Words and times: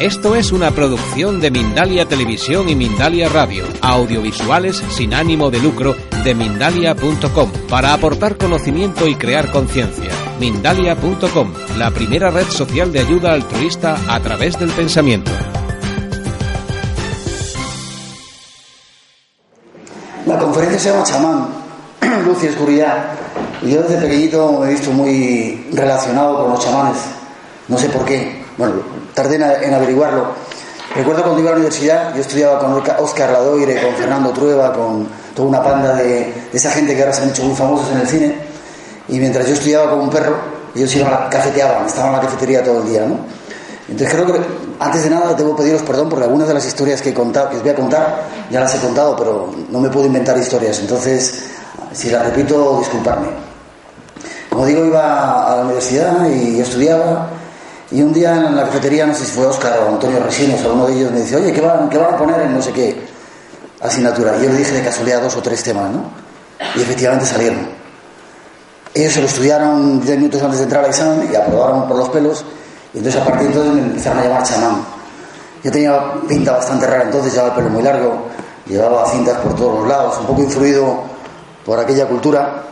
Esto 0.00 0.36
es 0.36 0.52
una 0.52 0.72
producción 0.72 1.40
de 1.40 1.50
Mindalia 1.50 2.06
Televisión 2.06 2.68
y 2.68 2.74
Mindalia 2.74 3.30
Radio, 3.30 3.64
audiovisuales 3.80 4.76
sin 4.90 5.14
ánimo 5.14 5.50
de 5.50 5.58
lucro 5.58 5.96
de 6.22 6.34
mindalia.com, 6.34 7.50
para 7.70 7.94
aportar 7.94 8.36
conocimiento 8.36 9.06
y 9.06 9.14
crear 9.14 9.50
conciencia. 9.50 10.10
Mindalia.com, 10.38 11.50
la 11.78 11.90
primera 11.92 12.30
red 12.30 12.46
social 12.48 12.92
de 12.92 13.00
ayuda 13.00 13.32
altruista 13.32 13.96
a 14.06 14.20
través 14.20 14.58
del 14.58 14.68
pensamiento. 14.68 15.30
La 20.26 20.38
conferencia 20.38 20.78
se 20.78 20.90
llama 20.90 21.04
Chamán, 21.04 21.48
Luz 22.26 22.44
y 22.44 22.48
Oscuridad. 22.48 23.12
Yo 23.62 23.80
desde 23.80 23.96
pequeñito 23.96 24.60
me 24.60 24.66
he 24.66 24.70
visto 24.72 24.90
muy 24.90 25.68
relacionado 25.72 26.42
con 26.42 26.50
los 26.50 26.62
chamanes. 26.62 26.98
No 27.68 27.78
sé 27.78 27.88
por 27.88 28.04
qué. 28.04 28.44
Bueno, 28.58 28.74
tardé 29.16 29.36
en 29.36 29.72
averiguarlo. 29.72 30.26
Recuerdo 30.94 31.22
cuando 31.22 31.40
iba 31.40 31.50
a 31.50 31.52
la 31.52 31.58
universidad, 31.58 32.14
yo 32.14 32.20
estudiaba 32.20 32.58
con 32.58 32.82
Oscar 32.98 33.30
Ladoire, 33.30 33.80
con 33.82 33.94
Fernando 33.94 34.30
Trueba, 34.30 34.72
con 34.74 35.08
toda 35.34 35.48
una 35.48 35.62
panda 35.62 35.94
de, 35.94 36.32
esa 36.52 36.70
gente 36.70 36.94
que 36.94 37.00
ahora 37.00 37.14
se 37.14 37.22
han 37.22 37.30
hecho 37.30 37.42
muy 37.44 37.56
famosos 37.56 37.90
en 37.92 38.00
el 38.00 38.06
cine. 38.06 38.34
Y 39.08 39.18
mientras 39.18 39.46
yo 39.46 39.54
estudiaba 39.54 39.90
como 39.90 40.04
un 40.04 40.10
perro, 40.10 40.36
ellos 40.74 40.94
iban 40.94 41.12
a 41.12 41.20
la 41.20 41.28
cafeteaban, 41.30 41.86
estaban 41.86 42.10
en 42.10 42.16
la 42.16 42.22
cafetería 42.22 42.62
todo 42.62 42.82
el 42.82 42.88
día, 42.88 43.06
¿no? 43.06 43.18
Entonces 43.88 44.14
creo 44.14 44.26
que 44.26 44.40
antes 44.80 45.04
de 45.04 45.10
nada 45.10 45.32
debo 45.32 45.56
pediros 45.56 45.82
perdón 45.82 46.08
porque 46.08 46.24
algunas 46.24 46.48
de 46.48 46.54
las 46.54 46.66
historias 46.66 47.00
que, 47.00 47.10
he 47.10 47.14
contado, 47.14 47.50
que 47.50 47.56
os 47.56 47.62
voy 47.62 47.70
a 47.70 47.74
contar 47.74 48.24
ya 48.50 48.60
las 48.60 48.74
he 48.74 48.78
contado, 48.78 49.16
pero 49.16 49.50
no 49.70 49.80
me 49.80 49.88
puedo 49.88 50.06
inventar 50.06 50.36
historias. 50.36 50.80
Entonces, 50.80 51.44
si 51.92 52.10
las 52.10 52.26
repito, 52.26 52.78
disculparme. 52.80 53.28
Como 54.50 54.66
digo, 54.66 54.84
iba 54.84 55.52
a 55.52 55.56
la 55.56 55.62
universidad 55.62 56.28
y 56.28 56.60
estudiaba. 56.60 57.30
Y 57.90 58.02
un 58.02 58.12
día 58.12 58.34
en 58.34 58.56
la 58.56 58.64
cafetería, 58.64 59.06
no 59.06 59.14
sé 59.14 59.24
si 59.24 59.32
fue 59.32 59.46
Óscar 59.46 59.78
o 59.78 59.88
Antonio 59.88 60.20
Resinos 60.20 60.64
o 60.64 60.74
uno 60.74 60.86
de 60.86 60.94
ellos, 60.94 61.12
me 61.12 61.20
dice, 61.20 61.36
oye, 61.36 61.52
¿qué 61.52 61.60
van, 61.60 61.88
¿qué 61.88 61.98
van 61.98 62.14
a 62.14 62.18
poner 62.18 62.40
en 62.40 62.54
no 62.54 62.62
sé 62.62 62.72
qué 62.72 62.96
asignatura? 63.80 64.36
Y 64.38 64.44
yo 64.44 64.50
le 64.50 64.58
dije 64.58 64.72
de 64.72 64.82
casualidad 64.82 65.22
dos 65.22 65.36
o 65.36 65.42
tres 65.42 65.62
temas, 65.62 65.90
¿no? 65.90 66.10
Y 66.74 66.82
efectivamente 66.82 67.26
salieron. 67.26 67.68
Ellos 68.92 69.12
se 69.12 69.20
lo 69.20 69.26
estudiaron 69.26 70.00
diez 70.00 70.16
minutos 70.16 70.42
antes 70.42 70.58
de 70.58 70.64
entrar 70.64 70.82
al 70.82 70.90
examen 70.90 71.28
y 71.30 71.36
aprobaron 71.36 71.86
por 71.86 71.96
los 71.96 72.08
pelos 72.08 72.44
y 72.94 72.98
entonces 72.98 73.20
a 73.20 73.24
partir 73.24 73.48
de 73.48 73.52
entonces 73.52 73.74
me 73.74 73.80
empezaron 73.82 74.18
a 74.18 74.22
llamar 74.24 74.42
chamán. 74.42 74.84
Yo 75.62 75.70
tenía 75.70 76.14
pinta 76.26 76.52
bastante 76.52 76.86
rara 76.86 77.04
entonces, 77.04 77.32
llevaba 77.32 77.50
el 77.50 77.56
pelo 77.56 77.68
muy 77.68 77.82
largo, 77.82 78.26
llevaba 78.66 79.06
cintas 79.10 79.36
por 79.38 79.54
todos 79.54 79.80
los 79.80 79.88
lados, 79.88 80.16
un 80.20 80.26
poco 80.26 80.42
influido 80.42 81.02
por 81.64 81.78
aquella 81.78 82.06
cultura, 82.06 82.62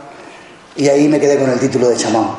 y 0.75 0.87
ahí 0.87 1.07
me 1.07 1.19
quedé 1.19 1.37
con 1.37 1.49
el 1.49 1.59
título 1.59 1.89
de 1.89 1.97
chamán, 1.97 2.29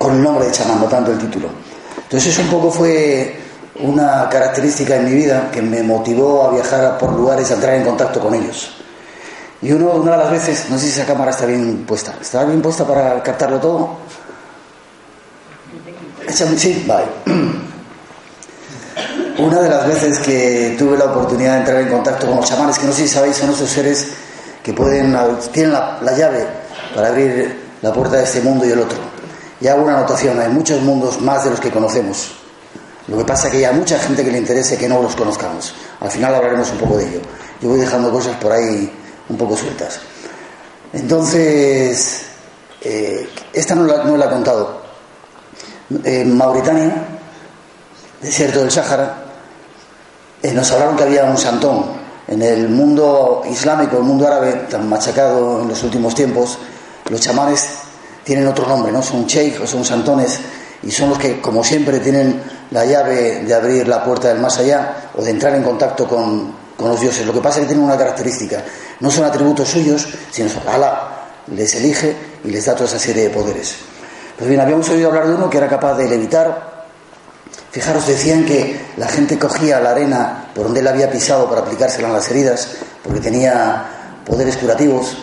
con 0.00 0.16
el 0.16 0.22
nombre 0.22 0.46
de 0.46 0.52
chamán, 0.52 0.80
no 0.80 0.86
tanto 0.86 1.12
el 1.12 1.18
título. 1.18 1.48
Entonces 1.94 2.32
eso 2.32 2.40
un 2.40 2.48
poco 2.48 2.70
fue 2.70 3.38
una 3.80 4.30
característica 4.30 4.96
en 4.96 5.04
mi 5.04 5.12
vida 5.12 5.50
que 5.52 5.60
me 5.60 5.82
motivó 5.82 6.44
a 6.44 6.54
viajar 6.54 6.96
por 6.96 7.12
lugares, 7.12 7.50
a 7.50 7.54
entrar 7.54 7.74
en 7.74 7.84
contacto 7.84 8.18
con 8.18 8.32
ellos. 8.32 8.70
Y 9.60 9.72
uno, 9.72 9.90
una 9.90 10.12
de 10.12 10.16
las 10.16 10.30
veces, 10.30 10.70
no 10.70 10.78
sé 10.78 10.86
si 10.86 10.92
esa 10.92 11.04
cámara 11.04 11.32
está 11.32 11.44
bien 11.44 11.84
puesta, 11.86 12.14
¿está 12.18 12.44
bien 12.44 12.62
puesta 12.62 12.86
para 12.86 13.22
captarlo 13.22 13.58
todo? 13.60 13.98
Sí, 16.28 16.82
vale. 16.88 17.04
Una 19.38 19.60
de 19.60 19.68
las 19.68 19.86
veces 19.86 20.18
que 20.20 20.76
tuve 20.78 20.96
la 20.96 21.06
oportunidad 21.06 21.52
de 21.52 21.58
entrar 21.58 21.80
en 21.82 21.88
contacto 21.88 22.26
con 22.26 22.36
los 22.36 22.46
chamanes, 22.46 22.78
que 22.78 22.86
no 22.86 22.92
sé 22.92 23.02
si 23.02 23.08
sabéis, 23.08 23.36
son 23.36 23.50
esos 23.50 23.68
seres 23.68 24.08
que 24.62 24.72
pueden, 24.72 25.14
tienen 25.52 25.72
la, 25.72 25.98
llave 26.16 26.46
para 26.94 27.08
abrir 27.08 27.54
la 27.82 27.92
puerta 27.92 28.16
de 28.16 28.24
este 28.24 28.40
mundo 28.40 28.64
y 28.64 28.70
el 28.70 28.80
otro. 28.80 29.09
Y 29.60 29.66
hago 29.66 29.82
una 29.82 29.98
anotación, 29.98 30.38
hay 30.40 30.48
muchos 30.48 30.80
mundos 30.82 31.20
más 31.20 31.44
de 31.44 31.50
los 31.50 31.60
que 31.60 31.70
conocemos. 31.70 32.32
Lo 33.08 33.18
que 33.18 33.24
pasa 33.24 33.48
es 33.48 33.54
que 33.54 33.66
hay 33.66 33.74
mucha 33.74 33.98
gente 33.98 34.24
que 34.24 34.30
le 34.30 34.38
interese 34.38 34.78
que 34.78 34.88
no 34.88 35.02
los 35.02 35.14
conozcamos. 35.16 35.74
Al 36.00 36.10
final 36.10 36.34
hablaremos 36.34 36.70
un 36.70 36.78
poco 36.78 36.96
de 36.96 37.08
ello. 37.08 37.20
Yo 37.60 37.68
voy 37.68 37.80
dejando 37.80 38.10
cosas 38.10 38.36
por 38.36 38.52
ahí 38.52 38.90
un 39.28 39.36
poco 39.36 39.56
sueltas. 39.56 40.00
Entonces, 40.92 42.22
eh, 42.82 43.28
esta 43.52 43.74
no 43.74 43.84
la, 43.84 44.04
no 44.04 44.16
he 44.16 44.28
contado, 44.30 44.80
en 46.04 46.36
Mauritania, 46.36 47.04
desierto 48.22 48.60
del 48.60 48.70
Sáhara, 48.70 49.24
eh, 50.42 50.52
nos 50.52 50.70
hablaron 50.70 50.96
que 50.96 51.02
había 51.02 51.24
un 51.24 51.36
santón. 51.36 52.00
En 52.28 52.42
el 52.42 52.68
mundo 52.68 53.42
islámico, 53.50 53.98
el 53.98 54.04
mundo 54.04 54.26
árabe, 54.26 54.52
tan 54.70 54.88
machacado 54.88 55.62
en 55.62 55.68
los 55.68 55.82
últimos 55.82 56.14
tiempos, 56.14 56.58
los 57.10 57.20
chamanes 57.20 57.79
tienen 58.24 58.46
otro 58.46 58.66
nombre, 58.66 58.92
¿no? 58.92 59.02
Son 59.02 59.26
sheikh 59.26 59.60
o 59.62 59.66
son 59.66 59.84
santones 59.84 60.38
y 60.82 60.90
son 60.90 61.10
los 61.10 61.18
que, 61.18 61.40
como 61.40 61.62
siempre, 61.62 62.00
tienen 62.00 62.40
la 62.70 62.84
llave 62.84 63.42
de 63.44 63.54
abrir 63.54 63.88
la 63.88 64.04
puerta 64.04 64.28
del 64.28 64.38
más 64.38 64.58
allá 64.58 65.10
o 65.16 65.22
de 65.22 65.30
entrar 65.30 65.54
en 65.54 65.62
contacto 65.62 66.06
con, 66.06 66.54
con 66.76 66.88
los 66.88 67.00
dioses. 67.00 67.26
Lo 67.26 67.32
que 67.32 67.40
pasa 67.40 67.58
es 67.58 67.62
que 67.62 67.68
tienen 67.68 67.84
una 67.84 67.98
característica, 67.98 68.62
no 69.00 69.10
son 69.10 69.24
atributos 69.24 69.68
suyos, 69.68 70.08
sino 70.30 70.50
Allah 70.66 71.08
les 71.54 71.74
elige 71.74 72.16
y 72.44 72.50
les 72.50 72.64
da 72.64 72.74
toda 72.74 72.88
esa 72.88 72.98
serie 72.98 73.24
de 73.24 73.30
poderes. 73.30 73.76
Pues 74.38 74.48
bien, 74.48 74.60
habíamos 74.60 74.88
oído 74.88 75.08
hablar 75.08 75.28
de 75.28 75.34
uno 75.34 75.50
que 75.50 75.58
era 75.58 75.68
capaz 75.68 75.94
de 75.96 76.08
levitar. 76.08 76.70
Fijaros, 77.70 78.06
decían 78.06 78.44
que 78.44 78.80
la 78.96 79.06
gente 79.06 79.38
cogía 79.38 79.80
la 79.80 79.90
arena 79.90 80.46
por 80.54 80.64
donde 80.64 80.80
él 80.80 80.88
había 80.88 81.10
pisado 81.10 81.48
para 81.48 81.60
aplicársela 81.60 82.08
en 82.08 82.14
las 82.14 82.30
heridas, 82.30 82.68
porque 83.02 83.20
tenía 83.20 83.84
poderes 84.24 84.56
curativos, 84.56 85.18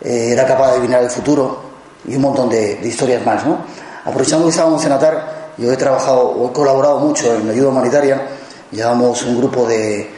eh, 0.00 0.30
era 0.32 0.46
capaz 0.46 0.68
de 0.68 0.72
adivinar 0.78 1.02
el 1.02 1.10
futuro 1.10 1.67
y 2.06 2.16
un 2.16 2.22
montón 2.22 2.48
de, 2.48 2.80
historias 2.82 3.24
más, 3.24 3.44
¿no? 3.46 3.58
Aprovechando 4.04 4.46
que 4.46 4.50
estábamos 4.50 4.84
en 4.84 4.92
Atar, 4.92 5.52
yo 5.58 5.72
he 5.72 5.76
trabajado 5.76 6.28
o 6.30 6.50
he 6.50 6.52
colaborado 6.52 7.00
mucho 7.00 7.34
en 7.34 7.46
la 7.46 7.52
ayuda 7.52 7.68
humanitaria, 7.68 8.22
llevamos 8.70 9.22
un 9.24 9.38
grupo 9.38 9.66
de 9.66 10.10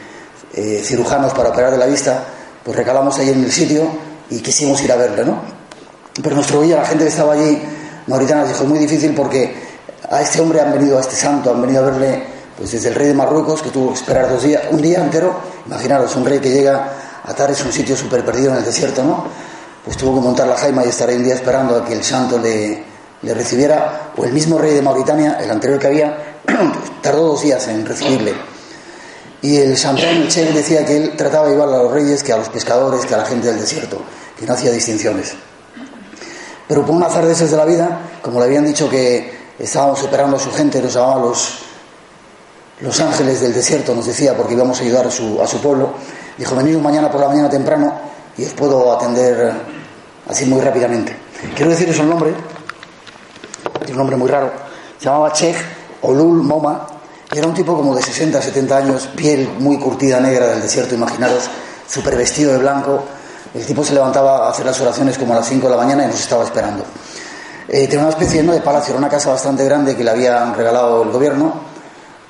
eh, 0.53 0.81
cirujanos 0.83 1.33
para 1.33 1.49
operar 1.49 1.71
de 1.71 1.77
la 1.77 1.87
vista, 1.87 2.23
pues 2.63 2.77
recalamos 2.77 3.17
ahí 3.19 3.29
en 3.29 3.43
el 3.43 3.51
sitio 3.51 3.87
y 4.29 4.39
quisimos 4.39 4.81
ir 4.83 4.91
a 4.91 4.95
verle, 4.95 5.25
¿no? 5.25 5.41
Pero 6.21 6.35
nuestro 6.35 6.61
guía, 6.61 6.77
la 6.77 6.85
gente 6.85 7.05
que 7.05 7.09
estaba 7.09 7.33
allí, 7.33 7.61
Mauritania 8.07 8.45
dijo, 8.45 8.63
es 8.63 8.69
muy 8.69 8.79
difícil 8.79 9.13
porque 9.15 9.53
a 10.09 10.21
este 10.21 10.41
hombre 10.41 10.61
han 10.61 10.71
venido, 10.71 10.97
a 10.97 11.01
este 11.01 11.15
santo, 11.15 11.51
han 11.51 11.61
venido 11.61 11.81
a 11.81 11.85
verle 11.85 12.23
pues 12.57 12.73
desde 12.73 12.89
el 12.89 12.95
rey 12.95 13.07
de 13.07 13.13
Marruecos, 13.13 13.61
que 13.61 13.69
tuvo 13.69 13.89
que 13.89 13.95
esperar 13.95 14.29
dos 14.29 14.43
días, 14.43 14.63
un 14.69 14.81
día 14.81 14.99
entero, 14.99 15.33
imaginaros, 15.65 16.15
un 16.15 16.25
rey 16.25 16.39
que 16.39 16.51
llega 16.51 16.91
a 17.23 17.33
Tares, 17.33 17.63
un 17.63 17.71
sitio 17.71 17.95
súper 17.95 18.23
perdido 18.23 18.51
en 18.51 18.57
el 18.57 18.65
desierto, 18.65 19.03
¿no? 19.03 19.25
Pues 19.83 19.97
tuvo 19.97 20.15
que 20.15 20.21
montar 20.21 20.47
la 20.47 20.55
jaima 20.57 20.85
y 20.85 20.89
estar 20.89 21.09
ahí 21.09 21.15
un 21.15 21.23
día 21.23 21.33
esperando 21.33 21.75
a 21.75 21.85
que 21.85 21.93
el 21.93 22.03
santo 22.03 22.37
le, 22.37 22.83
recibiera, 23.23 24.11
o 24.15 24.25
el 24.25 24.31
mismo 24.31 24.59
rey 24.59 24.73
de 24.73 24.81
Mauritania, 24.81 25.37
el 25.41 25.49
anterior 25.49 25.79
que 25.79 25.87
había, 25.87 26.37
tardó 27.01 27.27
dos 27.27 27.41
días 27.41 27.67
en 27.67 27.85
recibirle. 27.85 28.33
Y 29.41 29.57
el 29.57 29.75
santón, 29.75 30.27
el 30.35 30.53
decía 30.53 30.85
que 30.85 30.97
él 30.97 31.13
trataba 31.17 31.49
igual 31.49 31.73
a 31.73 31.77
los 31.77 31.91
reyes 31.91 32.21
que 32.21 32.31
a 32.31 32.37
los 32.37 32.49
pescadores, 32.49 33.07
que 33.07 33.15
a 33.15 33.17
la 33.17 33.25
gente 33.25 33.47
del 33.47 33.59
desierto, 33.59 33.99
que 34.37 34.45
no 34.45 34.53
hacía 34.53 34.71
distinciones. 34.71 35.33
Pero 36.67 36.85
por 36.85 36.95
un 36.95 37.03
azar 37.03 37.25
de 37.25 37.33
de 37.33 37.57
la 37.57 37.65
vida, 37.65 38.01
como 38.21 38.39
le 38.39 38.45
habían 38.45 38.65
dicho 38.65 38.87
que 38.87 39.33
estábamos 39.57 40.01
esperando 40.01 40.37
a 40.37 40.39
su 40.39 40.51
gente, 40.51 40.79
nos 40.79 40.93
llamaban 40.93 41.23
los, 41.23 41.59
los 42.81 42.99
ángeles 42.99 43.41
del 43.41 43.53
desierto, 43.53 43.95
nos 43.95 44.05
decía, 44.05 44.37
porque 44.37 44.53
íbamos 44.53 44.79
a 44.79 44.83
ayudar 44.83 45.07
a 45.07 45.11
su, 45.11 45.41
a 45.41 45.47
su 45.47 45.57
pueblo, 45.59 45.93
dijo, 46.37 46.55
venid 46.55 46.77
mañana 46.77 47.11
por 47.11 47.19
la 47.19 47.27
mañana 47.27 47.49
temprano 47.49 47.93
y 48.37 48.45
os 48.45 48.53
puedo 48.53 48.91
atender 48.93 49.51
así 50.27 50.45
muy 50.45 50.61
rápidamente. 50.61 51.15
Quiero 51.55 51.71
deciros 51.71 51.99
el 51.99 52.09
nombre, 52.09 52.33
tiene 53.79 53.93
un 53.93 53.97
nombre 53.97 54.15
muy 54.15 54.29
raro, 54.29 54.51
se 54.97 55.05
llamaba 55.05 55.31
Chej 55.33 55.55
Olul 56.01 56.43
Moma, 56.43 56.87
y 57.33 57.37
era 57.37 57.47
un 57.47 57.53
tipo 57.53 57.75
como 57.75 57.95
de 57.95 58.01
60, 58.01 58.41
70 58.41 58.77
años, 58.77 59.09
piel 59.15 59.49
muy 59.59 59.77
curtida 59.77 60.19
negra 60.19 60.47
del 60.47 60.61
desierto, 60.61 60.95
imaginaros, 60.95 61.49
súper 61.87 62.17
vestido 62.17 62.51
de 62.51 62.59
blanco, 62.59 63.03
el 63.53 63.65
tipo 63.65 63.83
se 63.83 63.93
levantaba 63.93 64.47
a 64.47 64.49
hacer 64.49 64.65
las 64.65 64.79
oraciones 64.79 65.17
como 65.17 65.33
a 65.33 65.37
las 65.37 65.47
5 65.47 65.67
de 65.67 65.71
la 65.75 65.81
mañana 65.81 66.05
y 66.05 66.07
nos 66.07 66.19
estaba 66.19 66.43
esperando. 66.43 66.85
Eh, 67.67 67.87
tenía 67.87 68.01
una 68.01 68.09
especie 68.09 68.43
de 68.43 68.61
palacio, 68.61 68.91
era 68.91 68.99
una 68.99 69.09
casa 69.09 69.29
bastante 69.29 69.63
grande 69.65 69.95
que 69.95 70.03
le 70.03 70.11
habían 70.11 70.53
regalado 70.53 71.03
el 71.03 71.09
gobierno 71.09 71.53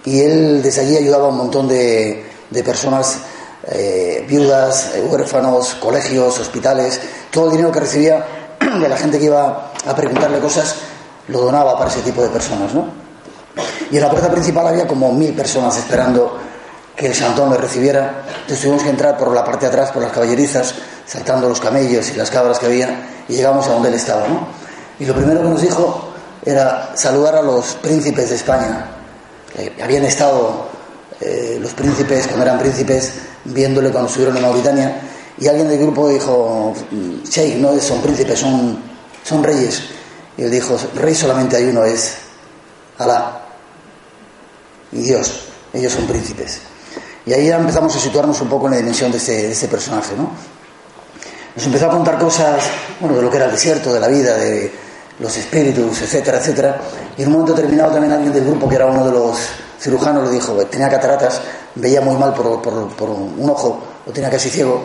y 0.06 0.22
él 0.22 0.61
desde 0.61 0.82
allí 0.82 0.97
ayudaba 0.97 1.26
a 1.26 1.29
un 1.29 1.38
montón 1.38 1.67
de, 1.67 2.26
personas, 2.66 3.20
eh, 3.67 4.25
viudas, 4.28 4.91
eh, 4.96 5.02
huérfanos, 5.02 5.75
colegios, 5.75 6.40
hospitales. 6.40 6.99
Todo 7.29 7.46
el 7.46 7.52
dinero 7.52 7.72
que 7.72 7.79
recibía 7.79 8.25
de 8.81 8.90
la 8.90 8.97
gente 8.97 9.19
que 9.19 9.25
iba 9.25 9.72
a 9.85 9.96
preguntarle 9.96 10.40
cosas 10.40 10.75
lo 11.28 11.41
donaba 11.41 11.78
para 11.78 11.90
ese 11.90 12.02
tipo 12.02 12.22
de 12.22 12.29
personas. 12.29 12.73
¿no? 12.73 12.85
Y 13.91 13.97
en 13.97 14.02
la 14.02 14.09
puerta 14.09 14.31
principal 14.31 14.67
había 14.67 14.87
como 14.87 15.11
mil 15.11 15.34
personas 15.34 15.78
esperando 15.78 16.37
que 16.96 17.08
el 17.08 17.16
santón 17.16 17.52
le 17.52 17.58
recibiera. 17.58 18.23
Entonces 18.41 18.61
tuvimos 18.61 18.84
que 18.84 18.90
entrar 18.90 19.17
por 19.17 19.34
la 19.34 19.43
parte 19.43 19.66
de 19.66 19.72
atrás, 19.72 19.91
por 19.91 20.02
las 20.02 20.11
caballerizas, 20.11 20.73
saltando 21.05 21.47
los 21.47 21.59
camellos 21.59 22.09
y 22.09 22.14
las 22.14 22.29
cabras 22.29 22.59
que 22.59 22.66
había, 22.66 23.23
y 23.28 23.34
llegamos 23.34 23.67
a 23.67 23.73
donde 23.73 23.90
él 23.90 23.96
estaba. 23.96 24.28
¿no? 24.28 24.47
Y 24.99 25.05
lo 25.05 25.14
primero 25.14 25.41
que 25.41 25.49
nos 25.49 25.61
dijo 25.61 26.09
era 26.46 26.91
saludar 26.96 27.35
a 27.35 27.41
los 27.41 27.75
príncipes 27.75 28.29
de 28.29 28.35
España. 28.35 28.87
habían 29.81 30.03
estado 30.03 30.69
eh, 31.19 31.59
los 31.61 31.73
príncipes, 31.73 32.28
cuando 32.28 32.46
eran 32.46 32.59
príncipes, 32.59 33.14
viéndole 33.46 33.90
cuando 33.91 34.08
estuvieron 34.08 34.38
en 34.38 34.43
Mauritania, 34.43 35.02
y 35.38 35.47
alguien 35.47 35.67
del 35.70 35.79
grupo 35.79 36.08
dijo, 36.09 36.73
Sheikh, 37.23 37.55
no 37.55 37.79
son 37.79 38.02
príncipes, 38.02 38.40
son, 38.40 38.78
son 39.23 39.43
reyes. 39.43 39.82
Y 40.38 40.43
él 40.43 40.52
dijo, 40.52 40.78
rey 40.96 41.16
solamente 41.16 41.58
hay 41.58 41.66
uno, 41.66 41.84
es 41.84 42.17
Alá. 42.97 43.41
y 44.91 45.02
Dios. 45.02 45.47
Ellos 45.73 45.93
son 45.93 46.05
príncipes. 46.05 46.59
Y 47.26 47.34
ahí 47.34 47.47
ya 47.47 47.58
empezamos 47.58 47.96
a 47.96 47.99
situarnos 47.99 48.40
un 48.41 48.49
poco 48.49 48.67
en 48.67 48.73
la 48.73 48.78
dimensión 48.78 49.11
de 49.11 49.17
este, 49.17 49.52
este 49.52 49.67
personaje, 49.67 50.16
¿no? 50.16 50.32
Nos 51.55 51.66
empezó 51.66 51.88
a 51.88 51.90
contar 51.90 52.17
cosas, 52.17 52.64
bueno, 52.99 53.16
de 53.16 53.22
lo 53.22 53.29
que 53.29 53.38
era 53.38 53.46
el 53.46 53.52
desierto, 53.52 53.93
de 53.93 53.99
la 53.99 54.08
vida, 54.08 54.38
de 54.38 54.72
los 55.20 55.35
espíritus, 55.38 56.02
etcétera, 56.02 56.40
etcétera. 56.40 56.82
Y 57.17 57.22
en 57.23 57.28
un 57.28 57.34
momento 57.34 57.53
determinado 57.53 57.91
también 57.91 58.14
alguien 58.14 58.34
del 58.34 58.46
grupo, 58.46 58.67
que 58.70 58.76
era 58.76 58.85
uno 58.85 59.05
de 59.05 59.11
los 59.11 59.38
cirujanos, 59.79 60.28
le 60.28 60.35
dijo, 60.35 60.53
tenía 60.67 60.90
cataratas, 60.90 61.41
veía 61.76 62.02
muy 62.02 62.16
mal 62.16 62.34
por, 62.34 62.47
un 62.47 63.50
ojo, 63.50 63.84
lo 64.06 64.12
tenía 64.12 64.29
casi 64.29 64.50
ciego. 64.50 64.84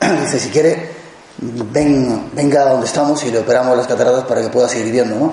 Dice, 0.00 0.38
si 0.38 0.50
quiere, 0.50 0.90
ven, 1.38 2.30
venga 2.32 2.62
a 2.62 2.70
donde 2.70 2.86
estamos 2.86 3.22
y 3.24 3.30
le 3.30 3.38
operamos 3.38 3.76
las 3.76 3.86
cataratas 3.86 4.24
para 4.24 4.40
que 4.40 4.48
pueda 4.48 4.68
seguir 4.68 4.92
viendo, 4.92 5.16
¿no? 5.16 5.32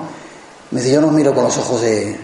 Me 0.71 0.79
dice, 0.79 0.93
yo 0.93 1.01
no 1.01 1.07
miro 1.11 1.33
con 1.33 1.43
los 1.43 1.57
ojos 1.57 1.81
de, 1.81 2.17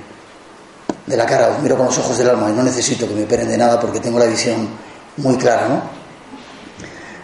de 1.06 1.18
la 1.18 1.26
cara, 1.26 1.50
os 1.50 1.62
miro 1.62 1.76
con 1.76 1.88
los 1.88 1.98
ojos 1.98 2.18
del 2.18 2.30
alma 2.30 2.50
y 2.50 2.54
no 2.54 2.64
necesito 2.64 3.08
que 3.08 3.14
me 3.14 3.24
operen 3.24 3.48
de 3.48 3.58
nada 3.58 3.80
porque 3.80 4.00
tengo 4.00 4.20
la 4.20 4.26
visión 4.26 4.70
muy 5.18 5.36
clara, 5.38 5.68
¿no? 5.68 5.82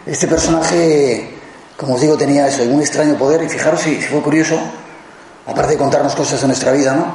Este 0.06 0.26
personaje, 0.26 1.34
como 1.76 1.94
os 1.94 2.00
digo, 2.00 2.16
tenía 2.16 2.46
eso, 2.48 2.62
un 2.64 2.80
extraño 2.80 3.16
poder 3.16 3.42
y 3.42 3.48
fijaros 3.48 3.80
si, 3.80 4.00
fue 4.02 4.20
curioso, 4.20 4.58
aparte 5.46 5.72
de 5.72 5.78
contarnos 5.78 6.14
cosas 6.14 6.40
de 6.40 6.46
nuestra 6.46 6.72
vida, 6.72 6.94
¿no? 6.94 7.14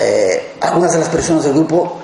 Eh, 0.00 0.56
algunas 0.60 0.92
de 0.92 0.98
las 0.98 1.08
personas 1.08 1.44
del 1.44 1.52
grupo 1.52 2.01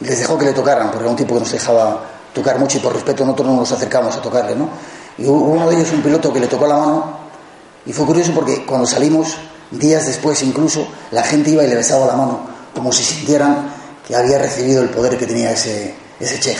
les 0.00 0.18
dejó 0.18 0.38
que 0.38 0.46
le 0.46 0.52
tocaran, 0.52 0.88
porque 0.88 1.04
era 1.04 1.10
un 1.10 1.16
tipo 1.16 1.34
que 1.34 1.40
nos 1.40 1.52
dejaba 1.52 2.02
tocar 2.32 2.58
mucho 2.58 2.78
y 2.78 2.80
por 2.80 2.92
respeto 2.92 3.24
nosotros 3.24 3.48
no 3.48 3.56
nos 3.56 3.72
acercamos 3.72 4.16
a 4.16 4.22
tocarle, 4.22 4.56
¿no? 4.56 4.68
Y 5.18 5.26
uno 5.26 5.68
de 5.68 5.76
ellos, 5.76 5.92
un 5.92 6.02
piloto, 6.02 6.32
que 6.32 6.40
le 6.40 6.48
tocó 6.48 6.66
la 6.66 6.76
mano 6.76 7.18
y 7.86 7.92
fue 7.92 8.06
curioso 8.06 8.32
porque 8.34 8.64
cuando 8.64 8.86
salimos, 8.86 9.36
días 9.70 10.06
después 10.06 10.42
incluso, 10.42 10.86
la 11.10 11.22
gente 11.22 11.50
iba 11.50 11.62
y 11.62 11.68
le 11.68 11.76
besaba 11.76 12.06
la 12.06 12.16
mano, 12.16 12.40
como 12.74 12.92
si 12.92 13.04
sintieran 13.04 13.70
que 14.06 14.16
había 14.16 14.38
recibido 14.38 14.82
el 14.82 14.90
poder 14.90 15.16
que 15.16 15.26
tenía 15.26 15.52
ese, 15.52 15.94
ese 16.18 16.40
chej. 16.40 16.58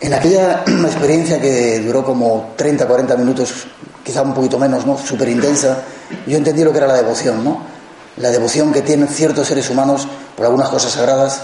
En 0.00 0.14
aquella 0.14 0.64
experiencia 0.66 1.40
que 1.40 1.80
duró 1.80 2.04
como 2.04 2.52
30, 2.56 2.86
40 2.86 3.16
minutos, 3.16 3.66
quizá 4.02 4.22
un 4.22 4.34
poquito 4.34 4.58
menos, 4.58 4.86
¿no? 4.86 4.96
Súper 4.96 5.28
intensa, 5.28 5.82
yo 6.26 6.36
entendí 6.36 6.64
lo 6.64 6.72
que 6.72 6.78
era 6.78 6.86
la 6.86 6.94
devoción, 6.94 7.44
¿no? 7.44 7.79
La 8.20 8.30
devoción 8.30 8.72
que 8.72 8.82
tienen 8.82 9.08
ciertos 9.08 9.48
seres 9.48 9.70
humanos 9.70 10.06
por 10.36 10.44
algunas 10.44 10.68
cosas 10.68 10.92
sagradas 10.92 11.42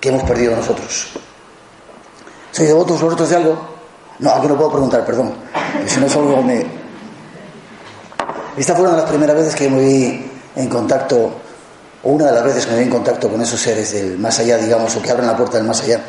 que 0.00 0.10
hemos 0.10 0.22
perdido 0.24 0.54
nosotros. 0.54 1.08
¿Soy 2.52 2.66
devotos 2.66 3.00
vosotros 3.00 3.30
de 3.30 3.36
algo? 3.36 3.58
No, 4.18 4.30
aquí 4.30 4.46
no 4.46 4.56
puedo 4.56 4.70
preguntar, 4.70 5.04
perdón. 5.06 5.32
Si 5.86 5.98
no 5.98 6.06
es 6.06 6.16
algo 6.16 6.42
me... 6.42 6.66
Esta 8.56 8.74
fue 8.74 8.82
una 8.82 8.92
de 8.92 9.02
las 9.02 9.10
primeras 9.10 9.36
veces 9.36 9.54
que 9.54 9.70
me 9.70 9.80
vi 9.80 10.30
en 10.56 10.68
contacto, 10.68 11.30
o 12.02 12.10
una 12.10 12.26
de 12.26 12.32
las 12.32 12.44
veces 12.44 12.66
que 12.66 12.72
me 12.72 12.78
vi 12.78 12.84
en 12.84 12.90
contacto 12.90 13.28
con 13.28 13.40
esos 13.40 13.60
seres 13.60 13.92
del 13.92 14.18
más 14.18 14.38
allá, 14.38 14.58
digamos, 14.58 14.94
o 14.96 15.00
que 15.00 15.10
abren 15.10 15.26
la 15.26 15.36
puerta 15.36 15.56
del 15.56 15.66
más 15.66 15.80
allá. 15.80 16.00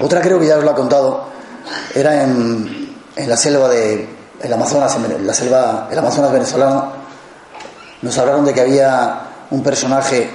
Otra 0.00 0.20
creo 0.20 0.38
que 0.40 0.48
ya 0.48 0.58
os 0.58 0.64
lo 0.64 0.72
he 0.72 0.74
contado, 0.74 1.28
era 1.94 2.24
en, 2.24 2.94
la 3.16 3.36
selva 3.36 3.68
de 3.68 4.08
el 4.42 4.52
Amazonas, 4.52 4.96
en 4.96 5.26
la 5.26 5.32
selva, 5.32 5.88
el 5.90 5.98
Amazonas 5.98 6.32
venezolano. 6.32 7.03
Nos 8.04 8.18
hablaron 8.18 8.44
de 8.44 8.52
que 8.52 8.60
había 8.60 9.46
un 9.50 9.62
personaje 9.62 10.28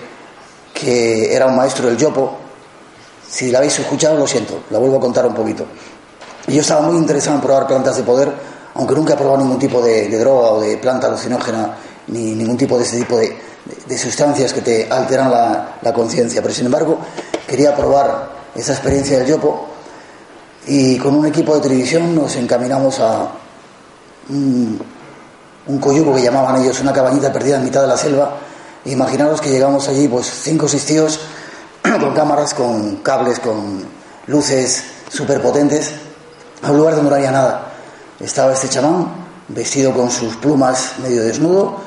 que 0.74 1.32
era 1.32 1.46
un 1.46 1.56
maestro 1.56 1.88
del 1.88 1.98
yopo. 1.98 2.36
Si 3.30 3.52
la 3.52 3.60
habéis 3.60 3.78
escuchado, 3.78 4.18
lo 4.18 4.26
siento, 4.26 4.64
la 4.72 4.80
vuelvo 4.80 4.98
a 4.98 5.00
contar 5.00 5.28
un 5.28 5.36
poquito. 5.36 5.68
Y 6.48 6.56
yo 6.56 6.62
estaba 6.62 6.82
muy 6.82 6.98
interesado 6.98 7.36
en 7.36 7.44
probar 7.44 7.68
plantas 7.68 7.96
de 7.96 8.02
poder, 8.02 8.34
aunque 8.74 8.96
nunca 8.96 9.14
he 9.14 9.18
probado 9.18 9.38
ningún 9.44 9.60
tipo 9.60 9.84
de, 9.84 10.10
droga 10.18 10.54
o 10.54 10.62
de 10.62 10.78
planta 10.78 11.06
alucinógena, 11.06 11.76
ni 12.08 12.34
ningún 12.34 12.58
tipo 12.58 12.76
de 12.76 12.86
ese 12.86 12.98
tipo 12.98 13.18
de, 13.18 13.38
sustancias 14.00 14.52
que 14.52 14.62
te 14.62 14.92
alteran 14.92 15.30
la, 15.30 15.94
conciencia. 15.94 16.42
Pero 16.42 16.56
sin 16.56 16.66
embargo, 16.66 16.98
quería 17.46 17.76
probar 17.76 18.32
esa 18.56 18.72
experiencia 18.72 19.20
del 19.20 19.28
yopo 19.28 19.68
y 20.66 20.98
con 20.98 21.14
un 21.14 21.28
equipo 21.28 21.54
de 21.54 21.62
televisión 21.62 22.16
nos 22.16 22.36
encaminamos 22.36 23.00
a 23.00 23.30
un, 24.30 24.80
un 25.70 25.78
coyuco 25.78 26.16
que 26.16 26.24
llamaban 26.24 26.62
ellos, 26.62 26.82
una 26.82 26.92
cabañita 26.92 27.32
perdida 27.32 27.58
en 27.58 27.64
mitad 27.64 27.82
de 27.82 27.88
la 27.88 27.98
selva. 27.98 28.38
Imaginaros 28.86 29.40
que 29.40 29.52
llegamos 29.52 29.88
allí, 29.88 30.08
pues 30.08 30.26
cinco 30.26 30.66
o 30.66 30.70
con 32.00 32.14
cámaras, 32.14 32.54
con 32.56 32.98
cables, 32.98 33.40
con 33.40 33.86
luces 34.28 34.84
súper 35.10 35.42
potentes 35.42 35.92
a 36.64 36.72
un 36.72 36.78
lugar 36.78 36.96
donde 36.96 37.12
no 37.12 37.16
había 37.16 37.32
nada. 37.32 37.72
Estaba 38.20 38.54
este 38.54 38.68
chamán, 38.68 39.08
vestido 39.48 39.94
con 39.94 40.10
sus 40.10 40.36
plumas 40.38 40.94
medio 41.04 41.24
desnudo, 41.24 41.78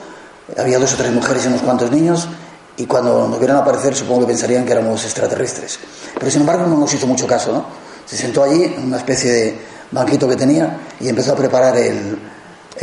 había 0.57 0.79
dos 0.79 0.95
o 0.95 0.97
tres 0.97 1.13
mujeres 1.13 1.45
y 1.45 1.49
unos 1.49 1.63
cuantos 1.63 1.91
niños, 1.91 2.29
y 2.77 2.87
cuando 2.87 3.27
nos 3.29 3.39
vieran 3.39 3.57
aparecer 3.57 3.95
supongo 3.97 4.21
que 4.21 4.27
pensarían 4.29 4.65
que 4.65 4.73
éramos 4.73 5.05
extraterrestres. 5.05 5.79
Pero 6.19 6.31
sin 6.31 6.43
embargo 6.43 6.67
no 6.67 6.79
nos 6.79 6.95
hizo 6.95 7.07
mucho 7.07 7.27
caso. 7.27 7.65
Se 8.07 8.17
sentó 8.17 8.45
allí 8.45 8.63
en 8.63 8.87
una 8.87 8.99
especie 8.99 9.31
de 9.31 9.59
banquito 9.91 10.29
que 10.29 10.37
tenía 10.37 10.79
y 11.01 11.09
empezó 11.09 11.33
a 11.33 11.37
preparar 11.37 11.77
el, 11.77 12.19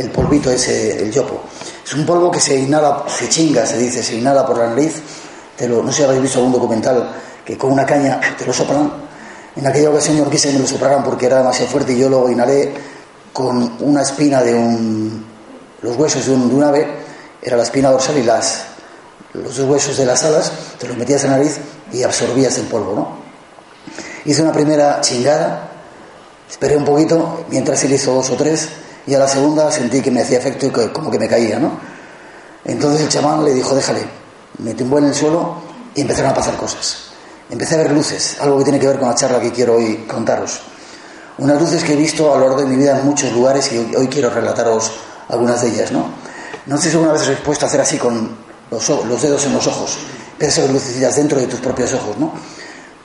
el 0.00 0.10
polvito 0.10 0.50
ese, 0.50 1.02
el 1.02 1.12
yopo. 1.12 1.42
Es 1.84 1.92
un 1.94 2.06
polvo 2.06 2.30
que 2.30 2.40
se 2.40 2.58
inhala, 2.58 3.04
se 3.06 3.28
chinga, 3.28 3.66
se 3.66 3.78
dice, 3.78 4.02
se 4.02 4.16
inhala 4.16 4.46
por 4.46 4.58
la 4.58 4.68
nariz. 4.68 4.94
Te 5.56 5.68
lo, 5.68 5.82
no 5.82 5.90
sé 5.92 5.98
si 5.98 6.02
habéis 6.04 6.22
visto 6.22 6.38
algún 6.38 6.52
documental 6.52 7.10
que 7.44 7.56
con 7.56 7.72
una 7.72 7.84
caña 7.84 8.20
te 8.38 8.46
lo 8.46 8.52
soplan 8.52 9.10
en 9.56 9.66
aquella 9.66 9.90
ocasión 9.90 10.16
yo 10.16 10.30
quise 10.30 10.48
que 10.48 10.54
me 10.54 10.60
lo 10.60 10.66
sopraran 10.66 11.02
porque 11.02 11.26
era 11.26 11.38
demasiado 11.38 11.70
fuerte 11.70 11.92
y 11.92 11.98
yo 11.98 12.08
lo 12.08 12.30
inhalé 12.30 12.72
con 13.32 13.76
una 13.80 14.02
espina 14.02 14.42
de 14.42 14.54
un. 14.54 15.24
los 15.82 15.96
huesos 15.96 16.26
de 16.26 16.32
un, 16.32 16.62
ave, 16.62 16.86
era 17.42 17.56
la 17.56 17.64
espina 17.64 17.90
dorsal 17.90 18.16
y 18.18 18.22
las, 18.22 18.64
los 19.34 19.56
dos 19.56 19.68
huesos 19.68 19.96
de 19.96 20.06
las 20.06 20.24
alas, 20.24 20.52
te 20.78 20.86
los 20.86 20.96
metías 20.96 21.24
en 21.24 21.30
la 21.30 21.38
nariz 21.38 21.58
y 21.92 22.02
absorbías 22.02 22.56
el 22.58 22.66
polvo, 22.66 22.94
¿no? 22.94 23.20
Hice 24.24 24.42
una 24.42 24.52
primera 24.52 25.00
chingada, 25.00 25.68
esperé 26.48 26.76
un 26.76 26.84
poquito, 26.84 27.44
mientras 27.48 27.82
él 27.84 27.92
hizo 27.92 28.14
dos 28.14 28.30
o 28.30 28.36
tres, 28.36 28.68
y 29.06 29.14
a 29.14 29.18
la 29.18 29.28
segunda 29.28 29.70
sentí 29.70 30.00
que 30.00 30.10
me 30.10 30.22
hacía 30.22 30.38
efecto 30.38 30.66
y 30.66 30.70
como 30.70 31.10
que 31.10 31.18
me 31.18 31.28
caía, 31.28 31.58
¿no? 31.58 31.78
Entonces 32.64 33.02
el 33.02 33.08
chamán 33.08 33.44
le 33.44 33.54
dijo, 33.54 33.74
déjale, 33.74 34.04
me 34.58 34.74
tumbó 34.74 34.98
en 34.98 35.06
el 35.06 35.14
suelo 35.14 35.56
y 35.94 36.02
empezaron 36.02 36.30
a 36.30 36.34
pasar 36.34 36.56
cosas 36.56 37.10
empecé 37.50 37.74
a 37.74 37.78
ver 37.78 37.92
luces, 37.92 38.36
algo 38.40 38.58
que 38.58 38.64
tiene 38.64 38.78
que 38.78 38.86
ver 38.86 38.98
con 38.98 39.08
la 39.08 39.14
charla 39.14 39.40
que 39.40 39.50
quiero 39.50 39.74
hoy 39.74 40.04
contaros. 40.06 40.60
Unas 41.38 41.60
luces 41.60 41.82
que 41.82 41.94
he 41.94 41.96
visto 41.96 42.32
a 42.32 42.38
lo 42.38 42.46
largo 42.46 42.62
de 42.62 42.68
mi 42.68 42.76
vida 42.76 42.98
en 42.98 43.04
muchos 43.04 43.32
lugares 43.32 43.72
y 43.72 43.78
hoy, 43.96 44.08
quiero 44.08 44.30
relataros 44.30 44.92
algunas 45.28 45.62
de 45.62 45.68
ellas, 45.68 45.90
¿no? 45.90 46.10
No 46.66 46.76
sé 46.76 46.90
si 46.90 46.96
alguna 46.96 47.12
vez 47.12 47.22
os 47.22 47.28
he 47.28 47.36
puesto 47.36 47.64
a 47.64 47.68
hacer 47.68 47.80
así 47.80 47.96
con 47.98 48.36
los, 48.70 49.22
dedos 49.22 49.44
en 49.46 49.54
los 49.54 49.66
ojos, 49.66 49.98
empiezas 50.32 50.58
a 50.58 50.62
ver 50.62 50.70
lucecillas 50.72 51.16
dentro 51.16 51.38
de 51.38 51.46
tus 51.46 51.60
propios 51.60 51.92
ojos, 51.94 52.18
¿no? 52.18 52.32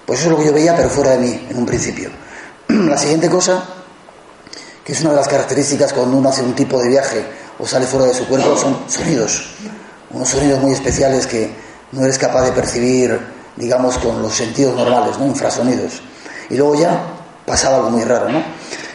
Pues 0.05 0.19
eso 0.19 0.29
es 0.29 0.31
lo 0.33 0.39
que 0.39 0.45
yo 0.45 0.53
veía, 0.53 0.75
pero 0.75 0.89
fuera 0.89 1.11
de 1.11 1.17
mí, 1.17 1.47
en 1.49 1.57
un 1.57 1.65
principio. 1.65 2.11
La 2.67 2.97
siguiente 2.97 3.29
cosa, 3.29 3.63
que 4.85 4.93
es 4.93 5.01
una 5.01 5.09
de 5.09 5.17
las 5.17 5.27
características 5.27 5.91
cuando 5.91 6.15
uno 6.17 6.29
hace 6.29 6.43
un 6.43 6.55
tipo 6.55 6.79
de 6.79 6.87
viaje 6.87 7.25
o 7.59 7.65
sale 7.65 7.87
fuera 7.87 8.05
de 8.05 8.13
su 8.13 8.25
cuerpo, 8.27 8.55
son 8.55 8.77
sonidos. 8.87 9.49
Unos 10.11 10.29
sonidos 10.29 10.61
muy 10.61 10.71
especiales 10.71 11.27
que 11.27 11.51
no 11.91 12.03
eres 12.03 12.17
capaz 12.17 12.45
de 12.45 12.51
percibir 12.51 13.35
digamos, 13.55 13.97
con 13.97 14.21
los 14.21 14.33
sentidos 14.33 14.75
normales, 14.75 15.17
¿no? 15.17 15.25
Infrasonidos. 15.27 16.01
Y 16.49 16.57
luego 16.57 16.75
ya 16.75 17.03
pasaba 17.45 17.77
algo 17.77 17.89
muy 17.89 18.03
raro, 18.03 18.29
¿no? 18.29 18.43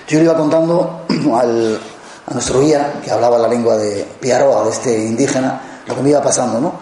Yo 0.06 0.18
le 0.18 0.25
iba 0.25 0.37
contando 0.37 1.06
al, 1.35 1.80
a 2.26 2.35
nuestro 2.35 2.61
guía, 2.61 3.00
que 3.02 3.11
hablaba 3.11 3.38
la 3.38 3.49
lengua 3.49 3.76
de 3.76 4.06
Piaroa, 4.20 4.64
de 4.64 4.70
este 4.70 4.99
indígena, 4.99 5.82
lo 5.87 5.94
que 5.94 6.02
me 6.02 6.11
iba 6.11 6.23
pasando, 6.23 6.61
¿no? 6.61 6.75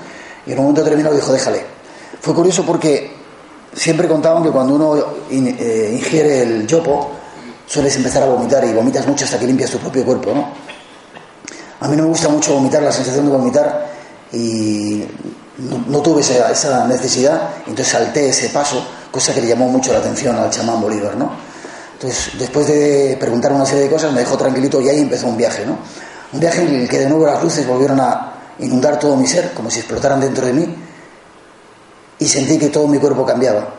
Y 0.47 0.53
en 0.53 0.59
un 0.59 0.65
momento 0.65 0.83
determinado 0.83 1.15
dijo, 1.15 1.33
déjale. 1.33 1.65
Fue 2.21 2.35
curioso 2.35 2.65
porque 2.65 3.13
siempre 3.73 4.09
contaban 4.09 4.43
que 4.43 4.51
cuando 4.51 4.75
uno 4.75 4.97
eh, 5.31 5.91
ingiere 5.95 6.43
el 6.43 6.67
yopo, 6.67 7.13
sueles 7.69 7.95
empezar 7.97 8.23
a 8.23 8.27
vomitar 8.27 8.65
y 8.65 8.73
vomitas 8.73 9.07
mucho 9.07 9.25
hasta 9.25 9.39
que 9.39 9.47
limpias 9.47 9.71
tu 9.71 9.79
propio 9.79 10.05
cuerpo, 10.05 10.33
¿no? 10.35 10.49
A 11.81 11.87
mí 11.87 11.97
no 11.97 12.05
me 12.05 12.09
gusta 12.09 12.29
mucho 12.29 12.55
vomitar, 12.55 12.83
la 12.83 12.91
sensación 12.91 13.27
de 13.27 13.31
vomitar, 13.31 13.87
y 14.33 15.05
no, 15.89 16.01
tuve 16.01 16.23
esa, 16.23 16.87
necesidad, 16.87 17.51
entonces 17.67 17.89
salté 17.89 18.31
ese 18.31 18.49
paso, 18.49 18.85
cosa 19.11 19.35
que 19.35 19.43
le 19.43 19.49
llamó 19.49 19.69
mucho 19.69 19.93
la 19.93 19.99
atención 19.99 20.35
al 20.37 20.51
chamán 20.51 20.81
Bolívar, 20.81 21.17
¿no? 21.17 21.31
Entonces, 21.93 22.33
después 22.39 22.67
de 22.69 23.17
preguntar 23.21 23.53
una 23.53 23.67
serie 23.67 23.85
de 23.85 23.91
cosas, 23.91 24.13
me 24.13 24.21
dejó 24.21 24.37
tranquilito 24.37 24.81
y 24.81 24.89
ahí 24.89 25.01
empezó 25.01 25.27
un 25.27 25.37
viaje, 25.37 25.67
¿no? 25.67 25.79
Un 26.33 26.41
viaje 26.41 26.63
en 26.63 26.75
el 26.75 26.89
que 26.89 26.99
de 27.01 27.09
nuevo 27.09 27.27
las 27.27 27.43
luces 27.43 27.67
volvieron 27.67 28.01
a 28.01 28.33
inundar 28.61 28.99
todo 28.99 29.17
mi 29.17 29.27
ser, 29.27 29.53
como 29.53 29.71
si 29.71 29.81
explotaran 29.81 30.21
dentro 30.21 30.47
de 30.47 30.53
mí, 30.53 30.75
y 32.19 32.27
sentí 32.27 32.59
que 32.59 32.69
todo 32.69 32.87
mi 32.89 32.99
cuerpo 32.99 33.25
cambiaba. 33.27 33.75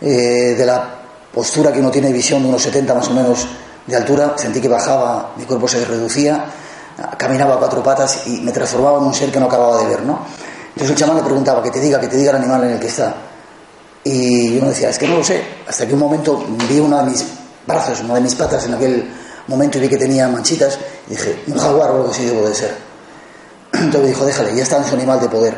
Eh, 0.00 0.54
de 0.58 0.66
la 0.66 1.03
postura 1.34 1.72
que 1.72 1.80
uno 1.80 1.90
tiene 1.90 2.12
visión 2.12 2.42
de 2.42 2.48
unos 2.48 2.62
70 2.62 2.94
más 2.94 3.08
o 3.08 3.12
menos 3.12 3.46
de 3.86 3.96
altura, 3.96 4.34
sentí 4.36 4.60
que 4.60 4.68
bajaba, 4.68 5.32
mi 5.36 5.44
cuerpo 5.44 5.68
se 5.68 5.84
reducía, 5.84 6.46
caminaba 7.18 7.54
a 7.54 7.58
cuatro 7.58 7.82
patas 7.82 8.26
y 8.26 8.40
me 8.40 8.52
transformaba 8.52 8.98
en 8.98 9.04
un 9.04 9.14
ser 9.14 9.30
que 9.30 9.40
no 9.40 9.46
acababa 9.46 9.78
de 9.78 9.86
ver, 9.88 10.02
¿no? 10.02 10.20
Entonces 10.68 10.90
el 10.90 10.96
chamán 10.96 11.16
le 11.16 11.22
preguntaba 11.22 11.62
que 11.62 11.70
te 11.70 11.80
diga, 11.80 12.00
que 12.00 12.08
te 12.08 12.16
diga 12.16 12.30
el 12.30 12.36
animal 12.36 12.64
en 12.64 12.70
el 12.70 12.80
que 12.80 12.88
está. 12.88 13.14
Y 14.02 14.58
yo 14.58 14.66
decía, 14.66 14.90
es 14.90 14.98
que 14.98 15.08
no 15.08 15.16
lo 15.16 15.24
sé. 15.24 15.42
Hasta 15.66 15.86
que 15.86 15.94
un 15.94 16.00
momento 16.00 16.44
vi 16.68 16.78
uno 16.78 16.98
de 16.98 17.10
mis 17.10 17.24
brazos, 17.66 18.00
una 18.00 18.14
de 18.14 18.20
mis 18.20 18.34
patas 18.34 18.64
en 18.66 18.74
aquel 18.74 19.10
momento 19.46 19.78
y 19.78 19.82
vi 19.82 19.88
que 19.88 19.96
tenía 19.96 20.28
manchitas 20.28 20.78
y 21.06 21.10
dije, 21.10 21.42
un 21.46 21.58
jaguar 21.58 21.90
o 21.90 21.96
algo 21.96 22.10
así 22.10 22.24
debo 22.24 22.46
de 22.46 22.54
ser. 22.54 22.74
Entonces 23.72 24.02
me 24.02 24.08
dijo, 24.08 24.24
déjale, 24.24 24.54
ya 24.54 24.62
está 24.62 24.78
en 24.78 24.84
su 24.84 24.94
animal 24.94 25.20
de 25.20 25.28
poder. 25.28 25.56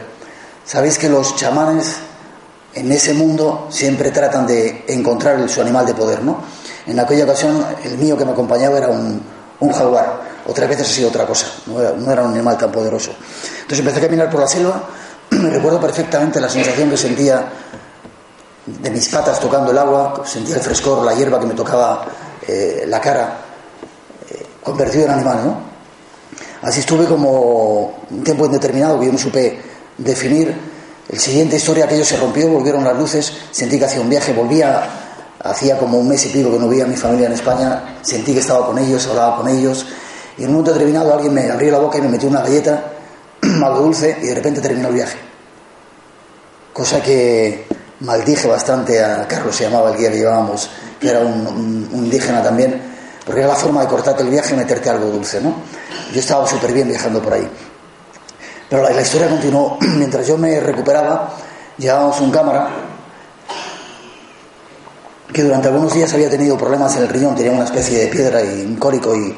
Sabéis 0.64 0.98
que 0.98 1.08
los 1.08 1.36
chamanes 1.36 1.96
en 2.76 2.92
ese 2.92 3.14
mundo 3.14 3.68
siempre 3.70 4.10
tratan 4.10 4.46
de 4.46 4.84
encontrar 4.88 5.48
su 5.48 5.62
animal 5.62 5.86
de 5.86 5.94
poder, 5.94 6.22
¿no? 6.22 6.42
En 6.86 7.00
aquella 7.00 7.24
ocasión, 7.24 7.64
el 7.82 7.96
mío 7.96 8.18
que 8.18 8.24
me 8.24 8.32
acompañaba 8.32 8.76
era 8.76 8.88
un, 8.88 9.22
jaguar, 9.72 10.20
otras 10.46 10.68
veces 10.68 10.86
ha 10.86 10.92
sido 10.92 11.08
otra 11.08 11.26
cosa, 11.26 11.46
no 11.66 12.12
era, 12.12 12.22
un 12.22 12.32
animal 12.32 12.58
tan 12.58 12.70
poderoso. 12.70 13.12
Entonces 13.62 13.78
empecé 13.78 13.98
a 13.98 14.02
caminar 14.02 14.30
por 14.30 14.40
la 14.40 14.46
selva, 14.46 14.82
me 15.30 15.50
recuerdo 15.50 15.80
perfectamente 15.80 16.38
la 16.38 16.50
sensación 16.50 16.90
que 16.90 16.98
sentía 16.98 17.48
de 18.66 18.90
mis 18.90 19.08
patas 19.08 19.40
tocando 19.40 19.70
el 19.70 19.78
agua, 19.78 20.22
sentía 20.26 20.56
el 20.56 20.60
frescor, 20.60 21.02
la 21.02 21.14
hierba 21.14 21.40
que 21.40 21.46
me 21.46 21.54
tocaba 21.54 22.04
eh, 22.46 22.84
la 22.86 23.00
cara, 23.00 23.38
eh, 24.30 24.46
convertido 24.62 25.06
en 25.06 25.12
animal. 25.12 25.56
Así 26.60 26.80
estuve 26.80 27.06
como 27.06 28.04
un 28.10 28.22
tiempo 28.22 28.44
indeterminado 28.44 29.00
que 29.00 29.06
yo 29.06 29.12
no 29.12 29.18
supe 29.18 29.58
definir 29.96 30.75
el 31.08 31.20
siguiente 31.20 31.56
historia, 31.56 31.84
aquello 31.84 32.04
se 32.04 32.16
rompió, 32.16 32.48
volvieron 32.48 32.82
las 32.82 32.96
luces, 32.96 33.32
sentí 33.52 33.78
que 33.78 33.84
hacía 33.84 34.00
un 34.00 34.10
viaje, 34.10 34.32
volvía, 34.32 34.82
hacía 35.42 35.78
como 35.78 35.98
un 35.98 36.08
mes 36.08 36.26
y 36.26 36.30
pico 36.30 36.50
que 36.50 36.58
no 36.58 36.68
veía 36.68 36.84
a 36.84 36.88
mi 36.88 36.96
familia 36.96 37.26
en 37.26 37.32
España, 37.32 37.98
sentí 38.02 38.32
que 38.32 38.40
estaba 38.40 38.66
con 38.66 38.76
ellos, 38.78 39.06
hablaba 39.06 39.36
con 39.36 39.48
ellos, 39.48 39.86
y 40.36 40.42
en 40.42 40.48
un 40.48 40.56
momento 40.56 40.72
determinado 40.72 41.14
alguien 41.14 41.32
me 41.32 41.48
abrió 41.48 41.70
la 41.70 41.78
boca 41.78 41.98
y 41.98 42.02
me 42.02 42.08
metió 42.08 42.28
una 42.28 42.42
galleta, 42.42 42.92
algo 43.64 43.80
dulce, 43.82 44.18
y 44.20 44.26
de 44.26 44.34
repente 44.34 44.60
terminó 44.60 44.88
el 44.88 44.94
viaje. 44.94 45.16
Cosa 46.72 47.00
que 47.00 47.66
maldije 48.00 48.48
bastante 48.48 49.02
a 49.02 49.28
Carlos, 49.28 49.54
se 49.54 49.64
llamaba 49.64 49.92
el 49.92 49.96
guía 49.96 50.10
que 50.10 50.18
llevábamos, 50.18 50.68
que 51.00 51.08
era 51.08 51.20
un, 51.20 51.46
un, 51.92 52.04
indígena 52.04 52.42
también, 52.42 52.82
porque 53.24 53.42
era 53.42 53.50
la 53.50 53.56
forma 53.56 53.82
de 53.82 53.86
cortarte 53.86 54.24
el 54.24 54.30
viaje 54.30 54.54
y 54.54 54.56
meterte 54.56 54.90
algo 54.90 55.06
dulce, 55.06 55.40
¿no? 55.40 55.54
Yo 56.12 56.18
estaba 56.18 56.46
súper 56.48 56.72
bien 56.72 56.88
viajando 56.88 57.22
por 57.22 57.32
ahí. 57.32 57.48
Pero 58.68 58.82
la, 58.82 59.00
historia 59.00 59.28
continuó. 59.28 59.78
Mientras 59.96 60.26
yo 60.26 60.36
me 60.36 60.58
recuperaba, 60.60 61.30
llevábamos 61.78 62.20
un 62.20 62.30
cámara 62.30 62.68
que 65.32 65.42
durante 65.42 65.68
algunos 65.68 65.92
días 65.92 66.12
había 66.14 66.30
tenido 66.30 66.56
problemas 66.56 66.96
en 66.96 67.02
el 67.02 67.08
riñón, 67.08 67.34
tenía 67.34 67.52
una 67.52 67.64
especie 67.64 67.98
de 67.98 68.06
piedra 68.06 68.42
y 68.42 68.62
un 68.62 68.76
cólico 68.76 69.14
y 69.14 69.36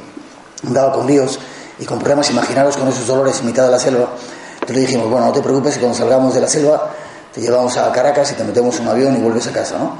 andaba 0.66 0.92
con 0.92 1.06
líos 1.06 1.40
y 1.78 1.84
con 1.84 1.98
problemas, 1.98 2.30
imaginaros 2.30 2.76
con 2.76 2.88
esos 2.88 3.06
dolores 3.06 3.40
en 3.40 3.46
mitad 3.46 3.64
de 3.64 3.70
la 3.70 3.78
selva. 3.78 4.08
Entonces 4.54 4.76
le 4.76 4.82
dijimos, 4.82 5.10
bueno, 5.10 5.26
no 5.26 5.32
te 5.32 5.40
preocupes, 5.40 5.74
que 5.74 5.80
cuando 5.80 5.98
salgamos 5.98 6.34
de 6.34 6.40
la 6.40 6.48
selva 6.48 6.90
te 7.32 7.40
llevamos 7.40 7.76
a 7.76 7.90
Caracas 7.92 8.30
y 8.32 8.34
te 8.34 8.44
metemos 8.44 8.78
un 8.80 8.88
avión 8.88 9.16
y 9.16 9.20
vuelves 9.20 9.46
a 9.48 9.52
casa, 9.52 9.78
¿no? 9.78 9.98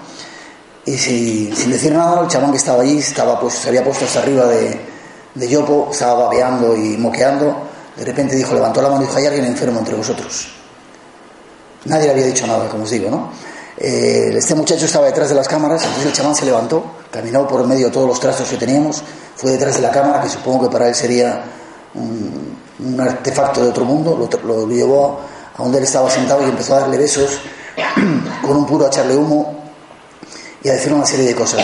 Y 0.85 0.97
si, 0.97 1.55
sin 1.55 1.71
decir 1.71 1.93
nada, 1.93 2.23
el 2.23 2.29
chamán 2.29 2.51
que 2.51 2.57
estaba 2.57 2.83
allí 2.83 2.99
estaba, 2.99 3.39
pues, 3.39 3.55
se 3.55 3.69
había 3.69 3.85
puesto 3.85 4.07
hasta 4.07 4.21
arriba 4.21 4.47
de, 4.47 4.81
de 5.35 5.49
yopo, 5.49 5.89
estaba 5.91 6.25
babeando 6.25 6.75
y 6.75 6.97
moqueando 6.97 7.68
de 7.99 8.05
repente 8.05 8.37
dijo, 8.37 8.55
levantó 8.55 8.81
la 8.81 8.89
mano 8.89 9.03
y 9.03 9.07
dijo, 9.07 9.19
hay 9.19 9.27
alguien 9.27 9.45
enfermo 9.45 9.81
entre 9.81 9.97
vosotros. 9.97 10.49
Nadie 11.87 12.07
le 12.07 12.13
había 12.13 12.27
dicho 12.27 12.47
nada, 12.47 12.69
como 12.69 12.85
os 12.85 12.91
digo, 12.91 13.11
¿no? 13.11 13.31
Eh, 13.77 14.33
este 14.37 14.55
muchacho 14.55 14.85
estaba 14.85 15.07
detrás 15.07 15.29
de 15.29 15.35
las 15.35 15.49
cámaras, 15.49 15.83
entonces 15.83 16.07
el 16.07 16.13
chamán 16.13 16.35
se 16.35 16.45
levantó, 16.45 16.85
caminó 17.11 17.47
por 17.47 17.67
medio 17.67 17.87
de 17.87 17.93
todos 17.93 18.09
los 18.09 18.21
trastos 18.21 18.49
que 18.49 18.57
teníamos, 18.57 19.03
fue 19.37 19.53
detrás 19.53 19.77
de 19.77 19.83
la 19.83 19.91
cámara, 19.91 20.21
que 20.21 20.29
supongo 20.29 20.69
que 20.69 20.73
para 20.73 20.89
él 20.89 20.95
sería 20.95 21.43
un, 21.95 23.01
artefacto 23.01 23.63
de 23.63 23.69
otro 23.71 23.85
mundo, 23.85 24.29
lo, 24.45 24.69
llevó 24.69 25.21
a 25.57 25.63
donde 25.63 25.79
él 25.79 25.85
estaba 25.85 26.09
sentado 26.11 26.43
y 26.47 26.51
empezó 26.51 26.77
a 26.77 26.81
darle 26.81 26.99
besos, 26.99 27.41
con 28.43 28.57
un 28.57 28.67
puro 28.67 28.87
a 28.87 28.89
echarle 28.89 29.17
humo 29.17 29.57
y 30.63 30.69
a 30.69 30.73
decir 30.73 30.93
una 30.93 31.07
serie 31.07 31.27
de 31.27 31.35
cosas. 31.35 31.61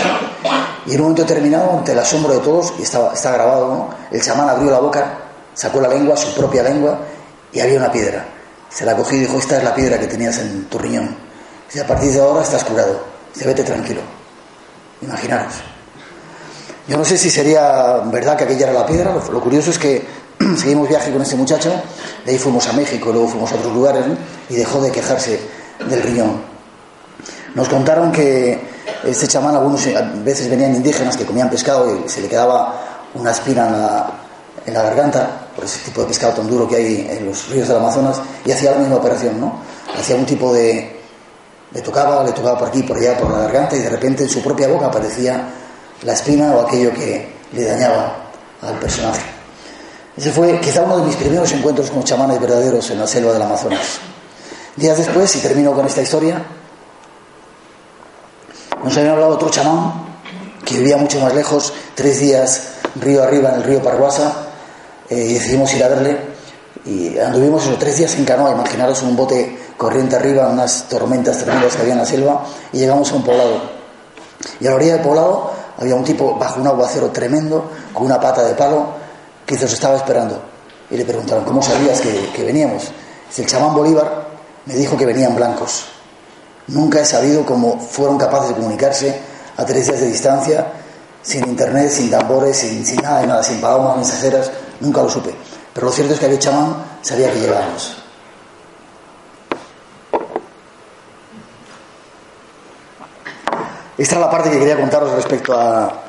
Y 0.86 0.94
en 0.94 0.96
un 0.96 1.02
momento 1.02 1.22
determinado, 1.22 1.78
ante 1.78 1.92
el 1.92 1.98
asombro 1.98 2.34
de 2.34 2.40
todos, 2.40 2.74
y 2.78 2.82
estaba, 2.82 3.12
está 3.12 3.32
grabado, 3.32 3.68
¿no? 3.68 3.88
el 4.10 4.22
chamán 4.22 4.48
abrió 4.48 4.70
la 4.70 4.78
boca 4.78 5.23
Sacó 5.54 5.80
la 5.80 5.88
lengua, 5.88 6.16
su 6.16 6.34
propia 6.34 6.62
lengua, 6.62 6.98
y 7.52 7.60
había 7.60 7.78
una 7.78 7.90
piedra. 7.90 8.26
Se 8.68 8.84
la 8.84 8.96
cogió 8.96 9.16
y 9.16 9.20
dijo, 9.20 9.38
esta 9.38 9.58
es 9.58 9.64
la 9.64 9.74
piedra 9.74 9.98
que 9.98 10.06
tenías 10.06 10.38
en 10.38 10.64
tu 10.64 10.78
riñón. 10.78 11.16
Dice, 11.68 11.80
a 11.80 11.86
partir 11.86 12.12
de 12.12 12.20
ahora 12.20 12.42
estás 12.42 12.64
curado. 12.64 13.04
Dice, 13.32 13.46
vete 13.46 13.62
tranquilo. 13.62 14.00
Imaginaros. 15.00 15.54
Yo 16.88 16.98
no 16.98 17.04
sé 17.04 17.16
si 17.16 17.30
sería 17.30 17.98
verdad 18.06 18.36
que 18.36 18.44
aquella 18.44 18.70
era 18.70 18.80
la 18.80 18.86
piedra. 18.86 19.14
Lo, 19.14 19.40
curioso 19.40 19.70
es 19.70 19.78
que 19.78 20.04
seguimos 20.56 20.88
viaje 20.88 21.12
con 21.12 21.22
este 21.22 21.36
muchacho. 21.36 21.72
De 22.24 22.32
ahí 22.32 22.38
fuimos 22.38 22.66
a 22.68 22.72
México, 22.72 23.10
luego 23.12 23.28
fuimos 23.28 23.52
a 23.52 23.54
otros 23.54 23.72
lugares, 23.72 24.04
y 24.48 24.56
dejó 24.56 24.80
de 24.80 24.90
quejarse 24.90 25.40
del 25.88 26.02
riñón. 26.02 26.42
Nos 27.54 27.68
contaron 27.68 28.10
que 28.10 28.60
este 29.04 29.28
chamán, 29.28 29.54
algunas 29.54 29.86
veces 30.24 30.50
venían 30.50 30.74
indígenas 30.74 31.16
que 31.16 31.24
comían 31.24 31.48
pescado 31.48 32.04
y 32.04 32.08
se 32.08 32.20
le 32.20 32.28
quedaba 32.28 32.74
una 33.14 33.30
espina 33.30 33.68
en 33.68 33.72
la, 33.80 34.23
en 34.66 34.74
la 34.74 34.82
garganta, 34.82 35.48
por 35.54 35.64
ese 35.64 35.78
tipo 35.80 36.02
de 36.02 36.08
pescado 36.08 36.34
tan 36.34 36.48
duro 36.48 36.66
que 36.66 36.76
hay 36.76 37.08
en 37.10 37.26
los 37.26 37.48
ríos 37.48 37.68
del 37.68 37.76
Amazonas, 37.76 38.20
y 38.44 38.52
hacía 38.52 38.72
la 38.72 38.78
misma 38.78 38.96
operación, 38.96 39.40
¿no? 39.40 39.60
Hacía 39.98 40.16
un 40.16 40.26
tipo 40.26 40.52
de... 40.52 41.00
le 41.72 41.80
tocaba, 41.80 42.24
le 42.24 42.32
tocaba 42.32 42.58
por 42.58 42.68
aquí, 42.68 42.82
por 42.82 42.96
allá, 42.96 43.16
por 43.16 43.30
la 43.30 43.38
garganta, 43.40 43.76
y 43.76 43.80
de 43.80 43.90
repente 43.90 44.24
en 44.24 44.28
su 44.28 44.42
propia 44.42 44.68
boca 44.68 44.86
aparecía 44.86 45.48
la 46.02 46.12
espina 46.12 46.54
o 46.54 46.66
aquello 46.66 46.92
que 46.92 47.34
le 47.52 47.64
dañaba 47.64 48.16
al 48.62 48.78
personaje. 48.78 49.22
Ese 50.16 50.30
fue 50.30 50.60
quizá 50.60 50.82
uno 50.82 50.98
de 50.98 51.06
mis 51.06 51.16
primeros 51.16 51.50
encuentros 51.52 51.90
con 51.90 52.04
chamanes 52.04 52.40
verdaderos 52.40 52.88
en 52.90 53.00
la 53.00 53.06
selva 53.06 53.32
del 53.32 53.42
Amazonas. 53.42 53.98
Días 54.76 54.96
después, 54.96 55.34
y 55.36 55.40
termino 55.40 55.72
con 55.72 55.86
esta 55.86 56.02
historia, 56.02 56.42
nos 58.82 58.96
había 58.96 59.12
hablado 59.12 59.32
otro 59.32 59.50
chamán 59.50 60.04
que 60.64 60.78
vivía 60.78 60.96
mucho 60.96 61.20
más 61.20 61.34
lejos, 61.34 61.72
tres 61.94 62.20
días 62.20 62.74
río 63.00 63.22
arriba 63.22 63.50
en 63.50 63.54
el 63.56 63.64
río 63.64 63.82
Parguasa, 63.82 64.32
eh, 65.08 65.34
decidimos 65.34 65.72
ir 65.74 65.84
a 65.84 65.88
verle. 65.88 66.34
Y 66.86 67.18
anduvimos 67.18 67.64
esos 67.64 67.78
tres 67.78 67.96
días 67.96 68.14
en 68.16 68.24
canoa, 68.24 68.52
imaginaros 68.52 69.02
un 69.02 69.16
bote 69.16 69.58
corriente 69.76 70.16
arriba, 70.16 70.48
unas 70.48 70.86
tormentas 70.88 71.38
tremendas 71.38 71.74
que 71.74 71.82
había 71.82 71.94
en 71.94 71.98
la 72.00 72.04
selva, 72.06 72.44
y 72.72 72.78
llegamos 72.78 73.10
a 73.10 73.16
un 73.16 73.24
poblado. 73.24 73.60
Y 74.60 74.66
a 74.66 74.70
la 74.70 74.76
orilla 74.76 74.92
del 74.94 75.02
poblado 75.02 75.50
había 75.78 75.94
un 75.94 76.04
tipo 76.04 76.36
bajo 76.36 76.60
un 76.60 76.66
aguacero 76.66 77.10
tremendo, 77.10 77.70
con 77.92 78.04
una 78.04 78.20
pata 78.20 78.42
de 78.42 78.54
palo, 78.54 78.88
que 79.46 79.56
se 79.56 79.64
os 79.64 79.72
estaba 79.72 79.96
esperando. 79.96 80.40
Y 80.90 80.96
le 80.96 81.04
preguntaron, 81.04 81.44
¿cómo 81.44 81.62
sabías 81.62 82.00
que, 82.00 82.30
que 82.34 82.44
veníamos? 82.44 82.82
Dice, 83.28 83.42
el 83.42 83.48
chamán 83.48 83.74
Bolívar 83.74 84.26
me 84.66 84.74
dijo 84.74 84.96
que 84.96 85.06
venían 85.06 85.34
blancos. 85.34 85.86
Nunca 86.66 87.00
he 87.00 87.04
sabido 87.04 87.44
cómo 87.44 87.78
fueron 87.78 88.18
capaces 88.18 88.50
de 88.50 88.54
comunicarse 88.54 89.18
a 89.56 89.64
tres 89.64 89.86
días 89.86 90.00
de 90.00 90.06
distancia, 90.06 90.66
sin 91.22 91.46
internet, 91.48 91.90
sin 91.90 92.10
tambores, 92.10 92.56
sin, 92.56 92.84
sin 92.84 93.00
nada 93.00 93.20
de 93.20 93.26
nada, 93.26 93.42
sin 93.42 93.60
palomas 93.60 93.96
mensajeras, 93.96 94.50
nunca 94.84 95.02
lo 95.02 95.10
supe. 95.10 95.34
Pero 95.72 95.86
lo 95.86 95.92
cierto 95.92 96.14
es 96.14 96.20
que 96.20 96.26
aquel 96.26 96.38
chamán 96.38 96.76
sabía 97.02 97.32
que 97.32 97.40
llegábamos. 97.40 97.96
Esta 103.96 104.14
es 104.16 104.20
la 104.20 104.30
parte 104.30 104.50
que 104.50 104.58
quería 104.58 104.76
contaros 104.76 105.12
respecto 105.12 105.52
a 105.58 106.02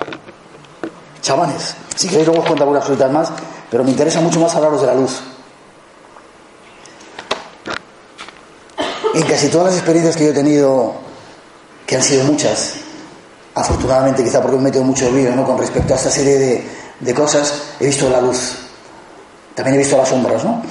chamanes. 1.21 1.75
Si 1.95 2.07
queréis 2.07 2.27
luego 2.27 2.41
os 2.41 2.47
cuento 2.47 2.63
algunas 2.63 2.83
cositas 2.83 3.11
más, 3.11 3.29
pero 3.69 3.83
me 3.83 3.91
interesa 3.91 4.21
mucho 4.21 4.39
más 4.39 4.53
hablaros 4.55 4.81
de 4.81 4.87
la 4.87 4.95
luz. 4.95 5.21
En 9.13 9.23
casi 9.23 9.47
todas 9.47 9.67
las 9.67 9.75
experiencias 9.75 10.17
que 10.17 10.25
yo 10.25 10.31
he 10.31 10.33
tenido, 10.33 10.95
que 11.85 11.95
han 11.95 12.03
sido 12.03 12.25
muchas, 12.25 12.73
afortunadamente 13.53 14.23
quizá 14.23 14.41
porque 14.41 14.57
me 14.57 14.63
he 14.63 14.65
metido 14.65 14.83
mucho 14.83 15.09
ruido 15.09 15.35
¿no? 15.35 15.45
con 15.45 15.57
respecto 15.57 15.93
a 15.93 15.97
esta 15.97 16.11
serie 16.11 16.37
de, 16.37 16.67
de, 16.99 17.13
cosas, 17.13 17.53
he 17.79 17.85
visto 17.85 18.09
la 18.09 18.19
luz. 18.19 18.64
También 19.55 19.75
he 19.75 19.79
visto 19.79 19.97
las 19.97 20.09
sombras, 20.09 20.43
¿no? 20.43 20.61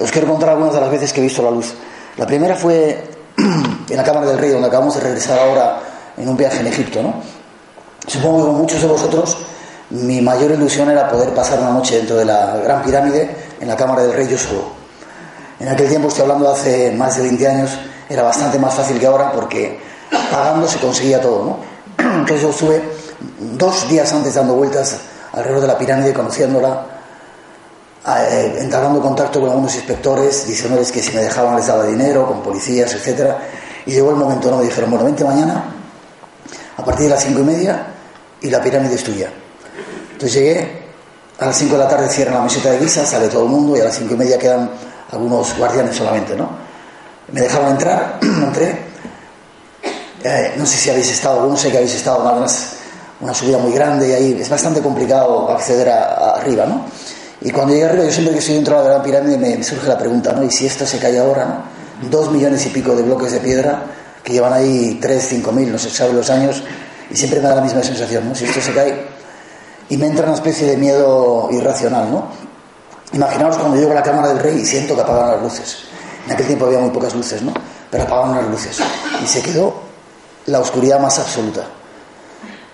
Os 0.00 0.10
quiero 0.10 0.28
contar 0.28 0.50
algunas 0.50 0.74
de 0.74 0.80
las 0.80 0.90
veces 0.90 1.12
que 1.12 1.20
he 1.20 1.22
visto 1.22 1.42
la 1.42 1.50
luz. 1.50 1.74
La 2.16 2.26
primera 2.26 2.56
fue 2.56 3.04
en 3.36 3.96
la 3.96 4.02
Cámara 4.02 4.26
del 4.26 4.38
Rey, 4.38 4.50
donde 4.50 4.68
acabamos 4.68 4.94
de 4.94 5.00
regresar 5.00 5.38
ahora 5.38 5.80
en 6.16 6.28
un 6.28 6.36
viaje 6.36 6.60
en 6.60 6.66
Egipto, 6.66 7.02
¿no? 7.02 7.14
Supongo 8.06 8.38
que 8.38 8.44
con 8.46 8.56
muchos 8.56 8.80
de 8.80 8.86
vosotros 8.86 9.36
mi 9.90 10.20
mayor 10.20 10.50
ilusión 10.50 10.90
era 10.90 11.08
poder 11.08 11.30
pasar 11.34 11.60
una 11.60 11.70
noche 11.70 11.96
dentro 11.96 12.16
de 12.16 12.24
la 12.24 12.56
Gran 12.56 12.82
Pirámide 12.82 13.30
en 13.60 13.68
la 13.68 13.76
Cámara 13.76 14.02
del 14.02 14.12
Rey 14.12 14.28
yo 14.28 14.38
solo. 14.38 14.78
En 15.60 15.68
aquel 15.68 15.88
tiempo, 15.88 16.08
estoy 16.08 16.22
hablando 16.22 16.46
de 16.46 16.52
hace 16.52 16.90
más 16.92 17.16
de 17.16 17.22
20 17.24 17.48
años, 17.48 17.70
era 18.08 18.22
bastante 18.22 18.58
más 18.58 18.74
fácil 18.74 18.98
que 18.98 19.06
ahora 19.06 19.32
porque 19.32 19.80
pagando 20.30 20.66
se 20.68 20.78
conseguía 20.78 21.20
todo, 21.20 21.44
¿no? 21.44 21.58
Entonces 21.98 22.42
yo 22.42 22.50
estuve 22.50 22.82
dos 23.56 23.88
días 23.88 24.12
antes 24.12 24.34
dando 24.34 24.54
vueltas 24.54 24.98
alrededor 25.32 25.62
de 25.62 25.66
la 25.66 25.78
pirámide, 25.78 26.12
conociéndola, 26.12 26.97
eh, 28.16 28.58
entablando 28.60 29.00
contacto 29.00 29.40
con 29.40 29.50
algunos 29.50 29.74
inspectores, 29.74 30.46
diciéndoles 30.46 30.90
que 30.90 31.02
si 31.02 31.12
me 31.14 31.22
dejaban 31.22 31.56
les 31.56 31.66
daba 31.66 31.84
dinero, 31.84 32.26
con 32.26 32.42
policías, 32.42 32.94
etc. 32.94 33.34
Y 33.86 33.92
llegó 33.92 34.10
el 34.10 34.16
momento, 34.16 34.50
¿no? 34.50 34.58
Me 34.58 34.64
dijeron, 34.64 34.90
bueno, 34.90 35.04
vente 35.04 35.24
mañana, 35.24 35.64
a 36.76 36.84
partir 36.84 37.04
de 37.04 37.10
las 37.10 37.22
cinco 37.22 37.40
y 37.40 37.44
media, 37.44 37.86
y 38.40 38.50
la 38.50 38.62
pirámide 38.62 38.94
es 38.94 39.04
tuya. 39.04 39.30
Entonces 40.12 40.32
llegué, 40.32 40.82
a 41.38 41.46
las 41.46 41.56
cinco 41.56 41.76
de 41.76 41.84
la 41.84 41.88
tarde 41.88 42.08
cierran 42.08 42.34
la 42.34 42.42
meseta 42.42 42.70
de 42.70 42.78
guisa, 42.78 43.04
sale 43.04 43.28
todo 43.28 43.44
el 43.44 43.50
mundo, 43.50 43.76
y 43.76 43.80
a 43.80 43.84
las 43.84 43.96
cinco 43.96 44.14
y 44.14 44.16
media 44.16 44.38
quedan 44.38 44.70
algunos 45.10 45.56
guardianes 45.56 45.96
solamente, 45.96 46.34
¿no? 46.36 46.48
Me 47.32 47.42
dejaban 47.42 47.72
entrar, 47.72 48.18
entré, 48.22 48.78
eh, 50.24 50.54
no 50.56 50.66
sé 50.66 50.76
si 50.76 50.90
habéis 50.90 51.10
estado, 51.10 51.46
no 51.46 51.56
sé 51.56 51.70
que 51.70 51.76
habéis 51.76 51.94
estado, 51.94 52.26
además 52.26 52.74
una 53.20 53.34
subida 53.34 53.58
muy 53.58 53.72
grande 53.72 54.08
y 54.08 54.12
ahí 54.12 54.38
es 54.40 54.48
bastante 54.48 54.80
complicado 54.80 55.50
acceder 55.50 55.88
a, 55.88 56.04
a 56.04 56.30
arriba, 56.36 56.66
¿no? 56.66 56.84
Y 57.40 57.50
cuando 57.50 57.72
llegué 57.72 57.86
arriba, 57.86 58.04
yo 58.04 58.12
siempre 58.12 58.32
que 58.32 58.40
estoy 58.40 58.56
dentro 58.56 58.78
de 58.78 58.84
la 58.84 58.90
gran 58.90 59.02
pirámide 59.02 59.38
me, 59.38 59.62
surge 59.62 59.86
la 59.86 59.98
pregunta, 59.98 60.32
¿no? 60.32 60.42
¿Y 60.42 60.50
si 60.50 60.66
esto 60.66 60.84
se 60.84 60.98
cae 60.98 61.18
ahora, 61.18 61.44
¿no? 61.44 62.08
Dos 62.08 62.30
millones 62.30 62.64
y 62.66 62.70
pico 62.70 62.94
de 62.94 63.02
bloques 63.02 63.32
de 63.32 63.40
piedra 63.40 63.82
que 64.22 64.32
llevan 64.32 64.52
ahí 64.52 64.98
3, 65.00 65.26
5 65.28 65.52
mil, 65.52 65.72
no 65.72 65.78
se 65.78 65.90
sabe 65.90 66.12
los 66.12 66.28
años, 66.30 66.62
y 67.10 67.16
siempre 67.16 67.40
me 67.40 67.48
da 67.48 67.54
la 67.56 67.62
misma 67.62 67.82
sensación, 67.82 68.28
¿no? 68.28 68.34
Si 68.34 68.44
esto 68.44 68.60
se 68.60 68.72
cae, 68.72 69.06
y 69.88 69.96
me 69.96 70.06
entra 70.06 70.26
una 70.26 70.34
especie 70.34 70.66
de 70.66 70.76
miedo 70.76 71.48
irracional, 71.50 72.10
¿no? 72.10 72.26
Imaginaos 73.12 73.56
cuando 73.56 73.76
llego 73.78 73.92
a 73.92 73.94
la 73.94 74.02
cámara 74.02 74.28
del 74.28 74.38
rey 74.38 74.58
y 74.60 74.66
siento 74.66 74.94
que 74.94 75.00
apagan 75.00 75.30
las 75.32 75.42
luces. 75.42 75.78
En 76.26 76.32
aquel 76.32 76.46
tiempo 76.46 76.66
había 76.66 76.78
muy 76.78 76.90
pocas 76.90 77.14
luces, 77.14 77.40
¿no? 77.40 77.54
Pero 77.90 78.04
apagaron 78.04 78.36
las 78.36 78.46
luces. 78.48 78.80
Y 79.24 79.26
se 79.26 79.40
quedó 79.40 79.74
la 80.46 80.60
oscuridad 80.60 81.00
más 81.00 81.18
absoluta. 81.18 81.62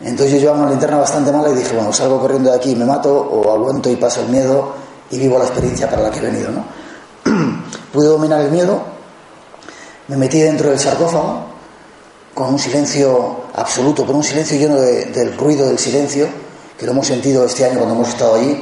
Entonces 0.01 0.33
yo 0.35 0.39
llevaba 0.41 0.61
una 0.61 0.71
linterna 0.71 0.99
bastante 0.99 1.33
mala 1.33 1.51
y 1.51 1.55
dije, 1.55 1.75
bueno, 1.75 1.93
salgo 1.93 2.21
corriendo 2.21 2.51
de 2.51 2.57
aquí 2.57 2.75
me 2.75 2.85
mato, 2.85 3.15
o 3.15 3.53
aguanto 3.53 3.91
y 3.91 3.97
paso 3.97 4.21
el 4.21 4.29
miedo 4.29 4.73
y 5.11 5.19
vivo 5.19 5.39
la 5.39 5.45
experiencia 5.45 5.89
para 5.89 6.03
la 6.03 6.11
que 6.11 6.19
he 6.19 6.23
venido, 6.23 6.51
¿no? 6.51 6.65
Pude 7.93 8.09
dominar 8.09 8.41
el 8.41 8.51
miedo, 8.51 8.81
me 10.09 10.17
metí 10.17 10.41
dentro 10.41 10.71
del 10.71 10.79
sarcófago 10.79 11.55
con 12.35 12.55
un 12.55 12.59
silencio 12.59 13.45
absoluto, 13.55 14.05
con 14.05 14.17
un 14.17 14.25
silencio 14.25 14.59
lleno 14.59 14.77
del 14.77 15.37
ruido 15.37 15.67
del 15.69 15.79
silencio, 15.79 16.27
que 16.77 16.85
lo 16.85 16.93
hemos 16.93 17.07
sentido 17.07 17.45
este 17.45 17.65
año 17.65 17.77
cuando 17.77 17.95
hemos 17.95 18.09
estado 18.09 18.35
allí, 18.35 18.61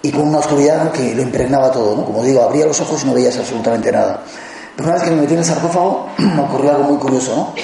y 0.00 0.12
con 0.12 0.28
una 0.28 0.38
oscuridad 0.38 0.92
que 0.92 1.14
lo 1.14 1.22
impregnaba 1.22 1.72
todo, 1.72 1.96
¿no? 1.96 2.04
Como 2.04 2.22
digo, 2.22 2.42
abría 2.42 2.66
los 2.66 2.80
ojos 2.80 3.02
y 3.02 3.06
no 3.06 3.14
veías 3.14 3.36
absolutamente 3.36 3.90
nada. 3.90 4.22
Pero 4.76 4.88
una 4.88 4.94
vez 4.94 5.04
que 5.04 5.10
me 5.10 5.22
metí 5.22 5.32
en 5.32 5.40
el 5.40 5.44
sarcófago, 5.44 6.06
me 6.18 6.40
ocurrió 6.40 6.70
algo 6.70 6.84
muy 6.84 6.98
curioso, 6.98 7.34
¿no? 7.34 7.54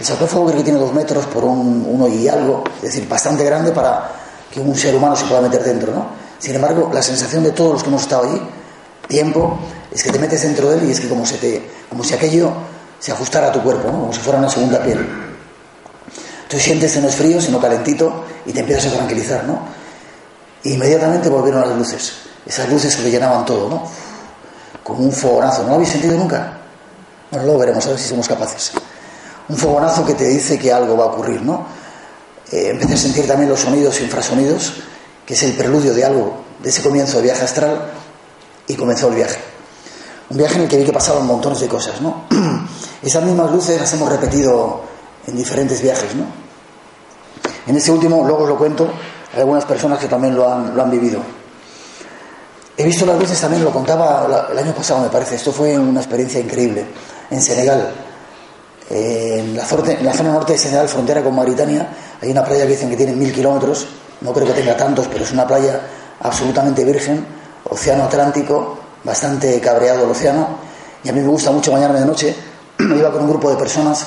El 0.00 0.06
sarcófago 0.06 0.46
creo 0.46 0.56
que 0.56 0.64
tiene 0.64 0.78
dos 0.78 0.94
metros 0.94 1.26
por 1.26 1.44
un, 1.44 1.84
uno 1.86 2.08
y 2.08 2.26
algo, 2.26 2.64
es 2.76 2.84
decir, 2.84 3.06
bastante 3.06 3.44
grande 3.44 3.70
para 3.70 4.10
que 4.50 4.58
un 4.58 4.74
ser 4.74 4.94
humano 4.94 5.14
se 5.14 5.26
pueda 5.26 5.42
meter 5.42 5.62
dentro, 5.62 5.92
¿no? 5.92 6.06
Sin 6.38 6.54
embargo, 6.54 6.90
la 6.90 7.02
sensación 7.02 7.44
de 7.44 7.50
todos 7.50 7.74
los 7.74 7.82
que 7.82 7.90
hemos 7.90 8.00
estado 8.00 8.22
allí, 8.22 8.40
tiempo, 9.06 9.58
es 9.92 10.02
que 10.02 10.10
te 10.10 10.18
metes 10.18 10.42
dentro 10.42 10.70
de 10.70 10.78
él 10.78 10.88
y 10.88 10.92
es 10.92 11.00
que 11.00 11.06
como, 11.06 11.26
se 11.26 11.36
te, 11.36 11.68
como 11.90 12.02
si 12.02 12.14
aquello 12.14 12.50
se 12.98 13.12
ajustara 13.12 13.48
a 13.48 13.52
tu 13.52 13.60
cuerpo, 13.60 13.88
¿no? 13.88 14.00
como 14.00 14.12
si 14.14 14.20
fuera 14.20 14.38
una 14.38 14.48
segunda 14.48 14.82
piel. 14.82 15.06
Tú 16.48 16.58
sientes 16.58 16.94
que 16.94 17.00
no 17.02 17.08
es 17.08 17.14
frío, 17.14 17.38
sino 17.38 17.60
calentito 17.60 18.24
y 18.46 18.54
te 18.54 18.60
empiezas 18.60 18.94
a 18.94 18.96
tranquilizar, 18.96 19.44
¿no? 19.44 19.58
Inmediatamente 20.64 21.28
volvieron 21.28 21.60
las 21.60 21.76
luces, 21.76 22.12
esas 22.46 22.70
luces 22.70 22.96
que 22.96 23.02
le 23.02 23.10
llenaban 23.10 23.44
todo, 23.44 23.68
¿no? 23.68 23.82
Como 24.82 25.00
un 25.00 25.12
fogonazo. 25.12 25.60
¿No 25.64 25.68
lo 25.68 25.74
habéis 25.74 25.90
sentido 25.90 26.16
nunca? 26.16 26.54
Bueno, 27.30 27.44
luego 27.44 27.60
veremos, 27.60 27.86
a 27.86 27.90
ver 27.90 27.98
si 27.98 28.08
somos 28.08 28.26
capaces. 28.26 28.72
Un 29.50 29.56
fogonazo 29.56 30.06
que 30.06 30.14
te 30.14 30.28
dice 30.28 30.56
que 30.60 30.72
algo 30.72 30.96
va 30.96 31.04
a 31.04 31.06
ocurrir, 31.08 31.42
¿no? 31.42 31.66
Eh, 32.52 32.68
empecé 32.70 32.94
a 32.94 32.96
sentir 32.96 33.26
también 33.26 33.50
los 33.50 33.58
sonidos 33.58 34.00
infrasonidos, 34.00 34.74
que 35.26 35.34
es 35.34 35.42
el 35.42 35.54
preludio 35.54 35.92
de 35.92 36.04
algo, 36.04 36.36
de 36.62 36.68
ese 36.68 36.82
comienzo 36.82 37.16
de 37.16 37.24
viaje 37.24 37.42
astral, 37.42 37.90
y 38.68 38.76
comenzó 38.76 39.08
el 39.08 39.16
viaje. 39.16 39.40
Un 40.30 40.36
viaje 40.36 40.54
en 40.54 40.62
el 40.62 40.68
que 40.68 40.76
vi 40.76 40.84
que 40.84 40.92
pasaban 40.92 41.26
montones 41.26 41.58
de 41.58 41.66
cosas, 41.66 42.00
¿no? 42.00 42.26
Esas 43.02 43.24
mismas 43.24 43.50
luces 43.50 43.80
las 43.80 43.92
hemos 43.92 44.08
repetido 44.08 44.82
en 45.26 45.36
diferentes 45.36 45.82
viajes, 45.82 46.14
¿no? 46.14 46.26
En 47.66 47.76
este 47.76 47.90
último, 47.90 48.22
luego 48.24 48.44
os 48.44 48.48
lo 48.50 48.56
cuento, 48.56 48.88
hay 49.34 49.40
algunas 49.40 49.64
personas 49.64 49.98
que 49.98 50.06
también 50.06 50.36
lo 50.36 50.48
han, 50.48 50.76
lo 50.76 50.82
han 50.84 50.90
vivido. 50.92 51.18
He 52.76 52.84
visto 52.84 53.04
las 53.04 53.18
luces 53.18 53.40
también, 53.40 53.64
lo 53.64 53.72
contaba 53.72 54.48
el 54.52 54.58
año 54.58 54.72
pasado, 54.72 55.00
me 55.00 55.08
parece. 55.08 55.34
Esto 55.34 55.50
fue 55.50 55.76
una 55.76 55.98
experiencia 55.98 56.38
increíble. 56.38 56.86
En 57.30 57.42
Senegal, 57.42 58.09
en 58.90 59.56
la, 59.56 59.64
en 59.64 60.04
la 60.04 60.12
zona 60.12 60.32
norte 60.32 60.54
de 60.54 60.58
Senegal, 60.58 60.88
frontera 60.88 61.22
con 61.22 61.34
Mauritania, 61.34 61.88
hay 62.20 62.30
una 62.30 62.44
playa 62.44 62.64
que 62.64 62.72
dicen 62.72 62.90
que 62.90 62.96
tiene 62.96 63.12
mil 63.12 63.32
kilómetros. 63.32 63.86
No 64.20 64.32
creo 64.32 64.46
que 64.48 64.52
tenga 64.52 64.76
tantos, 64.76 65.06
pero 65.06 65.24
es 65.24 65.30
una 65.32 65.46
playa 65.46 65.80
absolutamente 66.20 66.84
virgen, 66.84 67.24
océano 67.64 68.04
Atlántico, 68.04 68.78
bastante 69.04 69.60
cabreado 69.60 70.04
el 70.04 70.10
océano. 70.10 70.48
Y 71.04 71.08
a 71.08 71.12
mí 71.12 71.20
me 71.20 71.28
gusta 71.28 71.50
mucho 71.52 71.72
bañarme 71.72 72.00
de 72.00 72.06
noche. 72.06 72.36
Me 72.78 72.96
iba 72.96 73.10
con 73.10 73.22
un 73.22 73.28
grupo 73.30 73.50
de 73.50 73.56
personas 73.56 74.06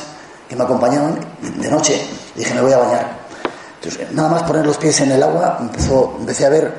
que 0.49 0.55
me 0.55 0.63
acompañaban 0.63 1.17
de 1.41 1.71
noche. 1.71 2.05
Dije, 2.35 2.53
me 2.53 2.61
voy 2.61 2.73
a 2.73 2.77
bañar. 2.77 3.17
Entonces, 3.75 4.11
nada 4.11 4.29
más 4.29 4.43
poner 4.43 4.65
los 4.65 4.77
pies 4.77 4.99
en 5.01 5.11
el 5.11 5.23
agua, 5.23 5.57
empezó, 5.61 6.15
empecé 6.19 6.45
a 6.45 6.49
ver 6.49 6.73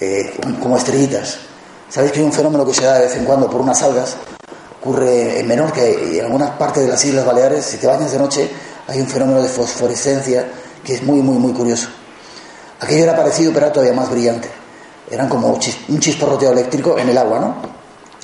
eh, 0.00 0.34
como 0.62 0.76
estrellitas. 0.76 1.38
Sabéis 1.88 2.12
que 2.12 2.20
hay 2.20 2.24
un 2.26 2.32
fenómeno 2.32 2.64
que 2.64 2.74
se 2.74 2.84
da 2.84 2.94
de 2.94 3.06
vez 3.06 3.16
en 3.16 3.24
cuando 3.24 3.48
por 3.48 3.60
unas 3.60 3.82
algas, 3.82 4.16
ocurre 4.84 5.40
en 5.40 5.48
Menorca 5.48 5.80
y 5.82 6.18
en 6.18 6.26
algunas 6.26 6.50
partes 6.50 6.82
de 6.82 6.90
las 6.90 7.02
Islas 7.02 7.24
Baleares, 7.24 7.64
si 7.64 7.78
te 7.78 7.86
bañas 7.86 8.12
de 8.12 8.18
noche, 8.18 8.50
hay 8.86 9.00
un 9.00 9.06
fenómeno 9.06 9.40
de 9.40 9.48
fosforescencia 9.48 10.46
que 10.84 10.96
es 10.96 11.02
muy, 11.02 11.22
muy, 11.22 11.38
muy 11.38 11.54
curioso. 11.54 11.88
Aquello 12.80 13.04
era 13.04 13.16
parecido, 13.16 13.50
pero 13.54 13.64
era 13.64 13.72
todavía 13.72 13.94
más 13.94 14.10
brillante. 14.10 14.46
Eran 15.10 15.26
como 15.30 15.48
un 15.48 16.00
chisporroteo 16.00 16.52
eléctrico 16.52 16.98
en 16.98 17.08
el 17.08 17.16
agua, 17.16 17.40
¿no? 17.40 17.56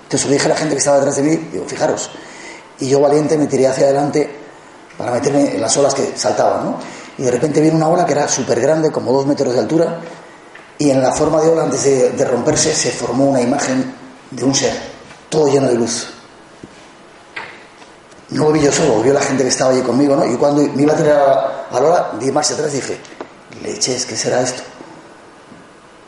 Entonces 0.02 0.28
le 0.28 0.34
dije 0.34 0.46
a 0.46 0.48
la 0.50 0.56
gente 0.56 0.74
que 0.74 0.80
estaba 0.80 0.98
detrás 0.98 1.16
de 1.16 1.22
mí, 1.22 1.36
digo, 1.50 1.64
fijaros. 1.66 2.10
Y 2.78 2.90
yo 2.90 3.00
valiente 3.00 3.38
me 3.38 3.46
tiré 3.46 3.66
hacia 3.66 3.84
adelante 3.84 4.28
para 4.98 5.12
meterme 5.12 5.54
en 5.54 5.62
las 5.62 5.74
olas 5.78 5.94
que 5.94 6.12
saltaban, 6.14 6.64
¿no? 6.64 6.78
y 7.16 7.22
de 7.22 7.30
repente 7.30 7.60
viene 7.60 7.76
una 7.76 7.88
ola 7.88 8.04
que 8.04 8.12
era 8.12 8.28
súper 8.28 8.60
grande, 8.60 8.90
como 8.90 9.12
dos 9.12 9.26
metros 9.26 9.54
de 9.54 9.60
altura, 9.60 10.00
y 10.78 10.90
en 10.90 11.02
la 11.02 11.12
forma 11.12 11.40
de 11.40 11.48
ola, 11.48 11.64
antes 11.64 11.84
de, 11.84 12.24
romperse, 12.24 12.74
se 12.74 12.90
formó 12.90 13.26
una 13.26 13.40
imagen 13.40 13.94
de 14.30 14.44
un 14.44 14.54
ser, 14.54 14.72
todo 15.28 15.48
lleno 15.48 15.68
de 15.68 15.74
luz. 15.74 16.19
No 18.30 18.44
lo 18.44 18.52
vi 18.52 18.60
yo 18.60 18.70
solo, 18.70 18.96
lo 18.96 19.02
vio 19.02 19.12
la 19.12 19.20
gente 19.20 19.42
que 19.42 19.48
estaba 19.48 19.72
allí 19.72 19.80
conmigo, 19.82 20.14
¿no? 20.14 20.24
Y 20.24 20.36
cuando 20.36 20.62
me 20.62 20.82
iba 20.82 20.92
a 20.92 20.96
tirar 20.96 21.18
a 21.70 21.80
la 21.80 21.80
ola, 21.80 22.10
di 22.20 22.30
marcha 22.30 22.54
atrás 22.54 22.72
dije, 22.72 22.98
leches, 23.62 24.06
¿qué 24.06 24.16
será 24.16 24.40
esto? 24.40 24.62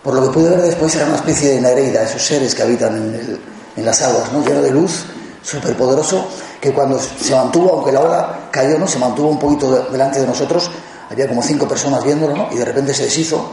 Por 0.02 0.14
lo 0.14 0.22
que 0.22 0.28
pude 0.30 0.50
ver 0.50 0.62
después 0.62 0.94
era 0.94 1.06
una 1.06 1.16
especie 1.16 1.50
de 1.50 1.61
Nereida, 1.61 2.02
esos 2.02 2.22
seres 2.22 2.54
que 2.54 2.62
habitan 2.62 2.96
en, 2.96 3.40
en 3.76 3.85
las 3.85 4.02
aguas, 4.02 4.32
¿no? 4.32 4.44
Lleno 4.44 4.62
de 4.62 4.70
luz, 4.70 5.04
súper 5.42 5.76
poderoso, 5.76 6.26
que 6.61 6.72
cuando 6.72 6.98
se 6.98 7.35
mantuvo, 7.35 7.74
aunque 7.74 7.90
la 7.90 8.00
ola 8.00 8.48
cayó, 8.52 8.78
¿no? 8.78 8.87
Se 8.87 8.98
mantuvo 8.98 9.28
un 9.28 9.38
poquito 9.38 9.88
delante 9.90 10.20
de 10.20 10.26
nosotros, 10.26 10.70
había 11.11 11.26
como 11.28 11.42
cinco 11.42 11.66
personas 11.66 12.04
viéndolo, 12.04 12.37
¿no? 12.37 12.48
Y 12.52 12.56
de 12.56 12.64
repente 12.64 12.94
se 12.94 13.04
deshizo 13.04 13.50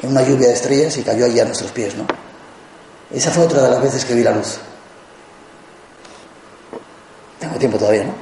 en 0.00 0.10
una 0.10 0.22
lluvia 0.22 0.48
de 0.48 0.54
estrellas 0.54 0.96
y 0.98 1.02
cayó 1.02 1.24
allí 1.24 1.40
a 1.40 1.44
nuestros 1.44 1.70
pies, 1.72 1.94
¿no? 1.96 2.06
Esa 3.10 3.30
fue 3.30 3.44
otra 3.44 3.62
de 3.62 3.70
las 3.70 3.82
veces 3.82 4.04
que 4.04 4.14
vi 4.14 4.22
la 4.22 4.32
luz. 4.32 4.58
Tengo 7.42 7.56
tiempo 7.56 7.76
todavía, 7.76 8.04
¿no? 8.04 8.14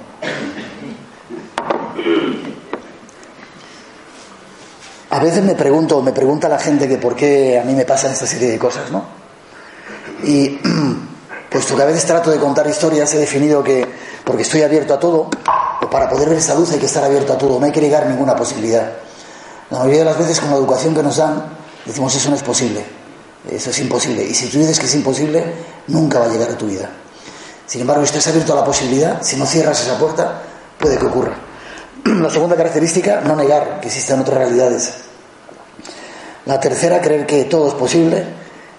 A 5.11 5.19
veces 5.19 5.45
me 5.45 5.55
pregunto, 5.55 6.01
me 6.01 6.13
pregunta 6.13 6.49
la 6.49 6.59
gente 6.59 6.89
que 6.89 6.97
por 6.97 7.15
qué 7.15 7.61
a 7.61 7.65
mí 7.65 7.75
me 7.75 7.85
pasan 7.85 8.13
esta 8.13 8.27
serie 8.27 8.49
de 8.49 8.59
cosas, 8.59 8.91
¿no? 8.91 9.05
Y 10.25 10.59
puesto 11.51 11.77
que 11.77 11.83
a 11.83 11.85
veces 11.85 12.07
trato 12.07 12.31
de 12.31 12.39
contar 12.39 12.67
historias, 12.67 13.13
he 13.13 13.19
definido 13.19 13.63
que 13.63 13.87
porque 14.25 14.41
estoy 14.41 14.63
abierto 14.63 14.95
a 14.95 14.99
todo, 14.99 15.29
o 15.83 15.91
para 15.91 16.09
poder 16.09 16.31
ver 16.31 16.39
esa 16.39 16.55
luz 16.55 16.73
hay 16.73 16.79
que 16.79 16.87
estar 16.87 17.05
abierto 17.05 17.35
a 17.35 17.37
todo, 17.37 17.61
no 17.61 17.67
hay 17.67 17.73
que 17.73 17.83
negar 17.83 18.07
ninguna 18.07 18.35
posibilidad. 18.35 18.91
La 19.69 19.81
mayoría 19.81 19.99
de 19.99 20.05
las 20.07 20.19
veces 20.19 20.41
con 20.41 20.49
la 20.49 20.57
educación 20.57 20.95
que 20.95 21.03
nos 21.03 21.19
dan, 21.19 21.45
decimos 21.85 22.15
eso 22.15 22.31
no 22.31 22.37
es 22.37 22.43
posible, 22.43 22.83
eso 23.51 23.69
es 23.69 23.79
imposible. 23.81 24.25
Y 24.25 24.33
si 24.33 24.49
tú 24.49 24.61
dices 24.61 24.81
que 24.81 24.87
es 24.87 24.95
imposible, 24.95 25.45
nunca 25.89 26.21
va 26.21 26.25
a 26.25 26.29
llegar 26.29 26.49
a 26.49 26.57
tu 26.57 26.69
vida. 26.69 26.89
Sin 27.71 27.83
embargo, 27.83 28.03
estás 28.03 28.27
abierto 28.27 28.53
a 28.53 28.57
la 28.57 28.65
posibilidad, 28.65 29.23
si 29.23 29.37
no 29.37 29.47
cierras 29.47 29.81
esa 29.81 29.97
puerta, 29.97 30.43
puede 30.77 30.99
que 30.99 31.07
ocurra. 31.07 31.37
La 32.05 32.29
segunda 32.29 32.57
característica, 32.57 33.21
no 33.21 33.37
negar 33.37 33.79
que 33.79 33.87
existen 33.87 34.19
otras 34.19 34.39
realidades. 34.39 34.93
La 36.47 36.59
tercera, 36.59 37.01
creer 37.01 37.27
que 37.27 37.45
todo 37.45 37.69
es 37.69 37.75
posible. 37.75 38.25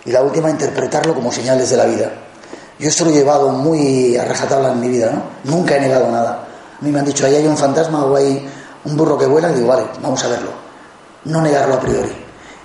Y 0.03 0.11
la 0.11 0.21
última, 0.21 0.49
interpretarlo 0.49 1.15
como 1.15 1.31
señales 1.31 1.69
de 1.69 1.77
la 1.77 1.85
vida. 1.85 2.11
Yo 2.79 2.89
esto 2.89 3.05
lo 3.05 3.11
he 3.11 3.13
llevado 3.13 3.51
muy 3.51 4.17
a 4.17 4.25
rajatabla 4.25 4.73
en 4.73 4.81
mi 4.81 4.89
vida, 4.89 5.09
¿no? 5.09 5.23
Nunca 5.49 5.77
he 5.77 5.79
negado 5.79 6.11
nada. 6.11 6.45
A 6.77 6.83
mí 6.83 6.91
me 6.91 6.99
han 6.99 7.05
dicho, 7.05 7.25
ahí 7.25 7.35
hay 7.35 7.47
un 7.47 7.55
fantasma 7.55 8.03
o 8.03 8.17
hay 8.17 8.45
un 8.83 8.97
burro 8.97 9.17
que 9.17 9.25
vuela, 9.25 9.51
y 9.51 9.53
digo, 9.53 9.67
vale, 9.67 9.85
vamos 10.01 10.21
a 10.21 10.27
verlo. 10.27 10.51
No 11.23 11.41
negarlo 11.41 11.75
a 11.75 11.79
priori. 11.79 12.11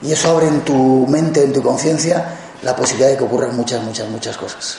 Y 0.02 0.10
eso 0.10 0.30
abre 0.30 0.48
en 0.48 0.62
tu 0.62 1.06
mente, 1.06 1.44
en 1.44 1.52
tu 1.52 1.62
conciencia, 1.62 2.36
la 2.64 2.74
posibilidad 2.74 3.10
de 3.10 3.16
que 3.16 3.22
ocurran 3.22 3.56
muchas, 3.56 3.80
muchas, 3.84 4.08
muchas 4.08 4.36
cosas. 4.36 4.78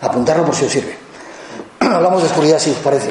Apuntarlo 0.00 0.44
por 0.44 0.54
si 0.54 0.64
os 0.64 0.72
sirve. 0.72 0.96
Hablamos 1.80 2.22
de 2.22 2.28
oscuridad, 2.28 2.58
si 2.58 2.70
os 2.70 2.78
parece. 2.78 3.10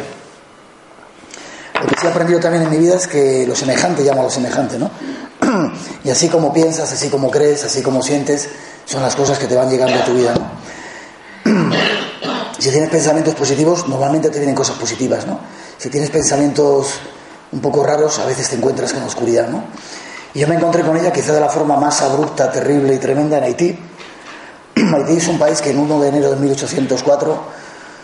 Lo 1.81 1.87
que 1.87 1.95
sí 1.99 2.07
he 2.07 2.09
aprendido 2.09 2.39
también 2.39 2.63
en 2.63 2.69
mi 2.69 2.77
vida 2.77 2.95
es 2.95 3.07
que 3.07 3.45
lo 3.47 3.55
semejante 3.55 4.03
llama 4.03 4.21
a 4.21 4.23
lo 4.23 4.29
semejante, 4.29 4.77
¿no? 4.77 4.91
y 6.03 6.09
así 6.09 6.27
como 6.27 6.53
piensas, 6.53 6.91
así 6.91 7.09
como 7.09 7.31
crees, 7.31 7.63
así 7.63 7.81
como 7.81 8.01
sientes, 8.01 8.49
son 8.85 9.01
las 9.01 9.15
cosas 9.15 9.39
que 9.39 9.47
te 9.47 9.55
van 9.55 9.69
llegando 9.69 9.95
a 9.97 10.03
tu 10.03 10.13
vida, 10.13 10.33
¿no? 10.33 11.71
si 12.59 12.69
tienes 12.69 12.89
pensamientos 12.89 13.35
positivos, 13.35 13.87
normalmente 13.87 14.29
te 14.29 14.39
vienen 14.39 14.55
cosas 14.55 14.77
positivas, 14.77 15.25
¿no? 15.25 15.39
Si 15.77 15.89
tienes 15.89 16.09
pensamientos 16.09 16.95
un 17.51 17.61
poco 17.61 17.83
raros, 17.83 18.19
a 18.19 18.25
veces 18.25 18.49
te 18.49 18.55
encuentras 18.55 18.91
con 18.91 19.01
la 19.01 19.07
oscuridad, 19.07 19.47
¿no? 19.47 19.63
Y 20.33 20.39
yo 20.39 20.47
me 20.47 20.55
encontré 20.55 20.83
con 20.83 20.97
ella 20.97 21.11
quizá 21.11 21.33
de 21.33 21.39
la 21.39 21.49
forma 21.49 21.77
más 21.77 22.01
abrupta, 22.01 22.51
terrible 22.51 22.93
y 22.93 22.97
tremenda 22.97 23.37
en 23.37 23.43
Haití. 23.45 23.79
Haití 24.91 25.17
es 25.17 25.27
un 25.27 25.37
país 25.37 25.61
que 25.61 25.69
en 25.69 25.77
1 25.77 26.01
de 26.01 26.07
enero 26.07 26.29
de 26.31 26.35
1804 26.37 27.39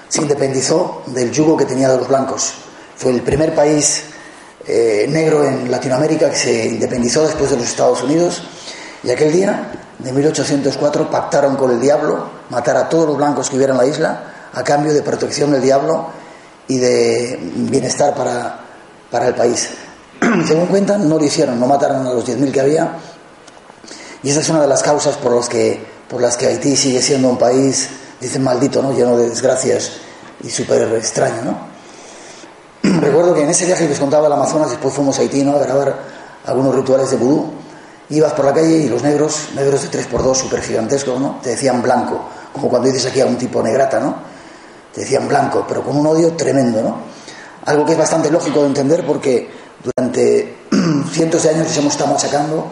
se 0.07 0.21
independizó 0.21 1.01
del 1.07 1.31
yugo 1.31 1.57
que 1.57 1.65
tenía 1.65 1.89
de 1.89 1.97
los 1.97 2.07
blancos. 2.07 2.53
Fue 2.95 3.11
el 3.11 3.21
primer 3.21 3.55
país 3.55 4.03
eh, 4.67 5.07
negro 5.09 5.43
en 5.43 5.71
Latinoamérica 5.71 6.29
que 6.29 6.37
se 6.37 6.65
independizó 6.67 7.25
después 7.25 7.49
de 7.49 7.57
los 7.57 7.65
Estados 7.65 8.03
Unidos. 8.03 8.43
Y 9.03 9.09
aquel 9.09 9.31
día 9.31 9.71
de 9.97 10.11
1804 10.11 11.09
pactaron 11.09 11.55
con 11.55 11.71
el 11.71 11.79
diablo 11.79 12.29
matar 12.49 12.77
a 12.77 12.87
todos 12.87 13.07
los 13.07 13.17
blancos 13.17 13.49
que 13.49 13.55
hubiera 13.55 13.73
en 13.73 13.79
la 13.79 13.85
isla 13.87 14.23
a 14.53 14.63
cambio 14.63 14.93
de 14.93 15.01
protección 15.01 15.51
del 15.51 15.61
diablo 15.61 16.07
y 16.67 16.77
de 16.77 17.39
bienestar 17.41 18.13
para, 18.13 18.59
para 19.09 19.27
el 19.27 19.33
país. 19.33 19.69
Según 20.47 20.67
cuentan, 20.67 21.09
no 21.09 21.17
lo 21.17 21.25
hicieron, 21.25 21.59
no 21.59 21.65
mataron 21.65 22.05
a 22.05 22.13
los 22.13 22.27
10.000 22.27 22.51
que 22.51 22.61
había. 22.61 22.95
Y 24.21 24.29
esa 24.29 24.39
es 24.39 24.49
una 24.49 24.61
de 24.61 24.67
las 24.67 24.81
causas 24.81 25.17
por, 25.17 25.31
los 25.31 25.49
que, 25.49 25.94
por 26.09 26.21
las 26.21 26.37
que 26.37 26.47
Haití 26.47 26.75
sigue 26.75 27.01
siendo 27.01 27.29
un 27.29 27.37
país, 27.37 27.89
dicen 28.19 28.43
maldito, 28.43 28.81
¿no? 28.81 28.91
lleno 28.93 29.17
de 29.17 29.29
desgracias 29.29 29.91
y 30.43 30.49
súper 30.49 30.93
extraño. 30.93 31.41
¿no? 31.43 32.99
Recuerdo 33.01 33.33
que 33.33 33.43
en 33.43 33.49
ese 33.49 33.65
viaje 33.65 33.83
que 33.83 33.89
les 33.89 33.99
contaba 33.99 34.27
el 34.27 34.33
Amazonas, 34.33 34.69
después 34.69 34.93
fuimos 34.93 35.17
a 35.17 35.21
Haití 35.21 35.43
¿no? 35.43 35.55
a 35.55 35.59
grabar 35.59 35.95
algunos 36.45 36.75
rituales 36.75 37.09
de 37.11 37.17
vudú. 37.17 37.51
Ibas 38.09 38.33
por 38.33 38.45
la 38.45 38.53
calle 38.53 38.77
y 38.77 38.87
los 38.87 39.01
negros, 39.01 39.49
negros 39.55 39.81
de 39.81 39.99
3x2, 39.99 40.35
súper 40.35 40.61
gigantescos, 40.61 41.19
¿no? 41.19 41.39
te 41.41 41.51
decían 41.51 41.81
blanco, 41.81 42.21
como 42.53 42.69
cuando 42.69 42.87
dices 42.87 43.07
aquí 43.07 43.19
a 43.19 43.25
un 43.25 43.37
tipo 43.37 43.63
negrata, 43.63 43.99
¿no? 43.99 44.15
te 44.93 45.01
decían 45.01 45.27
blanco, 45.27 45.65
pero 45.67 45.83
con 45.83 45.97
un 45.97 46.05
odio 46.05 46.33
tremendo. 46.33 46.81
¿no? 46.81 46.97
Algo 47.65 47.83
que 47.83 47.93
es 47.93 47.97
bastante 47.97 48.29
lógico 48.29 48.61
de 48.61 48.67
entender 48.67 49.05
porque 49.05 49.49
durante 49.83 50.57
cientos 51.11 51.43
de 51.43 51.49
años 51.49 51.67
les 51.67 51.77
hemos 51.77 51.93
estado 51.93 52.13
machacando, 52.13 52.67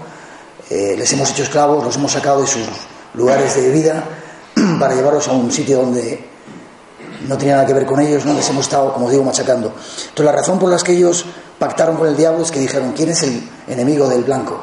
eh, 0.70 0.96
les 0.98 1.12
hemos 1.14 1.32
hecho 1.32 1.44
esclavos, 1.44 1.84
los 1.84 1.96
hemos 1.96 2.12
sacado 2.12 2.42
de 2.42 2.48
sus 2.48 2.68
lugares 3.14 3.56
de 3.56 3.72
vida 3.72 4.04
para 4.80 4.96
llevarlos 4.96 5.28
a 5.28 5.34
un 5.34 5.52
sitio 5.52 5.78
donde 5.78 6.26
no 7.28 7.38
tenía 7.38 7.56
nada 7.56 7.66
que 7.66 7.74
ver 7.74 7.86
con 7.86 8.00
ellos, 8.00 8.26
no 8.26 8.34
les 8.34 8.50
hemos 8.50 8.66
estado, 8.66 8.94
como 8.94 9.10
digo, 9.10 9.24
machacando. 9.24 9.70
Entonces 9.70 10.26
la 10.26 10.32
razón 10.32 10.60
por 10.60 10.70
la 10.70 10.78
que 10.78 10.94
ellos 10.94 11.26
pactaron 11.58 11.96
con 11.96 12.08
el 12.08 12.18
diablo 12.18 12.44
es 12.44 12.52
que 12.52 12.60
dijeron, 12.60 12.94
¿quién 12.96 13.10
es 13.10 13.24
el 13.24 13.48
enemigo 13.68 14.08
del 14.10 14.24
blanco? 14.24 14.60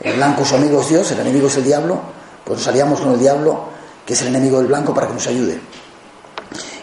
El 0.00 0.16
blanco 0.16 0.44
su 0.44 0.56
amigo 0.56 0.80
es 0.80 0.88
Dios, 0.88 1.10
el 1.12 1.20
enemigo 1.20 1.46
es 1.46 1.56
el 1.56 1.64
diablo, 1.64 2.00
pues 2.44 2.58
nos 2.58 2.68
aliamos 2.68 3.00
con 3.00 3.12
el 3.12 3.18
diablo, 3.18 3.64
que 4.04 4.14
es 4.14 4.22
el 4.22 4.28
enemigo 4.28 4.58
del 4.58 4.66
blanco, 4.66 4.92
para 4.92 5.06
que 5.06 5.14
nos 5.14 5.26
ayude. 5.26 5.60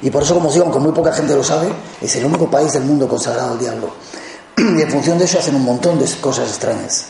Y 0.02 0.10
por 0.10 0.24
eso, 0.24 0.34
como 0.34 0.48
os 0.48 0.54
digo, 0.54 0.66
aunque 0.66 0.80
muy 0.80 0.92
poca 0.92 1.12
gente 1.12 1.36
lo 1.36 1.44
sabe, 1.44 1.68
es 2.02 2.16
el 2.16 2.26
único 2.26 2.50
país 2.50 2.74
del 2.74 2.84
mundo 2.84 3.08
consagrado 3.08 3.52
al 3.52 3.60
diablo. 3.60 3.94
Y 4.58 4.82
en 4.82 4.90
función 4.90 5.18
de 5.18 5.26
eso 5.26 5.40
hacen 5.40 5.56
un 5.56 5.64
montón 5.64 6.00
de 6.00 6.06
cosas 6.20 6.50
extrañas. 6.50 7.06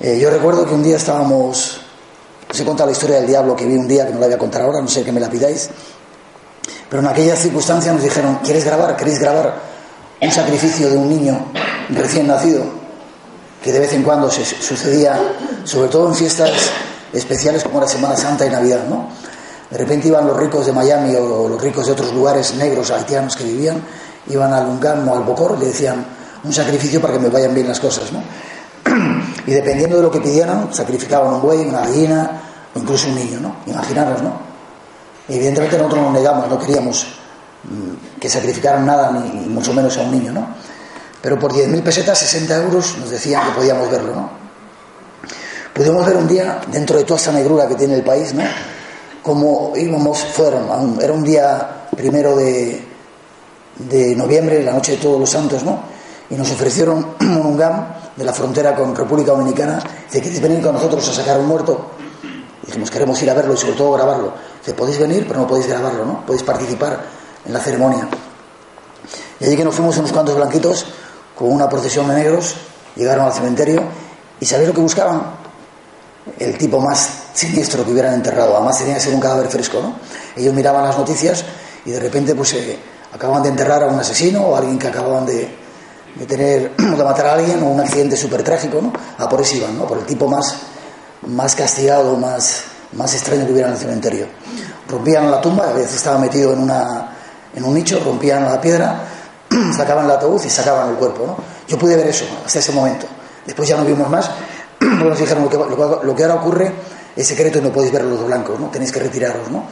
Eh, 0.00 0.18
yo 0.18 0.30
recuerdo 0.30 0.66
que 0.66 0.74
un 0.74 0.82
día 0.82 0.96
estábamos, 0.96 1.80
os 2.50 2.60
he 2.60 2.64
contado 2.64 2.86
la 2.86 2.92
historia 2.92 3.16
del 3.16 3.26
diablo 3.26 3.56
que 3.56 3.66
vi 3.66 3.74
un 3.74 3.88
día, 3.88 4.06
que 4.06 4.12
no 4.12 4.20
la 4.20 4.26
voy 4.26 4.34
a 4.34 4.38
contar 4.38 4.62
ahora, 4.62 4.80
no 4.80 4.88
sé 4.88 5.02
que 5.02 5.12
me 5.12 5.20
la 5.20 5.28
pidáis, 5.28 5.68
pero 6.88 7.02
en 7.02 7.08
aquella 7.08 7.36
circunstancia 7.36 7.92
nos 7.92 8.02
dijeron, 8.02 8.40
¿quieres 8.44 8.64
grabar? 8.64 8.96
¿Queréis 8.96 9.18
grabar 9.18 9.54
un 10.20 10.30
sacrificio 10.30 10.88
de 10.88 10.96
un 10.96 11.08
niño 11.08 11.46
recién 11.90 12.28
nacido? 12.28 12.64
Que 13.62 13.72
de 13.72 13.80
vez 13.80 13.92
en 13.92 14.02
cuando 14.02 14.30
se 14.30 14.44
sucedía, 14.44 15.18
sobre 15.64 15.88
todo 15.88 16.08
en 16.08 16.14
fiestas 16.14 16.50
especiales 17.12 17.64
como 17.64 17.80
la 17.80 17.88
Semana 17.88 18.16
Santa 18.16 18.46
y 18.46 18.50
Navidad, 18.50 18.84
¿no? 18.88 19.08
De 19.70 19.78
repente 19.78 20.06
iban 20.06 20.26
los 20.26 20.36
ricos 20.36 20.64
de 20.66 20.72
Miami 20.72 21.16
o 21.16 21.48
los 21.48 21.60
ricos 21.60 21.86
de 21.86 21.92
otros 21.92 22.12
lugares 22.12 22.54
negros 22.54 22.90
haitianos 22.92 23.34
que 23.34 23.42
vivían, 23.42 23.82
iban 24.28 24.52
al 24.52 24.64
Lungam 24.66 25.08
o 25.08 25.16
al 25.16 25.24
Bocor 25.24 25.56
y 25.56 25.60
le 25.60 25.66
decían 25.66 26.06
un 26.44 26.52
sacrificio 26.52 27.00
para 27.00 27.14
que 27.14 27.18
me 27.18 27.28
vayan 27.28 27.52
bien 27.52 27.66
las 27.66 27.80
cosas, 27.80 28.12
¿no? 28.12 28.22
Y 29.46 29.52
dependiendo 29.52 29.96
de 29.96 30.02
lo 30.02 30.10
que 30.10 30.20
pidieran, 30.20 30.72
sacrificaban 30.72 31.34
un 31.34 31.42
buey, 31.42 31.60
una 31.60 31.80
gallina 31.80 32.42
o 32.74 32.78
incluso 32.78 33.08
un 33.08 33.14
niño, 33.14 33.40
¿no? 33.40 33.56
Imaginaros, 33.66 34.22
¿no? 34.22 34.46
evidentemente 35.28 35.76
nosotros 35.76 36.02
nos 36.02 36.12
negamos, 36.12 36.48
no 36.48 36.58
queríamos 36.58 37.06
mm, 37.64 38.20
que 38.20 38.28
sacrificaran 38.28 38.86
nada, 38.86 39.10
ni 39.10 39.46
mucho 39.46 39.72
menos 39.72 39.96
a 39.98 40.02
un 40.02 40.12
niño, 40.12 40.32
¿no? 40.32 40.46
Pero 41.20 41.38
por 41.38 41.52
10.000 41.52 41.82
pesetas, 41.82 42.18
60 42.18 42.56
euros, 42.62 42.96
nos 42.98 43.10
decían 43.10 43.44
que 43.46 43.52
podíamos 43.52 43.90
verlo, 43.90 44.14
¿no? 44.14 44.30
Pudimos 45.74 46.06
ver 46.06 46.16
un 46.16 46.28
día, 46.28 46.60
dentro 46.68 46.96
de 46.96 47.04
toda 47.04 47.18
esta 47.18 47.32
negrura 47.32 47.66
que 47.66 47.74
tiene 47.74 47.94
el 47.94 48.02
país, 48.02 48.32
¿no? 48.32 48.44
como 49.22 49.72
íbamos, 49.76 50.20
fueron, 50.20 51.00
era 51.02 51.12
un 51.12 51.24
día 51.24 51.88
primero 51.96 52.36
de, 52.36 52.80
de 53.76 54.14
noviembre, 54.14 54.62
la 54.62 54.72
noche 54.72 54.92
de 54.92 54.98
todos 54.98 55.18
los 55.18 55.28
santos, 55.28 55.64
¿no? 55.64 55.80
Y 56.30 56.36
nos 56.36 56.48
ofrecieron 56.52 57.14
un 57.20 57.56
GAM 57.56 57.86
de 58.16 58.24
la 58.24 58.32
frontera 58.32 58.74
con 58.74 58.94
República 58.96 59.32
Dominicana, 59.32 59.82
dice, 60.06 60.22
¿queréis 60.22 60.40
venir 60.40 60.62
con 60.62 60.74
nosotros 60.74 61.06
a 61.08 61.12
sacar 61.12 61.38
un 61.38 61.46
muerto? 61.46 61.90
Dijimos, 62.64 62.90
queremos 62.90 63.22
ir 63.22 63.30
a 63.30 63.34
verlo 63.34 63.54
y 63.54 63.56
sobre 63.56 63.74
todo 63.74 63.92
grabarlo. 63.92 64.32
Dice, 64.60 64.74
podéis 64.74 64.98
venir, 64.98 65.26
pero 65.28 65.40
no 65.40 65.46
podéis 65.46 65.68
grabarlo, 65.68 66.04
¿no? 66.04 66.26
Podéis 66.26 66.42
participar 66.42 66.98
en 67.44 67.52
la 67.52 67.60
ceremonia. 67.60 68.08
Y 69.38 69.44
allí 69.44 69.56
que 69.56 69.64
nos 69.64 69.74
fuimos 69.74 69.96
unos 69.98 70.12
cuantos 70.12 70.34
blanquitos 70.34 70.86
con 71.34 71.52
una 71.52 71.68
procesión 71.68 72.08
de 72.08 72.14
negros, 72.14 72.54
llegaron 72.96 73.26
al 73.26 73.32
cementerio 73.32 73.82
y 74.40 74.46
¿sabéis 74.46 74.68
lo 74.68 74.74
que 74.74 74.80
buscaban? 74.80 75.46
el 76.38 76.58
tipo 76.58 76.80
más 76.80 77.08
siniestro 77.34 77.84
que 77.84 77.92
hubieran 77.92 78.14
enterrado. 78.14 78.56
Además 78.56 78.78
tenía 78.78 78.94
que 78.94 79.00
ser 79.00 79.14
un 79.14 79.20
cadáver 79.20 79.48
fresco, 79.48 79.80
¿no? 79.80 79.96
Ellos 80.36 80.54
miraban 80.54 80.84
las 80.84 80.98
noticias 80.98 81.44
y 81.84 81.90
de 81.90 82.00
repente 82.00 82.34
pues 82.34 82.52
eh, 82.54 82.78
acababan 83.12 83.42
de 83.42 83.50
enterrar 83.50 83.82
a 83.84 83.86
un 83.86 83.98
asesino 83.98 84.42
o 84.42 84.54
a 84.54 84.58
alguien 84.58 84.78
que 84.78 84.88
acababan 84.88 85.24
de, 85.24 85.48
de 86.18 86.26
tener, 86.26 86.76
de 86.76 87.04
matar 87.04 87.26
a 87.26 87.32
alguien 87.34 87.62
o 87.62 87.66
un 87.66 87.80
accidente 87.80 88.16
súper 88.16 88.42
trágico, 88.42 88.80
¿no? 88.80 88.92
A 89.18 89.28
por 89.28 89.40
eso 89.40 89.56
iban, 89.56 89.76
¿no? 89.76 89.86
Por 89.86 89.98
el 89.98 90.04
tipo 90.04 90.26
más, 90.28 90.56
más 91.26 91.54
castigado, 91.54 92.16
más, 92.16 92.62
más 92.92 93.14
extraño 93.14 93.46
que 93.46 93.52
hubiera 93.52 93.68
en 93.68 93.74
el 93.74 93.80
cementerio. 93.80 94.26
Rompían 94.88 95.30
la 95.30 95.40
tumba, 95.40 95.68
a 95.68 95.72
veces 95.72 95.96
estaba 95.96 96.18
metido 96.18 96.52
en, 96.52 96.60
una, 96.60 97.12
en 97.54 97.64
un 97.64 97.74
nicho, 97.74 98.00
rompían 98.04 98.44
la 98.44 98.60
piedra, 98.60 99.02
sacaban 99.76 100.06
el 100.06 100.10
ataúd 100.10 100.42
y 100.44 100.50
sacaban 100.50 100.90
el 100.90 100.96
cuerpo, 100.96 101.26
¿no? 101.26 101.36
Yo 101.68 101.78
pude 101.78 101.96
ver 101.96 102.06
eso 102.06 102.24
hasta 102.44 102.58
ese 102.58 102.72
momento. 102.72 103.06
Después 103.44 103.68
ya 103.68 103.76
no 103.76 103.84
vimos 103.84 104.08
más, 104.08 104.30
nos 104.80 105.18
dijeron 105.18 105.44
lo 105.44 105.50
que, 105.50 105.56
lo, 105.56 106.14
que, 106.14 106.22
ahora 106.22 106.36
ocurre 106.36 106.72
es 107.14 107.26
secreto 107.26 107.58
y 107.58 107.62
no 107.62 107.70
podéis 107.70 107.92
ver 107.92 108.04
los 108.04 108.24
blancos, 108.24 108.58
¿no? 108.58 108.68
Tenéis 108.68 108.92
que 108.92 109.00
retiraros, 109.00 109.50
¿no? 109.50 109.64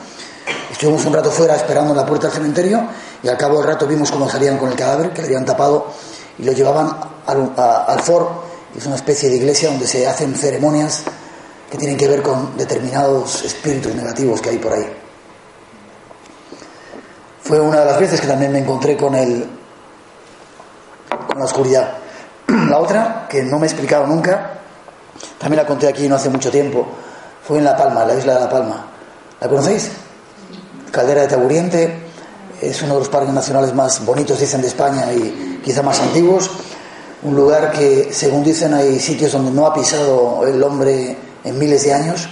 Estuvimos 0.70 1.04
un 1.07 1.14
rato 1.14 1.30
fuera 1.30 1.54
esperando 1.54 1.92
en 1.92 1.96
la 1.96 2.04
puerta 2.04 2.26
del 2.26 2.37
cementerio 2.37 2.87
y 3.22 3.28
al 3.28 3.38
cabo 3.38 3.59
del 3.59 3.68
rato 3.68 3.87
vimos 3.87 4.11
cómo 4.11 4.28
salían 4.28 4.59
con 4.59 4.68
el 4.70 4.76
cadáver, 4.76 5.12
que 5.12 5.22
le 5.22 5.28
habían 5.28 5.44
tapado 5.44 5.87
y 6.38 6.44
lo 6.44 6.53
llevaban 6.53 6.97
al, 7.27 7.53
al 7.57 8.01
for, 8.01 8.29
que 8.73 8.79
es 8.79 8.87
una 8.87 8.97
especie 8.97 9.29
de 9.29 9.37
iglesia 9.37 9.70
donde 9.70 9.87
se 9.87 10.07
hacen 10.07 10.35
ceremonias 10.35 11.05
que 11.70 11.79
tienen 11.79 11.97
que 11.97 12.09
ver 12.09 12.23
con 12.23 12.57
determinados 12.57 13.44
espíritus 13.44 13.94
negativos 13.94 14.40
que 14.40 14.51
hay 14.51 14.59
por 14.59 14.73
ahí. 14.73 14.87
Fue 17.42 17.61
una 17.61 17.81
de 17.81 17.87
las 17.87 18.01
veces 18.01 18.20
que 18.20 18.27
también 18.27 18.53
me 18.53 18.59
encontré 18.59 18.97
con 18.97 19.14
el 19.14 19.49
con 21.27 21.38
la 21.38 21.44
oscuridad. 21.44 21.99
La 22.47 22.79
otra, 22.79 23.27
que 23.29 23.42
no 23.42 23.59
me 23.59 23.66
he 23.66 23.68
explicado 23.68 24.07
nunca, 24.07 24.55
también 25.38 25.62
la 25.62 25.66
conté 25.66 25.88
aquí 25.88 26.09
no 26.09 26.16
hace 26.16 26.31
mucho 26.31 26.51
tiempo. 26.51 26.87
Fue 27.47 27.59
en 27.59 27.64
La 27.64 27.77
Palma, 27.77 28.05
la 28.05 28.14
isla 28.14 28.35
de 28.35 28.40
La 28.40 28.49
Palma. 28.49 28.87
¿La 29.40 29.49
conocéis? 29.49 29.90
Caldera 30.90 31.23
de 31.23 31.29
Taburiente. 31.29 32.05
Es 32.61 32.81
uno 32.83 32.94
de 32.94 33.01
los 33.01 33.09
parques 33.09 33.35
nacionales 33.35 33.75
más 33.75 34.05
bonitos, 34.05 34.40
dicen, 34.40 34.62
de 34.62 34.68
España 34.68 35.12
y 35.12 35.54
quizá 35.64 35.83
más 35.83 36.00
antiguos. 36.00 36.50
Un 37.22 37.35
lugar 37.35 37.72
que, 37.72 38.11
según 38.12 38.44
dicen, 38.44 38.74
hay 38.74 39.00
sitios 39.00 39.33
donde 39.33 39.50
no 39.50 39.66
ha 39.66 39.74
pisado 39.74 40.46
el 40.46 40.62
hombre 40.62 41.16
en 41.42 41.59
miles 41.59 41.85
de 41.85 41.94
años. 41.94 42.29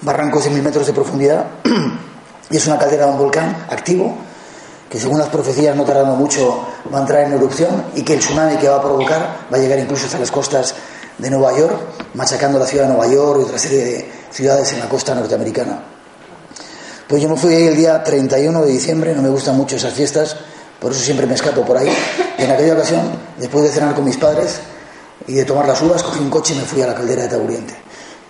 Barrancos 0.00 0.44
de 0.44 0.50
mil 0.50 0.62
metros 0.62 0.86
de 0.86 0.92
profundidad. 0.92 1.46
y 2.50 2.56
es 2.56 2.66
una 2.66 2.78
caldera 2.78 3.06
de 3.06 3.12
un 3.12 3.18
volcán 3.18 3.66
activo 3.68 4.14
que 4.88 4.98
según 4.98 5.18
las 5.18 5.28
profecías 5.28 5.76
no 5.76 5.84
tardando 5.84 6.16
mucho 6.16 6.66
va 6.92 6.98
a 6.98 7.00
entrar 7.02 7.24
en 7.24 7.34
erupción 7.34 7.84
y 7.94 8.02
que 8.02 8.14
el 8.14 8.20
tsunami 8.20 8.56
que 8.56 8.68
va 8.68 8.76
a 8.76 8.82
provocar 8.82 9.46
va 9.52 9.56
a 9.56 9.60
llegar 9.60 9.78
incluso 9.78 10.06
hasta 10.06 10.18
las 10.18 10.30
costas 10.30 10.74
de 11.18 11.30
Nueva 11.30 11.56
York, 11.58 11.76
machacando 12.14 12.58
la 12.58 12.66
ciudad 12.66 12.84
de 12.84 12.94
Nueva 12.94 13.06
York 13.12 13.40
y 13.40 13.44
otra 13.44 13.58
serie 13.58 13.84
de 13.84 14.10
ciudades 14.30 14.72
en 14.72 14.80
la 14.80 14.88
costa 14.88 15.14
norteamericana. 15.14 15.82
Pues 17.06 17.22
yo 17.22 17.28
me 17.28 17.36
fui 17.36 17.54
ahí 17.54 17.66
el 17.66 17.76
día 17.76 18.02
31 18.02 18.62
de 18.62 18.70
diciembre, 18.70 19.14
no 19.14 19.22
me 19.22 19.28
gustan 19.28 19.56
mucho 19.56 19.76
esas 19.76 19.92
fiestas, 19.92 20.36
por 20.80 20.92
eso 20.92 21.00
siempre 21.00 21.26
me 21.26 21.34
escapo 21.34 21.64
por 21.64 21.76
ahí. 21.76 21.90
Y 22.38 22.42
en 22.42 22.50
aquella 22.50 22.74
ocasión, 22.74 23.02
después 23.38 23.64
de 23.64 23.70
cenar 23.70 23.94
con 23.94 24.04
mis 24.04 24.16
padres 24.16 24.60
y 25.26 25.34
de 25.34 25.44
tomar 25.44 25.66
las 25.66 25.80
uvas, 25.82 26.02
cogí 26.02 26.20
un 26.20 26.30
coche 26.30 26.54
y 26.54 26.58
me 26.58 26.64
fui 26.64 26.82
a 26.82 26.86
la 26.86 26.94
caldera 26.94 27.22
de 27.22 27.28
Taburiente. 27.28 27.74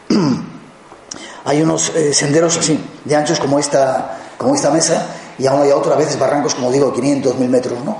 hay 1.44 1.62
unos 1.62 1.90
eh, 1.94 2.12
senderos 2.12 2.56
así, 2.58 2.78
de 3.04 3.16
anchos 3.16 3.38
como 3.38 3.58
esta, 3.58 4.18
como 4.37 4.54
esta 4.54 4.70
mesa, 4.70 5.06
y 5.38 5.46
aún 5.46 5.62
hay 5.62 5.70
otro, 5.70 5.92
a 5.92 5.96
veces 5.96 6.18
barrancos, 6.18 6.54
como 6.54 6.70
digo, 6.72 6.92
500, 6.92 7.38
1000 7.38 7.48
metros, 7.48 7.84
¿no? 7.84 7.96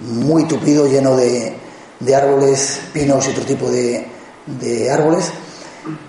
Muy 0.00 0.44
tupido, 0.44 0.86
lleno 0.86 1.16
de, 1.16 1.56
árboles, 2.14 2.80
pinos 2.92 3.26
y 3.26 3.30
otro 3.30 3.44
tipo 3.44 3.70
de 3.70 4.90
árboles 4.90 5.30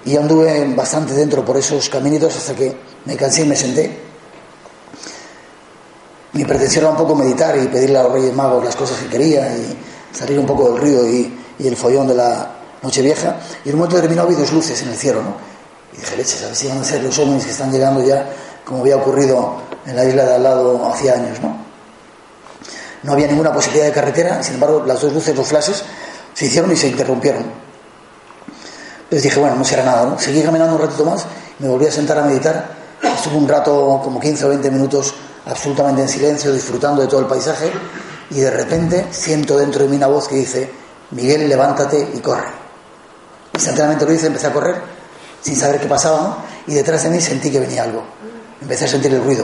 y 0.06 0.17
anduve 0.17 0.73
bastante 0.75 1.13
dentro 1.13 1.45
por 1.45 1.58
esos 1.58 1.89
caminitos 1.89 2.36
hasta 2.36 2.56
que 2.56 2.75
me 3.06 3.15
cansé 3.15 3.43
y 3.43 3.47
me 3.47 3.56
senté. 3.56 4.11
Mi 6.34 6.46
pretensión 6.46 6.86
era 6.86 6.91
un 6.91 6.98
poco 6.98 7.13
meditar 7.13 7.58
y 7.58 7.67
pedirle 7.67 7.98
a 7.98 8.04
los 8.04 8.13
Reyes 8.13 8.34
Magos 8.34 8.63
las 8.63 8.76
cosas 8.76 9.00
que 9.00 9.08
quería 9.08 9.54
y 9.54 9.78
salir 10.13 10.39
un 10.39 10.46
poco 10.46 10.72
del 10.72 10.82
ruido 10.82 11.08
y, 11.08 11.38
el 11.60 11.76
follón 11.76 12.08
de 12.08 12.15
la 12.15 12.52
noche 12.82 13.02
vieja. 13.02 13.38
Y 13.63 13.70
en 13.70 13.76
un 13.76 13.82
momento 13.82 13.98
determinado 13.98 14.28
vi 14.30 14.36
dos 14.36 14.52
luces 14.52 14.82
en 14.82 14.89
el 14.89 14.96
cielo, 14.96 15.22
¿no? 15.22 15.36
Y 15.94 15.98
dije, 15.98 16.17
leches, 16.17 16.41
a 16.44 16.48
ver 16.48 16.56
si 16.56 16.67
van 16.67 16.80
a 16.80 16.84
ser 16.84 17.04
los 17.04 17.20
hombres 17.20 17.46
que 17.46 17.52
están 17.52 17.72
llegando 17.72 18.02
ya, 18.04 18.28
como 18.65 18.82
había 18.82 18.96
ocurrido 18.96 19.58
en 19.86 19.96
la 19.96 20.06
isla 20.06 20.24
de 20.24 20.36
al 20.36 20.44
lado 20.44 20.86
hacía 20.88 21.13
años, 21.13 21.39
¿no? 21.41 21.56
No 23.04 23.13
había 23.13 23.28
ninguna 23.28 23.54
posibilidad 23.54 23.86
de 23.86 23.91
carretera, 23.91 24.41
sin 24.41 24.56
embargo, 24.56 24.84
las 24.88 25.02
dos 25.02 25.13
luces, 25.13 25.36
los 25.36 25.48
flashes, 25.48 25.84
se 26.34 26.46
hicieron 26.46 26.72
y 26.72 26.76
se 26.76 26.88
interrumpieron. 26.88 27.44
Entonces 29.04 29.24
dije, 29.24 29.39
bueno, 29.39 29.56
no 29.56 29.65
será 29.65 29.84
nada, 29.84 30.06
¿no? 30.06 30.17
Seguí 30.17 30.41
caminando 30.41 30.76
un 30.76 30.82
ratito 30.82 31.04
más, 31.04 31.26
me 31.60 31.67
volví 31.67 31.86
a 31.86 31.91
sentar 31.91 32.17
a 32.17 32.24
meditar, 32.24 32.72
estuve 33.04 33.36
un 33.36 33.48
rato, 33.48 34.00
como 34.04 34.20
15 34.20 34.46
o 34.46 34.50
20 34.50 34.72
minutos, 34.72 35.13
absolutamente 35.45 36.01
en 36.01 36.10
silencio, 36.10 36.54
disfrutando 36.54 37.01
de 37.01 37.08
todo 37.08 37.21
el 37.21 37.27
paisaje, 37.27 37.71
y 38.30 38.39
de 38.39 38.51
repente 38.51 39.08
siento 39.12 39.58
dentro 39.58 39.84
de 39.84 39.89
mí 39.89 39.95
una 39.95 40.08
voz 40.08 40.27
que 40.27 40.36
dice, 40.36 40.71
Miguel, 41.12 41.47
levántate 41.49 42.12
y 42.13 42.19
corre. 42.19 42.47
Instantáneamente 43.54 44.06
lo 44.06 44.13
hice, 44.13 44.27
empecé 44.27 44.47
a 44.47 44.54
correr 44.54 44.82
sin 45.41 45.56
saber 45.56 45.80
qué 45.80 45.88
pasaba, 45.88 46.38
y 46.67 46.73
detrás 46.73 47.04
de 47.04 47.10
mí 47.10 47.19
sentí 47.19 47.51
que 47.51 47.60
venía 47.60 47.84
algo. 47.84 48.04
Empecé 48.62 48.86
a 48.86 48.88
sentir 48.88 49.13
el 49.13 49.23
ruido. 49.23 49.43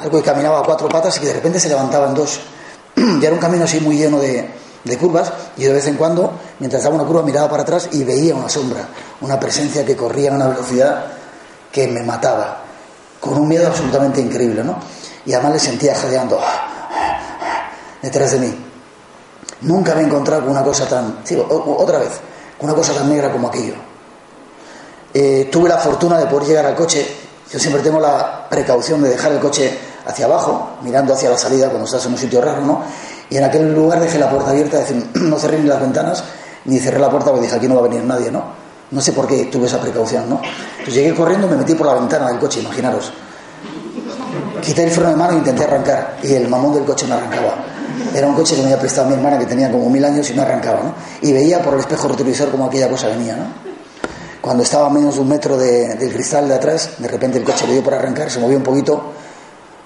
Algo 0.00 0.18
que 0.18 0.24
caminaba 0.24 0.60
a 0.60 0.62
cuatro 0.62 0.88
patas 0.88 1.16
y 1.16 1.20
que 1.20 1.26
de 1.26 1.34
repente 1.34 1.60
se 1.60 1.68
levantaba 1.68 2.08
en 2.08 2.14
dos. 2.14 2.40
y 2.96 3.24
era 3.24 3.34
un 3.34 3.38
camino 3.38 3.64
así 3.64 3.78
muy 3.80 3.98
lleno 3.98 4.18
de, 4.18 4.50
de 4.84 4.98
curvas 4.98 5.32
y 5.56 5.64
de 5.64 5.72
vez 5.72 5.86
en 5.86 5.96
cuando, 5.96 6.32
mientras 6.58 6.82
daba 6.82 6.94
una 6.94 7.04
curva, 7.04 7.22
miraba 7.22 7.50
para 7.50 7.62
atrás 7.62 7.88
y 7.92 8.04
veía 8.04 8.34
una 8.34 8.48
sombra, 8.48 8.88
una 9.20 9.38
presencia 9.38 9.84
que 9.84 9.96
corría 9.96 10.32
a 10.32 10.34
una 10.34 10.48
velocidad 10.48 11.06
que 11.70 11.88
me 11.88 12.02
mataba, 12.02 12.62
con 13.20 13.38
un 13.38 13.48
miedo 13.48 13.66
absolutamente 13.66 14.20
increíble, 14.20 14.62
¿no? 14.62 14.78
Y 15.24 15.32
además 15.32 15.54
le 15.54 15.58
sentía 15.58 15.94
jadeando 15.94 16.40
detrás 18.02 18.32
de 18.32 18.38
mí. 18.38 18.54
Nunca 19.62 19.94
me 19.94 20.02
he 20.02 20.04
encontrado 20.04 20.42
con 20.42 20.50
una 20.50 20.62
cosa 20.62 20.86
tan, 20.86 21.18
otra 21.58 21.98
vez, 21.98 22.20
con 22.58 22.68
una 22.68 22.76
cosa 22.76 22.92
tan 22.92 23.08
negra 23.08 23.32
como 23.32 23.48
aquello. 23.48 23.74
Eh, 25.12 25.48
tuve 25.50 25.68
la 25.68 25.78
fortuna 25.78 26.18
de 26.18 26.26
poder 26.26 26.48
llegar 26.48 26.66
al 26.66 26.74
coche. 26.74 27.06
Yo 27.50 27.58
siempre 27.58 27.82
tengo 27.82 28.00
la 28.00 28.48
precaución 28.48 29.02
de 29.02 29.10
dejar 29.10 29.32
el 29.32 29.40
coche 29.40 29.76
hacia 30.06 30.26
abajo, 30.26 30.76
mirando 30.82 31.14
hacia 31.14 31.30
la 31.30 31.38
salida 31.38 31.68
cuando 31.68 31.86
estás 31.86 32.04
en 32.06 32.12
un 32.12 32.18
sitio 32.18 32.40
raro, 32.40 32.60
¿no? 32.60 32.82
Y 33.30 33.36
en 33.36 33.44
aquel 33.44 33.74
lugar 33.74 33.98
dejé 33.98 34.18
la 34.18 34.30
puerta 34.30 34.50
abierta, 34.50 34.78
decir, 34.78 35.10
no 35.14 35.38
cerré 35.38 35.58
ni 35.58 35.68
las 35.68 35.80
ventanas, 35.80 36.22
ni 36.66 36.78
cerré 36.78 36.98
la 36.98 37.10
puerta 37.10 37.30
porque 37.30 37.46
dije, 37.46 37.56
aquí 37.56 37.66
no 37.66 37.74
va 37.74 37.80
a 37.80 37.88
venir 37.88 38.04
nadie, 38.04 38.30
¿no? 38.30 38.65
No 38.90 39.00
sé 39.00 39.12
por 39.12 39.26
qué 39.26 39.46
tuve 39.46 39.66
esa 39.66 39.80
precaución, 39.80 40.28
¿no? 40.28 40.40
Entonces 40.78 40.94
llegué 40.94 41.14
corriendo, 41.14 41.48
me 41.48 41.56
metí 41.56 41.74
por 41.74 41.86
la 41.86 41.94
ventana 41.94 42.28
del 42.28 42.38
coche, 42.38 42.60
imaginaros. 42.60 43.12
Quité 44.62 44.84
el 44.84 44.90
freno 44.90 45.10
de 45.10 45.16
mano 45.16 45.32
e 45.32 45.36
intenté 45.36 45.64
arrancar, 45.64 46.18
y 46.22 46.34
el 46.34 46.48
mamón 46.48 46.74
del 46.74 46.84
coche 46.84 47.06
no 47.06 47.14
arrancaba. 47.14 47.64
Era 48.14 48.26
un 48.26 48.34
coche 48.34 48.54
que 48.54 48.62
me 48.62 48.68
había 48.68 48.78
prestado 48.78 49.08
mi 49.08 49.14
hermana, 49.14 49.38
que 49.38 49.46
tenía 49.46 49.70
como 49.70 49.90
mil 49.90 50.04
años 50.04 50.30
y 50.30 50.34
no 50.34 50.42
arrancaba, 50.42 50.82
¿no? 50.82 50.94
Y 51.20 51.32
veía 51.32 51.62
por 51.62 51.74
el 51.74 51.80
espejo 51.80 52.08
retrovisor 52.08 52.50
como 52.50 52.66
aquella 52.66 52.88
cosa 52.88 53.08
venía, 53.08 53.36
¿no? 53.36 53.44
Cuando 54.40 54.62
estaba 54.62 54.86
a 54.86 54.90
menos 54.90 55.16
de 55.16 55.20
un 55.22 55.28
metro 55.28 55.56
del 55.56 56.12
cristal 56.12 56.48
de 56.48 56.54
atrás, 56.54 56.90
de 56.98 57.08
repente 57.08 57.38
el 57.38 57.44
coche 57.44 57.66
le 57.66 57.72
dio 57.72 57.82
por 57.82 57.94
arrancar, 57.94 58.30
se 58.30 58.38
movió 58.38 58.56
un 58.56 58.62
poquito. 58.62 59.12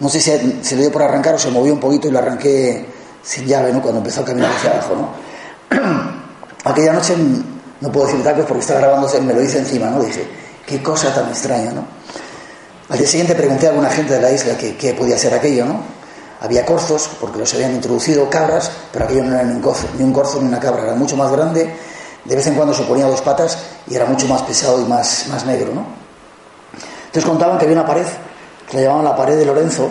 No 0.00 0.08
sé 0.08 0.20
si 0.20 0.60
se 0.62 0.76
dio 0.76 0.92
por 0.92 1.02
arrancar 1.02 1.34
o 1.34 1.38
se 1.38 1.50
movió 1.50 1.72
un 1.72 1.80
poquito 1.80 2.08
y 2.08 2.10
lo 2.10 2.18
arranqué 2.18 2.86
sin 3.22 3.46
llave, 3.46 3.72
¿no? 3.72 3.80
Cuando 3.80 4.00
empezó 4.00 4.20
a 4.20 4.24
caminar 4.26 4.50
hacia 4.50 4.70
abajo, 4.70 4.96
¿no? 4.96 5.08
Aquella 6.64 6.92
noche, 6.92 7.14
no 7.80 7.90
puedo 7.90 8.06
decir 8.06 8.22
tacos 8.22 8.44
porque 8.46 8.60
estaba 8.60 8.80
grabándose, 8.80 9.20
me 9.20 9.34
lo 9.34 9.42
hice 9.42 9.58
encima, 9.58 9.90
¿no? 9.90 10.02
Dije, 10.02 10.26
qué 10.66 10.82
cosa 10.82 11.12
tan 11.14 11.28
extraña, 11.28 11.72
¿no? 11.72 11.84
Al 12.88 12.98
día 12.98 13.06
siguiente 13.06 13.34
pregunté 13.34 13.66
a 13.66 13.70
alguna 13.70 13.90
gente 13.90 14.14
de 14.14 14.20
la 14.20 14.30
isla 14.30 14.56
qué 14.56 14.94
podía 14.94 15.16
ser 15.16 15.34
aquello, 15.34 15.64
¿no? 15.64 15.80
Había 16.40 16.64
corzos, 16.64 17.10
porque 17.20 17.38
los 17.38 17.52
habían 17.52 17.74
introducido, 17.74 18.30
cabras, 18.30 18.70
pero 18.92 19.04
aquello 19.04 19.24
no 19.24 19.34
era 19.34 19.44
ni 19.44 19.52
un, 19.52 19.60
corzo, 19.60 19.86
ni 19.98 20.04
un 20.04 20.12
corzo 20.12 20.40
ni 20.40 20.48
una 20.48 20.58
cabra, 20.58 20.84
era 20.84 20.94
mucho 20.94 21.14
más 21.14 21.30
grande, 21.30 21.70
de 22.24 22.36
vez 22.36 22.46
en 22.46 22.54
cuando 22.54 22.72
se 22.72 22.82
ponía 22.84 23.06
dos 23.06 23.20
patas 23.20 23.58
y 23.86 23.94
era 23.94 24.06
mucho 24.06 24.26
más 24.26 24.42
pesado 24.42 24.80
y 24.80 24.84
más, 24.84 25.26
más 25.28 25.44
negro, 25.44 25.72
¿no? 25.74 25.84
Entonces 27.06 27.28
contaban 27.28 27.58
que 27.58 27.64
había 27.66 27.76
una 27.76 27.86
pared, 27.86 28.06
que 28.70 28.76
la 28.78 28.84
llamaban 28.84 29.04
la 29.04 29.16
pared 29.16 29.36
de 29.36 29.44
Lorenzo, 29.44 29.90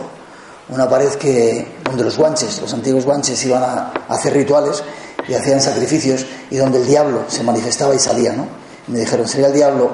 una 0.69 0.89
pared 0.89 1.09
que, 1.15 1.79
donde 1.83 2.03
los 2.03 2.17
guanches, 2.17 2.61
los 2.61 2.73
antiguos 2.73 3.05
guanches 3.05 3.45
iban 3.45 3.61
a, 3.61 3.93
hacer 4.07 4.33
rituales 4.33 4.81
y 5.29 5.35
hacían 5.35 5.61
sacrificios 5.61 6.25
y 6.49 6.57
donde 6.57 6.79
el 6.79 6.87
diablo 6.87 7.25
se 7.27 7.43
manifestaba 7.43 7.93
y 7.93 7.99
salía, 7.99 8.33
¿no? 8.33 8.47
Y 8.87 8.91
me 8.91 8.99
dijeron, 8.99 9.27
sería 9.27 9.47
el 9.47 9.53
diablo 9.53 9.91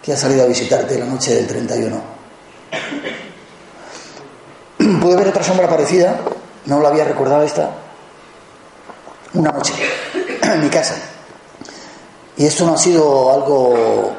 que 0.00 0.12
ha 0.12 0.16
salido 0.16 0.44
a 0.44 0.46
visitarte 0.46 0.96
la 0.96 1.06
noche 1.06 1.34
del 1.34 1.46
31. 1.48 2.00
Pude 5.02 5.16
ver 5.16 5.28
otra 5.28 5.42
sombra 5.42 5.68
parecida, 5.68 6.20
no 6.66 6.80
la 6.80 6.88
había 6.88 7.04
recordado 7.04 7.42
esta, 7.42 7.70
una 9.34 9.50
noche, 9.50 9.72
en 10.42 10.60
mi 10.60 10.68
casa. 10.68 10.94
Y 12.36 12.46
esto 12.46 12.64
no 12.64 12.74
ha 12.74 12.78
sido 12.78 13.32
algo 13.32 14.12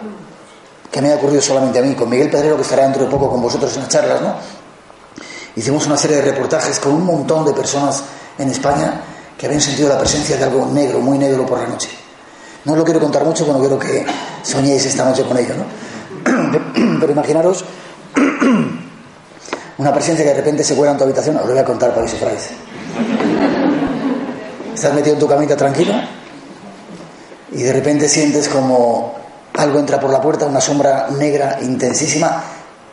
que 0.92 1.02
me 1.02 1.08
haya 1.08 1.18
ocurrido 1.18 1.42
solamente 1.42 1.80
a 1.80 1.82
mí, 1.82 1.96
con 1.96 2.10
Miguel 2.10 2.30
Pedrero, 2.30 2.58
que 2.58 2.64
estará 2.64 2.84
dentro 2.84 3.06
de 3.06 3.10
poco 3.10 3.30
con 3.30 3.42
vosotros 3.42 3.74
en 3.76 3.84
las 3.84 3.90
charlas, 3.90 4.22
¿no? 4.22 4.36
Hicimos 5.56 5.86
una 5.86 5.96
serie 5.96 6.18
de 6.18 6.24
reportajes 6.24 6.78
con 6.80 6.92
un 6.92 7.06
montón 7.06 7.46
de 7.46 7.54
personas 7.54 8.04
en 8.38 8.50
España 8.50 9.02
que 9.38 9.46
habían 9.46 9.62
sentido 9.62 9.90
la 9.90 10.00
presencia 10.00 10.36
de 10.38 10.44
algo 10.44 10.66
negro, 10.66 11.00
muy 11.00 11.18
negro 11.18 11.46
por 11.46 11.60
la 11.60 11.68
noche. 11.68 11.90
No 12.66 12.74
os 12.74 12.80
lo 12.80 12.84
quiero 12.84 13.00
contar 13.00 13.24
mucho, 13.24 13.46
porque 13.46 13.54
no 13.54 13.60
quiero 13.60 13.80
que 13.80 14.06
soñéis 14.44 14.86
esta 14.86 15.06
noche 15.06 15.24
con 15.24 15.38
ello, 15.38 15.54
¿no? 15.56 16.98
Pero 17.00 17.12
imaginaros 17.12 17.64
una 19.78 19.94
presencia 19.94 20.26
que 20.26 20.32
de 20.32 20.38
repente 20.38 20.64
se 20.64 20.76
cuela 20.76 20.92
en 20.92 20.98
tu 20.98 21.04
habitación, 21.04 21.38
os 21.38 21.46
lo 21.46 21.52
voy 21.52 21.60
a 21.60 21.66
contar 21.66 21.92
para 21.92 22.06
que 22.06 22.12
sufráis. 22.12 22.50
Estás 24.74 24.94
metido 24.94 25.14
en 25.14 25.20
tu 25.20 25.28
camita 25.28 25.56
tranquilo 25.56 25.94
y 27.52 27.64
de 27.64 27.74
repente 27.74 28.10
sientes 28.10 28.50
como 28.50 29.16
algo 29.56 29.80
entra 29.80 30.00
por 30.00 30.12
la 30.12 30.22
puerta, 30.22 30.46
una 30.46 30.62
sombra 30.62 31.08
negra 31.18 31.60
intensísima 31.62 32.44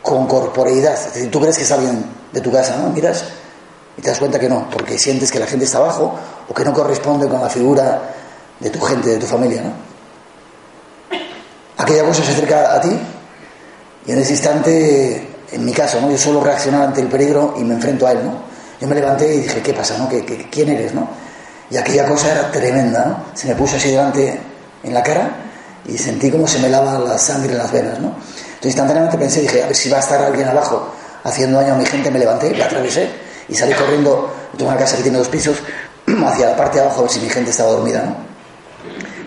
con 0.01 0.27
corporeidad. 0.27 0.93
Es 0.93 1.13
decir, 1.13 1.31
tú 1.31 1.39
crees 1.39 1.57
que 1.57 1.63
es 1.63 1.71
alguien 1.71 2.05
de 2.31 2.41
tu 2.41 2.51
casa, 2.51 2.77
¿no? 2.77 2.89
Miras 2.89 3.25
y 3.97 4.01
te 4.01 4.09
das 4.09 4.19
cuenta 4.19 4.39
que 4.39 4.49
no, 4.49 4.69
porque 4.69 4.97
sientes 4.97 5.31
que 5.31 5.39
la 5.39 5.47
gente 5.47 5.65
está 5.65 5.77
abajo 5.77 6.13
o 6.47 6.53
que 6.53 6.63
no 6.63 6.73
corresponde 6.73 7.27
con 7.27 7.41
la 7.41 7.49
figura 7.49 8.01
de 8.59 8.69
tu 8.69 8.79
gente, 8.81 9.09
de 9.09 9.17
tu 9.17 9.25
familia, 9.25 9.61
¿no? 9.61 9.71
Aquella 11.77 12.03
cosa 12.03 12.23
se 12.23 12.31
acerca 12.31 12.73
a 12.73 12.81
ti 12.81 12.97
y 14.05 14.11
en 14.11 14.19
ese 14.19 14.31
instante, 14.31 15.27
en 15.51 15.65
mi 15.65 15.71
caso, 15.73 15.99
¿no? 16.01 16.09
Yo 16.09 16.17
suelo 16.17 16.43
reaccionar 16.43 16.83
ante 16.83 17.01
el 17.01 17.07
peligro 17.07 17.55
y 17.57 17.63
me 17.63 17.73
enfrento 17.73 18.07
a 18.07 18.11
él, 18.11 18.23
¿no? 18.23 18.43
Yo 18.79 18.87
me 18.87 18.95
levanté 18.95 19.33
y 19.33 19.39
dije, 19.41 19.61
¿qué 19.61 19.73
pasa, 19.73 19.97
no? 19.97 20.09
¿Qué, 20.09 20.47
quién 20.51 20.69
eres, 20.69 20.93
no? 20.93 21.07
Y 21.69 21.77
aquella 21.77 22.05
cosa 22.05 22.31
era 22.31 22.51
tremenda, 22.51 23.05
¿no? 23.05 23.23
Se 23.33 23.47
me 23.47 23.55
puso 23.55 23.77
así 23.77 23.91
delante 23.91 24.39
en 24.83 24.93
la 24.93 25.01
cara 25.01 25.29
y 25.85 25.97
sentí 25.97 26.29
como 26.31 26.47
se 26.47 26.59
me 26.59 26.69
lava 26.69 26.99
la 26.99 27.17
sangre 27.17 27.51
en 27.51 27.57
las 27.57 27.71
venas, 27.71 27.99
¿no? 27.99 28.15
instantáneamente 28.63 29.19
pensé, 29.19 29.41
dije, 29.41 29.61
a 29.61 29.67
ver 29.67 29.75
si 29.75 29.89
va 29.89 29.97
a 29.97 29.99
estar 29.99 30.19
alguien 30.23 30.47
abajo 30.47 30.91
haciendo 31.23 31.59
daño 31.59 31.75
a 31.75 31.77
mi 31.77 31.85
gente, 31.85 32.09
me 32.09 32.17
levanté, 32.17 32.55
la 32.55 32.65
atravesé 32.65 33.07
y 33.47 33.55
salí 33.55 33.73
corriendo, 33.73 34.29
tengo 34.57 34.71
una 34.71 34.79
casa 34.79 34.97
que 34.97 35.03
tiene 35.03 35.17
dos 35.17 35.27
pisos, 35.27 35.57
hacia 36.25 36.49
la 36.49 36.55
parte 36.55 36.77
de 36.77 36.85
abajo 36.85 36.99
a 36.99 37.01
ver 37.03 37.11
si 37.11 37.19
mi 37.19 37.29
gente 37.29 37.51
estaba 37.51 37.71
dormida, 37.71 38.03
¿no? 38.03 38.15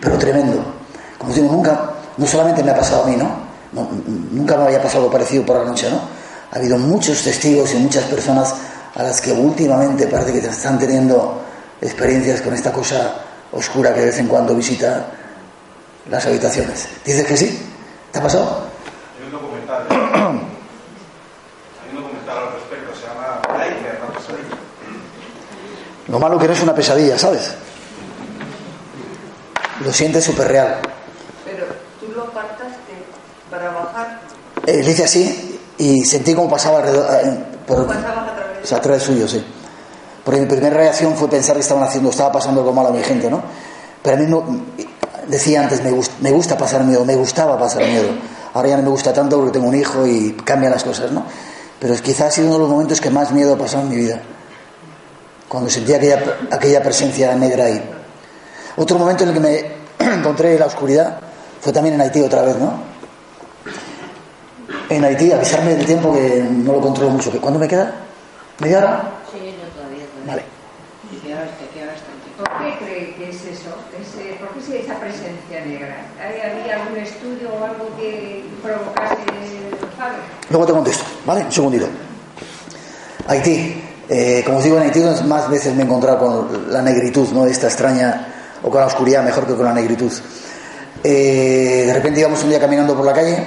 Pero 0.00 0.18
tremendo. 0.18 0.62
Como 1.18 1.32
digo, 1.32 1.50
nunca, 1.50 1.90
no 2.16 2.26
solamente 2.26 2.62
me 2.62 2.70
ha 2.70 2.76
pasado 2.76 3.04
a 3.04 3.06
mí, 3.06 3.16
¿no? 3.16 3.48
nunca 3.70 4.56
me 4.56 4.64
había 4.64 4.82
pasado 4.82 5.10
parecido 5.10 5.44
por 5.44 5.58
la 5.58 5.64
noche, 5.64 5.90
¿no? 5.90 6.00
Ha 6.50 6.56
habido 6.56 6.78
muchos 6.78 7.22
testigos 7.22 7.74
y 7.74 7.76
muchas 7.76 8.04
personas 8.04 8.54
a 8.94 9.02
las 9.02 9.20
que 9.20 9.30
últimamente 9.30 10.06
parece 10.06 10.32
que 10.32 10.38
están 10.38 10.78
teniendo 10.78 11.42
experiencias 11.80 12.40
con 12.40 12.54
esta 12.54 12.72
cosa 12.72 13.14
oscura 13.52 13.92
que 13.92 14.00
de 14.00 14.06
vez 14.06 14.18
en 14.18 14.26
cuando 14.26 14.54
visita 14.54 15.06
las 16.10 16.24
habitaciones. 16.24 16.88
¿Dices 17.04 17.26
que 17.26 17.36
sí? 17.36 17.58
¿Te 18.10 18.18
ha 18.18 18.22
pasado? 18.22 18.67
Lo 26.08 26.18
malo 26.18 26.38
que 26.38 26.46
no 26.46 26.54
es 26.54 26.62
una 26.62 26.74
pesadilla, 26.74 27.18
¿sabes? 27.18 27.50
Lo 29.84 29.92
sientes 29.92 30.24
súper 30.24 30.48
real. 30.48 30.78
Pero 31.44 31.66
tú 32.00 32.12
lo 32.14 32.22
apartaste 32.24 33.04
para 33.50 33.70
bajar. 33.70 34.20
Eh, 34.66 34.82
le 34.82 34.90
hice 34.90 35.04
así 35.04 35.60
y 35.76 36.04
sentí 36.04 36.34
como 36.34 36.48
pasaba 36.48 36.78
alrededor. 36.78 37.06
Eh, 37.22 37.38
por, 37.66 37.86
pasaba 37.86 38.22
a 38.22 38.34
través? 38.34 38.64
O 38.64 38.66
sea, 38.66 38.78
a 38.78 38.80
través 38.80 39.02
suyo, 39.02 39.28
sí. 39.28 39.44
Porque 40.24 40.40
mi 40.40 40.46
primera 40.46 40.76
reacción 40.76 41.14
fue 41.14 41.28
pensar 41.28 41.56
que 41.56 41.60
estaban 41.60 41.84
haciendo, 41.84 42.10
estaba 42.10 42.32
pasando 42.32 42.60
algo 42.62 42.72
malo 42.72 42.88
a 42.88 42.92
mi 42.92 43.02
gente, 43.02 43.30
¿no? 43.30 43.42
Pero 44.02 44.16
a 44.16 44.18
mí 44.18 44.26
no, 44.26 44.44
decía 45.26 45.62
antes, 45.62 45.82
me, 45.82 45.92
me 46.20 46.30
gusta 46.30 46.56
pasar 46.56 46.84
miedo, 46.84 47.04
me 47.04 47.16
gustaba 47.16 47.58
pasar 47.58 47.82
miedo. 47.82 48.08
Ahora 48.54 48.70
ya 48.70 48.76
no 48.78 48.82
me 48.82 48.88
gusta 48.88 49.12
tanto 49.12 49.36
porque 49.36 49.52
tengo 49.52 49.68
un 49.68 49.74
hijo 49.74 50.06
y 50.06 50.32
cambian 50.44 50.72
las 50.72 50.84
cosas, 50.84 51.12
¿no? 51.12 51.24
Pero 51.78 51.94
quizás 51.96 52.28
ha 52.28 52.30
sido 52.30 52.46
uno 52.48 52.56
de 52.56 52.60
los 52.60 52.70
momentos 52.70 53.00
que 53.00 53.10
más 53.10 53.30
miedo 53.30 53.54
ha 53.54 53.58
pasado 53.58 53.82
en 53.82 53.90
mi 53.90 53.96
vida 53.96 54.22
cuando 55.48 55.70
sentí 55.70 55.92
aquella, 55.94 56.22
aquella 56.50 56.82
presencia 56.82 57.34
negra 57.34 57.64
ahí. 57.64 57.82
Otro 58.76 58.98
momento 58.98 59.24
en 59.24 59.30
el 59.30 59.34
que 59.34 59.40
me 59.40 59.64
encontré 60.18 60.52
en 60.54 60.60
la 60.60 60.66
oscuridad 60.66 61.18
fue 61.60 61.72
también 61.72 61.94
en 61.94 62.02
Haití 62.02 62.20
otra 62.22 62.42
vez, 62.42 62.56
¿no? 62.56 62.80
En 64.88 65.04
Haití, 65.04 65.32
avisarme 65.32 65.74
del 65.74 65.86
tiempo 65.86 66.12
que 66.14 66.46
no 66.48 66.72
lo 66.72 66.80
controlo 66.80 67.10
mucho. 67.10 67.30
¿Cuándo 67.40 67.58
me 67.58 67.66
queda? 67.66 67.94
¿Media 68.60 68.78
hora? 68.78 69.02
Sí, 69.32 69.54
no 69.56 69.68
todavía. 69.74 70.04
Vale. 70.26 70.42
¿Por 72.38 72.48
qué 72.58 72.78
cree 72.78 73.14
que 73.16 73.30
es 73.30 73.36
eso? 73.46 73.70
¿Por 74.38 74.48
qué 74.50 74.76
es 74.78 74.84
esa 74.84 74.94
presencia 75.00 75.64
negra? 75.66 76.06
¿Había 76.22 76.76
algún 76.76 76.98
estudio 76.98 77.50
o 77.52 77.64
algo 77.64 77.96
que 77.96 78.44
provocase 78.62 79.16
Luego 80.50 80.66
te 80.66 80.72
contesto, 80.72 81.04
¿vale? 81.26 81.44
Un 81.44 81.52
segundito. 81.52 81.88
Haití. 83.26 83.87
Eh, 84.08 84.42
como 84.44 84.58
os 84.58 84.64
digo, 84.64 84.78
en 84.78 84.84
Haití 84.84 85.00
más 85.26 85.50
veces 85.50 85.74
me 85.74 85.82
he 85.82 85.84
encontrado 85.84 86.18
con 86.18 86.72
la 86.72 86.80
negritud, 86.80 87.28
¿no? 87.32 87.44
Esta 87.46 87.66
extraña, 87.66 88.26
o 88.62 88.70
con 88.70 88.80
la 88.80 88.86
oscuridad 88.86 89.22
mejor 89.22 89.46
que 89.46 89.54
con 89.54 89.64
la 89.64 89.74
negritud. 89.74 90.12
Eh, 91.04 91.84
de 91.86 91.94
repente 91.94 92.20
íbamos 92.20 92.42
un 92.42 92.50
día 92.50 92.58
caminando 92.58 92.96
por 92.96 93.04
la 93.04 93.12
calle 93.12 93.38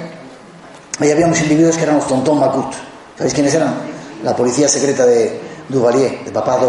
y 1.00 1.12
habíamos 1.12 1.42
individuos 1.42 1.76
que 1.76 1.84
eran 1.84 1.96
los 1.96 2.08
Tontón 2.08 2.40
Macut. 2.40 2.74
¿Sabéis 3.18 3.34
quiénes 3.34 3.54
eran? 3.54 3.74
La 4.24 4.36
policía 4.36 4.68
secreta 4.70 5.06
de 5.06 5.40
Duvalier, 5.68 6.24
de 6.24 6.32
Papá 6.32 6.60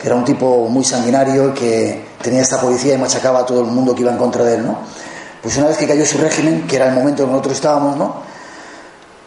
que 0.00 0.08
era 0.08 0.16
un 0.16 0.24
tipo 0.24 0.68
muy 0.68 0.84
sanguinario 0.84 1.54
que 1.54 2.04
tenía 2.20 2.42
esta 2.42 2.60
policía 2.60 2.94
y 2.94 2.98
machacaba 2.98 3.40
a 3.40 3.46
todo 3.46 3.60
el 3.60 3.66
mundo 3.66 3.94
que 3.94 4.02
iba 4.02 4.10
en 4.10 4.18
contra 4.18 4.42
de 4.44 4.56
él, 4.56 4.66
¿no? 4.66 4.78
Pues 5.40 5.56
una 5.56 5.68
vez 5.68 5.76
que 5.76 5.86
cayó 5.86 6.04
su 6.04 6.18
régimen, 6.18 6.66
que 6.66 6.76
era 6.76 6.88
el 6.88 6.94
momento 6.94 7.22
en 7.22 7.28
que 7.28 7.32
nosotros 7.32 7.54
estábamos, 7.54 7.96
¿no? 7.96 8.31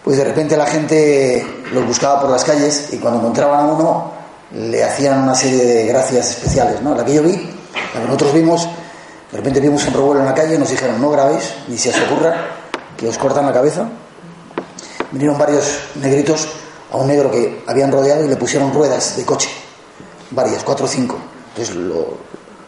Pues 0.06 0.18
de 0.18 0.24
repente 0.24 0.56
la 0.56 0.68
gente 0.68 1.44
los 1.74 1.84
buscaba 1.84 2.22
por 2.22 2.30
las 2.30 2.44
calles 2.44 2.90
y 2.92 2.98
cuando 2.98 3.22
encontraban 3.22 3.62
a 3.62 3.74
uno 3.74 4.12
le 4.54 4.84
hacían 4.84 5.24
una 5.24 5.34
serie 5.34 5.66
de 5.66 5.88
gracias 5.88 6.30
especiales, 6.30 6.80
¿no? 6.84 6.94
La 6.94 7.04
que 7.04 7.16
yo 7.16 7.24
vi, 7.24 7.32
la 7.34 8.02
que 8.02 8.06
nosotros 8.06 8.34
vimos, 8.36 8.70
de 9.32 9.38
repente 9.38 9.60
vimos 9.60 9.84
un 9.88 9.96
revuelo 9.96 10.20
en 10.20 10.28
la 10.28 10.36
calle 10.36 10.54
y 10.54 10.58
nos 10.60 10.70
dijeron, 10.70 11.02
no 11.02 11.10
grabéis, 11.10 11.56
ni 11.68 11.80
se 11.80 11.90
os 11.90 11.96
ocurra 12.02 12.36
que 12.96 13.08
os 13.08 13.18
cortan 13.18 13.48
la 13.48 13.52
cabeza. 13.52 13.90
Vinieron 15.10 15.40
varios 15.40 15.76
negritos 15.96 16.50
a 16.92 16.98
un 16.98 17.08
negro 17.08 17.32
que 17.32 17.64
habían 17.66 17.92
rodeado 17.92 18.24
y 18.24 18.28
le 18.28 18.36
pusieron 18.36 18.72
ruedas 18.76 19.18
de 19.18 19.26
coche, 19.26 19.50
varias, 20.30 20.64
cuatro 20.64 20.86
o 20.86 20.88
cinco. 20.88 21.18
Entonces 21.50 21.76
lo, 21.76 22.20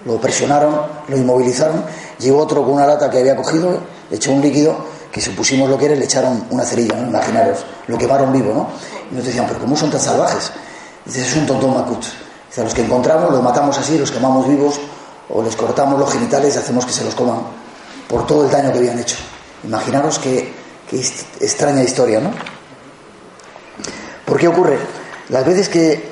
lo 0.05 0.19
presionaron, 0.19 0.75
lo 1.07 1.15
inmovilizaron, 1.15 1.83
llegó 2.17 2.39
otro 2.39 2.63
con 2.63 2.73
una 2.73 2.87
lata 2.87 3.11
que 3.11 3.19
había 3.19 3.35
cogido, 3.35 3.77
echó 4.09 4.31
un 4.31 4.41
líquido, 4.41 4.75
que 5.11 5.21
supusimos 5.21 5.69
lo 5.69 5.77
que 5.77 5.85
era, 5.85 5.95
le 5.95 6.05
echaron 6.05 6.45
una 6.49 6.63
cerilla, 6.63 6.95
¿no? 6.95 7.09
imaginaros, 7.09 7.65
lo 7.87 7.97
quemaron 7.97 8.31
vivo, 8.31 8.53
¿no? 8.53 8.67
Y 9.11 9.15
nos 9.15 9.25
decían, 9.25 9.45
pero 9.47 9.59
¿cómo 9.59 9.75
son 9.75 9.89
tan 9.89 9.99
salvajes? 9.99 10.51
Dice, 11.05 11.21
es 11.21 11.35
un 11.35 11.45
tontón 11.45 11.73
macut. 11.73 12.03
Dice, 12.49 12.61
a 12.61 12.63
los 12.63 12.73
que 12.73 12.81
encontramos 12.83 13.31
los 13.31 13.41
matamos 13.41 13.77
así, 13.77 13.97
los 13.97 14.11
quemamos 14.11 14.47
vivos, 14.47 14.79
o 15.29 15.41
les 15.41 15.55
cortamos 15.55 15.99
los 15.99 16.11
genitales 16.11 16.55
y 16.55 16.59
hacemos 16.59 16.85
que 16.85 16.91
se 16.91 17.03
los 17.03 17.15
coman, 17.15 17.39
por 18.07 18.25
todo 18.27 18.45
el 18.45 18.51
daño 18.51 18.71
que 18.71 18.79
habían 18.79 18.99
hecho. 18.99 19.17
Imaginaros 19.63 20.19
qué, 20.19 20.53
qué 20.89 20.99
extraña 21.39 21.83
historia, 21.83 22.19
¿no? 22.19 22.31
¿Por 24.25 24.37
qué 24.37 24.47
ocurre? 24.47 24.77
Las 25.29 25.45
veces 25.45 25.69
que, 25.69 26.09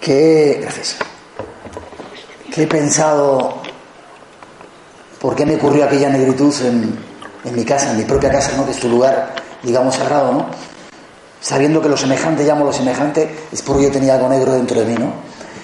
que 0.00 0.58
gracias, 0.62 0.96
que 2.54 2.62
he 2.62 2.66
pensado 2.66 3.60
por 5.20 5.34
qué 5.34 5.44
me 5.44 5.56
ocurrió 5.56 5.84
aquella 5.84 6.08
negritud 6.08 6.54
en, 6.64 7.07
en 7.44 7.54
mi 7.54 7.64
casa, 7.64 7.90
en 7.90 7.98
mi 7.98 8.04
propia 8.04 8.30
casa, 8.30 8.52
¿no? 8.56 8.64
que 8.64 8.72
es 8.72 8.78
tu 8.78 8.88
lugar, 8.88 9.34
digamos, 9.62 9.94
sagrado, 9.94 10.32
¿no? 10.32 10.46
sabiendo 11.40 11.80
que 11.80 11.88
lo 11.88 11.96
semejante, 11.96 12.44
llamo 12.44 12.64
lo 12.64 12.72
semejante, 12.72 13.28
es 13.52 13.62
porque 13.62 13.84
yo 13.84 13.92
tenía 13.92 14.14
algo 14.14 14.28
negro 14.28 14.52
dentro 14.52 14.80
de 14.80 14.86
mí, 14.86 14.94
¿no? 14.94 15.12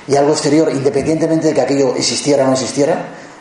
Y 0.06 0.16
algo 0.16 0.32
exterior, 0.32 0.70
independientemente 0.72 1.48
de 1.48 1.54
que 1.54 1.60
aquello 1.60 1.94
existiera 1.96 2.44
o 2.44 2.46
no 2.46 2.52
existiera, 2.52 2.96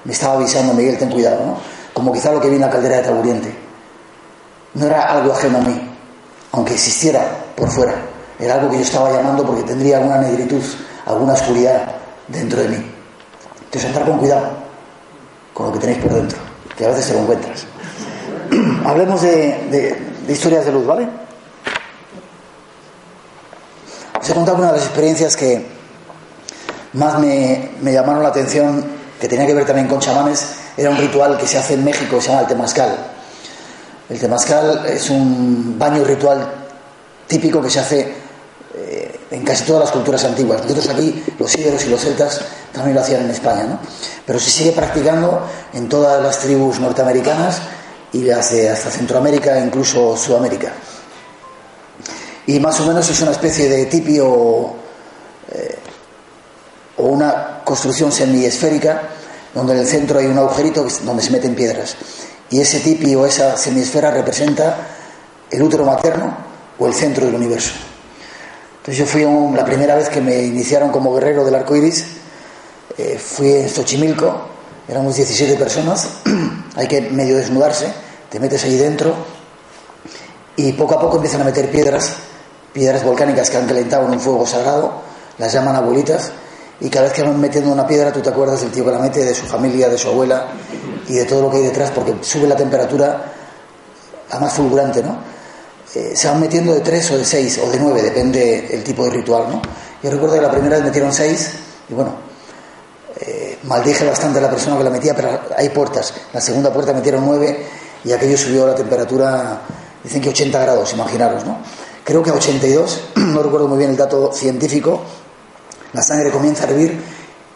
me 0.06 0.14
estaba 0.14 0.36
avisando, 0.36 0.74
Miguel, 0.74 0.98
ten 0.98 1.10
cuidado, 1.10 1.46
¿no? 1.46 1.58
Como 1.94 2.12
quizá 2.12 2.32
lo 2.32 2.42
que 2.42 2.50
vi 2.50 2.56
en 2.56 2.62
la 2.62 2.70
caldera 2.70 2.98
de 2.98 3.04
Taburiente. 3.04 3.54
No 4.74 4.88
era 4.88 5.12
algo 5.12 5.34
ajeno 5.34 5.60
a 5.60 5.62
mí, 5.62 5.90
aunque 6.54 6.74
existiera 6.74 7.26
por 7.56 7.70
fuera. 7.70 7.94
Era 8.40 8.56
algo 8.56 8.70
que 8.70 8.78
yo 8.78 8.84
estaba 8.84 9.12
llamando 9.12 9.46
porque 9.46 9.64
tendría 9.64 9.98
alguna 9.98 10.18
negritud, 10.18 10.62
alguna 11.06 11.34
oscuridad 11.34 11.92
dentro 12.28 12.62
de 12.62 12.70
mí. 12.70 12.92
Entonces, 13.66 13.90
andar 13.90 14.06
con 14.06 14.18
cuidado 14.18 14.50
con 15.54 15.68
lo 15.68 15.74
que 15.74 15.80
tenéis 15.80 16.00
por 16.00 16.14
dentro, 16.14 16.40
que 16.76 16.86
a 16.86 16.90
veces 16.90 17.08
te 17.08 17.14
lo 17.14 17.20
encuentras. 17.20 17.73
Hablemos 18.86 19.22
de, 19.22 19.98
historias 20.28 20.66
de 20.66 20.72
luz, 20.72 20.86
¿vale? 20.86 21.08
Os 24.20 24.30
he 24.30 24.34
contado 24.34 24.58
una 24.58 24.68
de 24.68 24.78
las 24.78 24.86
experiencias 24.86 25.36
que 25.36 25.66
más 26.94 27.20
me, 27.20 27.72
llamaron 27.84 28.24
la 28.24 28.30
atención, 28.30 28.86
que 29.20 29.28
tenía 29.28 29.46
que 29.46 29.54
ver 29.54 29.66
también 29.66 29.88
con 29.88 30.00
chamanes, 30.00 30.56
era 30.78 30.90
un 30.90 30.98
ritual 30.98 31.38
que 31.38 31.48
se 31.48 31.58
hace 31.58 31.74
en 31.74 31.84
México, 31.84 32.22
se 32.22 32.30
llama 32.30 32.42
el 32.42 32.48
temazcal. 32.48 32.96
El 34.10 34.20
temazcal 34.20 34.86
es 34.86 35.10
un 35.10 35.78
baño 35.78 36.04
ritual 36.04 36.48
típico 37.28 37.62
que 37.62 37.70
se 37.70 37.80
hace 37.80 38.14
eh, 38.76 39.20
en 39.32 39.44
casi 39.44 39.66
todas 39.66 39.82
las 39.84 39.92
culturas 39.92 40.24
antiguas. 40.24 40.62
Nosotros 40.62 40.90
aquí, 40.90 41.24
los 41.40 41.56
íberos 41.58 41.86
y 41.86 41.90
los 41.90 42.02
celtas, 42.02 42.42
también 42.72 42.96
lo 42.96 43.02
hacían 43.02 43.24
en 43.24 43.32
España, 43.32 43.64
¿no? 43.64 43.80
Pero 44.26 44.40
se 44.40 44.50
sigue 44.50 44.72
practicando 44.72 45.48
en 45.74 45.90
todas 45.90 46.22
las 46.22 46.40
tribus 46.40 46.80
norteamericanas 46.80 47.62
y 48.14 48.30
hasta 48.30 48.90
Centroamérica 48.92 49.60
incluso 49.60 50.16
Sudamérica. 50.16 50.72
Y 52.46 52.60
más 52.60 52.80
o 52.80 52.86
menos 52.86 53.10
es 53.10 53.20
una 53.22 53.32
especie 53.32 53.68
de 53.70 53.86
tipi 53.86 54.20
o, 54.20 54.76
eh, 55.52 55.78
o 56.98 57.04
una 57.04 57.62
construcción 57.64 58.12
semiesférica 58.12 59.02
donde 59.54 59.74
en 59.74 59.80
el 59.80 59.88
centro 59.88 60.20
hay 60.20 60.28
un 60.28 60.38
agujerito 60.38 60.86
donde 61.04 61.24
se 61.24 61.32
meten 61.32 61.56
piedras. 61.56 61.96
Y 62.50 62.60
ese 62.60 62.80
tipi 62.80 63.16
o 63.16 63.26
esa 63.26 63.58
semiesfera 63.58 64.12
representa 64.12 64.78
el 65.50 65.62
útero 65.62 65.86
materno 65.86 66.36
o 66.78 66.88
el 66.88 66.94
centro 66.94 67.26
del 67.26 67.36
universo. 67.36 67.72
Entonces 68.78 68.98
yo 68.98 69.06
fui 69.06 69.26
la 69.56 69.64
primera 69.64 69.96
vez 69.96 70.10
que 70.10 70.20
me 70.20 70.44
iniciaron 70.44 70.92
como 70.92 71.14
guerrero 71.14 71.46
del 71.46 71.56
arco 71.56 71.76
iris, 71.76 72.06
eh, 72.98 73.18
fui 73.18 73.52
en 73.52 73.70
Xochimilco, 73.70 74.50
éramos 74.88 75.16
17 75.16 75.56
personas, 75.56 76.10
hay 76.76 76.88
que 76.88 77.02
medio 77.02 77.38
desnudarse, 77.38 77.94
te 78.34 78.40
metes 78.40 78.64
ahí 78.64 78.78
dentro 78.78 79.14
y 80.56 80.74
poco 80.74 80.96
a 80.96 81.00
poco 81.00 81.18
empiezan 81.18 81.42
a 81.42 81.44
meter 81.44 81.70
piedras 81.70 82.16
piedras 82.74 83.04
volcánicas 83.04 83.52
que 83.52 83.58
han 83.58 83.68
calentado 83.68 84.08
en 84.08 84.14
un 84.14 84.20
fuego 84.20 84.48
sagrado, 84.48 84.92
las 85.38 85.54
llaman 85.54 85.76
abuelitas, 85.76 86.32
y 86.80 86.90
cada 86.90 87.06
vez 87.06 87.14
que 87.14 87.22
van 87.22 87.40
metiendo 87.40 87.72
una 87.72 87.86
piedra 87.86 88.12
tú 88.12 88.22
te 88.22 88.30
acuerdas 88.30 88.62
del 88.62 88.72
tío 88.72 88.84
que 88.84 88.92
la 88.92 88.98
mete, 88.98 89.24
de 89.24 89.36
su 89.36 89.46
familia, 89.46 89.88
de 89.88 89.98
su 89.98 90.08
abuela 90.08 90.48
y 91.08 91.14
de 91.14 91.26
todo 91.26 91.44
lo 91.44 91.52
que 91.52 91.58
hay 91.58 91.64
detrás, 91.66 91.92
porque 91.92 92.16
sube 92.22 92.48
la 92.48 92.56
temperatura 92.56 93.32
a 94.32 94.40
más 94.40 94.54
fulgurante, 94.54 95.04
¿no? 95.04 95.18
Eh, 95.94 96.14
se 96.16 96.28
van 96.28 96.40
metiendo 96.40 96.74
de 96.74 96.80
tres 96.80 97.12
o 97.12 97.18
de 97.20 97.24
seis 97.24 97.60
o 97.64 97.70
de 97.70 97.80
nueve, 97.80 98.02
depende 98.02 98.74
el 98.74 98.84
tipo 98.84 99.06
de 99.06 99.12
ritual, 99.12 99.46
¿no? 99.48 99.62
Yo 100.02 100.10
recuerdo 100.10 100.36
que 100.36 100.42
la 100.42 100.52
primera 100.52 100.78
vez 100.78 100.86
metieron 100.86 101.14
seis 101.14 101.52
y 101.88 101.94
bueno, 101.94 102.16
eh, 103.20 103.60
maldije 103.64 104.04
bastante 104.04 104.40
a 104.40 104.42
la 104.42 104.50
persona 104.50 104.76
que 104.76 104.84
la 104.84 104.90
metía, 104.90 105.16
pero 105.16 105.40
hay 105.56 105.70
puertas. 105.70 106.12
La 106.34 106.42
segunda 106.42 106.74
puerta 106.74 106.92
metieron 106.94 107.24
nueve 107.24 107.83
y 108.04 108.12
aquello 108.12 108.38
subió 108.38 108.68
la 108.68 108.76
temperatura, 108.76 109.62
dicen 110.04 110.22
que 110.22 110.30
80 110.30 110.60
grados, 110.60 110.94
imaginaros, 110.94 111.46
¿no? 111.46 111.58
creo 112.04 112.22
que 112.22 112.30
a 112.30 112.34
82, 112.34 113.02
no 113.16 113.44
recuerdo 113.44 113.68
muy 113.68 113.78
bien 113.78 113.92
el 113.92 113.98
dato 113.98 114.32
científico, 114.34 115.02
la 115.94 116.02
sangre 116.02 116.32
comienza 116.32 116.66
a 116.66 116.70
hervir 116.70 117.00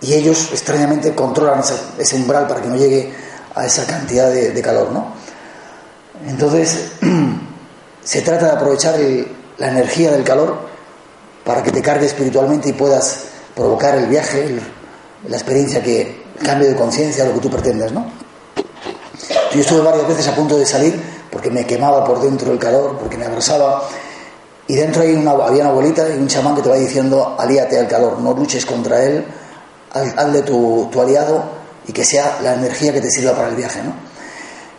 y 0.02 0.14
ellos 0.14 0.50
extrañamente 0.52 1.14
controlan 1.16 1.64
ese, 1.98 2.16
umbral 2.16 2.48
para 2.48 2.62
que 2.62 2.68
no 2.68 2.76
llegue 2.76 3.12
a 3.56 3.66
esa 3.66 3.86
cantidad 3.86 4.30
de, 4.32 4.62
calor, 4.62 4.92
¿no? 4.92 5.14
Entonces, 6.28 6.92
se 8.04 8.22
trata 8.22 8.46
de 8.46 8.52
aprovechar 8.52 8.96
la 9.58 9.70
energía 9.70 10.12
del 10.12 10.24
calor 10.24 10.68
para 11.44 11.64
que 11.64 11.72
te 11.72 11.82
cargue 11.82 12.06
espiritualmente 12.06 12.70
y 12.70 12.74
puedas 12.74 13.26
provocar 13.56 13.96
el 13.96 14.06
viaje, 14.06 14.60
la 15.28 15.38
experiencia 15.38 15.82
que 15.82 16.26
cambie 16.44 16.70
de 16.70 16.76
conciencia, 16.76 17.26
lo 17.26 17.34
que 17.34 17.40
tú 17.40 17.50
pretendas, 17.50 17.92
¿no? 17.92 18.06
Yo 19.54 19.62
estuve 19.62 19.82
varias 19.82 20.08
veces 20.08 20.28
a 20.28 20.36
punto 20.36 20.58
de 20.58 20.66
salir 20.66 21.00
porque 21.32 21.50
me 21.50 21.66
quemaba 21.66 22.04
por 22.06 22.22
dentro 22.22 22.52
el 22.52 22.60
calor, 22.60 22.98
porque 23.00 23.18
me 23.18 23.26
abrasaba 23.26 23.84
y 24.68 24.76
dentro 24.76 25.02
hay 25.02 25.14
una, 25.14 25.32
había 25.32 25.62
una 25.62 25.70
abuelita 25.70 26.08
y 26.10 26.18
un 26.18 26.28
chamán 26.28 26.56
que 26.56 26.62
te 26.62 26.70
va 26.70 26.76
diciendo, 26.76 27.36
alíate 27.40 27.80
al 27.80 27.88
calor, 27.88 28.20
no 28.20 28.34
luches 28.34 28.66
contra 28.66 29.02
él, 29.04 29.26
hazle 29.94 30.42
tu, 30.42 30.90
tu 30.92 31.02
aliado 31.02 31.44
y 31.88 31.94
que 31.94 32.04
sea 32.04 32.40
la 32.44 32.56
energía 32.56 32.92
que 32.92 33.00
te 33.00 33.10
sirva 33.10 33.34
para 33.34 33.48
el 33.48 33.56
viaje, 33.56 33.82
¿no? 33.82 33.94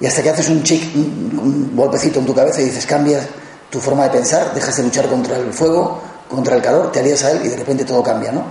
Y 0.00 0.06
hasta 0.06 0.22
que 0.22 0.30
haces 0.30 0.48
un, 0.50 0.62
chic, 0.62 0.94
un, 0.94 1.72
golpecito 1.74 2.20
en 2.20 2.26
tu 2.26 2.34
cabeza 2.34 2.60
y 2.60 2.66
dices, 2.66 2.86
cambias 2.86 3.26
tu 3.70 3.80
forma 3.80 4.04
de 4.04 4.10
pensar, 4.10 4.54
dejas 4.54 4.76
de 4.76 4.82
luchar 4.84 5.06
contra 5.08 5.36
el 5.36 5.52
fuego, 5.52 6.00
contra 6.28 6.54
el 6.54 6.62
calor, 6.62 6.92
te 6.92 7.00
alías 7.00 7.24
a 7.24 7.32
él 7.32 7.40
y 7.44 7.48
de 7.48 7.56
repente 7.56 7.84
todo 7.84 8.02
cambia, 8.02 8.30
¿no? 8.30 8.44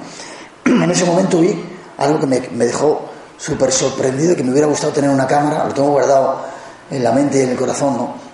En 0.84 0.90
ese 0.90 1.06
momento 1.06 1.40
vi 1.40 1.58
algo 1.98 2.20
que 2.20 2.26
me, 2.26 2.42
me 2.52 2.66
dejó 2.66 3.10
súper 3.38 3.72
sorprendido 3.72 4.36
que 4.36 4.44
me 4.44 4.52
hubiera 4.52 4.68
gustado 4.68 4.94
tener 4.94 5.10
una 5.10 5.28
cámara, 5.28 5.66
lo 5.66 5.74
tengo 5.74 5.90
guardado 5.90 6.42
en 6.90 7.04
la 7.04 7.12
mente 7.12 7.40
y 7.40 7.42
en 7.42 7.50
el 7.52 7.58
corazón, 7.58 7.98
¿no? 7.98 8.28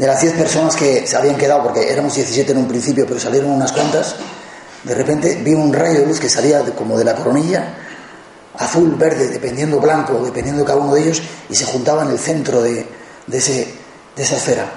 de 0.00 0.06
las 0.06 0.18
10 0.18 0.32
personas 0.32 0.76
que 0.76 1.06
se 1.06 1.14
habían 1.14 1.36
quedado, 1.36 1.62
porque 1.62 1.92
éramos 1.92 2.14
17 2.14 2.52
en 2.52 2.58
un 2.58 2.66
principio, 2.66 3.04
pero 3.06 3.20
salieron 3.20 3.50
unas 3.50 3.70
cuantas, 3.70 4.14
de 4.82 4.94
repente 4.94 5.34
vi 5.44 5.52
un 5.52 5.74
rayo 5.74 6.00
de 6.00 6.06
luz 6.06 6.18
que 6.18 6.30
salía 6.30 6.64
como 6.74 6.96
de 6.96 7.04
la 7.04 7.14
coronilla, 7.14 7.74
azul, 8.56 8.94
verde, 8.96 9.28
dependiendo 9.28 9.78
blanco, 9.78 10.22
dependiendo 10.24 10.62
de 10.62 10.66
cada 10.66 10.78
uno 10.78 10.94
de 10.94 11.02
ellos, 11.02 11.20
y 11.50 11.54
se 11.54 11.66
juntaba 11.66 12.02
en 12.04 12.12
el 12.12 12.18
centro 12.18 12.62
de, 12.62 12.88
ese, 13.30 13.74
de 14.16 14.22
esa 14.22 14.36
esfera. 14.36 14.72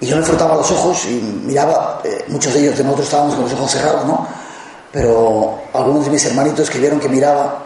Y 0.00 0.06
yo 0.06 0.16
me 0.16 0.22
frotaba 0.22 0.56
los 0.56 0.68
ojos 0.72 1.04
y 1.04 1.14
miraba, 1.44 2.00
eh, 2.02 2.24
muchos 2.26 2.52
de 2.52 2.62
ellos 2.62 2.78
de 2.78 2.82
nosotros 2.82 3.06
estábamos 3.06 3.36
con 3.36 3.44
los 3.44 3.52
ojos 3.52 3.70
cerrados, 3.70 4.06
¿no? 4.06 4.26
Pero 4.92 5.60
algunos 5.72 6.04
de 6.04 6.10
mis 6.10 6.24
hermanitos 6.24 6.68
que 6.68 6.78
vieron 6.78 6.98
que 6.98 7.08
miraba, 7.08 7.64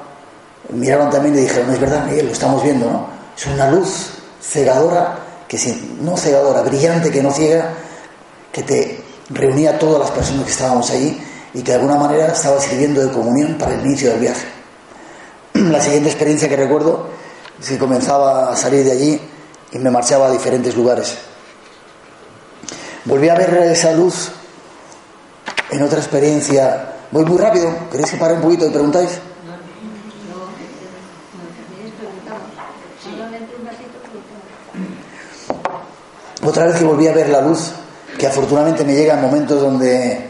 miraron 0.70 1.10
también 1.10 1.34
y 1.36 1.40
dijeron, 1.42 1.72
es 1.72 1.80
verdad, 1.80 2.04
Miguel, 2.04 2.26
lo 2.26 2.32
estamos 2.32 2.62
viendo, 2.62 2.90
¿no? 2.90 3.06
Es 3.36 3.46
una 3.46 3.70
luz 3.70 4.10
cegadora 4.40 5.18
que 5.48 5.58
si, 5.58 5.96
no 6.00 6.16
cegadora, 6.16 6.62
brillante, 6.62 7.10
que 7.10 7.22
no 7.22 7.30
ciega, 7.30 7.70
que 8.52 8.62
te 8.62 9.02
reunía 9.30 9.70
a 9.70 9.78
todas 9.78 10.00
las 10.00 10.10
personas 10.10 10.44
que 10.44 10.50
estábamos 10.50 10.90
allí 10.90 11.20
y 11.54 11.62
que 11.62 11.72
de 11.72 11.78
alguna 11.78 11.96
manera 11.96 12.28
estaba 12.28 12.60
sirviendo 12.60 13.00
de 13.00 13.12
comunión 13.12 13.56
para 13.58 13.74
el 13.74 13.86
inicio 13.86 14.10
del 14.10 14.20
viaje. 14.20 14.46
La 15.54 15.80
siguiente 15.80 16.10
experiencia 16.10 16.48
que 16.48 16.56
recuerdo 16.56 17.08
es 17.60 17.68
que 17.68 17.78
comenzaba 17.78 18.52
a 18.52 18.56
salir 18.56 18.84
de 18.84 18.92
allí 18.92 19.20
y 19.72 19.78
me 19.78 19.90
marchaba 19.90 20.26
a 20.26 20.30
diferentes 20.30 20.76
lugares. 20.76 21.16
Volví 23.04 23.28
a 23.28 23.34
ver 23.34 23.54
esa 23.70 23.92
luz 23.92 24.30
en 25.70 25.82
otra 25.82 25.98
experiencia, 25.98 26.93
voy 27.14 27.24
muy 27.26 27.38
rápido, 27.38 27.72
¿queréis 27.92 28.10
que 28.10 28.16
pare 28.16 28.34
un 28.34 28.40
poquito 28.40 28.66
y 28.66 28.70
preguntáis? 28.70 29.10
Otra 36.44 36.66
vez 36.66 36.76
que 36.76 36.84
volví 36.84 37.06
a 37.06 37.12
ver 37.12 37.28
la 37.28 37.40
luz, 37.40 37.70
que 38.18 38.26
afortunadamente 38.26 38.84
me 38.84 38.94
llega 38.94 39.14
en 39.14 39.22
momentos 39.22 39.60
donde 39.60 40.28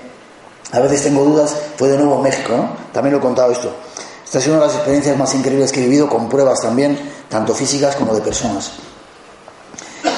a 0.72 0.80
veces 0.80 1.04
tengo 1.04 1.24
dudas, 1.24 1.56
fue 1.78 1.88
de 1.88 1.96
nuevo 1.96 2.20
México, 2.20 2.54
¿no? 2.54 2.76
También 2.92 3.14
lo 3.14 3.18
he 3.18 3.22
contado 3.22 3.50
esto. 3.50 3.74
Esta 4.22 4.38
sido 4.38 4.56
una 4.56 4.64
de 4.64 4.68
las 4.68 4.76
experiencias 4.76 5.16
más 5.16 5.34
increíbles 5.34 5.72
que 5.72 5.80
he 5.80 5.84
vivido, 5.84 6.06
con 6.06 6.28
pruebas 6.28 6.60
también, 6.60 6.98
tanto 7.30 7.54
físicas 7.54 7.96
como 7.96 8.14
de 8.14 8.20
personas. 8.20 8.72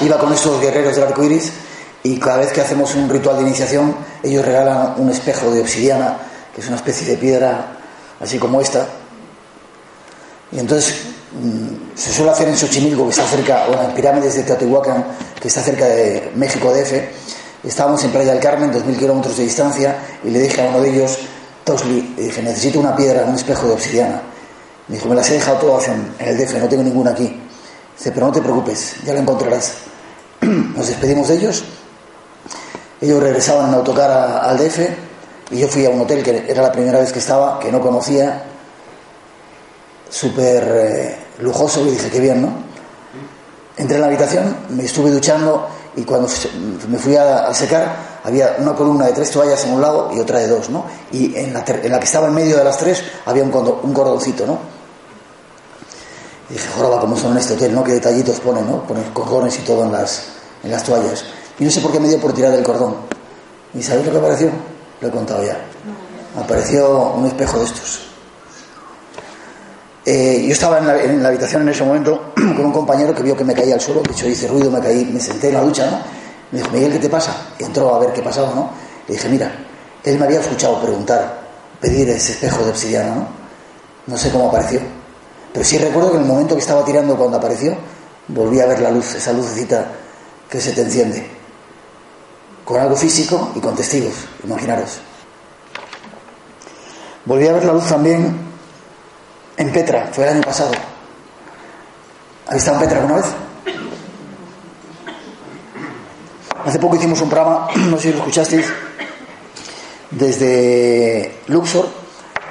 Iba 0.03 0.19
con 0.19 0.33
estos 0.33 0.61
guerreros 0.61 0.97
del 0.97 1.05
arco 1.05 1.23
iris 1.23 1.53
y 2.03 2.19
cada 2.19 2.39
vez 2.39 2.53
que 2.53 2.61
hacemos 2.61 2.93
un 2.97 3.09
ritual 3.09 3.37
de 3.37 3.43
iniciación, 3.43 3.95
ellos 4.25 4.45
regalan 4.45 4.95
un 4.97 5.11
espejo 5.11 5.53
de 5.53 5.61
obsidiana, 5.61 6.26
que 6.57 6.63
es 6.63 6.69
una 6.69 6.77
especie 6.77 7.07
de 7.07 7.19
piedra 7.19 7.77
así 8.19 8.39
como 8.39 8.63
esta. 8.63 8.87
Y 10.51 10.59
entonces 10.59 10.95
mm, 11.33 11.95
se 11.95 12.15
suele 12.15 12.31
hacer 12.31 12.49
en 12.49 12.57
Xochimilco, 12.57 13.05
que 13.05 13.11
está 13.11 13.27
cerca, 13.27 13.67
o 13.69 13.75
en 13.75 13.83
las 13.83 13.93
pirámides 13.93 14.37
de 14.37 14.43
Teotihuacán, 14.43 15.05
que 15.39 15.49
está 15.49 15.61
cerca 15.61 15.85
de 15.85 16.33
México 16.35 16.73
DF. 16.73 16.95
Estábamos 17.63 18.03
en 18.05 18.11
Playa 18.11 18.33
del 18.33 18.41
Carmen, 18.41 18.73
2.000 18.73 18.97
kilómetros 18.97 19.37
de 19.37 19.45
distancia, 19.45 19.99
y 20.25 20.31
le 20.31 20.41
dije 20.41 20.63
a 20.63 20.71
uno 20.71 20.81
de 20.81 20.89
ellos, 20.89 21.19
Tosli, 21.63 22.15
dije, 22.17 22.43
necesito 22.43 22.81
una 22.81 22.97
piedra, 22.97 23.27
un 23.27 23.35
espejo 23.35 23.67
de 23.67 23.75
obsidiana. 23.75 24.23
Me 24.89 24.95
dijo, 24.97 25.11
me 25.11 25.15
las 25.15 25.29
he 25.29 25.35
dejado 25.35 25.59
todas 25.59 25.89
en 25.89 26.15
el 26.19 26.39
DF, 26.39 26.55
no 26.55 26.69
tengo 26.69 26.85
ninguna 26.85 27.11
aquí. 27.11 27.39
Dice, 27.99 28.13
pero 28.13 28.27
no 28.27 28.33
te 28.33 28.41
preocupes, 28.41 28.97
ya 29.05 29.13
la 29.13 29.21
encontrarás. 29.21 29.75
Nos 30.41 30.87
despedimos 30.87 31.29
de 31.29 31.35
ellos 31.35 31.65
ellos 33.01 33.23
regresaban 33.23 33.69
en 33.69 33.75
autocar 33.75 34.11
al 34.11 34.57
DF 34.57 34.79
y 35.51 35.59
yo 35.59 35.69
fui 35.69 35.87
a 35.87 35.91
un 35.91 36.01
hotel 36.01 36.23
que 36.23 36.45
era 36.49 36.63
la 36.63 36.73
primera 36.73 36.99
vez 36.99 37.13
que 37.13 37.21
estaba, 37.21 37.59
que 37.61 37.71
no 37.71 37.81
conocía, 37.81 38.43
súper 40.11 40.65
eh, 40.65 41.17
lujoso, 41.39 41.87
y 41.87 41.91
dije, 41.91 42.11
qué 42.11 42.21
bien, 42.21 42.43
¿no? 42.43 42.53
Entré 43.77 43.97
en 43.97 44.01
la 44.01 44.07
habitación, 44.09 44.57
me 44.71 44.85
estuve 44.85 45.11
duchando 45.11 45.69
y 45.95 46.03
cuando 46.03 46.29
me 46.89 46.99
fui 46.99 47.15
a, 47.17 47.53
secar 47.55 48.17
había 48.25 48.57
una 48.59 48.75
columna 48.75 49.07
de 49.07 49.13
tres 49.13 49.31
toallas 49.31 49.65
en 49.65 49.75
un 49.75 49.81
lado 49.81 50.11
y 50.15 50.19
otra 50.19 50.39
de 50.39 50.49
dos, 50.49 50.71
¿no? 50.71 50.85
Y 51.13 51.37
en 51.37 51.53
la, 51.53 51.65
que 51.65 52.05
estaba 52.05 52.29
en 52.29 52.35
medio 52.35 52.57
de 52.57 52.65
las 52.65 52.79
tres 52.79 53.03
había 53.27 53.45
un, 53.45 53.55
un 53.83 53.93
cordoncito, 53.93 54.47
¿no? 54.47 54.59
Y 56.49 56.55
dije, 56.55 56.69
joroba, 56.77 57.01
¿cómo 57.01 57.17
son 57.17 57.33
en 57.33 57.39
este 57.39 57.55
hotel, 57.55 57.75
no? 57.75 57.85
¿Qué 57.85 57.93
detallitos 57.93 58.41
ponen, 58.41 58.67
no? 58.67 58.83
Ponen 58.85 59.05
cordones 59.13 59.59
y 59.59 59.63
todo 59.63 59.85
en 59.85 59.93
las, 59.93 60.25
en 60.63 60.71
las 60.71 60.83
toallas. 60.83 61.25
Y 61.59 61.65
no 61.65 61.71
sé 61.71 61.81
por 61.81 61.93
qué 61.93 62.01
me 62.01 62.09
dio 62.09 62.19
por 62.21 62.33
tirar 62.33 62.53
del 62.53 62.65
cordón. 62.65 62.97
¿Y 63.75 63.83
sabéis 63.83 64.07
lo 64.07 64.13
que 64.13 64.19
apareció? 64.19 64.51
Lo 65.01 65.09
he 65.09 65.11
contado 65.11 65.45
ya. 65.45 65.59
Apareció 66.39 67.13
un 67.15 67.27
espejo 67.27 67.59
de 67.59 67.65
estos. 67.65 68.01
Eh, 70.05 70.45
yo 70.47 70.53
estaba 70.53 70.79
en 70.79 71.23
la, 71.23 71.29
habitación 71.29 71.63
en 71.63 71.71
ese 71.71 71.83
momento 71.83 72.33
con 72.35 72.65
un 72.65 72.73
compañero 72.73 73.13
que 73.15 73.23
vio 73.23 73.37
que 73.37 73.45
me 73.45 73.55
caía 73.55 73.75
al 73.75 73.81
suelo, 73.81 74.03
de 74.03 74.13
hecho 74.13 74.29
hice 74.29 74.47
ruido, 74.47 74.71
me 74.71 74.81
caí, 74.81 75.05
me 75.05 75.19
senté 75.19 75.49
en 75.49 75.55
la 75.55 75.63
ducha, 75.63 75.91
¿no? 75.91 75.99
Me 76.53 76.59
dijo, 76.59 76.71
Miguel, 76.71 76.93
¿qué 76.93 76.99
te 77.01 77.09
pasa? 77.09 77.49
Entró 77.59 77.93
a 77.93 77.99
ver 77.99 78.13
qué 78.13 78.23
pasaba, 78.23 78.55
¿no? 78.55 78.71
Le 79.09 79.15
dije, 79.15 79.29
mira, 79.29 79.51
él 80.05 80.17
me 80.17 80.27
había 80.27 80.39
escuchado 80.39 80.81
preguntar, 80.81 81.41
pedir 81.81 82.09
ese 82.09 82.33
espejo 82.33 82.63
de 82.63 82.71
obsidiana, 82.71 83.17
¿no? 83.17 83.27
No 84.07 84.17
sé 84.17 84.31
cómo 84.31 84.49
apareció. 84.49 84.81
Pero 85.53 85.65
sí 85.65 85.77
recuerdo 85.79 86.11
que 86.13 86.17
en 86.19 86.23
el 86.23 86.29
momento 86.29 86.55
que 86.55 86.61
estaba 86.61 86.85
tirando 86.85 87.17
cuando 87.17 87.39
apareció, 87.39 87.77
volví 88.29 88.61
a 88.61 88.67
ver 88.67 88.81
la 88.81 88.93
luz, 88.93 89.17
esa 89.17 89.33
lucecita 89.33 89.87
que 90.49 90.61
se 90.61 90.71
te 90.71 90.83
enciende 90.83 91.36
con 92.67 92.81
algo 92.81 92.97
físico 92.97 93.53
y 93.55 93.61
con 93.61 93.77
testigos, 93.77 94.13
imaginaros. 94.43 94.99
Volví 97.25 97.47
a 97.47 97.53
ver 97.53 97.65
la 97.65 97.73
luz 97.73 97.87
también 97.87 98.37
en 99.57 99.73
Petra, 99.73 100.11
fue 100.13 100.25
el 100.25 100.35
año 100.35 100.43
pasado. 100.43 100.73
¿Habéis 102.47 102.63
estado 102.63 102.79
en 102.79 102.83
Petra 102.83 102.99
alguna 102.99 103.21
vez? 103.23 103.27
Hace 106.65 106.79
poco 106.81 106.97
hicimos 106.97 107.21
un 107.21 107.31
programa, 107.31 107.69
no 107.77 107.97
sé 107.99 108.03
si 108.03 108.11
lo 108.11 108.19
escuchasteis, 108.19 108.67
desde 110.11 111.39
Luxor, 111.47 111.87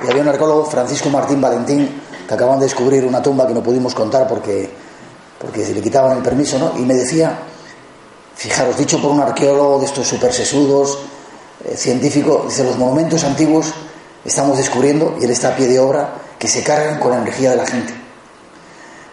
y 0.02 0.10
había 0.10 0.22
un 0.22 0.30
arqueólogo, 0.30 0.66
Francisco 0.66 1.10
Martín 1.10 1.42
Valentín, 1.42 2.02
que 2.26 2.34
acaban 2.34 2.60
de 2.60 2.68
descubrir 2.68 3.04
una 3.04 3.22
tumba 3.22 3.46
que 3.46 3.54
no 3.54 3.62
pudimos 3.62 3.94
contar 3.94 4.30
porque, 4.30 4.70
porque 5.38 5.66
se 5.66 5.74
le 5.74 5.82
quitaban 5.82 6.16
el 6.16 6.24
permiso, 6.24 6.58
¿no? 6.58 6.72
Y 6.80 6.86
me 6.86 6.94
decía 6.94 7.38
Fijaros, 8.46 8.78
dicho 8.78 9.02
por 9.02 9.10
un 9.10 9.20
arqueólogo 9.22 9.80
de 9.80 9.88
estos 9.88 10.08
super 10.08 10.32
sesudos, 10.32 11.00
eh, 11.64 11.76
científico, 11.76 12.46
dice, 12.48 12.64
los 12.64 12.78
monumentos 12.78 13.24
antiguos 13.24 13.74
estamos 14.24 14.60
descubriendo, 14.60 15.18
y 15.20 15.24
él 15.24 15.32
está 15.32 15.48
a 15.48 15.56
pie 15.56 15.66
de 15.66 15.80
obra, 15.80 16.14
que 16.38 16.48
se 16.48 16.62
cargan 16.62 17.00
con 17.00 17.10
la 17.10 17.18
energía 17.18 17.50
de 17.50 17.56
la 17.56 17.66
gente. 17.66 17.92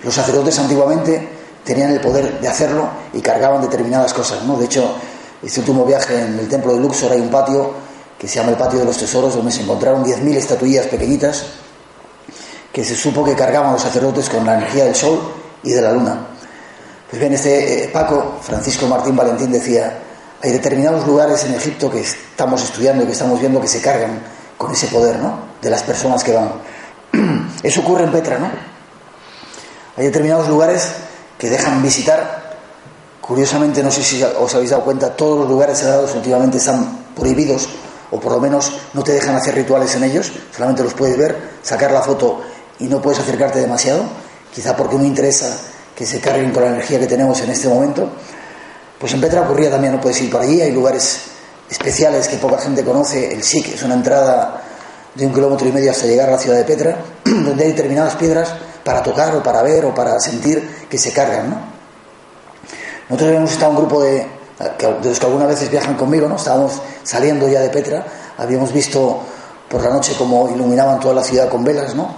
Los 0.04 0.12
sacerdotes 0.12 0.58
antiguamente 0.58 1.30
tenían 1.64 1.92
el 1.92 2.00
poder 2.02 2.42
de 2.42 2.46
hacerlo 2.46 2.90
y 3.14 3.22
cargaban 3.22 3.62
determinadas 3.62 4.12
cosas, 4.12 4.42
¿no? 4.44 4.58
De 4.58 4.66
hecho, 4.66 4.96
este 5.42 5.60
último 5.60 5.86
viaje 5.86 6.20
en 6.20 6.38
el 6.38 6.46
templo 6.46 6.74
de 6.74 6.80
Luxor 6.80 7.12
hay 7.12 7.20
un 7.20 7.30
patio 7.30 7.70
que 8.18 8.28
se 8.28 8.34
llama 8.38 8.50
el 8.50 8.58
patio 8.58 8.80
de 8.80 8.84
los 8.84 8.98
tesoros, 8.98 9.34
donde 9.34 9.50
se 9.50 9.62
encontraron 9.62 10.04
10.000 10.04 10.36
estatuillas 10.36 10.88
pequeñitas 10.88 11.44
que 12.70 12.84
se 12.84 12.94
supo 12.94 13.24
que 13.24 13.34
cargaban 13.34 13.72
los 13.72 13.80
sacerdotes 13.80 14.28
con 14.28 14.44
la 14.44 14.56
energía 14.58 14.84
del 14.84 14.94
sol 14.94 15.18
y 15.62 15.70
de 15.70 15.80
la 15.80 15.92
luna. 15.92 16.31
Pues 17.12 17.20
bien, 17.20 17.34
este 17.34 17.84
eh, 17.84 17.88
Paco, 17.88 18.38
Francisco 18.40 18.86
Martín 18.86 19.14
Valentín, 19.14 19.52
decía, 19.52 19.98
hay 20.40 20.50
determinados 20.50 21.06
lugares 21.06 21.44
en 21.44 21.52
Egipto 21.52 21.90
que 21.90 22.00
estamos 22.00 22.62
estudiando 22.62 23.02
y 23.02 23.06
que 23.06 23.12
estamos 23.12 23.38
viendo 23.38 23.60
que 23.60 23.68
se 23.68 23.82
cargan 23.82 24.18
con 24.56 24.72
ese 24.72 24.86
poder, 24.86 25.18
¿no? 25.18 25.40
De 25.60 25.68
las 25.68 25.82
personas 25.82 26.24
que 26.24 26.32
van. 26.32 26.52
Eso 27.62 27.82
ocurre 27.82 28.04
en 28.04 28.12
Petra, 28.12 28.38
¿no? 28.38 28.50
Hay 29.98 30.06
determinados 30.06 30.48
lugares 30.48 30.88
que 31.36 31.50
dejan 31.50 31.82
visitar. 31.82 32.56
Curiosamente, 33.20 33.82
no 33.82 33.90
sé 33.90 34.02
si 34.02 34.22
os 34.22 34.54
habéis 34.54 34.70
dado 34.70 34.82
cuenta, 34.82 35.14
todos 35.14 35.40
los 35.40 35.50
lugares 35.50 35.80
sagrados 35.80 36.14
últimamente 36.14 36.56
están 36.56 37.08
prohibidos 37.14 37.68
o 38.10 38.18
por 38.18 38.32
lo 38.32 38.40
menos 38.40 38.72
no 38.94 39.02
te 39.02 39.12
dejan 39.12 39.36
hacer 39.36 39.54
rituales 39.54 39.94
en 39.96 40.04
ellos, 40.04 40.32
solamente 40.50 40.82
los 40.82 40.94
puedes 40.94 41.18
ver, 41.18 41.36
sacar 41.60 41.92
la 41.92 42.00
foto 42.00 42.40
y 42.78 42.86
no 42.86 43.02
puedes 43.02 43.20
acercarte 43.20 43.60
demasiado, 43.60 44.02
quizá 44.54 44.74
porque 44.74 44.96
no 44.96 45.04
interesa 45.04 45.54
que 45.94 46.06
se 46.06 46.20
carguen 46.20 46.50
con 46.52 46.62
la 46.62 46.70
energía 46.70 46.98
que 46.98 47.06
tenemos 47.06 47.40
en 47.40 47.50
este 47.50 47.68
momento. 47.68 48.08
Pues 48.98 49.12
en 49.14 49.20
Petra 49.20 49.42
ocurría 49.42 49.70
también, 49.70 49.94
no 49.94 50.00
puedes 50.00 50.20
ir 50.20 50.30
por 50.30 50.40
allí, 50.40 50.60
hay 50.60 50.70
lugares 50.70 51.22
especiales 51.68 52.28
que 52.28 52.36
poca 52.36 52.58
gente 52.58 52.84
conoce, 52.84 53.32
el 53.32 53.42
SIC 53.42 53.74
es 53.74 53.82
una 53.82 53.94
entrada 53.94 54.62
de 55.14 55.26
un 55.26 55.32
kilómetro 55.32 55.68
y 55.68 55.72
medio 55.72 55.90
hasta 55.90 56.06
llegar 56.06 56.28
a 56.28 56.32
la 56.32 56.38
ciudad 56.38 56.56
de 56.56 56.64
Petra, 56.64 56.96
donde 57.24 57.64
hay 57.64 57.70
determinadas 57.70 58.14
piedras 58.16 58.54
para 58.84 59.02
tocar 59.02 59.34
o 59.34 59.42
para 59.42 59.62
ver 59.62 59.84
o 59.84 59.94
para 59.94 60.18
sentir 60.20 60.86
que 60.88 60.98
se 60.98 61.12
cargan, 61.12 61.50
¿no? 61.50 61.72
Nosotros 63.08 63.28
habíamos 63.28 63.52
estado 63.52 63.70
un 63.72 63.76
grupo 63.76 64.02
de, 64.02 64.18
de 64.18 65.08
los 65.08 65.18
que 65.18 65.26
algunas 65.26 65.48
veces 65.48 65.70
viajan 65.70 65.96
conmigo, 65.96 66.28
¿no? 66.28 66.36
Estábamos 66.36 66.80
saliendo 67.02 67.48
ya 67.48 67.60
de 67.60 67.68
Petra, 67.68 68.06
habíamos 68.38 68.72
visto 68.72 69.20
por 69.68 69.82
la 69.82 69.90
noche 69.90 70.14
cómo 70.16 70.48
iluminaban 70.48 71.00
toda 71.00 71.14
la 71.14 71.24
ciudad 71.24 71.48
con 71.48 71.64
velas, 71.64 71.94
¿no? 71.94 72.14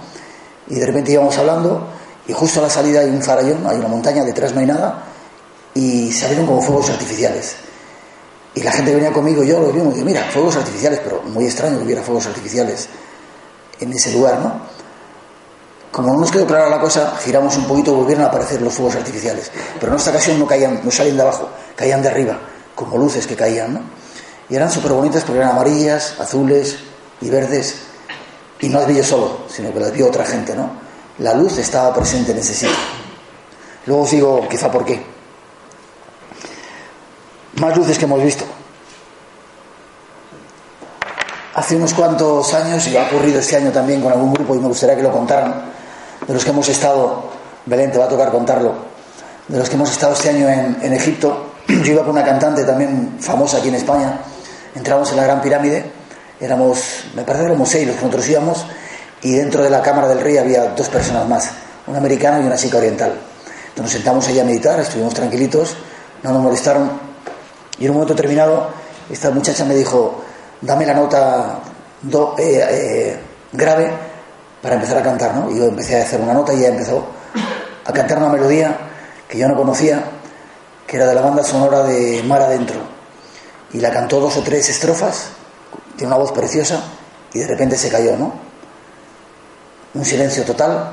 Y 0.67 0.75
de 0.75 0.85
repente 0.85 1.11
íbamos 1.11 1.37
hablando 1.37 1.87
y 2.27 2.33
justo 2.33 2.59
a 2.59 2.63
la 2.63 2.69
salida 2.69 3.01
hay 3.01 3.09
un 3.09 3.21
farallón, 3.21 3.65
hay 3.67 3.77
una 3.77 3.87
montaña, 3.87 4.23
detrás 4.23 4.53
no 4.53 4.59
hay 4.59 4.65
nada, 4.65 5.03
y 5.73 6.11
salieron 6.11 6.45
como 6.45 6.61
fuegos 6.61 6.89
artificiales. 6.89 7.55
Y 8.55 8.63
la 8.63 8.71
gente 8.71 8.95
venía 8.95 9.11
conmigo, 9.11 9.43
yo 9.43 9.59
lo 9.59 9.71
vimos 9.71 9.97
y 9.97 10.03
mira, 10.03 10.23
fuegos 10.31 10.55
artificiales, 10.55 11.01
pero 11.03 11.21
muy 11.23 11.45
extraño 11.45 11.77
que 11.77 11.83
hubiera 11.83 12.01
fuegos 12.01 12.25
artificiales 12.25 12.87
en 13.79 13.91
ese 13.91 14.13
lugar, 14.13 14.39
¿no? 14.39 14.61
Como 15.91 16.13
no 16.13 16.19
nos 16.19 16.31
quedó 16.31 16.45
clara 16.47 16.69
la 16.69 16.79
cosa, 16.79 17.15
giramos 17.21 17.55
un 17.57 17.65
poquito 17.65 17.91
y 17.91 17.95
volvieron 17.95 18.23
a 18.23 18.27
aparecer 18.27 18.61
los 18.61 18.73
fuegos 18.73 18.95
artificiales. 18.95 19.51
Pero 19.79 19.91
en 19.91 19.97
esta 19.97 20.09
ocasión 20.09 20.39
no 20.39 20.47
caían, 20.47 20.81
no 20.83 20.91
salían 20.91 21.17
de 21.17 21.23
abajo, 21.23 21.49
caían 21.75 22.01
de 22.01 22.09
arriba, 22.09 22.39
como 22.73 22.97
luces 22.97 23.27
que 23.27 23.35
caían, 23.35 23.73
¿no? 23.73 23.81
Y 24.49 24.55
eran 24.55 24.71
súper 24.71 24.93
bonitas 24.93 25.23
porque 25.23 25.39
eran 25.39 25.51
amarillas, 25.51 26.15
azules 26.19 26.77
y 27.19 27.29
verdes. 27.29 27.75
Y 28.61 28.69
no 28.69 28.79
las 28.79 28.87
vi 28.87 28.95
yo 28.95 29.03
solo, 29.03 29.39
sino 29.49 29.73
que 29.73 29.79
las 29.79 29.91
vio 29.91 30.07
otra 30.07 30.25
gente, 30.25 30.55
¿no? 30.55 30.84
La 31.19 31.33
luz 31.33 31.57
estaba 31.57 31.93
presente 31.93 32.31
en 32.31 32.39
ese 32.39 32.53
sitio. 32.53 32.75
Luego 33.85 34.03
os 34.03 34.11
digo 34.11 34.47
quizá 34.49 34.71
por 34.71 34.83
qué. 34.83 35.01
Más 37.61 37.75
luces 37.77 37.97
que 37.97 38.05
hemos 38.05 38.21
visto. 38.21 38.43
Hace 41.53 41.77
unos 41.77 41.93
cuantos 41.93 42.53
años, 42.53 42.85
y 42.87 42.97
ha 42.97 43.03
ocurrido 43.03 43.39
este 43.39 43.55
año 43.55 43.71
también 43.71 44.01
con 44.01 44.11
algún 44.11 44.33
grupo, 44.33 44.55
y 44.55 44.59
me 44.59 44.67
gustaría 44.67 44.97
que 44.97 45.03
lo 45.03 45.11
contaran, 45.11 45.71
de 46.27 46.33
los 46.33 46.43
que 46.43 46.49
hemos 46.49 46.67
estado, 46.67 47.29
Belén, 47.65 47.93
te 47.93 47.97
va 47.97 48.05
a 48.05 48.09
tocar 48.09 48.29
contarlo, 48.29 48.73
de 49.47 49.57
los 49.57 49.69
que 49.69 49.75
hemos 49.75 49.89
estado 49.89 50.13
este 50.13 50.31
año 50.31 50.49
en, 50.49 50.91
Egipto. 50.91 51.53
Yo 51.67 51.93
iba 51.93 52.01
con 52.01 52.11
una 52.11 52.25
cantante 52.25 52.65
también 52.65 53.15
famosa 53.21 53.59
aquí 53.59 53.69
en 53.69 53.75
España, 53.75 54.19
entramos 54.75 55.09
en 55.11 55.15
la 55.15 55.23
Gran 55.23 55.41
Pirámide, 55.41 55.89
éramos, 56.41 57.05
me 57.15 57.23
parece 57.23 57.45
que 57.45 57.51
éramos 57.51 57.69
seis 57.69 57.87
los 57.87 57.95
que 57.95 58.01
nosotros 58.01 58.27
íbamos, 58.27 58.65
y 59.25 59.31
dentro 59.31 59.63
de 59.63 59.71
la 59.71 59.81
Cámara 59.81 60.07
del 60.07 60.21
Rey 60.21 60.37
había 60.37 60.65
dos 60.75 60.87
personas 60.87 61.27
más, 61.27 61.49
un 61.87 61.95
americano 61.95 62.43
y 62.43 62.45
una 62.45 62.55
chica 62.55 62.77
oriental. 62.77 63.11
Entonces 63.69 63.81
nos 63.81 63.91
sentamos 63.91 64.27
allí 64.27 64.39
a 64.39 64.43
meditar, 64.43 64.79
estuvimos 64.79 65.15
tranquilitos, 65.15 65.75
no 66.21 66.31
nos 66.31 66.43
molestaron 66.43 66.91
y 67.79 67.85
en 67.85 67.89
un 67.89 67.95
momento 67.95 68.13
determinado 68.13 68.69
esta 69.09 69.31
muchacha 69.31 69.65
me 69.65 69.73
dijo, 69.73 70.21
dame 70.61 70.85
la 70.85 70.93
nota 70.93 71.57
do, 72.03 72.35
eh, 72.37 72.67
eh, 72.69 73.19
grave 73.51 73.89
para 74.61 74.75
empezar 74.75 74.99
a 74.99 75.01
cantar, 75.01 75.33
¿no? 75.33 75.49
Y 75.49 75.57
yo 75.57 75.65
empecé 75.65 75.99
a 75.99 76.03
hacer 76.03 76.21
una 76.21 76.33
nota 76.33 76.53
y 76.53 76.57
ella 76.57 76.67
empezó 76.67 77.07
a 77.83 77.91
cantar 77.91 78.19
una 78.19 78.29
melodía 78.29 78.77
que 79.27 79.39
yo 79.39 79.47
no 79.47 79.55
conocía, 79.55 80.03
que 80.85 80.97
era 80.97 81.07
de 81.07 81.15
la 81.15 81.21
banda 81.21 81.43
sonora 81.43 81.81
de 81.81 82.21
Mar 82.27 82.43
Adentro. 82.43 82.77
Y 83.73 83.79
la 83.79 83.89
cantó 83.89 84.19
dos 84.19 84.37
o 84.37 84.43
tres 84.43 84.69
estrofas, 84.69 85.29
tiene 85.97 86.13
una 86.13 86.21
voz 86.21 86.31
preciosa, 86.31 86.83
y 87.33 87.39
de 87.39 87.47
repente 87.47 87.75
se 87.75 87.89
cayó, 87.89 88.15
¿no? 88.17 88.45
Un 89.95 90.03
silencio 90.03 90.43
total, 90.43 90.91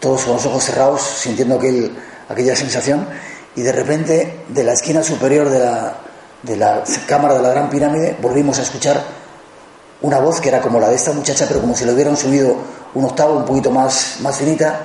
todos 0.00 0.24
con 0.24 0.34
los 0.34 0.44
ojos 0.44 0.64
cerrados, 0.64 1.00
sintiendo 1.02 1.54
aquel, 1.54 1.96
aquella 2.28 2.56
sensación, 2.56 3.06
y 3.54 3.62
de 3.62 3.70
repente, 3.70 4.42
de 4.48 4.64
la 4.64 4.72
esquina 4.72 5.04
superior 5.04 5.48
de 5.48 6.56
la, 6.56 6.84
cámara 7.06 7.34
de 7.34 7.42
la 7.42 7.50
Gran 7.50 7.70
Pirámide, 7.70 8.16
volvimos 8.20 8.58
a 8.58 8.62
escuchar 8.62 9.00
una 10.02 10.18
voz 10.18 10.40
que 10.40 10.48
era 10.48 10.60
como 10.60 10.80
la 10.80 10.88
de 10.88 10.96
esta 10.96 11.12
muchacha, 11.12 11.46
pero 11.46 11.60
como 11.60 11.76
si 11.76 11.84
le 11.84 11.92
hubieran 11.92 12.16
subido 12.16 12.56
un 12.94 13.04
octavo 13.04 13.36
un 13.36 13.44
poquito 13.44 13.70
más, 13.70 14.16
más 14.20 14.36
finita, 14.36 14.80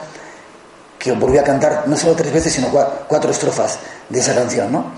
que 0.99 1.13
volvió 1.13 1.41
a 1.41 1.43
cantar 1.43 1.88
no 1.88 1.97
solo 1.97 2.13
tres 2.16 2.32
veces, 2.32 2.53
sino 2.53 2.68
cuatro, 2.70 3.32
estrofas 3.32 3.80
de 4.09 4.20
esa 4.20 4.36
canción, 4.36 4.72
¿no? 4.72 4.91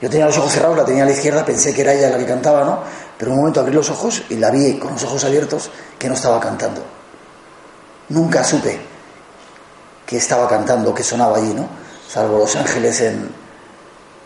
Yo 0.00 0.08
tenía 0.08 0.24
los 0.24 0.38
ojos 0.38 0.52
cerrados, 0.52 0.78
la 0.78 0.84
tenía 0.84 1.02
a 1.02 1.06
la 1.06 1.12
izquierda, 1.12 1.44
pensé 1.44 1.74
que 1.74 1.82
era 1.82 1.92
ella 1.92 2.08
la 2.08 2.18
que 2.18 2.24
cantaba, 2.26 2.64
¿no? 2.64 2.80
Pero 3.18 3.32
un 3.32 3.38
momento 3.38 3.60
abrí 3.60 3.72
los 3.72 3.90
ojos 3.90 4.22
y 4.30 4.36
la 4.36 4.50
vi 4.50 4.78
con 4.78 4.92
los 4.92 5.02
ojos 5.04 5.24
abiertos 5.24 5.70
que 5.98 6.08
no 6.08 6.14
estaba 6.14 6.40
cantando. 6.40 6.97
Nunca 8.10 8.42
supe 8.42 8.78
que 10.06 10.16
estaba 10.16 10.48
cantando, 10.48 10.94
que 10.94 11.02
sonaba 11.02 11.36
allí, 11.36 11.52
¿no? 11.52 11.68
Salvo 12.08 12.38
Los 12.38 12.56
Ángeles 12.56 13.00
en, 13.02 13.28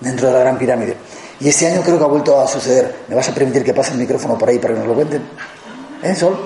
dentro 0.01 0.29
de 0.29 0.33
la 0.35 0.39
Gran 0.41 0.59
Pirámide. 0.59 0.97
Y 1.41 1.49
este 1.49 1.67
año 1.67 1.83
creo 1.83 1.99
que 1.99 2.05
ha 2.05 2.09
vuelto 2.09 2.41
a 2.41 2.47
suceder. 2.47 3.05
¿Me 3.09 3.17
vas 3.17 3.29
a 3.29 3.35
permitir 3.35 3.65
que 3.65 3.75
pase 3.75 3.93
el 3.93 3.99
micrófono 3.99 4.39
por 4.39 4.49
ahí 4.49 4.59
para 4.59 4.75
que 4.75 4.81
nos 4.81 4.89
lo 4.89 4.95
cuenten? 4.95 5.23
¿Eh, 6.03 6.15
Sol? 6.15 6.39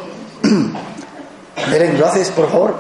Belén, 1.70 1.98
¿lo 1.98 2.06
haces, 2.06 2.30
por 2.30 2.50
favor? 2.50 2.76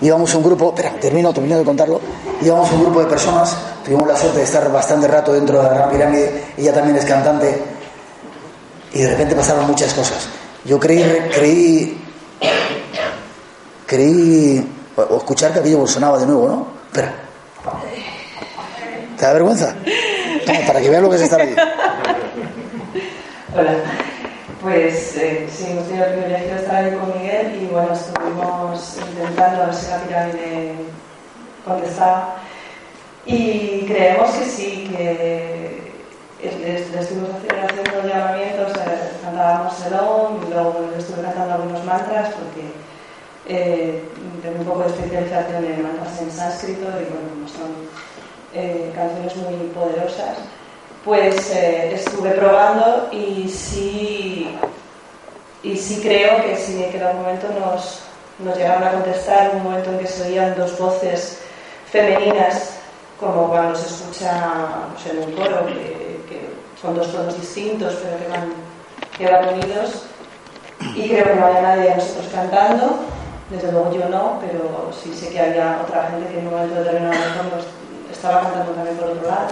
Íbamos 0.00 0.34
un 0.34 0.42
grupo, 0.42 0.68
espera, 0.68 0.94
termino, 1.00 1.32
termino 1.32 1.56
de 1.56 1.64
contarlo. 1.64 2.00
Íbamos 2.42 2.70
un 2.72 2.82
grupo 2.82 3.00
de 3.00 3.06
personas, 3.06 3.56
tuvimos 3.84 4.06
la 4.06 4.16
suerte 4.16 4.38
de 4.38 4.44
estar 4.44 4.70
bastante 4.70 5.08
rato 5.08 5.32
dentro 5.32 5.58
de 5.58 5.64
la 5.64 5.74
Gran 5.74 5.90
Pirámide, 5.90 6.44
ella 6.58 6.74
también 6.74 6.96
es 6.96 7.04
cantante, 7.04 7.62
y 8.92 9.00
de 9.00 9.10
repente 9.10 9.34
pasaron 9.34 9.66
muchas 9.66 9.94
cosas. 9.94 10.28
Yo 10.64 10.78
creí, 10.78 11.02
creí, 11.34 12.03
creí, 13.94 14.66
escuchar 15.16 15.52
que 15.52 15.60
aquello 15.60 15.86
sonaba 15.86 16.18
de 16.18 16.26
nuevo, 16.26 16.48
¿no? 16.48 16.66
Espera. 16.86 17.14
¿Te 19.16 19.24
da 19.24 19.32
vergüenza? 19.32 19.74
para 20.66 20.80
que 20.80 20.90
vean 20.90 21.02
lo 21.02 21.10
que 21.10 21.16
es 21.16 21.22
estar 21.22 21.40
aquí. 21.40 21.54
Hola. 23.56 23.74
Pues 24.60 25.16
eh, 25.18 25.46
sí, 25.52 25.66
hemos 25.70 25.86
tenido 25.86 26.06
el 26.06 26.12
privilegio 26.14 26.54
de 26.54 26.56
estar 26.56 26.84
ahí 26.84 26.92
con 26.92 27.18
Miguel 27.18 27.62
y 27.62 27.66
bueno, 27.66 27.92
estuvimos 27.92 28.96
intentando 29.10 29.62
a 29.62 29.66
ver 29.66 29.74
si 29.74 29.90
la 29.90 29.98
pirámide 29.98 30.74
contestaba 31.66 32.36
y 33.26 33.84
creemos 33.86 34.30
que 34.30 34.44
sí, 34.46 34.88
que 34.90 35.92
le, 36.42 36.76
estuvimos 36.98 37.30
haciendo 37.30 38.08
llamamientos, 38.08 38.72
cantábamos 39.22 39.74
y 39.86 40.50
luego 40.50 40.90
le 40.90 40.98
estuve 40.98 41.22
cantando 41.22 41.54
algunos 41.54 41.84
mantras 41.84 42.30
porque 42.30 42.83
eh, 43.46 44.02
tengo 44.42 44.58
un 44.60 44.64
poco 44.64 44.80
de 44.80 44.88
especialización 44.88 45.64
en 45.64 45.82
mantras 45.82 46.20
en 46.20 46.30
sánscrito 46.30 46.82
y 46.82 47.04
bueno, 47.04 47.28
como 47.34 47.48
son 47.48 47.70
eh, 48.54 48.92
canciones 48.94 49.36
muy 49.36 49.54
poderosas 49.74 50.38
pues 51.04 51.50
eh, 51.50 51.94
estuve 51.94 52.30
probando 52.30 53.08
y 53.12 53.48
sí, 53.48 54.56
y 55.62 55.76
sí 55.76 56.00
creo 56.02 56.42
que 56.42 56.56
sí 56.56 56.82
que 56.90 56.96
en 56.96 57.04
algún 57.04 57.22
momento 57.22 57.46
nos, 57.60 58.56
llegaron 58.56 58.82
a 58.82 58.92
contestar, 58.92 59.54
un 59.54 59.64
momento 59.64 59.90
en 59.90 59.98
que 59.98 60.06
se 60.06 60.22
oían 60.28 60.54
dos 60.56 60.78
voces 60.78 61.40
femeninas, 61.90 62.76
como 63.20 63.48
cuando 63.48 63.76
se 63.76 63.86
escucha 63.86 64.88
en 65.10 65.18
un 65.18 65.32
coro, 65.32 65.66
que, 65.66 66.14
son 66.80 66.96
dos 66.96 67.12
tonos 67.12 67.40
distintos, 67.40 67.94
pero 68.02 68.18
que 68.18 68.28
van, 68.28 68.52
que 69.16 69.26
van 69.26 69.54
unidos. 69.54 70.04
Y 70.94 71.08
creo 71.08 71.24
que 71.24 71.34
no 71.34 71.46
había 71.46 71.62
nadie 71.62 71.82
de 71.90 71.96
nosotros 71.96 72.26
cantando, 72.34 72.98
desde 73.50 73.70
luego 73.72 73.92
yo 73.92 74.08
no, 74.08 74.38
pero 74.40 74.90
sí 74.92 75.12
sé 75.14 75.28
que 75.28 75.40
había 75.40 75.80
otra 75.84 76.08
gente 76.10 76.28
que 76.30 76.38
en 76.38 76.46
un 76.46 76.54
momento 76.54 76.76
determinado 76.76 77.14
estaba 78.10 78.40
cantando 78.42 78.72
también 78.72 78.96
por 78.96 79.10
otro 79.10 79.28
lado. 79.28 79.48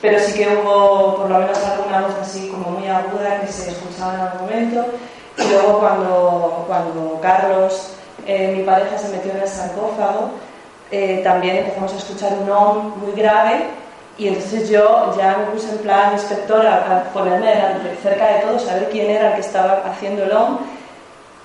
Pero 0.00 0.18
sí 0.18 0.34
que 0.34 0.48
hubo 0.56 1.16
por 1.16 1.30
lo 1.30 1.38
menos 1.38 1.58
alguna 1.64 2.02
voz 2.02 2.14
así 2.20 2.48
como 2.48 2.70
muy 2.70 2.88
aguda 2.88 3.40
que 3.40 3.46
se 3.46 3.70
escuchaba 3.70 4.14
en 4.14 4.20
algún 4.20 4.40
momento. 4.42 4.84
Y 5.38 5.48
luego 5.48 5.80
cuando, 5.80 6.64
cuando 6.66 7.20
Carlos, 7.20 7.94
eh, 8.26 8.54
mi 8.56 8.62
pareja, 8.64 8.98
se 8.98 9.08
metió 9.08 9.32
en 9.32 9.38
el 9.38 9.48
sarcófago, 9.48 10.30
eh, 10.90 11.20
también 11.24 11.56
empezamos 11.56 11.92
a 11.92 11.96
escuchar 11.96 12.32
un 12.40 12.50
om 12.50 12.98
muy 12.98 13.12
grave. 13.12 13.66
Y 14.16 14.28
entonces 14.28 14.68
yo 14.68 15.12
ya 15.16 15.38
me 15.38 15.46
puse 15.46 15.70
en 15.70 15.78
plan 15.78 16.12
inspector 16.12 16.64
a, 16.66 17.04
ponerme 17.12 17.52
cerca 18.02 18.26
de 18.26 18.40
todos, 18.40 18.68
a 18.68 18.78
quién 18.90 19.10
era 19.10 19.30
el 19.30 19.34
que 19.34 19.40
estaba 19.40 19.82
haciendo 19.86 20.24
el 20.24 20.32
om 20.32 20.58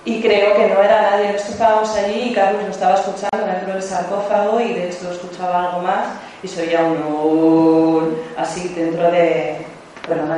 y 0.04 0.22
creo 0.22 0.56
que 0.56 0.68
no 0.68 0.82
era 0.82 1.10
nadie. 1.10 1.32
Nosotros 1.32 1.50
estábamos 1.50 1.96
allí 1.96 2.30
y 2.30 2.34
Carlos 2.34 2.62
lo 2.64 2.70
estaba 2.70 2.94
escuchando 2.94 3.46
dentro 3.46 3.74
del 3.74 3.82
sarcófago 3.82 4.60
y 4.60 4.74
de 4.74 4.88
hecho 4.88 5.10
escuchaba 5.10 5.66
algo 5.66 5.82
más 5.82 6.06
y 6.42 6.48
se 6.48 6.62
oía 6.62 6.82
un 6.82 8.16
así 8.36 8.68
dentro 8.68 9.10
de, 9.10 9.66
bueno, 10.08 10.26
no 10.26 10.34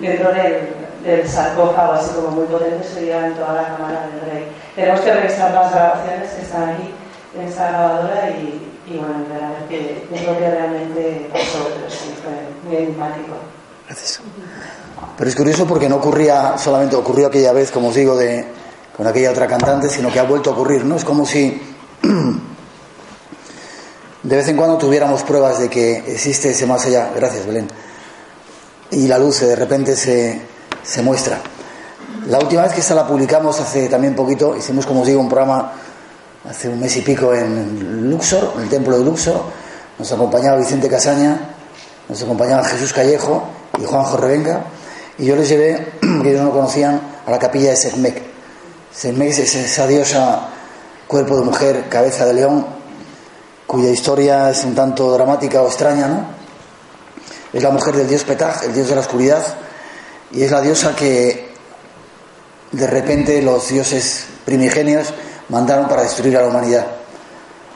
dentro 0.00 0.32
del, 0.32 1.28
sarcófago, 1.28 1.92
así 1.92 2.14
como 2.14 2.30
muy 2.30 2.46
potente, 2.46 2.86
se 2.86 3.00
oía 3.00 3.26
en 3.26 3.34
toda 3.34 3.54
la 3.54 3.76
cámara 3.76 4.06
del 4.06 4.30
rey. 4.32 4.46
Tenemos 4.74 5.00
que 5.00 5.12
revisar 5.12 5.52
las 5.52 5.72
grabaciones 5.72 6.30
que 6.30 6.42
están 6.42 6.70
aquí 6.70 6.94
en 7.36 7.42
esta 7.42 7.68
grabadora 7.68 8.30
y, 8.30 8.72
y 8.86 8.96
bueno, 8.96 9.24
qué, 9.68 10.06
es 10.12 10.26
lo 10.26 10.38
que 10.38 10.50
realmente 10.50 11.28
pasó, 11.32 11.68
pero 11.74 11.90
sí, 11.90 12.14
fue 12.22 12.32
muy 12.68 12.84
enigmático. 12.84 13.34
Gracias. 13.86 14.20
Pero 15.16 15.30
es 15.30 15.36
curioso 15.36 15.66
porque 15.66 15.88
no 15.88 15.96
ocurría 15.96 16.58
solamente, 16.58 16.96
ocurrió 16.96 17.28
aquella 17.28 17.52
vez, 17.52 17.70
como 17.70 17.88
os 17.88 17.94
digo, 17.94 18.16
de, 18.16 18.44
con 18.96 19.06
aquella 19.06 19.30
otra 19.30 19.46
cantante, 19.46 19.88
sino 19.88 20.12
que 20.12 20.20
ha 20.20 20.24
vuelto 20.24 20.50
a 20.50 20.52
ocurrir, 20.52 20.84
¿no? 20.84 20.96
Es 20.96 21.04
como 21.04 21.26
si 21.26 21.60
de 24.22 24.36
vez 24.36 24.48
en 24.48 24.56
cuando 24.56 24.78
tuviéramos 24.78 25.22
pruebas 25.22 25.58
de 25.58 25.68
que 25.68 25.98
existe 26.06 26.50
ese 26.50 26.66
más 26.66 26.84
allá. 26.86 27.10
Gracias, 27.14 27.46
Belén. 27.46 27.68
Y 28.90 29.08
la 29.08 29.18
luz 29.18 29.40
de 29.40 29.56
repente 29.56 29.96
se, 29.96 30.40
se 30.82 31.02
muestra. 31.02 31.40
La 32.28 32.38
última 32.38 32.62
vez 32.62 32.72
que 32.72 32.80
esta 32.80 32.94
la 32.94 33.06
publicamos 33.06 33.60
hace 33.60 33.88
también 33.88 34.14
poquito, 34.14 34.56
hicimos, 34.56 34.86
como 34.86 35.02
os 35.02 35.06
digo, 35.06 35.20
un 35.20 35.28
programa 35.28 35.72
hace 36.48 36.68
un 36.68 36.80
mes 36.80 36.96
y 36.96 37.02
pico 37.02 37.34
en 37.34 38.10
Luxor, 38.10 38.54
en 38.56 38.62
el 38.62 38.68
templo 38.68 38.98
de 38.98 39.04
Luxor. 39.04 39.42
Nos 39.98 40.10
acompañaba 40.12 40.56
Vicente 40.56 40.88
Casaña, 40.88 41.38
nos 42.08 42.22
acompañaba 42.22 42.64
Jesús 42.64 42.92
Callejo 42.92 43.44
y 43.78 43.84
Juanjo 43.84 44.16
Revenga. 44.16 44.64
Y 45.18 45.26
yo 45.26 45.36
les 45.36 45.48
llevé, 45.48 45.92
que 46.22 46.30
ellos 46.30 46.42
no 46.42 46.50
conocían, 46.50 47.00
a 47.24 47.30
la 47.30 47.38
capilla 47.38 47.70
de 47.70 47.76
Sekmek. 47.76 48.22
Sekmek 48.92 49.30
es 49.30 49.54
esa 49.54 49.86
diosa, 49.86 50.48
cuerpo 51.06 51.36
de 51.38 51.44
mujer, 51.44 51.88
cabeza 51.88 52.26
de 52.26 52.34
león, 52.34 52.66
cuya 53.66 53.90
historia 53.90 54.50
es 54.50 54.64
un 54.64 54.74
tanto 54.74 55.12
dramática 55.12 55.62
o 55.62 55.68
extraña, 55.68 56.08
¿no? 56.08 56.26
Es 57.52 57.62
la 57.62 57.70
mujer 57.70 57.94
del 57.94 58.08
dios 58.08 58.24
Petach, 58.24 58.64
el 58.64 58.74
dios 58.74 58.88
de 58.88 58.94
la 58.96 59.00
oscuridad, 59.00 59.42
y 60.32 60.42
es 60.42 60.50
la 60.50 60.60
diosa 60.60 60.96
que 60.96 61.54
de 62.72 62.86
repente 62.88 63.40
los 63.40 63.68
dioses 63.68 64.26
primigenios 64.44 65.14
mandaron 65.48 65.88
para 65.88 66.02
destruir 66.02 66.36
a 66.36 66.42
la 66.42 66.48
humanidad. 66.48 66.86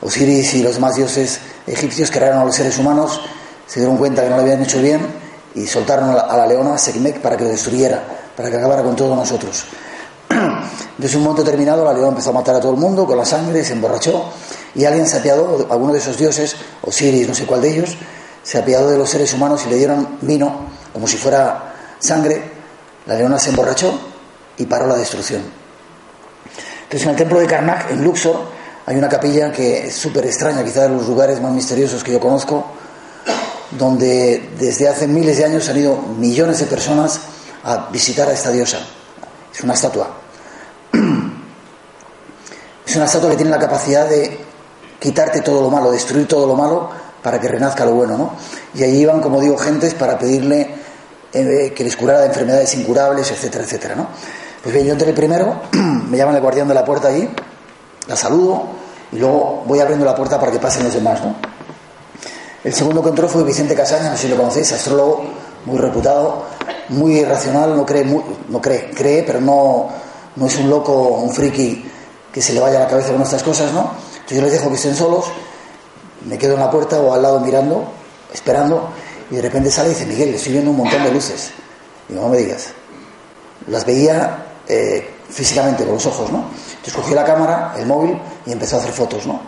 Osiris 0.01 0.53
y 0.55 0.63
los 0.63 0.75
demás 0.75 0.95
dioses 0.95 1.39
egipcios 1.65 2.11
crearon 2.11 2.39
a 2.39 2.45
los 2.45 2.55
seres 2.55 2.77
humanos, 2.77 3.21
se 3.65 3.79
dieron 3.79 3.97
cuenta 3.97 4.23
que 4.23 4.29
no 4.29 4.35
lo 4.35 4.41
habían 4.41 4.61
hecho 4.61 4.81
bien 4.81 5.18
y 5.55 5.65
soltaron 5.65 6.09
a 6.09 6.37
la 6.37 6.45
leona 6.45 6.77
Sekhmet 6.77 7.21
para 7.21 7.35
que 7.35 7.43
lo 7.43 7.49
destruyera, 7.49 8.03
para 8.35 8.49
que 8.49 8.57
acabara 8.57 8.83
con 8.83 8.95
todos 8.95 9.15
nosotros. 9.15 9.65
Desde 10.97 11.17
un 11.17 11.23
momento 11.23 11.43
determinado 11.43 11.83
la 11.83 11.93
leona 11.93 12.09
empezó 12.09 12.29
a 12.29 12.33
matar 12.33 12.55
a 12.55 12.59
todo 12.59 12.71
el 12.71 12.77
mundo 12.77 13.05
con 13.05 13.17
la 13.17 13.25
sangre, 13.25 13.63
se 13.63 13.73
emborrachó 13.73 14.31
y 14.75 14.85
alguien 14.85 15.07
se 15.07 15.17
apiadó, 15.17 15.67
alguno 15.69 15.93
de 15.93 15.99
esos 15.99 16.17
dioses, 16.17 16.55
Osiris, 16.81 17.27
no 17.27 17.33
sé 17.33 17.45
cuál 17.45 17.61
de 17.61 17.71
ellos, 17.71 17.97
se 18.43 18.57
apiadó 18.57 18.89
de 18.89 18.97
los 18.97 19.09
seres 19.09 19.33
humanos 19.33 19.63
y 19.65 19.69
le 19.69 19.77
dieron 19.77 20.17
vino, 20.21 20.67
como 20.93 21.07
si 21.07 21.17
fuera 21.17 21.73
sangre. 21.99 22.59
La 23.05 23.15
leona 23.15 23.39
se 23.39 23.49
emborrachó 23.49 23.97
y 24.57 24.65
paró 24.65 24.87
la 24.87 24.95
destrucción. 24.95 25.41
Entonces, 26.83 27.03
en 27.03 27.09
el 27.11 27.15
templo 27.15 27.39
de 27.39 27.47
Karnak, 27.47 27.91
en 27.91 28.03
Luxor, 28.03 28.37
hay 28.85 28.95
una 28.97 29.07
capilla 29.07 29.51
que 29.51 29.87
es 29.87 29.95
súper 29.95 30.25
extraña, 30.25 30.63
quizá 30.63 30.83
de 30.83 30.89
los 30.89 31.07
lugares 31.07 31.39
más 31.41 31.51
misteriosos 31.51 32.03
que 32.03 32.11
yo 32.11 32.19
conozco, 32.19 32.65
donde 33.71 34.49
desde 34.57 34.87
hace 34.87 35.07
miles 35.07 35.37
de 35.37 35.45
años 35.45 35.69
han 35.69 35.77
ido 35.77 35.97
millones 36.17 36.59
de 36.59 36.65
personas 36.65 37.19
a 37.63 37.89
visitar 37.91 38.27
a 38.27 38.33
esta 38.33 38.51
diosa. 38.51 38.79
Es 39.53 39.61
una 39.61 39.73
estatua. 39.73 40.09
Es 42.85 42.95
una 42.95 43.05
estatua 43.05 43.29
que 43.29 43.35
tiene 43.35 43.51
la 43.51 43.59
capacidad 43.59 44.09
de 44.09 44.35
quitarte 44.99 45.41
todo 45.41 45.61
lo 45.61 45.69
malo, 45.69 45.91
destruir 45.91 46.27
todo 46.27 46.47
lo 46.47 46.55
malo 46.55 46.89
para 47.21 47.39
que 47.39 47.47
renazca 47.47 47.85
lo 47.85 47.93
bueno, 47.93 48.17
¿no? 48.17 48.31
Y 48.73 48.83
allí 48.83 49.01
iban, 49.01 49.21
como 49.21 49.39
digo, 49.39 49.57
gentes 49.57 49.93
para 49.93 50.17
pedirle 50.17 50.67
eh, 51.31 51.71
que 51.75 51.83
les 51.83 51.95
curara 51.95 52.21
de 52.21 52.27
enfermedades 52.27 52.73
incurables, 52.73 53.29
etcétera, 53.29 53.63
etcétera, 53.63 53.95
¿no? 53.95 54.07
Pues 54.63 54.73
bien, 54.73 54.87
yo 54.87 54.93
entré 54.93 55.13
primero, 55.13 55.61
me 55.71 56.17
llaman 56.17 56.35
el 56.35 56.41
guardián 56.41 56.67
de 56.67 56.73
la 56.73 56.83
puerta 56.83 57.09
allí, 57.09 57.29
la 58.07 58.15
saludo 58.15 58.63
y 59.11 59.17
luego 59.17 59.63
voy 59.67 59.79
abriendo 59.79 60.03
la 60.03 60.15
puerta 60.15 60.39
para 60.39 60.51
que 60.51 60.57
pasen 60.57 60.83
los 60.83 60.93
demás, 60.95 61.21
¿no? 61.21 61.35
El 62.63 62.73
segundo 62.73 63.01
que 63.01 63.09
entró 63.09 63.27
fue 63.29 63.43
Vicente 63.43 63.73
Casaña, 63.73 64.09
no 64.09 64.17
sé 64.17 64.23
si 64.23 64.27
lo 64.27 64.35
conocéis, 64.35 64.71
astrólogo 64.73 65.23
muy 65.65 65.77
reputado, 65.77 66.43
muy 66.89 67.23
racional, 67.23 67.75
no 67.75 67.85
cree, 67.85 68.03
no 68.03 68.61
cree, 68.61 68.91
cree, 68.91 69.23
pero 69.23 69.39
no, 69.39 69.89
no 70.35 70.45
es 70.45 70.57
un 70.57 70.69
loco, 70.69 70.93
un 70.93 71.31
friki 71.31 71.85
que 72.33 72.41
se 72.41 72.53
le 72.53 72.59
vaya 72.59 72.77
a 72.77 72.81
la 72.81 72.87
cabeza 72.87 73.13
con 73.13 73.21
estas 73.21 73.43
cosas, 73.43 73.71
¿no? 73.71 73.91
Entonces 74.11 74.37
yo 74.37 74.41
les 74.41 74.51
dejo 74.51 74.69
que 74.69 74.75
estén 74.75 74.95
solos, 74.95 75.25
me 76.25 76.37
quedo 76.37 76.55
en 76.55 76.59
la 76.59 76.69
puerta 76.69 76.99
o 76.99 77.13
al 77.13 77.21
lado 77.21 77.39
mirando, 77.39 77.85
esperando, 78.33 78.89
y 79.31 79.35
de 79.35 79.41
repente 79.41 79.71
sale 79.71 79.89
y 79.89 79.93
dice, 79.93 80.05
Miguel, 80.05 80.33
estoy 80.33 80.53
viendo 80.53 80.71
un 80.71 80.77
montón 80.77 81.03
de 81.03 81.11
luces. 81.11 81.51
Y 82.09 82.13
no 82.13 82.27
me 82.27 82.37
digas. 82.37 82.69
Las 83.67 83.85
veía 83.85 84.45
eh, 84.67 85.07
físicamente 85.29 85.85
con 85.85 85.93
los 85.93 86.05
ojos, 86.05 86.31
¿no? 86.31 86.45
Entonces 86.69 86.93
cogió 86.93 87.15
la 87.15 87.23
cámara, 87.23 87.75
el 87.77 87.85
móvil, 87.85 88.19
y 88.45 88.51
empezó 88.51 88.77
a 88.77 88.79
hacer 88.79 88.91
fotos, 88.91 89.25
¿no? 89.27 89.39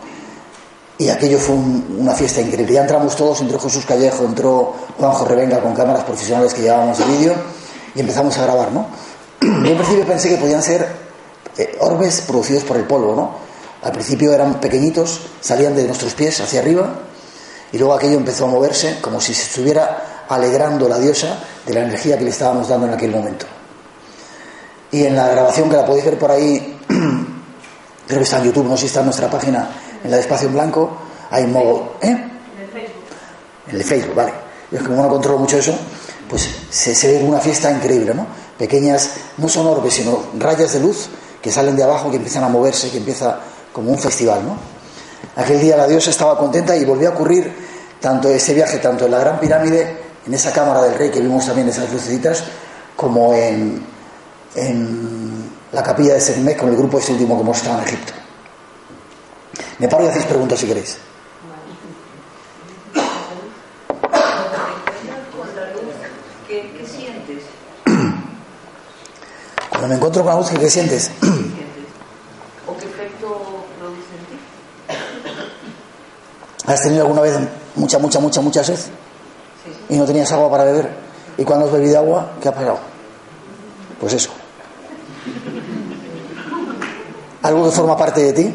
Y 1.02 1.10
aquello 1.10 1.36
fue 1.36 1.56
una 1.56 2.14
fiesta 2.14 2.40
increíble. 2.40 2.74
Ya 2.74 2.82
entramos 2.82 3.16
todos, 3.16 3.40
entró 3.40 3.58
Jesús 3.58 3.84
Callejo, 3.84 4.24
entró 4.24 4.72
Juanjo 4.96 5.24
Revenga 5.24 5.60
con 5.60 5.74
cámaras 5.74 6.04
profesionales 6.04 6.54
que 6.54 6.62
llevábamos 6.62 6.96
de 6.96 7.04
vídeo 7.06 7.34
y 7.96 7.98
empezamos 7.98 8.38
a 8.38 8.44
grabar, 8.44 8.70
¿no? 8.70 8.86
Yo 9.40 9.72
en 9.72 9.76
principio 9.76 10.06
pensé 10.06 10.28
que 10.28 10.36
podían 10.36 10.62
ser 10.62 10.86
eh, 11.58 11.76
orbes 11.80 12.20
producidos 12.20 12.62
por 12.62 12.76
el 12.76 12.84
polvo, 12.84 13.16
¿no? 13.16 13.32
Al 13.82 13.90
principio 13.90 14.32
eran 14.32 14.60
pequeñitos, 14.60 15.22
salían 15.40 15.74
de 15.74 15.88
nuestros 15.88 16.14
pies 16.14 16.40
hacia 16.40 16.60
arriba 16.60 16.94
y 17.72 17.78
luego 17.78 17.94
aquello 17.94 18.18
empezó 18.18 18.44
a 18.44 18.48
moverse 18.48 18.98
como 19.00 19.20
si 19.20 19.34
se 19.34 19.42
estuviera 19.42 20.26
alegrando 20.28 20.88
la 20.88 21.00
diosa 21.00 21.36
de 21.66 21.74
la 21.74 21.80
energía 21.80 22.16
que 22.16 22.22
le 22.22 22.30
estábamos 22.30 22.68
dando 22.68 22.86
en 22.86 22.94
aquel 22.94 23.10
momento. 23.10 23.46
Y 24.92 25.02
en 25.02 25.16
la 25.16 25.26
grabación 25.26 25.68
que 25.68 25.78
la 25.78 25.84
podéis 25.84 26.04
ver 26.04 26.18
por 26.20 26.30
ahí, 26.30 26.78
creo 28.06 28.18
que 28.18 28.24
está 28.24 28.38
en 28.38 28.44
YouTube, 28.44 28.66
no 28.66 28.76
sé 28.76 28.82
si 28.82 28.86
está 28.86 29.00
en 29.00 29.06
nuestra 29.06 29.30
página, 29.30 29.68
en 30.02 30.10
la 30.10 30.16
de 30.16 30.22
Espacio 30.22 30.48
en 30.48 30.54
Blanco, 30.54 30.90
hay 31.30 31.46
modo. 31.46 31.94
¿Eh? 32.00 32.08
En 32.08 32.60
el 32.60 32.68
Facebook. 32.68 33.02
En 33.68 33.76
el 33.76 33.84
Facebook, 33.84 34.14
vale. 34.14 34.32
Yo 34.70 34.84
como 34.84 35.02
no 35.02 35.08
controlo 35.08 35.38
mucho 35.38 35.58
eso, 35.58 35.74
pues 36.28 36.48
se, 36.70 36.94
se 36.94 37.08
ve 37.08 37.24
una 37.24 37.40
fiesta 37.40 37.70
increíble, 37.70 38.14
¿no? 38.14 38.26
Pequeñas, 38.58 39.10
no 39.36 39.48
son 39.48 39.66
orbes, 39.66 39.94
sino 39.94 40.18
rayas 40.38 40.72
de 40.72 40.80
luz 40.80 41.08
que 41.40 41.50
salen 41.50 41.76
de 41.76 41.82
abajo, 41.82 42.10
que 42.10 42.16
empiezan 42.16 42.44
a 42.44 42.48
moverse, 42.48 42.90
que 42.90 42.98
empieza 42.98 43.40
como 43.72 43.90
un 43.90 43.98
festival, 43.98 44.44
¿no? 44.44 44.56
Aquel 45.36 45.60
día 45.60 45.76
la 45.76 45.86
diosa 45.86 46.10
estaba 46.10 46.38
contenta 46.38 46.76
y 46.76 46.84
volvió 46.84 47.08
a 47.08 47.12
ocurrir 47.12 47.52
tanto 48.00 48.28
ese 48.28 48.54
viaje, 48.54 48.78
tanto 48.78 49.06
en 49.06 49.10
la 49.10 49.18
Gran 49.18 49.40
Pirámide, 49.40 49.96
en 50.26 50.34
esa 50.34 50.52
cámara 50.52 50.82
del 50.82 50.94
rey 50.94 51.10
que 51.10 51.20
vimos 51.20 51.46
también 51.46 51.68
esas 51.68 51.90
lucecitas, 51.90 52.44
como 52.96 53.32
en, 53.32 53.84
en 54.54 55.41
la 55.72 55.82
capilla 55.82 56.14
de 56.14 56.20
Sekhmet 56.20 56.56
con 56.56 56.68
el 56.68 56.76
grupo 56.76 56.98
este 56.98 57.12
último 57.12 57.42
que 57.42 57.50
estado 57.50 57.78
en 57.78 57.84
Egipto. 57.88 58.12
Me 59.78 59.88
paro 59.88 60.04
y 60.04 60.08
hacéis 60.08 60.26
preguntas 60.26 60.58
si 60.58 60.66
queréis. 60.66 60.98
¿Qué, 66.46 66.86
sientes? 66.86 67.44
Cuando 69.70 69.88
me 69.88 69.94
encuentro 69.94 70.22
con 70.22 70.34
la 70.34 70.38
luz, 70.38 70.50
¿qué, 70.50 70.70
sientes? 70.70 71.10
¿O 72.66 72.76
qué 72.76 72.84
efecto 72.84 73.64
produce 73.78 74.12
en 74.18 74.26
ti? 74.26 74.38
¿Has 76.66 76.82
tenido 76.82 77.02
alguna 77.02 77.22
vez 77.22 77.38
mucha, 77.74 77.98
mucha, 77.98 78.20
mucha, 78.20 78.40
mucha 78.42 78.62
sed? 78.62 78.78
Y 79.88 79.96
no 79.96 80.04
tenías 80.04 80.30
agua 80.32 80.50
para 80.50 80.64
beber. 80.64 80.90
Y 81.38 81.44
cuando 81.44 81.64
has 81.64 81.72
bebido 81.72 81.98
agua, 81.98 82.32
¿qué 82.42 82.48
ha 82.48 82.54
pasado? 82.54 82.78
Pues 83.98 84.12
eso. 84.12 84.30
Algo 87.42 87.64
que 87.64 87.70
forma 87.72 87.96
parte 87.96 88.20
de 88.22 88.32
ti, 88.32 88.54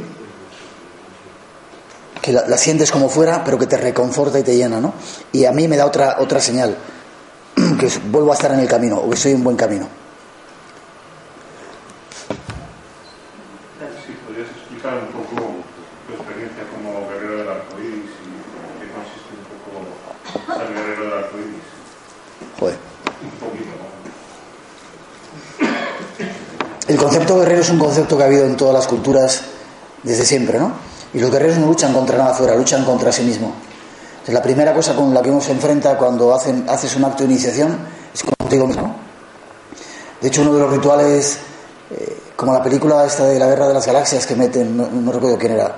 que 2.22 2.32
la, 2.32 2.58
sientes 2.58 2.92
como 2.92 3.10
fuera, 3.10 3.44
pero 3.44 3.58
que 3.58 3.68
te 3.68 3.78
reconforta 3.78 4.40
y 4.40 4.44
te 4.44 4.56
llena, 4.56 4.82
¿no? 4.82 4.94
Y 5.32 5.46
a 5.46 5.52
mí 5.52 5.68
me 5.68 5.78
da 5.78 5.86
otra, 5.86 6.18
otra 6.20 6.40
señal, 6.40 6.78
que 7.56 7.90
vuelvo 8.10 8.32
a 8.32 8.36
estar 8.36 8.52
en 8.52 8.60
el 8.60 8.68
camino, 8.68 8.98
o 8.98 9.10
que 9.10 9.18
soy 9.18 9.32
en 9.34 9.44
buen 9.44 9.56
camino. 9.56 9.88
Sí, 14.06 14.14
podrías 14.26 14.50
explicar 14.50 14.98
un 14.98 15.08
poco 15.08 15.36
tu 16.08 16.14
experiencia 16.14 16.64
como 16.72 17.08
guerrero 17.10 17.38
del 17.40 17.50
arcoíris 17.50 18.12
y 18.24 18.32
qué 18.80 18.88
consiste 18.92 19.32
un 19.36 19.44
poco 19.52 19.84
ser 20.54 20.68
guerrero 20.74 21.04
del 21.04 21.14
arcoíris. 21.14 21.68
Joder. 22.60 22.78
Un 23.24 23.32
poquito, 23.40 23.72
¿no? 23.72 23.88
El 26.98 27.04
concepto 27.04 27.38
guerrero 27.38 27.62
es 27.62 27.70
un 27.70 27.78
concepto 27.78 28.18
que 28.18 28.24
ha 28.24 28.26
habido 28.26 28.44
en 28.48 28.58
todas 28.58 28.74
las 28.74 28.88
culturas 28.88 29.44
desde 30.02 30.26
siempre, 30.26 30.58
¿no? 30.58 30.72
Y 31.14 31.20
los 31.20 31.30
guerreros 31.30 31.60
no 31.60 31.68
luchan 31.68 31.94
contra 31.94 32.18
nada 32.18 32.32
afuera, 32.32 32.56
luchan 32.56 32.84
contra 32.86 33.12
sí 33.12 33.22
mismo. 33.22 33.54
Entonces, 34.14 34.34
la 34.34 34.42
primera 34.42 34.74
cosa 34.74 34.96
con 34.96 35.14
la 35.14 35.22
que 35.22 35.30
uno 35.30 35.40
se 35.40 35.52
enfrenta 35.52 35.96
cuando 35.96 36.34
hacen, 36.34 36.68
haces 36.68 36.96
un 36.96 37.06
acto 37.06 37.20
de 37.20 37.26
iniciación 37.30 37.78
es 38.12 38.24
contigo 38.24 38.66
mismo. 38.66 38.96
De 40.20 40.28
hecho, 40.28 40.42
uno 40.42 40.56
de 40.56 40.60
los 40.60 40.72
rituales, 40.72 41.38
eh, 41.92 42.18
como 42.36 42.52
la 42.52 42.64
película 42.64 43.06
esta 43.06 43.26
de 43.26 43.38
la 43.38 43.46
Guerra 43.46 43.68
de 43.68 43.76
las 43.76 43.86
Galaxias 43.86 44.26
que 44.26 44.36
meten, 44.36 44.76
no, 44.76 45.12
recuerdo 45.12 45.38
quién 45.38 45.52
era, 45.52 45.76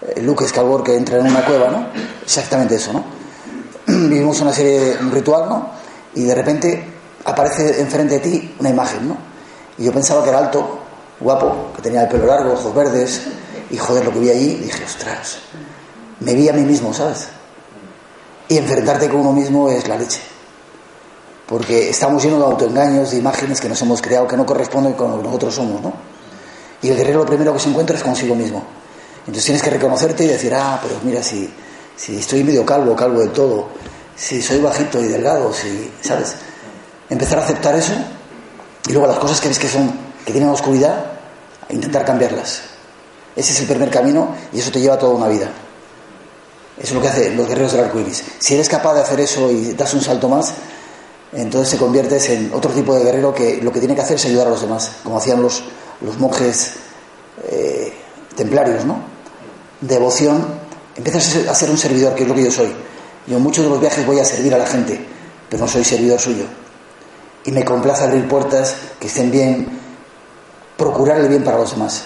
eh, 0.00 0.22
Luke 0.22 0.48
Skywalker 0.48 0.94
que 0.94 0.96
entra 0.96 1.18
en 1.18 1.26
una 1.26 1.44
cueva, 1.44 1.68
¿no? 1.68 1.88
Exactamente 2.24 2.76
eso, 2.76 2.94
¿no? 2.94 3.04
Vivimos 4.08 4.40
una 4.40 4.54
serie, 4.54 4.96
un 5.02 5.10
ritual, 5.10 5.50
¿no? 5.50 5.70
Y 6.14 6.24
de 6.24 6.34
repente 6.34 6.82
aparece 7.26 7.78
enfrente 7.78 8.14
de 8.14 8.20
ti 8.20 8.54
una 8.58 8.70
imagen, 8.70 9.06
¿no? 9.06 9.35
Y 9.78 9.84
yo 9.84 9.92
pensaba 9.92 10.22
que 10.22 10.30
era 10.30 10.38
alto, 10.38 10.78
guapo, 11.20 11.72
que 11.74 11.82
tenía 11.82 12.02
el 12.02 12.08
pelo 12.08 12.26
largo, 12.26 12.52
ojos 12.52 12.74
verdes, 12.74 13.22
y 13.70 13.76
joder, 13.76 14.04
lo 14.04 14.12
que 14.12 14.20
vi 14.20 14.30
allí, 14.30 14.54
dije, 14.54 14.84
ostras, 14.84 15.38
me 16.20 16.34
vi 16.34 16.48
a 16.48 16.52
mí 16.52 16.62
mismo, 16.62 16.94
¿sabes? 16.94 17.28
Y 18.48 18.56
enfrentarte 18.56 19.08
con 19.08 19.20
uno 19.20 19.32
mismo 19.32 19.70
es 19.70 19.86
la 19.88 19.96
leche. 19.96 20.20
Porque 21.46 21.90
estamos 21.90 22.22
llenos 22.22 22.38
de 22.38 22.44
autoengaños, 22.46 23.10
de 23.10 23.18
imágenes 23.18 23.60
que 23.60 23.68
nos 23.68 23.80
hemos 23.82 24.00
creado 24.00 24.26
que 24.26 24.36
no 24.36 24.46
corresponden 24.46 24.94
con 24.94 25.10
lo 25.10 25.18
que 25.18 25.24
nosotros 25.24 25.54
somos, 25.54 25.82
¿no? 25.82 25.92
Y 26.82 26.88
el 26.88 26.96
guerrero 26.96 27.20
lo 27.20 27.26
primero 27.26 27.52
que 27.52 27.58
se 27.58 27.68
encuentra 27.68 27.96
es 27.96 28.02
consigo 28.02 28.34
mismo. 28.34 28.64
Entonces 29.20 29.44
tienes 29.44 29.62
que 29.62 29.70
reconocerte 29.70 30.24
y 30.24 30.28
decir, 30.28 30.54
ah, 30.54 30.78
pero 30.82 31.00
mira, 31.02 31.22
si, 31.22 31.52
si 31.96 32.16
estoy 32.18 32.44
medio 32.44 32.64
calvo, 32.64 32.94
calvo 32.94 33.20
del 33.20 33.30
todo, 33.30 33.68
si 34.14 34.40
soy 34.40 34.60
bajito 34.60 35.00
y 35.00 35.06
delgado, 35.06 35.52
si, 35.52 35.92
¿sabes? 36.00 36.36
Empezar 37.10 37.38
a 37.38 37.44
aceptar 37.44 37.74
eso 37.74 37.92
y 38.86 38.92
luego 38.92 39.06
las 39.06 39.18
cosas 39.18 39.40
que 39.40 39.48
ves 39.48 39.58
que 39.58 39.68
son, 39.68 39.92
que 40.24 40.32
tienen 40.32 40.50
oscuridad, 40.50 41.04
intentar 41.70 42.04
cambiarlas. 42.04 42.62
Ese 43.34 43.52
es 43.52 43.60
el 43.60 43.66
primer 43.66 43.90
camino 43.90 44.34
y 44.52 44.60
eso 44.60 44.70
te 44.70 44.80
lleva 44.80 44.98
toda 44.98 45.14
una 45.14 45.28
vida. 45.28 45.50
Eso 46.78 46.88
es 46.88 46.92
lo 46.94 47.00
que 47.00 47.08
hacen 47.08 47.36
los 47.36 47.48
guerreros 47.48 47.72
del 47.72 47.84
arco 47.84 48.00
iris. 48.00 48.22
Si 48.38 48.54
eres 48.54 48.68
capaz 48.68 48.94
de 48.94 49.00
hacer 49.00 49.20
eso 49.20 49.50
y 49.50 49.72
das 49.72 49.92
un 49.94 50.02
salto 50.02 50.28
más, 50.28 50.54
entonces 51.32 51.72
te 51.72 51.76
conviertes 51.78 52.28
en 52.30 52.50
otro 52.52 52.70
tipo 52.70 52.94
de 52.94 53.04
guerrero 53.04 53.34
que 53.34 53.60
lo 53.62 53.72
que 53.72 53.80
tiene 53.80 53.94
que 53.94 54.02
hacer 54.02 54.16
es 54.16 54.24
ayudar 54.26 54.46
a 54.46 54.50
los 54.50 54.60
demás, 54.60 54.92
como 55.02 55.18
hacían 55.18 55.42
los, 55.42 55.64
los 56.00 56.18
monjes 56.18 56.74
eh, 57.50 57.92
templarios, 58.36 58.84
¿no? 58.84 59.00
Devoción. 59.80 60.66
Empiezas 60.94 61.46
a 61.48 61.54
ser 61.54 61.70
un 61.70 61.76
servidor, 61.76 62.14
que 62.14 62.22
es 62.22 62.28
lo 62.28 62.34
que 62.34 62.44
yo 62.44 62.50
soy. 62.50 62.72
Yo 63.26 63.36
en 63.36 63.42
muchos 63.42 63.64
de 63.64 63.70
los 63.70 63.80
viajes 63.80 64.06
voy 64.06 64.18
a 64.20 64.24
servir 64.24 64.54
a 64.54 64.58
la 64.58 64.66
gente, 64.66 64.98
pero 65.50 65.64
no 65.64 65.68
soy 65.68 65.84
servidor 65.84 66.20
suyo. 66.20 66.44
Y 67.46 67.52
me 67.52 67.64
complace 67.64 68.04
abrir 68.04 68.28
puertas 68.28 68.76
que 69.00 69.06
estén 69.06 69.30
bien, 69.30 69.68
procurar 70.76 71.20
el 71.20 71.28
bien 71.28 71.44
para 71.44 71.58
los 71.58 71.70
demás. 71.70 72.04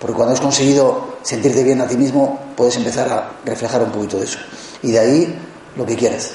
Porque 0.00 0.14
cuando 0.14 0.34
has 0.34 0.40
conseguido 0.40 1.18
sentirte 1.22 1.62
bien 1.62 1.80
a 1.80 1.86
ti 1.86 1.96
mismo, 1.96 2.40
puedes 2.56 2.76
empezar 2.76 3.08
a 3.08 3.30
reflejar 3.44 3.82
un 3.82 3.92
poquito 3.92 4.18
de 4.18 4.24
eso. 4.24 4.38
Y 4.82 4.90
de 4.90 4.98
ahí 4.98 5.38
lo 5.76 5.86
que 5.86 5.96
quieras. 5.96 6.32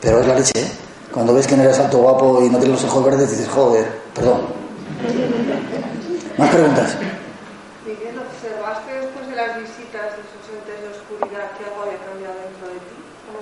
Pero 0.00 0.20
es 0.20 0.26
la 0.26 0.34
leche, 0.34 0.52
¿eh? 0.60 0.70
Cuando 1.12 1.34
ves 1.34 1.46
que 1.46 1.56
no 1.56 1.64
eres 1.64 1.78
alto, 1.78 1.98
guapo 1.98 2.42
y 2.42 2.48
no 2.48 2.58
tienes 2.58 2.82
los 2.82 2.90
ojos 2.90 3.04
verdes, 3.04 3.30
dices, 3.30 3.48
joder, 3.48 3.86
perdón. 4.14 4.42
¿Más 6.38 6.50
preguntas? 6.50 6.96
Miguel, 7.84 8.14
¿observaste 8.16 8.92
después 8.92 9.28
de 9.28 9.36
las 9.36 9.56
visitas 9.58 10.14
de 10.14 10.22
esos 10.24 10.44
entes 10.54 10.80
de 10.80 10.88
oscuridad 10.88 11.50
que 11.58 11.64
algo 11.64 11.82
había 11.82 11.98
cambiado 11.98 12.36
dentro 12.38 12.68
de 12.68 12.78
ti? 12.80 12.96
¿Cómo 13.26 13.40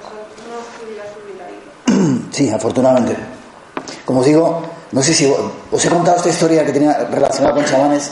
una 0.49 0.59
oscuridad 0.59 1.07
hubiera 1.23 1.47
ido? 1.51 2.26
Sí, 2.37 2.51
afortunadamente. 2.51 3.17
Como 4.05 4.21
os 4.21 4.27
digo, 4.27 4.61
no 4.93 5.03
sé 5.03 5.15
si 5.15 5.25
os 5.25 5.83
he 5.83 5.89
contado 5.89 6.19
esta 6.19 6.29
historia 6.29 6.67
que 6.67 6.73
tenía 6.73 6.93
relacionada 7.11 7.55
con 7.55 7.65
chamanes, 7.65 8.11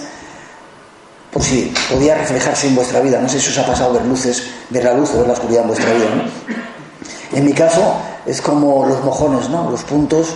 por 1.30 1.42
si 1.42 1.70
podía 1.90 2.14
reflejarse 2.14 2.68
en 2.68 2.74
vuestra 2.74 3.00
vida. 3.00 3.20
No 3.20 3.28
sé 3.28 3.38
si 3.38 3.50
os 3.50 3.58
ha 3.58 3.66
pasado 3.66 3.92
ver 3.92 4.06
luces, 4.06 4.42
ver 4.70 4.82
la 4.82 4.94
luz 4.94 5.10
o 5.12 5.18
ver 5.18 5.26
la 5.26 5.34
oscuridad 5.34 5.60
en 5.60 5.68
vuestra 5.68 5.92
vida. 5.92 6.06
En 7.34 7.44
mi 7.44 7.52
caso 7.52 7.96
es 8.24 8.40
como 8.40 8.86
los 8.86 9.04
mojones, 9.04 9.50
¿no? 9.50 9.70
los 9.70 9.82
puntos 9.82 10.28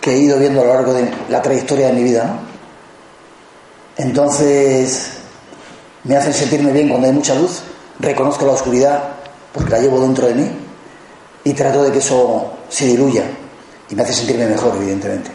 que 0.00 0.12
he 0.12 0.18
ido 0.18 0.38
viendo 0.38 0.60
a 0.60 0.64
lo 0.64 0.74
largo 0.74 0.92
de 0.94 1.10
la 1.30 1.42
trayectoria 1.42 1.88
de 1.88 1.94
mi 1.94 2.04
vida. 2.04 2.26
¿no? 2.26 2.38
Entonces 3.96 5.14
me 6.04 6.16
hacen 6.16 6.32
sentirme 6.32 6.70
bien 6.70 6.90
cuando 6.90 7.08
hay 7.08 7.12
mucha 7.12 7.34
luz, 7.34 7.60
reconozco 7.98 8.46
la 8.46 8.52
oscuridad 8.52 9.02
porque 9.52 9.70
la 9.70 9.80
llevo 9.80 10.00
dentro 10.00 10.28
de 10.28 10.34
mí 10.34 10.48
y 11.42 11.54
trato 11.54 11.82
de 11.82 11.90
que 11.90 11.98
eso 11.98 12.53
se 12.74 12.86
diluya 12.86 13.22
y 13.88 13.94
me 13.94 14.02
hace 14.02 14.12
sentirme 14.12 14.46
mejor, 14.46 14.74
evidentemente. 14.76 15.30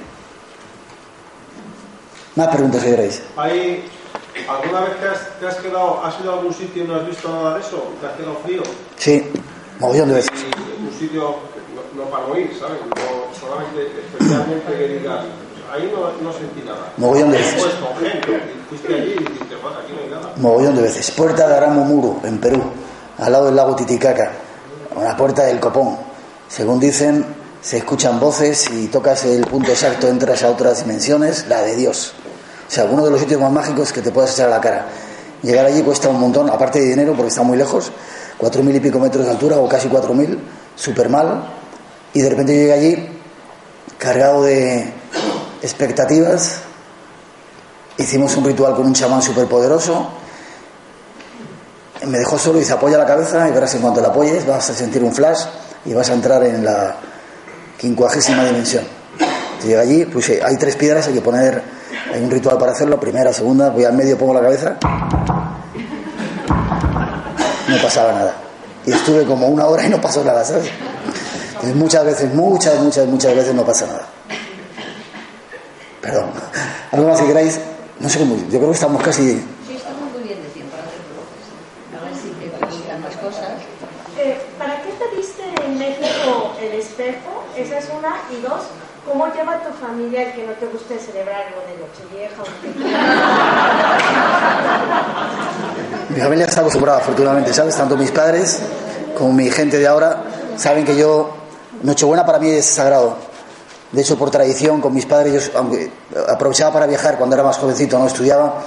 Más 2.36 2.50
preguntas 2.50 2.84
que 2.84 2.90
queráis. 2.90 3.22
¿Hay 3.38 3.86
alguna 4.48 4.82
vez 4.82 4.96
que 4.98 5.08
has, 5.08 5.40
te 5.40 5.48
has 5.48 5.56
quedado, 5.56 6.04
has 6.04 6.20
ido 6.20 6.32
a 6.34 6.36
algún 6.38 6.54
sitio 6.54 6.84
y 6.84 6.88
no 6.88 6.96
has 6.96 7.08
visto 7.08 7.30
nada 7.30 7.56
de 7.56 7.62
eso? 7.62 7.82
¿Te 8.02 8.08
has 8.08 8.14
quedado 8.14 8.36
frío? 8.44 8.62
Sí, 8.98 9.26
mogollón 9.80 10.10
de 10.10 10.16
veces. 10.16 10.32
Y 10.34 10.86
un 10.86 10.92
sitio 11.00 11.36
no, 11.96 12.04
no 12.04 12.10
para 12.10 12.26
oír, 12.26 12.52
¿sabes? 12.60 12.80
No 12.82 13.40
solamente, 13.40 13.88
especialmente 14.02 14.74
que 14.78 14.88
digas, 15.00 15.26
ahí 15.72 15.90
no, 15.96 16.12
no 16.22 16.34
sentí 16.38 16.62
nada. 16.66 16.92
Mogollón 16.98 17.32
de 17.32 17.38
veces. 17.38 17.64
Fuiste 18.70 18.94
allí 18.94 19.12
y 19.14 19.24
dijiste, 19.24 19.56
"Joder, 19.62 19.78
aquí 19.80 19.94
no 19.94 20.02
hay 20.02 20.10
nada. 20.10 20.34
Mogollón 20.36 20.76
de 20.76 20.82
veces. 20.82 21.10
Puerta 21.12 21.48
de 21.48 21.56
Aramumuru, 21.56 22.20
en 22.26 22.38
Perú, 22.38 22.62
al 23.18 23.32
lado 23.32 23.46
del 23.46 23.56
lago 23.56 23.76
Titicaca, 23.78 24.34
una 24.94 25.16
puerta 25.16 25.44
del 25.46 25.60
Copón. 25.62 26.09
Según 26.50 26.80
dicen, 26.80 27.26
se 27.62 27.78
escuchan 27.78 28.20
voces 28.20 28.70
y 28.72 28.88
tocas 28.88 29.24
el 29.26 29.46
punto 29.46 29.70
exacto, 29.70 30.08
entras 30.08 30.42
a 30.42 30.50
otras 30.50 30.80
dimensiones, 30.80 31.46
la 31.48 31.62
de 31.62 31.76
Dios. 31.76 32.14
O 32.68 32.72
sea, 32.72 32.86
uno 32.86 33.06
de 33.06 33.12
los 33.12 33.20
sitios 33.20 33.40
más 33.40 33.52
mágicos 33.52 33.94
que 33.94 34.02
te 34.02 34.12
puedas 34.12 34.34
echar 34.34 34.48
a 34.48 34.52
la 34.52 34.60
cara. 34.60 34.88
Llegar 35.44 35.68
allí 35.68 35.84
cuesta 35.84 36.10
un 36.10 36.20
montón, 36.20 36.50
aparte 36.50 36.80
de 36.80 36.86
dinero, 36.86 37.14
porque 37.14 37.30
está 37.30 37.44
muy 37.44 37.56
lejos, 37.56 37.92
cuatro 38.38 38.64
mil 38.64 38.76
y 38.76 38.80
pico 38.80 39.00
metros 39.00 39.26
de 39.26 39.32
altura, 39.32 39.58
o 39.58 39.70
casi 39.70 39.90
cuatro 39.90 40.16
mil, 40.16 40.40
súper 40.76 41.08
mal. 41.08 41.44
Y 42.14 42.22
de 42.22 42.30
repente 42.30 42.54
yo 42.54 42.62
llegué 42.62 42.74
allí 42.74 43.20
cargado 44.00 44.44
de 44.44 44.92
expectativas. 45.62 46.62
Hicimos 47.98 48.36
un 48.38 48.46
ritual 48.46 48.76
con 48.76 48.88
un 48.88 48.94
chamán 48.94 49.22
súper 49.22 49.46
poderoso. 49.46 50.10
Me 52.08 52.18
dejó 52.18 52.40
solo 52.40 52.60
y 52.60 52.64
se 52.64 52.74
apoya 52.74 52.98
la 52.98 53.06
cabeza 53.06 53.48
y 53.48 53.52
verás 53.52 53.76
en 53.76 53.82
cuanto 53.82 54.02
la 54.02 54.08
apoyes 54.08 54.48
vas 54.48 54.68
a 54.70 54.74
sentir 54.74 55.04
un 55.04 55.14
flash 55.14 55.46
y 55.86 55.94
vas 55.94 56.10
a 56.10 56.14
entrar 56.14 56.44
en 56.44 56.64
la 56.66 56.96
quincuagésima 57.78 58.46
dimensión. 58.46 58.84
Te 59.62 59.68
llega 59.68 59.82
allí, 59.82 60.06
pues 60.06 60.30
eh, 60.30 60.42
hay 60.44 60.58
tres 60.58 60.76
piedras, 60.76 61.08
hay 61.08 61.14
que 61.14 61.22
poner, 61.22 61.62
hay 62.14 62.22
un 62.22 62.32
ritual 62.32 62.58
para 62.58 62.72
hacerlo, 62.72 63.00
primera, 63.00 63.34
segunda, 63.34 63.70
voy 63.70 63.84
al 63.84 63.94
medio, 63.94 64.18
pongo 64.18 64.34
la 64.34 64.42
cabeza, 64.42 64.78
no 67.68 67.78
pasaba 67.82 68.14
nada. 68.14 68.36
Y 68.86 68.92
estuve 68.92 69.26
como 69.26 69.48
una 69.48 69.66
hora 69.66 69.86
y 69.86 69.90
no 69.90 70.00
pasó 70.00 70.24
nada, 70.24 70.44
¿sabes? 70.44 70.70
Entonces, 71.50 71.76
muchas 71.76 72.06
veces, 72.06 72.34
muchas, 72.34 72.80
muchas, 72.80 73.06
muchas 73.08 73.36
veces 73.36 73.54
no 73.54 73.66
pasa 73.66 73.86
nada. 73.86 74.08
Perdón. 76.02 76.32
¿Algo 76.92 77.08
más 77.10 77.20
que 77.20 77.28
queráis? 77.28 77.60
No 78.00 78.08
sé 78.08 78.20
cómo, 78.20 78.38
yo 78.38 78.58
creo 78.58 78.68
que 78.68 78.76
estamos 78.76 79.04
casi... 79.04 79.34
Sí, 79.68 79.76
estamos 79.76 80.10
muy 80.14 80.24
bien 80.24 80.42
de 80.42 80.50
tiempo, 80.50 80.76
no 80.78 80.90
te 80.90 80.98
preocupes. 81.04 82.00
A 82.00 82.06
ver 82.06 82.16
si 82.16 82.30
te 82.30 82.50
preguntan 82.50 83.02
más 83.02 83.16
cosas. 83.18 83.52
Eh, 84.18 84.42
¿Para 84.58 84.82
qué 84.82 84.90
pediste 84.98 85.44
en 85.66 85.78
México 85.78 86.56
Esa 87.56 87.78
es 87.78 87.86
una. 87.98 88.16
Y 88.32 88.42
dos, 88.42 88.62
¿cómo 89.08 89.28
lleva 89.34 89.60
tu 89.64 89.72
familia 89.86 90.24
el 90.24 90.34
que 90.34 90.46
no 90.46 90.54
te 90.54 90.66
guste 90.68 91.00
celebrar 91.00 91.48
algo 91.48 91.62
de 91.68 91.78
Nochevieja 91.78 92.42
o 92.42 92.46
Mi 96.14 96.22
familia 96.22 96.46
está 96.46 96.62
acostumbrada, 96.62 97.00
afortunadamente, 97.00 97.54
¿sabes? 97.54 97.76
Tanto 97.76 97.98
mis 97.98 98.12
padres 98.12 98.62
como 99.18 99.34
mi 99.34 99.50
gente 99.52 99.78
de 99.78 99.88
ahora 99.88 100.24
saben 100.56 100.86
que 100.86 100.96
yo, 100.96 101.32
Nochebuena 101.84 102.26
para 102.26 102.40
mí 102.40 102.50
es 102.50 102.66
sagrado. 102.66 103.18
De 103.92 104.02
hecho, 104.02 104.18
por 104.18 104.30
tradición, 104.30 104.82
con 104.82 104.94
mis 104.94 105.06
padres, 105.06 105.52
yo 105.52 105.60
aprovechaba 106.28 106.72
para 106.72 106.86
viajar 106.86 107.18
cuando 107.18 107.36
era 107.36 107.44
más 107.44 107.58
jovencito, 107.58 107.98
no 107.98 108.08
estudiaba, 108.08 108.62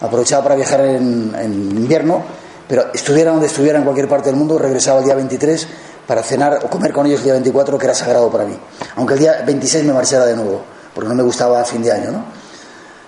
aprovechaba 0.00 0.42
para 0.42 0.56
viajar 0.56 0.80
en, 0.80 1.34
en 1.38 1.52
invierno, 1.52 2.22
pero 2.66 2.86
estuviera 2.94 3.32
donde 3.32 3.48
estuviera 3.48 3.78
en 3.78 3.84
cualquier 3.84 4.08
parte 4.08 4.30
del 4.30 4.36
mundo, 4.36 4.58
regresaba 4.58 5.00
el 5.00 5.04
día 5.04 5.14
23 5.14 5.68
para 6.06 6.22
cenar 6.22 6.60
o 6.64 6.68
comer 6.68 6.92
con 6.92 7.06
ellos 7.06 7.20
el 7.20 7.24
día 7.24 7.32
24, 7.34 7.78
que 7.78 7.84
era 7.86 7.94
sagrado 7.94 8.30
para 8.30 8.44
mí. 8.44 8.58
Aunque 8.96 9.14
el 9.14 9.20
día 9.20 9.42
26 9.44 9.84
me 9.84 9.92
marchara 9.92 10.26
de 10.26 10.36
nuevo, 10.36 10.62
porque 10.94 11.08
no 11.08 11.14
me 11.14 11.22
gustaba 11.22 11.60
a 11.60 11.64
fin 11.64 11.82
de 11.82 11.92
año, 11.92 12.10
¿no? 12.10 12.24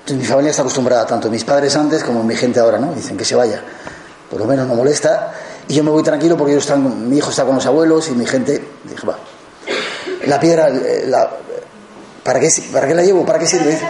Entonces 0.01 0.19
mi 0.19 0.25
familia 0.25 0.51
está 0.51 0.63
acostumbrada, 0.63 1.07
tanto 1.07 1.31
mis 1.31 1.45
padres 1.45 1.75
antes 1.77 2.05
como 2.05 2.23
mi 2.23 2.37
gente 2.37 2.61
ahora, 2.61 2.79
¿no? 2.79 2.93
Dicen 2.93 3.17
que 3.17 3.25
se 3.25 3.35
vaya, 3.35 3.63
por 4.31 4.39
lo 4.39 4.47
menos 4.47 4.69
no 4.69 4.75
molesta, 4.75 5.33
y 5.67 5.75
yo 5.75 5.83
me 5.83 5.91
voy 5.91 6.03
tranquilo 6.03 6.37
porque 6.37 6.53
ellos 6.53 6.65
están, 6.65 7.09
mi 7.09 7.17
hijo 7.17 7.31
está 7.31 7.45
con 7.45 7.55
los 7.55 7.65
abuelos 7.67 8.09
y 8.09 8.13
mi 8.13 8.27
gente, 8.27 8.63
dije, 8.85 9.07
va. 9.07 9.17
La 10.27 10.39
piedra, 10.39 10.69
eh, 10.69 11.05
la, 11.07 11.31
¿para, 12.23 12.39
qué, 12.39 12.49
¿para 12.73 12.87
qué 12.87 12.95
la 12.95 13.03
llevo? 13.03 13.25
¿Para 13.25 13.39
qué 13.39 13.47
¿Para 13.47 13.59
sirve? 13.59 13.81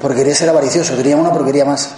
Porque 0.00 0.16
quería 0.18 0.34
ser 0.34 0.48
avaricioso, 0.48 0.96
quería 0.96 1.16
una 1.16 1.32
pero 1.32 1.44
quería 1.44 1.64
más. 1.64 1.90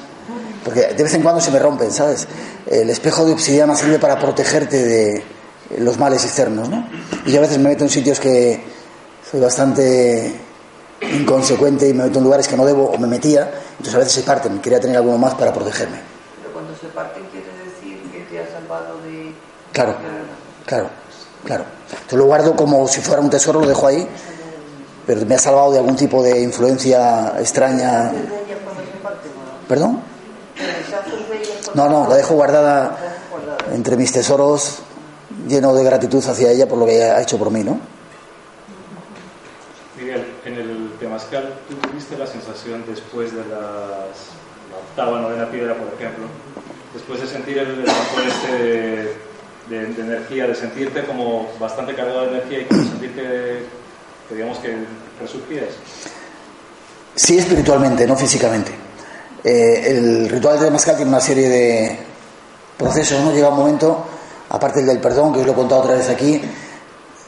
Porque 0.65 0.95
de 0.95 1.03
vez 1.03 1.15
en 1.15 1.23
cuando 1.23 1.41
se 1.41 1.51
me 1.51 1.59
rompen, 1.59 1.91
¿sabes? 1.91 2.27
El 2.67 2.89
espejo 2.91 3.25
de 3.25 3.33
obsidiana 3.33 3.75
sirve 3.75 3.99
para 3.99 4.19
protegerte 4.19 4.83
de 4.83 5.25
los 5.79 5.99
males 5.99 6.25
externos, 6.25 6.69
¿no? 6.69 6.87
Y 7.27 7.33
yo 7.33 7.39
a 7.39 7.43
veces 7.43 7.59
me 7.59 7.71
meto 7.71 7.85
en 7.85 7.91
sitios 7.91 8.21
que 8.21 8.63
soy 9.29 9.41
bastante 9.41 10.33
inconsecuente 11.01 11.89
y 11.89 11.95
me 11.95 12.05
meto 12.05 12.19
en 12.19 12.25
lugares 12.25 12.47
que 12.47 12.57
no 12.57 12.65
debo 12.65 12.91
o 12.91 12.99
me 12.99 13.07
metía, 13.07 13.51
entonces 13.73 13.95
a 13.95 13.99
veces 13.99 14.13
se 14.13 14.23
parten, 14.23 14.61
quería 14.61 14.79
tener 14.79 14.97
alguno 14.97 15.19
más 15.19 15.35
para 15.35 15.53
protegerme. 15.53 16.01
Pero 16.41 16.53
cuando 16.53 16.75
se 16.77 16.87
parten 16.89 17.25
quiere 17.31 17.49
decir 17.65 18.01
que 18.13 18.21
te 18.31 18.41
ha 18.41 18.53
salvado 18.53 19.01
de... 19.03 19.35
Claro, 19.73 19.97
claro, 20.67 20.91
claro. 21.45 21.65
Entonces 21.91 22.19
lo 22.19 22.27
guardo 22.27 22.55
como 22.55 22.87
si 22.87 23.01
fuera 23.01 23.21
un 23.21 23.31
tesoro, 23.31 23.61
lo 23.61 23.67
dejo 23.67 23.87
ahí, 23.87 24.07
pero 25.07 25.27
me 25.27 25.35
ha 25.35 25.39
salvado 25.39 25.73
de 25.73 25.79
algún 25.79 25.97
tipo 25.97 26.23
de 26.23 26.41
influencia 26.41 27.35
extraña. 27.39 28.13
¿Perdón? 29.69 30.12
No, 31.75 31.89
no, 31.89 32.09
la 32.09 32.17
dejo 32.17 32.35
guardada 32.35 32.97
entre 33.73 33.97
mis 33.97 34.13
tesoros, 34.13 34.79
lleno 35.49 35.75
de 35.75 35.85
gratitud 35.85 36.23
hacia 36.27 36.51
ella 36.51 36.67
por 36.69 36.79
lo 36.79 36.87
que 36.87 36.97
ella 36.97 37.17
ha 37.17 37.23
hecho 37.23 37.39
por 37.39 37.51
mí, 37.51 37.63
¿no? 37.65 37.81
Miguel, 39.99 40.27
en 40.45 40.55
el 40.55 40.93
Temazcal, 40.99 41.55
¿tú 41.69 41.75
tuviste 41.77 42.17
la 42.19 42.27
sensación 42.27 42.85
después 42.87 43.33
de 43.33 43.39
las, 43.41 43.51
la 43.51 44.77
octava, 44.91 45.21
novena 45.21 45.51
piedra, 45.51 45.75
por 45.77 45.89
ejemplo, 45.95 46.25
después 46.93 47.21
de 47.21 47.27
sentir 47.27 47.59
el, 47.59 47.77
vapor 47.85 48.23
este 48.27 48.53
de, 48.63 49.17
de- 49.69 49.87
de 49.95 50.03
energía, 50.03 50.47
de 50.47 50.55
sentirte 50.55 51.05
como 51.05 51.49
bastante 51.61 51.95
cargado 51.95 52.23
de 52.23 52.29
energía 52.39 52.61
y 52.61 52.65
como 52.65 52.83
sentir 52.83 53.13
que, 53.15 53.63
que 54.29 54.35
digamos 54.35 54.59
que 54.59 54.77
resurgías? 55.21 55.69
Sí, 57.15 57.39
espiritualmente, 57.39 58.07
no 58.07 58.17
físicamente. 58.17 58.73
Eh, 59.45 59.85
el 59.87 60.29
ritual 60.29 60.59
de 60.59 60.67
Temazcal 60.67 60.97
tiene 60.97 61.11
una 61.11 61.21
serie 61.21 61.49
de 61.49 61.99
procesos, 62.79 63.21
¿no? 63.21 63.33
Llega 63.33 63.49
un 63.49 63.57
momento, 63.57 64.05
aparte 64.51 64.83
del 64.83 65.01
perdón, 65.01 65.33
que 65.33 65.41
os 65.41 65.47
lo 65.47 65.53
he 65.53 65.55
contado 65.55 65.83
otra 65.83 65.97
vez 65.97 66.09
aquí, 66.09 66.41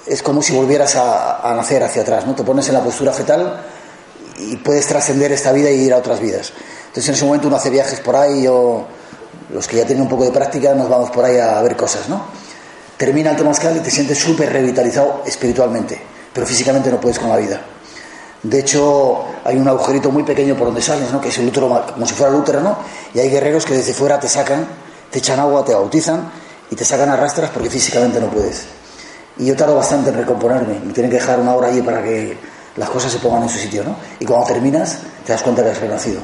es 0.06 0.22
como 0.22 0.42
si 0.42 0.54
volvieras 0.54 0.96
a, 0.96 1.50
a 1.50 1.54
nacer 1.54 1.82
hacia 1.82 2.02
atrás, 2.02 2.26
¿no? 2.26 2.34
Te 2.34 2.44
pones 2.44 2.68
en 2.68 2.74
la 2.74 2.82
postura 2.82 3.12
fetal 3.12 3.64
y 4.38 4.56
puedes 4.56 4.86
trascender 4.86 5.32
esta 5.32 5.52
vida 5.52 5.70
y 5.70 5.80
ir 5.80 5.94
a 5.94 5.98
otras 5.98 6.20
vidas. 6.20 6.52
Entonces 6.86 7.08
en 7.08 7.14
ese 7.14 7.24
momento 7.24 7.48
uno 7.48 7.56
hace 7.56 7.70
viajes 7.70 8.00
por 8.00 8.14
ahí, 8.14 8.46
o 8.46 8.86
los 9.52 9.66
que 9.66 9.78
ya 9.78 9.84
tienen 9.84 10.02
un 10.02 10.08
poco 10.08 10.24
de 10.24 10.30
práctica 10.30 10.74
nos 10.74 10.88
vamos 10.88 11.10
por 11.10 11.24
ahí 11.24 11.38
a 11.38 11.60
ver 11.62 11.76
cosas, 11.76 12.08
¿no? 12.08 12.24
Termina 12.96 13.30
el 13.30 13.36
temazcal 13.36 13.76
y 13.76 13.80
te 13.80 13.90
sientes 13.90 14.18
súper 14.18 14.52
revitalizado 14.52 15.22
espiritualmente, 15.26 16.00
pero 16.32 16.46
físicamente 16.46 16.90
no 16.90 17.00
puedes 17.00 17.18
con 17.18 17.28
la 17.28 17.36
vida. 17.36 17.60
De 18.44 18.60
hecho, 18.60 19.24
hay 19.42 19.56
un 19.56 19.66
agujerito 19.66 20.10
muy 20.10 20.22
pequeño 20.22 20.54
por 20.54 20.66
donde 20.66 20.82
sales, 20.82 21.10
¿no? 21.10 21.20
que 21.20 21.28
es 21.28 21.38
el 21.38 21.48
útero, 21.48 21.84
como 21.92 22.06
si 22.06 22.14
fuera 22.14 22.32
el 22.32 22.38
útero, 22.38 22.60
¿no? 22.60 22.76
Y 23.14 23.18
hay 23.18 23.30
guerreros 23.30 23.64
que 23.64 23.74
desde 23.74 23.94
fuera 23.94 24.20
te 24.20 24.28
sacan, 24.28 24.66
te 25.10 25.18
echan 25.18 25.40
agua, 25.40 25.64
te 25.64 25.74
bautizan 25.74 26.30
y 26.70 26.76
te 26.76 26.84
sacan 26.84 27.08
a 27.08 27.16
rastras 27.16 27.50
porque 27.50 27.70
físicamente 27.70 28.20
no 28.20 28.28
puedes. 28.28 28.66
Y 29.38 29.46
yo 29.46 29.56
tardo 29.56 29.74
bastante 29.74 30.10
en 30.10 30.16
recomponerme. 30.16 30.78
Me 30.84 30.92
tienen 30.92 31.10
que 31.10 31.16
dejar 31.16 31.40
una 31.40 31.54
hora 31.54 31.68
allí 31.68 31.82
para 31.82 32.02
que 32.02 32.36
las 32.76 32.90
cosas 32.90 33.10
se 33.10 33.18
pongan 33.18 33.44
en 33.44 33.48
su 33.48 33.58
sitio, 33.58 33.82
¿no? 33.82 33.96
Y 34.20 34.24
cuando 34.24 34.46
terminas, 34.46 34.98
te 35.24 35.32
das 35.32 35.42
cuenta 35.42 35.62
que 35.62 35.70
has 35.70 35.80
renacido. 35.80 36.20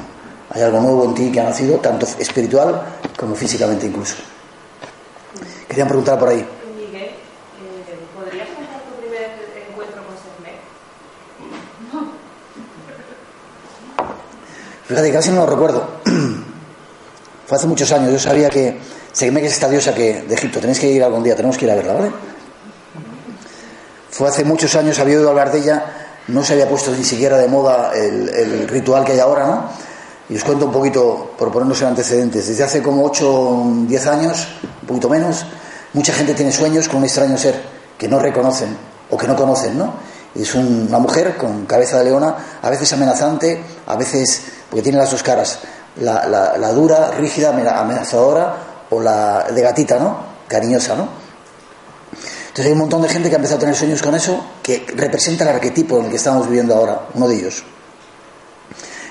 Hay 0.51 0.61
algo 0.61 0.79
nuevo 0.79 1.05
en 1.05 1.13
ti 1.13 1.31
que 1.31 1.39
ha 1.39 1.45
nacido, 1.45 1.77
tanto 1.77 2.05
espiritual 2.19 2.81
como 3.17 3.35
físicamente 3.35 3.87
incluso. 3.87 4.15
Querían 5.67 5.87
preguntar 5.87 6.19
por 6.19 6.29
ahí. 6.29 6.45
Miguel, 6.75 7.03
eh, 7.03 7.15
¿podrías 8.13 8.49
contar 8.49 8.81
tu 8.83 9.01
primer 9.01 9.31
encuentro 9.69 10.03
con 10.03 10.15
Sermet? 10.19 10.59
Casi 14.95 15.29
no 15.31 15.37
lo 15.37 15.45
recuerdo. 15.45 15.87
Fue 17.47 17.57
hace 17.57 17.67
muchos 17.67 17.91
años. 17.91 18.11
Yo 18.11 18.19
sabía 18.19 18.49
que 18.49 18.77
Segmek 19.13 19.45
es 19.45 19.53
esta 19.53 19.69
diosa 19.69 19.93
que, 19.93 20.21
de 20.23 20.33
Egipto. 20.35 20.59
Tenéis 20.59 20.79
que 20.79 20.89
ir 20.89 21.03
algún 21.03 21.23
día, 21.23 21.35
tenemos 21.35 21.57
que 21.57 21.65
ir 21.65 21.71
a 21.71 21.75
verla, 21.75 21.93
¿vale? 21.93 22.11
Fue 24.09 24.27
hace 24.27 24.43
muchos 24.43 24.75
años, 24.75 24.99
había 24.99 25.17
oído 25.17 25.29
hablar 25.29 25.51
de 25.51 25.59
ella. 25.59 25.85
No 26.27 26.43
se 26.43 26.53
había 26.53 26.67
puesto 26.69 26.91
ni 26.91 27.03
siquiera 27.03 27.37
de 27.37 27.47
moda 27.47 27.91
el, 27.95 28.67
ritual 28.67 29.03
que 29.05 29.13
hay 29.13 29.19
ahora, 29.19 29.47
¿no? 29.47 29.63
Y 30.29 30.37
os 30.37 30.43
cuento 30.43 30.65
un 30.65 30.71
poquito, 30.71 31.31
por 31.37 31.51
ponernos 31.51 31.81
en 31.81 31.87
antecedentes. 31.89 32.47
Desde 32.47 32.63
hace 32.63 32.81
como 32.81 33.03
8 33.05 33.63
10 33.87 34.07
años, 34.07 34.47
un 34.81 34.87
poquito 34.87 35.09
menos, 35.09 35.45
mucha 35.93 36.13
gente 36.13 36.33
tiene 36.33 36.51
sueños 36.51 36.87
con 36.87 36.97
un 36.99 37.05
extraño 37.05 37.37
ser 37.37 37.61
que 37.97 38.07
no 38.07 38.19
reconocen 38.19 38.77
o 39.09 39.17
que 39.17 39.27
no 39.27 39.35
conocen, 39.35 39.77
¿no? 39.77 39.93
Es 40.33 40.53
un- 40.55 40.85
una 40.87 40.99
mujer 40.99 41.35
con 41.35 41.65
cabeza 41.65 41.97
de 41.99 42.05
leona, 42.05 42.35
a 42.61 42.69
veces 42.69 42.93
amenazante, 42.93 43.61
a 43.87 43.95
veces, 43.97 44.41
porque 44.71 44.81
tiene 44.81 44.97
las 44.97 45.11
dos 45.11 45.21
caras, 45.21 45.59
la, 45.97 46.71
dura, 46.73 47.11
rígida, 47.11 47.49
amena- 47.49 47.79
amenazadora, 47.79 48.55
o 48.89 48.99
la 48.99 49.43
de 49.53 49.61
gatita, 49.61 49.99
¿no? 49.99 50.17
Cariñosa, 50.47 50.95
¿no? 50.95 51.07
Entonces 52.47 52.65
hay 52.65 52.71
un 52.71 52.79
montón 52.79 53.01
de 53.03 53.09
gente 53.09 53.29
que 53.29 53.35
ha 53.35 53.37
empezado 53.37 53.57
a 53.57 53.59
tener 53.61 53.75
sueños 53.75 54.01
con 54.01 54.15
eso, 54.15 54.43
que 54.63 54.85
representa 54.95 55.43
el 55.43 55.51
arquetipo 55.51 55.97
en 55.99 56.05
el 56.05 56.09
que 56.09 56.17
estamos 56.17 56.47
viviendo 56.47 56.75
ahora, 56.75 57.01
uno 57.13 57.27
de 57.27 57.35
ellos. 57.35 57.63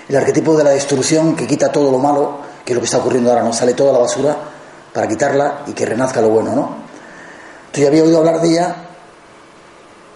El 0.08 0.16
arquetipo 0.16 0.56
de 0.56 0.64
la 0.64 0.70
destrucción 0.70 1.36
que 1.36 1.46
quita 1.46 1.70
todo 1.70 1.90
lo 1.92 1.98
malo, 1.98 2.38
que 2.64 2.72
es 2.72 2.74
lo 2.74 2.80
que 2.80 2.86
está 2.86 2.98
ocurriendo 2.98 3.30
ahora, 3.30 3.42
¿no? 3.44 3.52
Sale 3.52 3.74
toda 3.74 3.92
la 3.92 3.98
basura 4.00 4.36
para 4.92 5.06
quitarla 5.06 5.61
y 5.68 5.72
que 5.72 5.86
renazca 5.86 6.20
lo 6.20 6.28
bueno, 6.30 6.52
¿no? 6.54 6.74
Entonces 7.66 7.82
yo 7.82 7.88
había 7.88 8.02
oído 8.02 8.18
hablar 8.18 8.40
de 8.40 8.48
ella, 8.48 8.74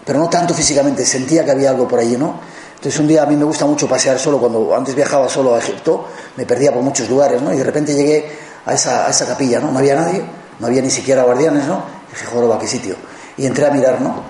pero 0.05 0.19
no 0.19 0.29
tanto 0.29 0.53
físicamente, 0.53 1.07
sentía 1.07 1.45
que 1.45 1.53
había 1.53 1.71
algo 1.71 1.87
por 1.89 2.01
allí, 2.01 2.17
¿no? 2.17 2.41
Entonces 2.77 3.01
un 3.01 3.09
día 3.09 3.23
a 3.23 3.27
mí 3.27 3.37
me 3.37 3.45
gusta 3.45 3.65
mucho 3.65 3.89
pasear 3.89 4.19
solo, 4.19 4.39
cuando 4.39 4.75
antes 4.77 4.95
viajaba 4.95 5.29
solo 5.29 5.55
a 5.55 5.59
Egipto, 5.59 6.07
me 6.37 6.45
perdía 6.45 6.73
por 6.73 6.83
muchos 6.83 7.09
lugares, 7.09 7.41
¿no? 7.41 7.53
Y 7.53 7.57
de 7.57 7.65
repente 7.65 7.95
llegué 7.95 8.31
a 8.67 8.75
esa, 8.75 9.27
capilla, 9.27 9.61
¿no? 9.61 9.73
No 9.73 9.79
había 9.79 9.95
nadie, 9.95 10.25
no 10.61 10.67
había 10.67 10.83
ni 10.83 10.91
siquiera 10.91 11.23
guardianes, 11.23 11.67
¿no? 11.67 11.83
Y 12.09 12.15
dije, 12.15 12.27
joder, 12.27 12.59
qué 12.59 12.67
sitio. 12.67 12.97
Y 13.37 13.47
entré 13.47 13.67
a 13.67 13.71
mirar, 13.71 14.01
¿no? 14.01 14.23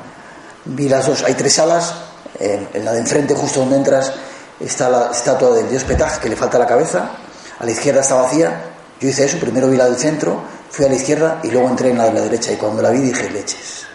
Vi 0.66 0.88
las 0.88 1.06
dos, 1.06 1.24
hay 1.24 1.34
tres 1.34 1.54
salas, 1.54 1.94
en 2.38 2.84
la 2.84 2.92
de 2.92 3.00
enfrente, 3.00 3.34
justo 3.34 3.60
donde 3.60 3.76
entras, 3.76 4.12
está 4.60 4.88
la 4.88 5.10
estatua 5.10 5.50
del 5.54 5.68
dios 5.68 5.84
Petach, 5.84 6.18
que 6.18 6.28
le 6.28 6.36
falta 6.36 6.58
la 6.58 6.66
cabeza, 6.66 7.10
a 7.58 7.64
la 7.64 7.70
izquierda 7.70 8.00
está 8.00 8.14
vacía, 8.14 8.62
yo 9.00 9.08
hice 9.08 9.24
eso, 9.24 9.38
primero 9.38 9.68
vi 9.68 9.76
la 9.76 9.86
del 9.86 9.96
centro, 9.96 10.40
fui 10.70 10.84
a 10.84 10.88
la 10.88 10.94
izquierda 10.94 11.40
y 11.42 11.50
luego 11.50 11.68
entré 11.68 11.90
en 11.90 11.98
la 11.98 12.04
de 12.04 12.12
la 12.12 12.20
derecha, 12.20 12.52
y 12.52 12.56
cuando 12.56 12.82
la 12.82 12.90
vi 12.90 12.98
dije, 12.98 13.30
leches, 13.30 13.86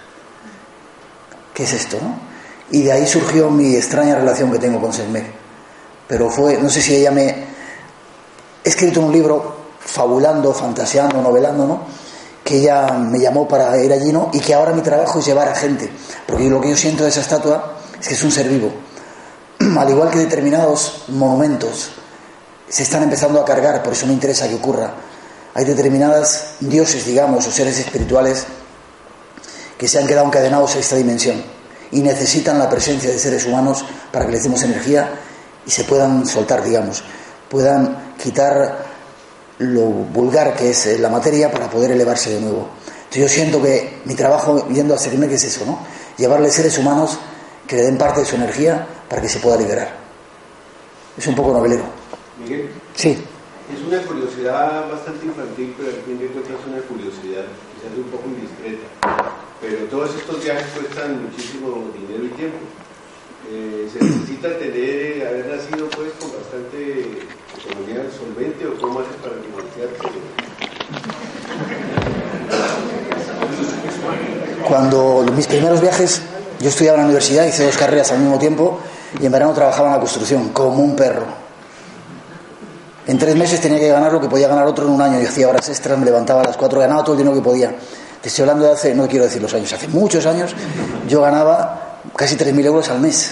¿qué 1.53 1.63
es 1.63 1.73
esto, 1.73 1.97
no? 2.01 2.28
Y 2.71 2.83
de 2.83 2.91
ahí 2.91 3.07
surgió 3.07 3.49
mi 3.49 3.75
extraña 3.75 4.15
relación 4.15 4.51
que 4.51 4.59
tengo 4.59 4.79
con 4.79 4.93
Selmec. 4.93 5.25
Pero 6.07 6.29
fue, 6.29 6.57
no 6.57 6.69
sé 6.69 6.81
si 6.81 6.95
ella 6.95 7.11
me... 7.11 7.29
He 8.63 8.69
escrito 8.69 9.01
un 9.01 9.11
libro 9.11 9.55
fabulando, 9.79 10.53
fantaseando, 10.53 11.21
novelando, 11.21 11.65
¿no? 11.65 11.81
Que 12.43 12.57
ella 12.57 12.93
me 12.93 13.19
llamó 13.19 13.47
para 13.47 13.75
ir 13.81 13.91
allí, 13.91 14.11
¿no? 14.11 14.29
Y 14.33 14.39
que 14.39 14.53
ahora 14.53 14.71
mi 14.73 14.81
trabajo 14.81 15.19
es 15.19 15.25
llevar 15.25 15.47
a 15.47 15.55
gente. 15.55 15.89
Porque 16.27 16.49
lo 16.49 16.61
que 16.61 16.69
yo 16.69 16.77
siento 16.77 17.03
de 17.03 17.09
esa 17.09 17.21
estatua 17.21 17.77
es 17.99 18.07
que 18.07 18.13
es 18.13 18.23
un 18.23 18.31
ser 18.31 18.47
vivo. 18.47 18.71
Al 19.77 19.89
igual 19.89 20.09
que 20.11 20.19
determinados 20.19 21.05
monumentos 21.07 21.91
se 22.67 22.83
están 22.83 23.01
empezando 23.01 23.41
a 23.41 23.45
cargar, 23.45 23.81
por 23.81 23.93
eso 23.93 24.05
me 24.05 24.13
interesa 24.13 24.47
que 24.47 24.55
ocurra. 24.55 24.93
Hay 25.55 25.65
determinadas 25.65 26.53
dioses, 26.59 27.05
digamos, 27.05 27.47
o 27.47 27.51
seres 27.51 27.79
espirituales 27.79 28.45
que 29.77 29.87
se 29.87 29.97
han 29.97 30.05
quedado 30.05 30.27
encadenados 30.27 30.75
a 30.75 30.79
esta 30.79 30.95
dimensión 30.95 31.58
y 31.91 32.01
necesitan 32.01 32.59
la 32.59 32.69
presencia 32.69 33.09
de 33.09 33.19
seres 33.19 33.45
humanos 33.45 33.83
para 34.11 34.25
que 34.25 34.31
les 34.33 34.43
demos 34.43 34.63
energía 34.63 35.09
y 35.65 35.71
se 35.71 35.83
puedan 35.83 36.25
soltar, 36.25 36.63
digamos, 36.63 37.03
puedan 37.49 38.13
quitar 38.21 38.85
lo 39.59 39.85
vulgar 39.85 40.55
que 40.55 40.69
es 40.69 40.85
eh, 40.85 40.99
la 40.99 41.09
materia 41.09 41.51
para 41.51 41.69
poder 41.69 41.91
elevarse 41.91 42.31
de 42.31 42.41
nuevo. 42.41 42.69
Entonces 43.09 43.21
yo 43.21 43.27
siento 43.27 43.61
que 43.61 44.01
mi 44.05 44.15
trabajo 44.15 44.67
yendo 44.69 44.93
a 44.93 44.97
seguirme 44.97 45.27
que 45.27 45.35
es 45.35 45.43
eso, 45.43 45.65
¿no? 45.65 45.79
Llevarle 46.17 46.51
seres 46.51 46.77
humanos 46.77 47.17
que 47.67 47.75
le 47.75 47.83
den 47.83 47.97
parte 47.97 48.21
de 48.21 48.25
su 48.25 48.35
energía 48.35 48.87
para 49.09 49.21
que 49.21 49.29
se 49.29 49.39
pueda 49.39 49.57
liberar. 49.57 49.95
Es 51.17 51.27
un 51.27 51.35
poco 51.35 51.51
novelero. 51.51 51.83
Miguel. 52.41 52.69
Sí. 52.95 53.17
Es 53.73 53.81
una 53.85 54.01
curiosidad 54.03 54.89
bastante 54.89 55.25
infantil, 55.25 55.75
pero 55.77 55.89
al 55.89 56.01
fin 56.03 56.19
de 56.19 56.27
cuentas 56.27 56.53
es 56.59 56.67
una 56.67 56.81
curiosidad, 56.81 57.45
quizás 57.75 57.97
un 57.97 58.09
poco 58.09 58.23
indiscreta. 58.27 59.18
Pero 59.61 59.77
todos 59.91 60.15
estos 60.15 60.43
viajes 60.43 60.65
cuestan 60.73 61.23
muchísimo 61.23 61.91
dinero 61.93 62.25
y 62.25 62.29
tiempo. 62.29 62.57
Eh, 63.51 63.89
se 63.91 64.03
necesita 64.03 64.57
tener, 64.57 65.27
haber 65.27 65.47
nacido 65.47 65.89
pues 65.89 66.11
con 66.19 66.31
bastante 66.31 67.25
economía 67.57 68.05
solvente 68.15 68.67
o 68.67 68.79
cómo 68.79 68.99
haces 68.99 69.15
para 69.21 69.35
financiarse. 69.41 70.19
Cuando 74.67 75.25
mis 75.35 75.47
primeros 75.47 75.81
viajes, 75.81 76.21
yo 76.59 76.69
estudiaba 76.69 76.97
en 76.97 77.01
la 77.01 77.05
universidad, 77.07 77.45
hice 77.45 77.65
dos 77.65 77.75
carreras 77.75 78.11
al 78.11 78.19
mismo 78.19 78.37
tiempo 78.37 78.79
y 79.19 79.25
en 79.25 79.31
verano 79.31 79.53
trabajaba 79.53 79.87
en 79.87 79.93
la 79.95 79.99
construcción, 79.99 80.49
como 80.49 80.83
un 80.83 80.95
perro. 80.95 81.25
En 83.07 83.17
tres 83.17 83.35
meses 83.35 83.59
tenía 83.59 83.79
que 83.79 83.87
ganar 83.89 84.13
lo 84.13 84.21
que 84.21 84.29
podía 84.29 84.47
ganar 84.47 84.67
otro 84.67 84.85
en 84.85 84.91
un 84.91 85.01
año. 85.01 85.19
Yo 85.19 85.27
hacía 85.27 85.49
horas 85.49 85.67
extras, 85.67 85.97
me 85.97 86.05
levantaba 86.05 86.41
a 86.41 86.43
las 86.45 86.57
cuatro, 86.57 86.79
ganaba 86.79 87.03
todo 87.03 87.13
el 87.13 87.17
dinero 87.17 87.35
que 87.35 87.41
podía. 87.41 87.73
Te 88.21 88.27
estoy 88.27 88.43
hablando 88.43 88.65
de 88.65 88.73
hace, 88.73 88.93
no 88.93 89.07
quiero 89.07 89.25
decir 89.25 89.41
los 89.41 89.53
años, 89.53 89.71
hace 89.71 89.87
muchos 89.87 90.25
años 90.25 90.51
yo 91.07 91.21
ganaba 91.21 91.99
casi 92.15 92.35
3.000 92.35 92.65
euros 92.65 92.89
al 92.89 92.99
mes. 92.99 93.31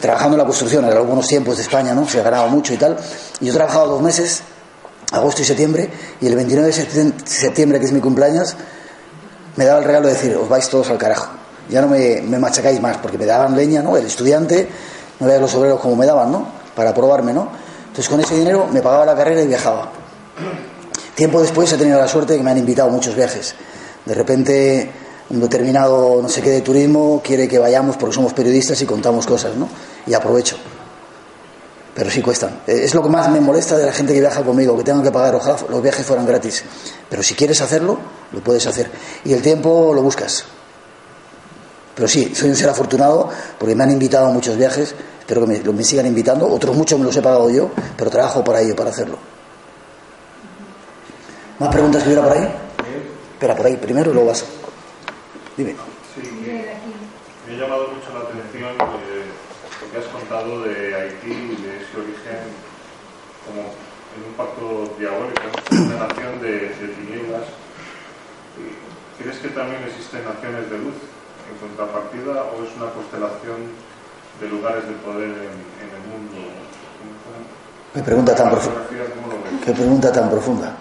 Trabajando 0.00 0.36
en 0.36 0.38
la 0.38 0.44
construcción, 0.44 0.84
en 0.84 0.92
algunos 0.92 1.26
tiempos 1.26 1.56
de 1.56 1.62
España, 1.62 1.92
¿no? 1.92 2.08
Se 2.08 2.22
ganaba 2.22 2.46
mucho 2.46 2.72
y 2.74 2.76
tal. 2.76 2.96
Y 3.40 3.46
yo 3.46 3.54
trabajaba 3.54 3.86
dos 3.86 4.00
meses, 4.00 4.42
agosto 5.10 5.42
y 5.42 5.44
septiembre, 5.44 5.90
y 6.20 6.26
el 6.26 6.36
29 6.36 6.68
de 6.68 7.12
septiembre, 7.24 7.80
que 7.80 7.86
es 7.86 7.92
mi 7.92 8.00
cumpleaños, 8.00 8.56
me 9.56 9.64
daba 9.64 9.80
el 9.80 9.84
regalo 9.84 10.06
de 10.06 10.14
decir, 10.14 10.36
os 10.36 10.48
vais 10.48 10.68
todos 10.68 10.88
al 10.90 10.98
carajo. 10.98 11.30
Ya 11.68 11.80
no 11.80 11.88
me, 11.88 12.20
machacáis 12.38 12.80
más, 12.80 12.96
porque 12.98 13.18
me 13.18 13.26
daban 13.26 13.56
leña, 13.56 13.82
¿no? 13.82 13.96
El 13.96 14.06
estudiante, 14.06 14.68
no 15.20 15.26
veas 15.26 15.40
los 15.40 15.54
obreros 15.54 15.80
como 15.80 15.96
me 15.96 16.06
daban, 16.06 16.30
¿no? 16.30 16.46
Para 16.74 16.94
probarme, 16.94 17.32
¿no? 17.32 17.48
Entonces 17.82 18.08
con 18.08 18.20
ese 18.20 18.36
dinero 18.36 18.68
me 18.72 18.80
pagaba 18.80 19.04
la 19.04 19.16
carrera 19.16 19.42
y 19.42 19.46
viajaba. 19.46 19.90
Tiempo 21.14 21.40
después 21.40 21.72
he 21.72 21.76
tenido 21.76 21.98
la 21.98 22.08
suerte 22.08 22.32
de 22.32 22.38
que 22.38 22.44
me 22.44 22.50
han 22.50 22.58
invitado 22.58 22.88
a 22.88 22.92
muchos 22.92 23.14
viajes. 23.14 23.54
De 24.04 24.14
repente 24.14 24.90
un 25.30 25.40
determinado 25.40 26.20
no 26.20 26.28
sé 26.28 26.42
qué 26.42 26.50
de 26.50 26.60
turismo 26.60 27.20
quiere 27.24 27.48
que 27.48 27.58
vayamos 27.58 27.96
porque 27.96 28.14
somos 28.14 28.32
periodistas 28.32 28.80
y 28.82 28.86
contamos 28.86 29.26
cosas, 29.26 29.56
¿no? 29.56 29.68
Y 30.06 30.14
aprovecho. 30.14 30.56
Pero 31.94 32.10
sí 32.10 32.22
cuestan. 32.22 32.62
Es 32.66 32.94
lo 32.94 33.02
que 33.02 33.08
más 33.08 33.30
me 33.30 33.40
molesta 33.40 33.76
de 33.76 33.86
la 33.86 33.92
gente 33.92 34.14
que 34.14 34.20
viaja 34.20 34.42
conmigo, 34.42 34.76
que 34.76 34.84
tengan 34.84 35.02
que 35.02 35.10
pagar, 35.10 35.34
ojalá 35.34 35.56
los 35.68 35.82
viajes 35.82 36.04
fueran 36.06 36.26
gratis. 36.26 36.64
Pero 37.08 37.22
si 37.22 37.34
quieres 37.34 37.60
hacerlo, 37.60 37.98
lo 38.32 38.40
puedes 38.40 38.66
hacer. 38.66 38.90
Y 39.24 39.32
el 39.34 39.42
tiempo 39.42 39.92
lo 39.94 40.02
buscas. 40.02 40.44
Pero 41.94 42.08
sí, 42.08 42.32
soy 42.34 42.48
un 42.48 42.56
ser 42.56 42.70
afortunado 42.70 43.28
porque 43.58 43.74
me 43.74 43.84
han 43.84 43.90
invitado 43.90 44.26
a 44.26 44.30
muchos 44.30 44.56
viajes, 44.56 44.94
espero 45.18 45.42
que 45.42 45.46
me, 45.46 45.58
me 45.60 45.84
sigan 45.84 46.06
invitando, 46.06 46.48
otros 46.48 46.74
muchos 46.74 46.98
me 46.98 47.04
los 47.04 47.14
he 47.16 47.20
pagado 47.20 47.50
yo, 47.50 47.70
pero 47.96 48.10
trabajo 48.10 48.42
para 48.42 48.62
ello, 48.62 48.74
para 48.74 48.90
hacerlo. 48.90 49.31
¿Más 51.62 51.70
preguntas 51.70 52.02
que 52.02 52.08
hubiera 52.08 52.26
por 52.26 52.36
ahí? 52.36 52.42
Espera, 53.34 53.54
por 53.54 53.66
ahí 53.66 53.76
primero 53.76 54.10
y 54.10 54.14
luego 54.14 54.30
vas. 54.30 54.44
Dime. 55.56 55.76
Sí, 56.10 56.26
me 56.42 57.54
ha 57.54 57.56
llamado 57.56 57.86
mucho 57.86 58.10
la 58.10 58.26
atención 58.26 58.74
eh, 58.74 59.30
lo 59.78 59.86
que 59.92 59.98
has 59.98 60.10
contado 60.10 60.62
de 60.62 60.74
Haití 60.92 61.30
y 61.30 61.62
de 61.62 61.76
ese 61.78 61.94
origen 62.02 62.50
como 63.46 63.70
en 63.70 64.26
un 64.26 64.34
pacto 64.34 64.90
diabólico, 64.98 65.38
una 65.70 66.08
nación 66.08 66.42
de, 66.42 66.74
de 66.74 66.88
tinieblas. 66.98 67.46
¿Crees 69.22 69.38
que 69.38 69.48
también 69.54 69.84
existen 69.86 70.24
naciones 70.24 70.68
de 70.68 70.78
luz 70.78 70.98
en 71.46 71.54
contrapartida 71.62 72.42
o 72.42 72.58
es 72.66 72.74
una 72.74 72.90
constelación 72.90 73.70
de 74.42 74.48
lugares 74.50 74.82
de 74.82 74.94
poder 75.06 75.30
en, 75.30 75.62
en 75.78 75.90
el 75.94 76.02
mundo? 76.10 76.42
Qué 77.94 78.02
pregunta 78.02 78.34
tan 78.34 78.50
profunda. 78.50 78.80
Qué 79.64 79.72
pregunta 79.72 80.10
tan 80.10 80.28
profunda. 80.28 80.76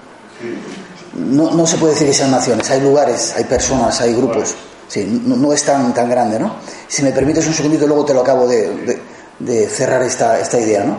No, 1.14 1.52
no, 1.52 1.68
se 1.68 1.78
puede 1.78 1.94
decir 1.94 2.08
que 2.08 2.14
sean 2.14 2.32
naciones, 2.32 2.70
hay 2.72 2.80
lugares, 2.82 3.34
hay 3.36 3.44
personas, 3.44 4.00
hay 4.02 4.14
grupos. 4.14 4.56
Sí, 4.88 5.22
no, 5.26 5.36
no, 5.36 5.54
es 5.54 5.64
tan, 5.64 5.94
tan 5.94 6.10
grande, 6.10 6.40
¿no? 6.40 6.56
Si 6.88 7.02
me 7.04 7.12
permites 7.12 7.46
un 7.48 7.54
segundito, 7.54 7.88
luego 7.88 8.06
te 8.06 8.14
lo 8.14 8.22
acabo 8.22 8.48
de, 8.48 8.70
de, 8.86 9.02
de 9.40 9.68
cerrar 9.68 10.04
esta, 10.04 10.40
esta 10.40 10.60
idea, 10.60 10.84
¿no? 10.84 10.98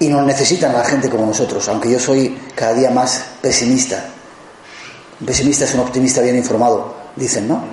Y 0.00 0.08
nos 0.08 0.24
necesitan 0.24 0.74
a 0.74 0.78
la 0.78 0.84
gente 0.84 1.08
como 1.10 1.26
nosotros, 1.26 1.68
aunque 1.68 1.90
yo 1.90 1.98
soy 1.98 2.38
cada 2.54 2.74
día 2.74 2.90
más 2.90 3.22
pesimista. 3.42 4.04
Un 5.20 5.26
pesimista 5.26 5.64
es 5.64 5.74
un 5.74 5.80
optimista 5.80 6.20
bien 6.20 6.36
informado, 6.36 6.94
dicen, 7.16 7.48
¿no? 7.48 7.64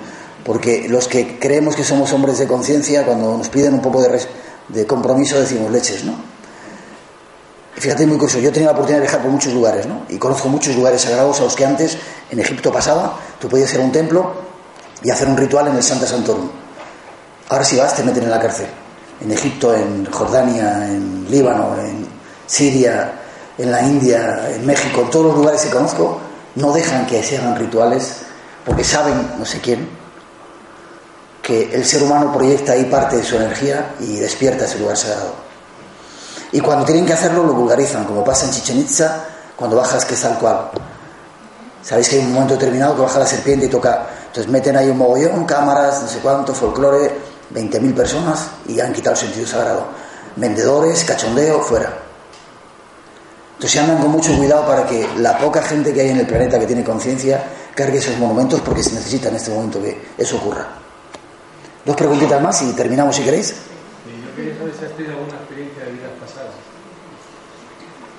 Porque 0.44 0.88
los 0.88 1.08
que 1.08 1.38
creemos 1.38 1.76
que 1.76 1.84
somos 1.84 2.12
hombres 2.12 2.38
de 2.38 2.46
conciencia, 2.46 3.04
cuando 3.04 3.36
nos 3.36 3.48
piden 3.48 3.74
un 3.74 3.82
poco 3.82 4.02
de, 4.02 4.20
de 4.68 4.86
compromiso, 4.86 5.38
decimos 5.38 5.70
leches, 5.70 6.04
¿no? 6.04 6.35
Fíjate, 7.78 8.06
muy 8.06 8.16
curioso, 8.16 8.38
yo 8.38 8.48
he 8.48 8.52
tenido 8.52 8.72
la 8.72 8.78
oportunidad 8.78 9.00
de 9.00 9.06
viajar 9.06 9.22
por 9.22 9.30
muchos 9.30 9.52
lugares, 9.52 9.86
¿no? 9.86 10.06
Y 10.08 10.16
conozco 10.16 10.48
muchos 10.48 10.74
lugares 10.74 11.02
sagrados 11.02 11.40
a 11.40 11.44
los 11.44 11.54
que 11.54 11.66
antes 11.66 11.98
en 12.30 12.40
Egipto 12.40 12.72
pasaba, 12.72 13.18
tú 13.38 13.48
podías 13.48 13.72
ir 13.74 13.80
a 13.80 13.84
un 13.84 13.92
templo 13.92 14.32
y 15.02 15.10
hacer 15.10 15.28
un 15.28 15.36
ritual 15.36 15.68
en 15.68 15.76
el 15.76 15.82
Santa 15.82 16.06
Santorum. 16.06 16.48
Ahora 17.50 17.64
si 17.64 17.76
vas 17.76 17.94
te 17.94 18.02
meten 18.02 18.24
en 18.24 18.30
la 18.30 18.40
cárcel. 18.40 18.66
En 19.20 19.30
Egipto, 19.30 19.74
en 19.74 20.06
Jordania, 20.10 20.86
en 20.86 21.26
Líbano, 21.30 21.76
en 21.78 22.06
Siria, 22.46 23.12
en 23.58 23.70
la 23.70 23.82
India, 23.82 24.48
en 24.54 24.64
México, 24.64 25.02
en 25.02 25.10
todos 25.10 25.26
los 25.26 25.36
lugares 25.36 25.60
que 25.60 25.70
conozco, 25.70 26.18
no 26.54 26.72
dejan 26.72 27.06
que 27.06 27.22
se 27.22 27.36
hagan 27.36 27.56
rituales 27.56 28.22
porque 28.64 28.84
saben, 28.84 29.32
no 29.38 29.44
sé 29.44 29.60
quién, 29.60 29.86
que 31.42 31.74
el 31.74 31.84
ser 31.84 32.02
humano 32.02 32.32
proyecta 32.32 32.72
ahí 32.72 32.84
parte 32.86 33.16
de 33.16 33.22
su 33.22 33.36
energía 33.36 33.94
y 34.00 34.16
despierta 34.16 34.64
ese 34.64 34.78
lugar 34.78 34.96
sagrado. 34.96 35.45
Y 36.52 36.60
cuando 36.60 36.84
tienen 36.84 37.04
que 37.04 37.12
hacerlo 37.12 37.44
lo 37.44 37.54
vulgarizan, 37.54 38.04
como 38.04 38.24
pasa 38.24 38.46
en 38.46 38.52
Chichen 38.52 38.78
Itza, 38.78 39.24
cuando 39.56 39.76
bajas 39.76 40.04
que 40.04 40.14
es 40.14 40.20
tal 40.20 40.38
cual. 40.38 40.70
Sabéis 41.82 42.08
que 42.08 42.16
hay 42.16 42.22
un 42.22 42.32
momento 42.32 42.54
determinado 42.54 42.96
que 42.96 43.02
baja 43.02 43.18
la 43.20 43.26
serpiente 43.26 43.66
y 43.66 43.68
toca. 43.68 44.06
Entonces 44.26 44.50
meten 44.50 44.76
ahí 44.76 44.90
un 44.90 44.98
mogollón, 44.98 45.44
cámaras, 45.44 46.02
no 46.02 46.08
sé 46.08 46.18
cuánto, 46.18 46.52
folclore, 46.52 47.12
20.000 47.54 47.94
personas 47.94 48.48
y 48.66 48.80
han 48.80 48.92
quitado 48.92 49.14
el 49.14 49.20
sentido 49.20 49.46
sagrado. 49.46 49.86
Vendedores, 50.36 51.04
cachondeo, 51.04 51.60
fuera. 51.60 51.92
Entonces 53.54 53.80
andan 53.80 53.98
con 53.98 54.10
mucho 54.10 54.36
cuidado 54.36 54.66
para 54.66 54.86
que 54.86 55.08
la 55.18 55.38
poca 55.38 55.62
gente 55.62 55.94
que 55.94 56.02
hay 56.02 56.10
en 56.10 56.18
el 56.18 56.26
planeta 56.26 56.58
que 56.58 56.66
tiene 56.66 56.84
conciencia 56.84 57.42
cargue 57.74 57.98
esos 57.98 58.18
monumentos 58.18 58.60
porque 58.60 58.82
se 58.82 58.92
necesita 58.92 59.28
en 59.28 59.36
este 59.36 59.50
momento 59.50 59.80
que 59.80 60.08
eso 60.18 60.36
ocurra. 60.36 60.66
Dos 61.84 61.96
preguntitas 61.96 62.42
más 62.42 62.60
y 62.62 62.72
terminamos 62.72 63.16
si 63.16 63.22
queréis. 63.22 63.54
Yo 63.54 64.34
quería 64.34 64.58
saber 64.58 64.74
si 64.78 64.84
has 64.84 64.92
tenido 64.92 65.14
alguna 65.14 65.36
experiencia 65.36 65.84
de 65.84 65.90
pasadas. 66.20 66.25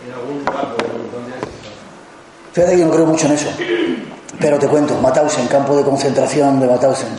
En. 0.08 0.46
Fíjate 2.54 2.74
que 2.74 2.80
yo 2.80 2.86
no 2.88 2.94
creo 2.94 3.06
mucho 3.06 3.28
en 3.28 3.34
eso. 3.34 3.50
Pero 4.40 4.58
te 4.58 4.68
cuento, 4.68 4.96
Mauthausen, 5.02 5.48
campo 5.48 5.76
de 5.76 5.84
concentración 5.84 6.60
de 6.60 6.68
Mauthausen. 6.68 7.10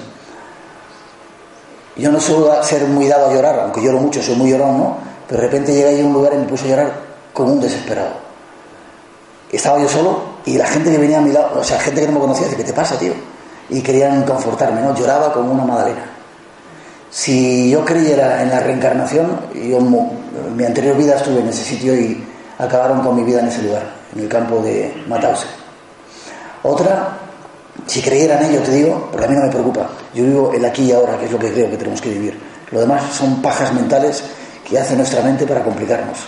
Yo 1.96 2.10
no 2.12 2.20
suelo 2.20 2.62
ser 2.62 2.84
muy 2.84 3.08
dado 3.08 3.30
a 3.30 3.34
llorar, 3.34 3.58
aunque 3.60 3.82
lloro 3.82 3.98
mucho, 3.98 4.22
soy 4.22 4.36
muy 4.36 4.50
llorón, 4.50 4.78
¿no? 4.78 4.96
Pero 5.28 5.42
de 5.42 5.48
repente 5.48 5.72
llegué 5.72 6.00
a 6.00 6.06
un 6.06 6.12
lugar 6.12 6.32
y 6.34 6.38
me 6.38 6.44
puse 6.44 6.66
a 6.66 6.68
llorar 6.68 6.92
como 7.32 7.52
un 7.52 7.60
desesperado. 7.60 8.12
Estaba 9.50 9.80
yo 9.80 9.88
solo 9.88 10.22
y 10.44 10.56
la 10.56 10.66
gente 10.66 10.90
que 10.90 10.98
venía 10.98 11.18
a 11.18 11.22
mi 11.22 11.32
lado, 11.32 11.58
o 11.60 11.64
sea, 11.64 11.78
gente 11.80 12.00
que 12.00 12.06
no 12.06 12.14
me 12.14 12.20
conocía, 12.20 12.46
dice, 12.46 12.56
¿qué 12.56 12.64
te 12.64 12.72
pasa, 12.72 12.98
tío? 12.98 13.12
Y 13.68 13.80
querían 13.82 14.22
confortarme, 14.24 14.80
¿no? 14.80 14.94
Lloraba 14.94 15.32
como 15.32 15.52
una 15.52 15.64
madalena. 15.64 16.04
Si 17.10 17.70
yo 17.70 17.84
creyera 17.84 18.42
en 18.42 18.50
la 18.50 18.60
reencarnación, 18.60 19.40
yo 19.54 19.78
en 19.78 20.56
mi 20.56 20.64
anterior 20.64 20.96
vida 20.96 21.16
estuve 21.16 21.40
en 21.40 21.48
ese 21.48 21.64
sitio 21.64 21.94
y 21.94 22.27
acabaron 22.58 23.00
con 23.00 23.16
mi 23.16 23.22
vida 23.22 23.40
en 23.40 23.48
ese 23.48 23.62
lugar, 23.62 23.82
en 24.14 24.20
el 24.20 24.28
campo 24.28 24.60
de 24.60 25.04
Mauthausen. 25.06 25.48
Otra, 26.62 27.16
si 27.86 28.02
creyera 28.02 28.40
en 28.40 28.50
ello, 28.50 28.62
te 28.62 28.72
digo, 28.72 29.08
porque 29.10 29.26
a 29.26 29.28
mí 29.28 29.36
no 29.36 29.44
me 29.44 29.50
preocupa. 29.50 29.88
Yo 30.12 30.24
vivo 30.24 30.52
el 30.52 30.64
aquí 30.64 30.84
y 30.84 30.92
ahora, 30.92 31.16
que 31.18 31.26
es 31.26 31.32
lo 31.32 31.38
que 31.38 31.52
creo 31.52 31.70
que 31.70 31.76
tenemos 31.76 32.00
que 32.00 32.10
vivir. 32.10 32.38
Lo 32.70 32.80
demás 32.80 33.02
son 33.14 33.40
pajas 33.40 33.72
mentales 33.72 34.22
que 34.68 34.78
hace 34.78 34.96
nuestra 34.96 35.22
mente 35.22 35.46
para 35.46 35.62
complicarnos. 35.62 36.18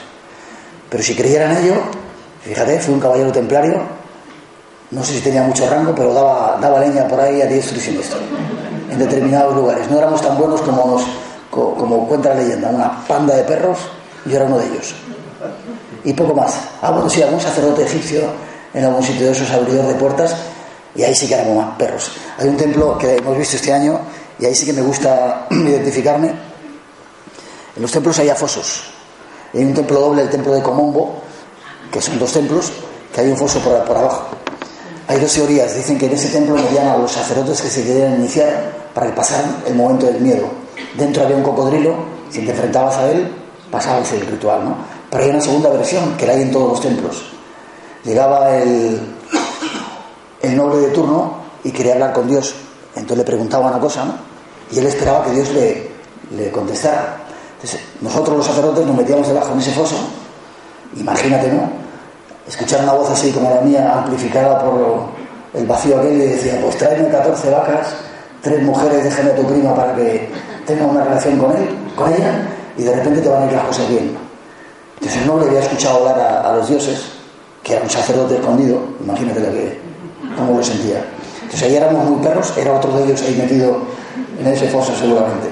Pero 0.88 1.02
si 1.02 1.14
creyera 1.14 1.50
en 1.50 1.64
ello, 1.64 1.74
fíjate, 2.42 2.78
fui 2.78 2.94
un 2.94 3.00
caballero 3.00 3.32
templario, 3.32 3.82
no 4.90 5.04
sé 5.04 5.14
si 5.14 5.20
tenía 5.20 5.42
mucho 5.42 5.68
rango, 5.68 5.94
pero 5.94 6.14
daba, 6.14 6.58
daba 6.60 6.80
leña 6.80 7.06
por 7.06 7.20
ahí 7.20 7.42
a 7.42 7.46
diestro 7.46 7.76
y 7.76 7.80
siniestro, 7.80 8.18
en 8.90 8.98
determinados 8.98 9.54
lugares. 9.54 9.88
No 9.90 9.98
éramos 9.98 10.22
tan 10.22 10.36
buenos 10.38 10.60
como, 10.62 10.86
nos, 10.86 11.02
como 11.50 12.08
cuenta 12.08 12.30
la 12.30 12.36
leyenda, 12.36 12.70
una 12.70 13.06
panda 13.06 13.36
de 13.36 13.44
perros, 13.44 13.78
yo 14.24 14.36
era 14.36 14.46
uno 14.46 14.58
de 14.58 14.66
ellos. 14.66 14.94
Y 16.04 16.12
poco 16.12 16.34
más. 16.34 16.54
Ah, 16.82 16.90
bueno, 16.90 17.08
sí, 17.08 17.22
algún 17.22 17.40
sacerdote 17.40 17.84
egipcio 17.84 18.22
en 18.72 18.84
algún 18.84 19.02
sitio 19.02 19.26
de 19.26 19.32
esos 19.32 19.50
abridores 19.50 19.88
de 19.88 19.94
puertas, 19.94 20.34
y 20.94 21.02
ahí 21.02 21.14
sí 21.14 21.26
que 21.26 21.34
éramos 21.34 21.56
más 21.56 21.76
perros. 21.76 22.10
Hay 22.38 22.48
un 22.48 22.56
templo 22.56 22.96
que 22.98 23.16
hemos 23.16 23.36
visto 23.36 23.56
este 23.56 23.72
año, 23.72 24.00
y 24.38 24.46
ahí 24.46 24.54
sí 24.54 24.66
que 24.66 24.72
me 24.72 24.82
gusta 24.82 25.46
identificarme. 25.50 26.28
En 26.28 27.82
los 27.82 27.90
templos 27.90 28.18
hay 28.18 28.30
fosos. 28.30 28.84
Hay 29.52 29.64
un 29.64 29.74
templo 29.74 30.00
doble, 30.00 30.22
el 30.22 30.30
templo 30.30 30.52
de 30.52 30.62
Comombo, 30.62 31.20
que 31.90 32.00
son 32.00 32.18
dos 32.18 32.32
templos, 32.32 32.72
que 33.12 33.20
hay 33.20 33.28
un 33.28 33.36
foso 33.36 33.58
por, 33.60 33.84
por 33.84 33.96
abajo. 33.96 34.28
Hay 35.08 35.18
dos 35.18 35.32
teorías. 35.32 35.74
Dicen 35.74 35.98
que 35.98 36.06
en 36.06 36.12
ese 36.12 36.28
templo 36.28 36.54
metían 36.54 36.86
a 36.86 36.96
los 36.96 37.10
sacerdotes 37.10 37.60
que 37.60 37.68
se 37.68 37.82
querían 37.82 38.14
iniciar 38.14 38.80
para 38.94 39.08
que 39.08 39.12
pasaran 39.12 39.56
el 39.66 39.74
momento 39.74 40.06
del 40.06 40.20
miedo. 40.20 40.48
Dentro 40.96 41.24
había 41.24 41.36
un 41.36 41.42
cocodrilo, 41.42 41.94
si 42.30 42.42
te 42.42 42.52
enfrentabas 42.52 42.96
a 42.96 43.10
él, 43.10 43.28
pasabas 43.70 44.12
el 44.12 44.26
ritual, 44.26 44.64
¿no? 44.64 44.76
Pero 45.10 45.24
hay 45.24 45.30
una 45.30 45.40
segunda 45.40 45.70
versión, 45.70 46.16
que 46.16 46.26
la 46.26 46.34
hay 46.34 46.42
en 46.42 46.52
todos 46.52 46.70
los 46.70 46.80
templos. 46.80 47.22
Llegaba 48.04 48.56
el, 48.56 49.00
el 50.42 50.56
noble 50.56 50.78
de 50.86 50.88
turno 50.88 51.34
y 51.64 51.70
quería 51.72 51.94
hablar 51.94 52.12
con 52.12 52.28
Dios. 52.28 52.54
Entonces 52.94 53.18
le 53.18 53.24
preguntaba 53.24 53.68
una 53.68 53.80
cosa, 53.80 54.04
¿no? 54.04 54.14
Y 54.70 54.78
él 54.78 54.86
esperaba 54.86 55.24
que 55.24 55.32
Dios 55.32 55.50
le, 55.50 55.90
le 56.36 56.50
contestara. 56.50 57.16
Entonces, 57.54 57.80
nosotros 58.00 58.38
los 58.38 58.46
sacerdotes 58.46 58.86
nos 58.86 58.96
metíamos 58.96 59.28
debajo 59.28 59.52
en 59.52 59.58
ese 59.58 59.72
foso, 59.72 59.96
imagínate, 60.96 61.48
¿no? 61.48 61.68
Escuchar 62.48 62.82
una 62.82 62.94
voz 62.94 63.10
así 63.10 63.30
como 63.32 63.50
la 63.50 63.60
mía, 63.60 63.92
amplificada 63.98 64.64
por 64.64 65.10
el 65.52 65.66
vacío 65.66 65.98
aquel, 65.98 66.14
y 66.14 66.26
decía, 66.26 66.58
pues 66.62 66.78
tráeme 66.78 67.08
14 67.08 67.50
vacas, 67.50 67.88
tres 68.42 68.62
mujeres, 68.62 69.04
déjame 69.04 69.30
a 69.30 69.36
tu 69.36 69.46
prima 69.46 69.74
para 69.74 69.94
que 69.94 70.30
tenga 70.66 70.86
una 70.86 71.04
relación 71.04 71.38
con 71.38 71.52
él, 71.52 71.68
con 71.94 72.12
ella, 72.12 72.48
y 72.78 72.82
de 72.84 72.96
repente 72.96 73.20
te 73.20 73.28
van 73.28 73.42
a 73.42 73.46
ir 73.46 73.52
las 73.52 73.66
cosas 73.66 73.88
bien. 73.88 74.29
Entonces 75.00 75.26
no 75.26 75.40
le 75.40 75.46
había 75.46 75.60
escuchado 75.60 75.98
hablar 75.98 76.20
a, 76.20 76.50
a 76.50 76.56
los 76.56 76.68
dioses, 76.68 77.00
que 77.62 77.72
era 77.72 77.82
un 77.82 77.90
sacerdote 77.90 78.34
escondido, 78.36 78.80
imagínate 79.02 79.40
lo 79.40 79.52
que, 79.52 79.78
cómo 80.36 80.58
lo 80.58 80.64
sentía. 80.64 81.04
Entonces 81.42 81.62
ahí 81.62 81.76
éramos 81.76 82.04
muy 82.04 82.22
perros, 82.22 82.52
era 82.56 82.72
otro 82.74 82.92
de 82.92 83.04
ellos 83.04 83.22
ahí 83.22 83.34
metido 83.36 83.82
en 84.38 84.46
ese 84.46 84.68
foso 84.68 84.94
seguramente. 84.96 85.48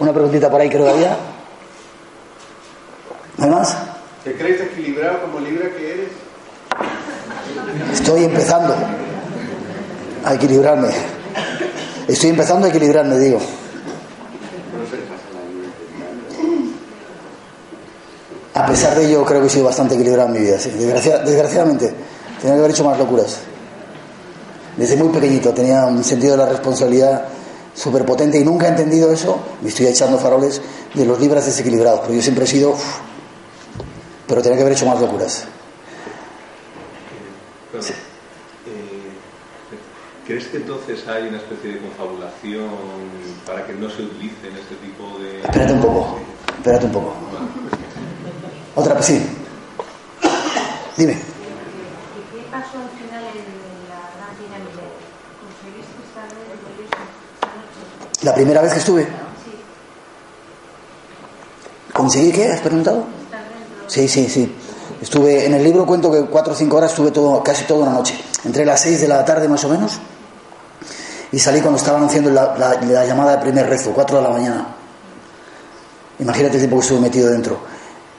Una 0.00 0.12
preguntita 0.12 0.50
por 0.50 0.60
ahí 0.60 0.68
creo 0.68 0.84
que 0.84 0.90
había. 0.90 1.16
¿No 3.38 3.44
hay 3.44 3.50
más? 3.50 3.76
¿Te 4.24 4.34
crees 4.34 4.60
equilibrado 4.60 5.22
como 5.22 5.40
libra 5.40 5.68
que 5.70 5.92
eres? 5.92 6.08
Estoy 7.92 8.24
empezando 8.24 8.74
a 10.24 10.34
equilibrarme. 10.34 10.88
Estoy 12.08 12.30
empezando 12.30 12.66
a 12.66 12.70
equilibrarme, 12.70 13.18
digo. 13.18 13.40
A 18.54 18.66
pesar 18.66 18.94
de 18.94 19.06
ello, 19.06 19.24
creo 19.24 19.40
que 19.40 19.48
he 19.48 19.50
sido 19.50 19.64
bastante 19.64 19.94
equilibrado 19.94 20.28
en 20.28 20.34
mi 20.34 20.40
vida. 20.40 20.58
Sí. 20.58 20.70
Desgracia, 20.70 21.18
desgraciadamente, 21.18 21.92
tenía 22.40 22.54
que 22.54 22.60
haber 22.60 22.70
hecho 22.70 22.84
más 22.84 22.96
locuras. 22.98 23.40
Desde 24.76 24.96
muy 24.96 25.08
pequeñito 25.08 25.52
tenía 25.52 25.86
un 25.86 26.02
sentido 26.02 26.32
de 26.32 26.38
la 26.38 26.48
responsabilidad 26.48 27.24
súper 27.74 28.04
potente 28.04 28.38
y 28.38 28.44
nunca 28.44 28.66
he 28.66 28.70
entendido 28.70 29.12
eso. 29.12 29.38
Me 29.60 29.68
estoy 29.68 29.86
echando 29.86 30.18
faroles 30.18 30.60
de 30.94 31.04
los 31.04 31.20
libras 31.20 31.46
desequilibrados, 31.46 32.00
pero 32.00 32.14
yo 32.14 32.22
siempre 32.22 32.44
he 32.44 32.48
sido. 32.48 32.74
Pero 34.26 34.40
tenía 34.40 34.56
que 34.56 34.62
haber 34.62 34.74
hecho 34.74 34.86
más 34.86 35.00
locuras. 35.00 35.46
Sí. 37.80 37.92
¿Crees 40.26 40.46
que 40.46 40.56
entonces 40.56 41.06
hay 41.06 41.28
una 41.28 41.36
especie 41.36 41.72
de 41.72 41.80
confabulación 41.80 42.70
para 43.46 43.66
que 43.66 43.74
no 43.74 43.90
se 43.90 44.02
utilicen 44.02 44.56
este 44.56 44.74
tipo 44.76 45.18
de... 45.18 45.42
Espérate 45.42 45.72
un 45.74 45.80
poco, 45.82 46.18
espérate 46.56 46.86
un 46.86 46.92
poco. 46.92 47.14
Otra, 48.76 49.00
sí. 49.02 49.24
Dime. 50.96 51.12
¿Qué 51.14 51.20
pasó 52.50 52.78
al 52.78 52.90
final 52.90 53.22
en 53.22 53.88
la 53.88 54.00
gran. 54.16 54.34
La 58.22 58.34
primera 58.34 58.62
vez 58.62 58.72
que 58.72 58.78
estuve. 58.78 59.06
¿Conseguí 61.92 62.32
qué? 62.32 62.50
¿Has 62.50 62.60
preguntado? 62.60 63.04
Sí, 63.86 64.08
sí, 64.08 64.28
sí. 64.28 64.52
Estuve, 65.00 65.46
en 65.46 65.54
el 65.54 65.62
libro 65.62 65.86
cuento 65.86 66.10
que 66.10 66.22
cuatro 66.22 66.54
o 66.54 66.56
cinco 66.56 66.78
horas 66.78 66.90
estuve 66.90 67.10
todo, 67.10 67.42
casi 67.42 67.64
toda 67.64 67.82
una 67.86 67.92
noche. 67.92 68.18
Entré 68.44 68.62
a 68.62 68.66
las 68.66 68.80
seis 68.80 69.00
de 69.00 69.08
la 69.08 69.24
tarde 69.24 69.48
más 69.48 69.64
o 69.64 69.68
menos 69.68 69.98
y 71.30 71.38
salí 71.38 71.60
cuando 71.60 71.78
estaban 71.78 72.04
haciendo 72.04 72.30
la, 72.30 72.56
la, 72.56 72.80
la 72.80 73.04
llamada 73.04 73.36
de 73.36 73.42
primer 73.42 73.68
rezo, 73.68 73.92
cuatro 73.92 74.16
de 74.16 74.22
la 74.22 74.30
mañana. 74.30 74.66
Imagínate 76.18 76.54
el 76.54 76.60
tiempo 76.62 76.76
que 76.76 76.82
estuve 76.82 77.00
metido 77.00 77.30
dentro. 77.30 77.58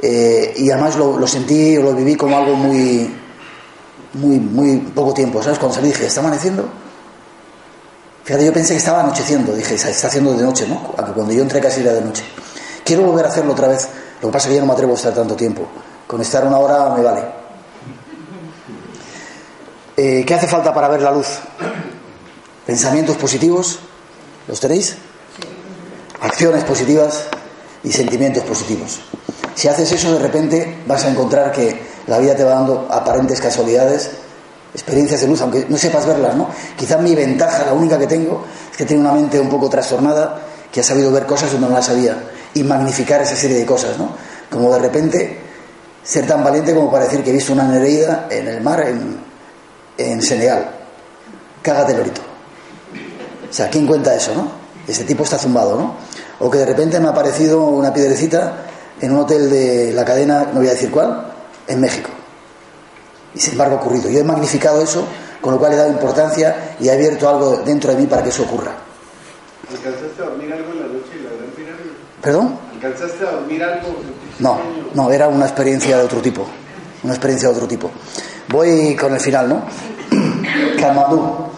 Eh, 0.01 0.53
y 0.57 0.69
además 0.69 0.97
lo, 0.97 1.17
lo, 1.17 1.27
sentí, 1.27 1.77
lo 1.77 1.93
viví 1.93 2.15
como 2.15 2.37
algo 2.37 2.55
muy, 2.55 3.13
muy, 4.13 4.39
muy 4.39 4.77
poco 4.77 5.13
tiempo. 5.13 5.41
¿Sabes? 5.41 5.59
Cuando 5.59 5.75
salí 5.75 5.87
dije, 5.89 6.05
¿está 6.05 6.21
amaneciendo? 6.21 6.67
Fíjate, 8.23 8.45
yo 8.45 8.53
pensé 8.53 8.73
que 8.73 8.79
estaba 8.79 9.01
anocheciendo. 9.01 9.53
Dije, 9.53 9.75
está 9.75 10.07
haciendo 10.07 10.33
de 10.33 10.43
noche, 10.43 10.67
¿no? 10.67 10.93
Aunque 10.97 11.13
cuando 11.13 11.33
yo 11.33 11.41
entré 11.41 11.61
casi 11.61 11.81
era 11.81 11.93
de 11.93 12.01
noche. 12.01 12.23
Quiero 12.83 13.03
volver 13.03 13.25
a 13.25 13.29
hacerlo 13.29 13.53
otra 13.53 13.67
vez. 13.67 13.87
Lo 14.21 14.29
que 14.29 14.33
pasa 14.33 14.47
es 14.47 14.49
que 14.49 14.55
yo 14.55 14.61
no 14.61 14.67
me 14.67 14.73
atrevo 14.73 14.93
a 14.93 14.95
estar 14.95 15.13
tanto 15.13 15.35
tiempo. 15.35 15.67
Con 16.07 16.21
estar 16.21 16.45
una 16.45 16.57
hora 16.57 16.95
me 16.95 17.03
vale. 17.03 17.23
Eh, 19.97 20.23
¿Qué 20.25 20.33
hace 20.33 20.47
falta 20.47 20.73
para 20.73 20.87
ver 20.89 21.01
la 21.01 21.11
luz? 21.11 21.39
Pensamientos 22.65 23.15
positivos, 23.17 23.79
¿los 24.47 24.59
tenéis? 24.59 24.97
Acciones 26.19 26.63
positivas 26.63 27.27
y 27.85 27.91
sentimientos 27.91 28.43
positivos. 28.43 28.99
Si 29.53 29.67
haces 29.67 29.91
eso, 29.91 30.13
de 30.13 30.19
repente 30.19 30.83
vas 30.85 31.05
a 31.05 31.09
encontrar 31.09 31.51
que 31.51 31.79
la 32.07 32.19
vida 32.19 32.35
te 32.35 32.43
va 32.43 32.51
dando 32.55 32.87
aparentes 32.91 33.39
casualidades, 33.39 34.09
experiencias 34.73 35.21
de 35.21 35.27
luz, 35.27 35.39
aunque 35.41 35.65
no 35.69 35.77
sepas 35.77 36.05
verlas, 36.05 36.35
¿no? 36.35 36.49
Quizá 36.75 36.97
mi 36.97 37.15
ventaja, 37.15 37.63
la 37.65 37.73
única 37.73 37.97
que 37.97 38.07
tengo, 38.07 38.43
es 38.69 38.75
que 38.75 38.85
tengo 38.85 39.01
una 39.01 39.13
mente 39.13 39.39
un 39.39 39.49
poco 39.49 39.69
trastornada, 39.69 40.41
que 40.71 40.81
ha 40.81 40.83
sabido 40.83 41.11
ver 41.11 41.25
cosas 41.25 41.51
donde 41.51 41.69
no 41.69 41.73
las 41.73 41.85
sabía 41.85 42.21
y 42.53 42.63
magnificar 42.63 43.21
esa 43.21 43.35
serie 43.35 43.57
de 43.57 43.65
cosas, 43.65 43.97
¿no? 43.97 44.09
Como 44.49 44.73
de 44.73 44.79
repente 44.79 45.39
ser 46.03 46.27
tan 46.27 46.43
valiente 46.43 46.73
como 46.73 46.91
para 46.91 47.05
decir 47.05 47.23
que 47.23 47.29
he 47.29 47.33
visto 47.33 47.53
una 47.53 47.63
nereida 47.63 48.27
en 48.29 48.47
el 48.47 48.61
mar 48.61 48.85
en, 48.87 49.17
en 49.97 50.21
Senegal. 50.21 50.69
Cágate, 51.61 51.95
lorito. 51.95 52.21
O 53.49 53.53
sea, 53.53 53.69
¿quién 53.69 53.87
cuenta 53.87 54.13
eso, 54.13 54.35
no? 54.35 54.64
Ese 54.87 55.03
tipo 55.03 55.23
está 55.23 55.37
zumbado, 55.37 55.77
¿no? 55.77 55.95
O 56.39 56.49
que 56.49 56.59
de 56.59 56.65
repente 56.65 56.99
me 56.99 57.07
ha 57.07 57.11
aparecido 57.11 57.65
una 57.65 57.93
piedrecita 57.93 58.65
en 59.01 59.11
un 59.11 59.19
hotel 59.19 59.49
de 59.49 59.93
la 59.93 60.05
cadena, 60.05 60.49
no 60.53 60.59
voy 60.59 60.67
a 60.67 60.71
decir 60.71 60.91
cuál, 60.91 61.33
en 61.67 61.81
México. 61.81 62.09
Y 63.33 63.39
sin 63.39 63.53
embargo 63.53 63.77
ha 63.77 63.79
ocurrido. 63.79 64.09
Yo 64.09 64.19
he 64.19 64.23
magnificado 64.23 64.81
eso, 64.81 65.05
con 65.41 65.53
lo 65.53 65.59
cual 65.59 65.73
he 65.73 65.75
dado 65.75 65.89
importancia 65.91 66.75
y 66.79 66.87
he 66.87 66.91
abierto 66.91 67.27
algo 67.27 67.57
dentro 67.57 67.91
de 67.91 67.97
mí 67.97 68.05
para 68.05 68.23
que 68.23 68.29
eso 68.29 68.43
ocurra. 68.43 68.71
¿Alcanzaste 69.69 70.21
a 70.21 70.25
dormir 70.25 70.53
algo 70.53 70.71
en 70.71 70.79
la 70.79 70.87
noche 70.87 71.11
en 71.17 71.23
la 71.23 71.31
gran 71.31 71.49
pirámide? 71.55 71.91
¿Perdón? 72.21 72.59
¿Alcanzaste 72.75 73.27
a 73.27 73.31
dormir 73.31 73.63
algo? 73.63 73.95
No, 74.39 74.59
no, 74.93 75.11
era 75.11 75.27
una 75.27 75.45
experiencia 75.45 75.97
de 75.97 76.03
otro 76.03 76.21
tipo. 76.21 76.45
Una 77.03 77.13
experiencia 77.13 77.49
de 77.49 77.55
otro 77.55 77.67
tipo. 77.67 77.91
Voy 78.49 78.95
con 78.95 79.13
el 79.13 79.19
final, 79.19 79.49
¿no? 79.49 79.63
Kalmandú. 80.79 81.49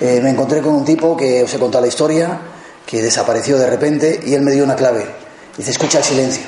Eh, 0.00 0.20
me 0.22 0.30
encontré 0.30 0.62
con 0.62 0.74
un 0.74 0.84
tipo 0.84 1.16
que 1.16 1.42
os 1.42 1.52
he 1.52 1.58
contado 1.58 1.82
la 1.82 1.88
historia, 1.88 2.38
que 2.88 3.02
desapareció 3.02 3.58
de 3.58 3.66
repente 3.66 4.18
y 4.24 4.32
él 4.32 4.40
me 4.40 4.50
dio 4.50 4.64
una 4.64 4.74
clave. 4.74 5.04
Dice, 5.58 5.72
escucha 5.72 5.98
el 5.98 6.04
silencio. 6.04 6.44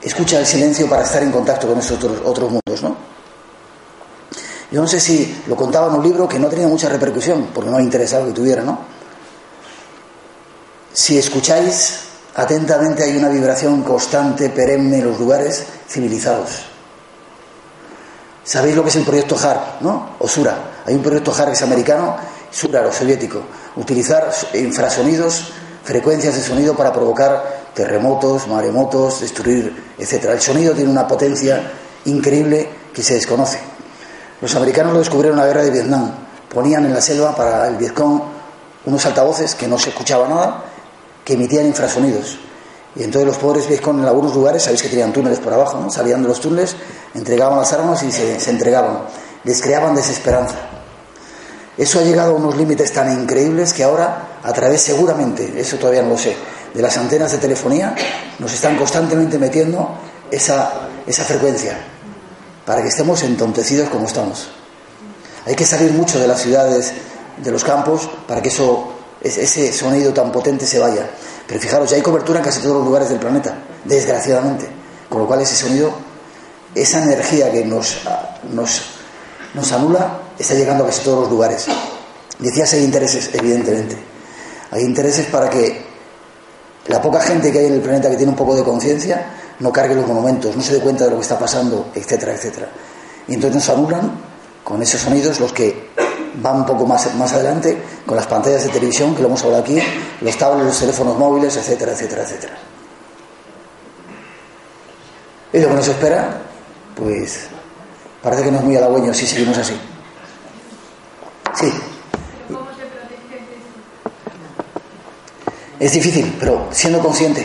Escucha 0.00 0.38
el 0.38 0.46
silencio 0.46 0.88
para 0.88 1.02
estar 1.02 1.20
en 1.20 1.32
contacto 1.32 1.66
con 1.66 1.80
esos 1.80 1.98
otros, 1.98 2.20
otros 2.24 2.48
mundos, 2.48 2.80
¿no? 2.80 2.96
Yo 4.70 4.80
no 4.80 4.86
sé 4.86 5.00
si 5.00 5.42
lo 5.48 5.56
contaba 5.56 5.88
en 5.88 5.94
un 5.94 6.04
libro 6.04 6.28
que 6.28 6.38
no 6.38 6.46
tenía 6.46 6.68
mucha 6.68 6.88
repercusión, 6.88 7.48
porque 7.52 7.70
no 7.70 7.78
me 7.78 7.82
interesaba 7.82 8.24
que 8.26 8.30
tuviera, 8.30 8.62
¿no? 8.62 8.78
Si 10.92 11.18
escucháis 11.18 11.98
atentamente 12.36 13.02
hay 13.02 13.16
una 13.16 13.30
vibración 13.30 13.82
constante, 13.82 14.48
perenne 14.48 14.98
en 14.98 15.06
los 15.08 15.18
lugares 15.18 15.64
civilizados. 15.88 16.50
¿Sabéis 18.44 18.76
lo 18.76 18.84
que 18.84 18.90
es 18.90 18.96
el 18.96 19.04
proyecto 19.04 19.36
HAR, 19.36 19.78
no? 19.80 20.10
O 20.20 20.28
SURA. 20.28 20.56
Hay 20.86 20.94
un 20.94 21.02
proyecto 21.02 21.34
HAR 21.36 21.48
que 21.48 21.54
es 21.54 21.62
americano, 21.62 22.16
SURA, 22.52 22.82
lo 22.82 22.92
soviético. 22.92 23.40
Utilizar 23.76 24.30
infrasonidos, 24.54 25.52
frecuencias 25.82 26.36
de 26.36 26.42
sonido 26.42 26.76
para 26.76 26.92
provocar 26.92 27.62
terremotos, 27.74 28.46
maremotos, 28.46 29.20
destruir, 29.22 29.94
etc. 29.98 30.26
El 30.32 30.40
sonido 30.40 30.74
tiene 30.74 30.90
una 30.90 31.08
potencia 31.08 31.72
increíble 32.04 32.68
que 32.92 33.02
se 33.02 33.14
desconoce. 33.14 33.58
Los 34.40 34.54
americanos 34.54 34.92
lo 34.92 34.98
descubrieron 34.98 35.38
en 35.38 35.44
la 35.44 35.48
guerra 35.48 35.64
de 35.64 35.70
Vietnam. 35.70 36.12
Ponían 36.52 36.84
en 36.84 36.92
la 36.92 37.00
selva 37.00 37.34
para 37.34 37.66
el 37.66 37.76
Vietcong 37.76 38.20
unos 38.84 39.06
altavoces 39.06 39.54
que 39.54 39.66
no 39.66 39.78
se 39.78 39.88
escuchaba 39.88 40.28
nada, 40.28 40.64
que 41.24 41.34
emitían 41.34 41.66
infrasonidos. 41.66 42.38
Y 42.94 43.04
entonces 43.04 43.26
los 43.26 43.38
pobres 43.38 43.66
Vietcong 43.66 44.00
en 44.00 44.04
algunos 44.04 44.34
lugares, 44.34 44.64
sabéis 44.64 44.82
que 44.82 44.90
tenían 44.90 45.14
túneles 45.14 45.38
por 45.38 45.54
abajo, 45.54 45.80
¿no? 45.80 45.90
salían 45.90 46.20
de 46.22 46.28
los 46.28 46.40
túneles, 46.40 46.76
entregaban 47.14 47.56
las 47.56 47.72
armas 47.72 48.02
y 48.02 48.12
se 48.12 48.50
entregaban. 48.50 49.04
Les 49.44 49.62
creaban 49.62 49.94
desesperanza. 49.94 50.71
Eso 51.76 52.00
ha 52.00 52.02
llegado 52.02 52.32
a 52.32 52.34
unos 52.34 52.56
límites 52.56 52.92
tan 52.92 53.10
increíbles 53.12 53.72
que 53.72 53.82
ahora, 53.82 54.38
a 54.42 54.52
través 54.52 54.82
seguramente, 54.82 55.52
eso 55.56 55.76
todavía 55.76 56.02
no 56.02 56.10
lo 56.10 56.18
sé, 56.18 56.36
de 56.74 56.82
las 56.82 56.96
antenas 56.96 57.32
de 57.32 57.38
telefonía, 57.38 57.94
nos 58.38 58.52
están 58.52 58.76
constantemente 58.76 59.38
metiendo 59.38 59.96
esa, 60.30 60.88
esa 61.06 61.24
frecuencia 61.24 61.78
para 62.66 62.82
que 62.82 62.88
estemos 62.88 63.22
entontecidos 63.22 63.88
como 63.88 64.06
estamos. 64.06 64.48
Hay 65.46 65.54
que 65.54 65.66
salir 65.66 65.92
mucho 65.92 66.20
de 66.20 66.28
las 66.28 66.40
ciudades, 66.40 66.92
de 67.42 67.50
los 67.50 67.64
campos, 67.64 68.08
para 68.28 68.40
que 68.40 68.48
eso, 68.48 68.92
ese 69.20 69.72
sonido 69.72 70.12
tan 70.12 70.30
potente 70.30 70.66
se 70.66 70.78
vaya. 70.78 71.08
Pero 71.46 71.60
fijaros, 71.60 71.90
ya 71.90 71.96
hay 71.96 72.02
cobertura 72.02 72.38
en 72.38 72.44
casi 72.44 72.60
todos 72.60 72.76
los 72.76 72.84
lugares 72.84 73.08
del 73.08 73.18
planeta, 73.18 73.54
desgraciadamente. 73.84 74.68
Con 75.08 75.22
lo 75.22 75.26
cual 75.26 75.40
ese 75.40 75.56
sonido, 75.56 75.92
esa 76.74 77.02
energía 77.02 77.50
que 77.50 77.64
nos, 77.64 77.98
nos, 78.52 78.82
nos 79.54 79.72
anula, 79.72 80.21
está 80.38 80.54
llegando 80.54 80.84
a 80.84 80.86
casi 80.88 81.02
todos 81.02 81.20
los 81.20 81.30
lugares. 81.30 81.66
Decías, 82.38 82.72
hay 82.74 82.84
intereses, 82.84 83.30
evidentemente. 83.34 83.96
Hay 84.70 84.82
intereses 84.82 85.26
para 85.26 85.50
que 85.50 85.82
la 86.88 87.00
poca 87.00 87.20
gente 87.20 87.52
que 87.52 87.58
hay 87.58 87.66
en 87.66 87.74
el 87.74 87.80
planeta 87.80 88.10
que 88.10 88.16
tiene 88.16 88.30
un 88.30 88.36
poco 88.36 88.56
de 88.56 88.64
conciencia 88.64 89.24
no 89.60 89.72
cargue 89.72 89.94
los 89.94 90.06
monumentos, 90.06 90.56
no 90.56 90.62
se 90.62 90.74
dé 90.74 90.80
cuenta 90.80 91.04
de 91.04 91.10
lo 91.10 91.16
que 91.16 91.22
está 91.22 91.38
pasando, 91.38 91.90
etcétera, 91.94 92.34
etcétera. 92.34 92.68
Y 93.28 93.34
entonces 93.34 93.54
nos 93.54 93.68
anulan 93.76 94.10
con 94.64 94.82
esos 94.82 95.00
sonidos 95.00 95.38
los 95.38 95.52
que 95.52 95.90
van 96.42 96.56
un 96.56 96.66
poco 96.66 96.86
más, 96.86 97.14
más 97.14 97.32
adelante, 97.32 97.80
con 98.06 98.16
las 98.16 98.26
pantallas 98.26 98.64
de 98.64 98.70
televisión, 98.70 99.14
que 99.14 99.22
lo 99.22 99.28
hemos 99.28 99.42
hablado 99.44 99.62
aquí, 99.62 99.78
los 100.20 100.36
tablets, 100.36 100.66
los 100.66 100.78
teléfonos 100.78 101.18
móviles, 101.18 101.56
etcétera, 101.56 101.92
etcétera, 101.92 102.22
etcétera. 102.22 102.54
Y 105.52 105.58
lo 105.60 105.68
que 105.68 105.74
nos 105.74 105.86
espera, 105.86 106.42
pues 106.96 107.46
parece 108.22 108.44
que 108.44 108.50
no 108.50 108.58
es 108.58 108.64
muy 108.64 108.76
halagüeño 108.76 109.12
si 109.12 109.26
seguimos 109.26 109.58
así. 109.58 109.78
Sí. 111.54 111.72
Es 115.78 115.92
difícil, 115.92 116.36
pero 116.38 116.68
siendo 116.70 117.00
consciente, 117.00 117.44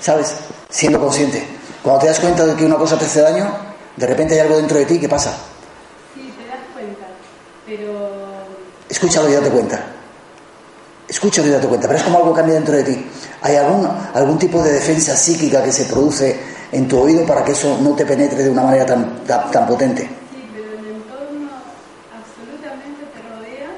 ¿sabes? 0.00 0.34
Siendo 0.68 0.98
consciente. 0.98 1.46
Cuando 1.82 2.00
te 2.00 2.08
das 2.08 2.18
cuenta 2.18 2.44
de 2.44 2.56
que 2.56 2.64
una 2.64 2.76
cosa 2.76 2.98
te 2.98 3.04
hace 3.04 3.20
daño, 3.20 3.48
de 3.96 4.06
repente 4.06 4.34
hay 4.34 4.40
algo 4.40 4.56
dentro 4.56 4.76
de 4.76 4.84
ti 4.86 4.98
que 4.98 5.08
pasa. 5.08 5.36
Sí, 6.14 6.32
te 6.36 6.46
das 6.48 6.58
cuenta, 6.74 7.06
pero... 7.64 8.08
Escúchalo 8.88 9.28
y 9.28 9.34
date 9.34 9.50
cuenta. 9.50 9.84
Escúchalo 11.06 11.46
y 11.48 11.50
date 11.52 11.68
cuenta, 11.68 11.86
pero 11.86 11.98
es 11.98 12.04
como 12.04 12.18
algo 12.18 12.34
cambia 12.34 12.56
dentro 12.56 12.74
de 12.76 12.82
ti. 12.82 13.06
¿Hay 13.42 13.54
algún, 13.54 13.88
algún 14.14 14.38
tipo 14.38 14.60
de 14.62 14.72
defensa 14.72 15.16
psíquica 15.16 15.62
que 15.62 15.70
se 15.70 15.84
produce 15.84 16.38
en 16.72 16.88
tu 16.88 16.98
oído 16.98 17.24
para 17.24 17.44
que 17.44 17.52
eso 17.52 17.78
no 17.80 17.94
te 17.94 18.04
penetre 18.04 18.42
de 18.42 18.50
una 18.50 18.64
manera 18.64 18.84
tan, 18.84 19.24
tan, 19.24 19.48
tan 19.50 19.66
potente? 19.66 20.02
Sí, 20.02 20.44
pero 20.52 20.72
el 20.72 20.86
entorno 20.96 21.48
absolutamente 22.12 23.06
te 23.14 23.22
rodea, 23.22 23.70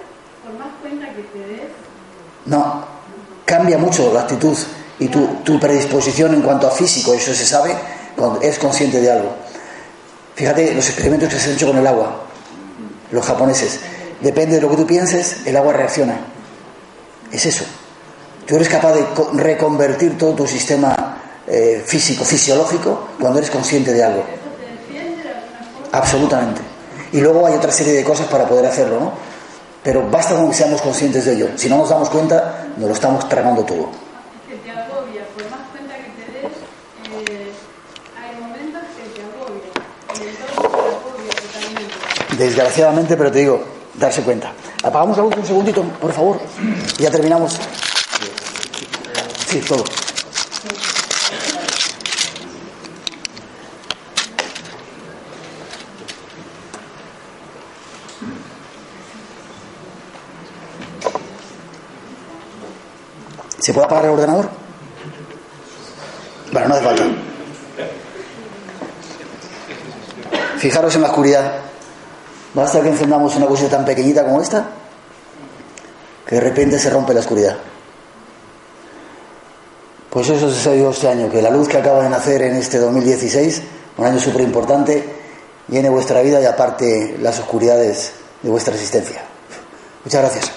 por 0.42 0.58
más 0.58 0.74
cuenta 0.80 1.12
que 1.14 1.22
te 1.24 1.38
des, 1.38 1.70
No, 2.50 2.84
cambia 3.44 3.78
mucho 3.78 4.12
la 4.12 4.22
actitud 4.22 4.56
y 4.98 5.08
tu, 5.08 5.24
tu 5.44 5.58
predisposición 5.60 6.34
en 6.34 6.42
cuanto 6.42 6.66
a 6.66 6.70
físico, 6.70 7.14
eso 7.14 7.32
se 7.32 7.46
sabe 7.46 7.74
cuando 8.16 8.40
es 8.42 8.58
consciente 8.58 9.00
de 9.00 9.10
algo. 9.10 9.30
Fíjate 10.34 10.74
los 10.74 10.86
experimentos 10.88 11.28
que 11.32 11.38
se 11.38 11.50
han 11.50 11.54
hecho 11.56 11.68
con 11.68 11.78
el 11.78 11.86
agua, 11.86 12.24
los 13.12 13.24
japoneses. 13.24 13.78
Depende 14.20 14.56
de 14.56 14.62
lo 14.62 14.68
que 14.70 14.76
tú 14.76 14.86
pienses, 14.86 15.46
el 15.46 15.56
agua 15.56 15.72
reacciona. 15.72 16.18
Es 17.30 17.46
eso. 17.46 17.64
Tú 18.46 18.56
eres 18.56 18.68
capaz 18.68 18.94
de 18.94 19.04
co- 19.14 19.30
reconvertir 19.34 20.18
todo 20.18 20.34
tu 20.34 20.46
sistema 20.46 21.18
eh, 21.46 21.82
físico, 21.86 22.24
fisiológico, 22.24 23.08
cuando 23.20 23.38
eres 23.38 23.50
consciente 23.50 23.92
de 23.92 24.02
algo. 24.02 24.24
Absolutamente. 25.92 26.60
Y 27.12 27.20
luego 27.20 27.46
hay 27.46 27.54
otra 27.54 27.72
serie 27.72 27.92
de 27.92 28.04
cosas 28.04 28.26
para 28.26 28.44
poder 28.46 28.66
hacerlo, 28.66 28.98
¿no? 29.00 29.29
Pero 29.82 30.08
basta 30.10 30.34
con 30.34 30.50
que 30.50 30.56
seamos 30.56 30.80
conscientes 30.82 31.24
de 31.24 31.34
ello. 31.34 31.48
Si 31.56 31.68
no 31.68 31.78
nos 31.78 31.88
damos 31.88 32.10
cuenta, 32.10 32.66
nos 32.76 32.88
lo 32.88 32.94
estamos 32.94 33.28
tragando 33.28 33.62
todo. 33.64 33.88
que 34.48 34.56
te 34.56 34.70
agobia, 34.70 35.22
por 35.34 35.50
más 35.50 35.68
cuenta 35.72 35.94
que 35.96 36.10
te 36.18 36.32
des, 36.32 36.52
eh, 37.30 37.52
hay 38.20 38.40
momentos 38.40 38.82
que 38.96 39.08
te 39.14 39.22
agobia, 39.24 39.70
el 40.14 40.28
entorno 40.28 40.68
te 40.68 40.96
agobia 40.96 41.32
totalmente. 41.40 42.36
Desgraciadamente, 42.36 43.16
pero 43.16 43.32
te 43.32 43.38
digo, 43.38 43.64
darse 43.94 44.22
cuenta. 44.22 44.52
Apagamos 44.82 45.16
la 45.16 45.22
luz 45.24 45.36
un 45.36 45.46
segundito, 45.46 45.82
por 45.82 46.12
favor. 46.12 46.40
Y 46.98 47.02
ya 47.02 47.10
terminamos. 47.10 47.58
Sí, 49.48 49.60
todo. 49.60 49.84
¿Se 63.60 63.72
puede 63.74 63.86
apagar 63.86 64.06
el 64.06 64.10
ordenador? 64.10 64.48
Bueno, 66.52 66.68
no 66.68 66.74
hace 66.74 66.84
falta. 66.84 67.04
Fijaros 70.58 70.94
en 70.94 71.02
la 71.02 71.08
oscuridad. 71.08 71.52
Basta 72.54 72.80
que 72.80 72.88
encendamos 72.88 73.36
una 73.36 73.46
cosita 73.46 73.76
tan 73.76 73.84
pequeñita 73.84 74.24
como 74.24 74.40
esta, 74.40 74.66
que 76.26 76.34
de 76.34 76.40
repente 76.40 76.78
se 76.78 76.90
rompe 76.90 77.14
la 77.14 77.20
oscuridad. 77.20 77.56
Pues 80.10 80.28
eso 80.28 80.48
es 80.48 80.64
yo 80.64 80.90
este 80.90 81.08
año, 81.08 81.30
que 81.30 81.40
la 81.40 81.50
luz 81.50 81.68
que 81.68 81.76
acaba 81.76 82.02
de 82.02 82.10
nacer 82.10 82.42
en 82.42 82.56
este 82.56 82.78
2016, 82.78 83.62
un 83.98 84.06
año 84.06 84.18
súper 84.18 84.40
importante, 84.40 85.04
llene 85.68 85.88
vuestra 85.88 86.20
vida 86.22 86.40
y 86.40 86.46
aparte 86.46 87.16
las 87.20 87.38
oscuridades 87.38 88.12
de 88.42 88.50
vuestra 88.50 88.74
existencia. 88.74 89.22
Muchas 90.04 90.22
gracias. 90.22 90.50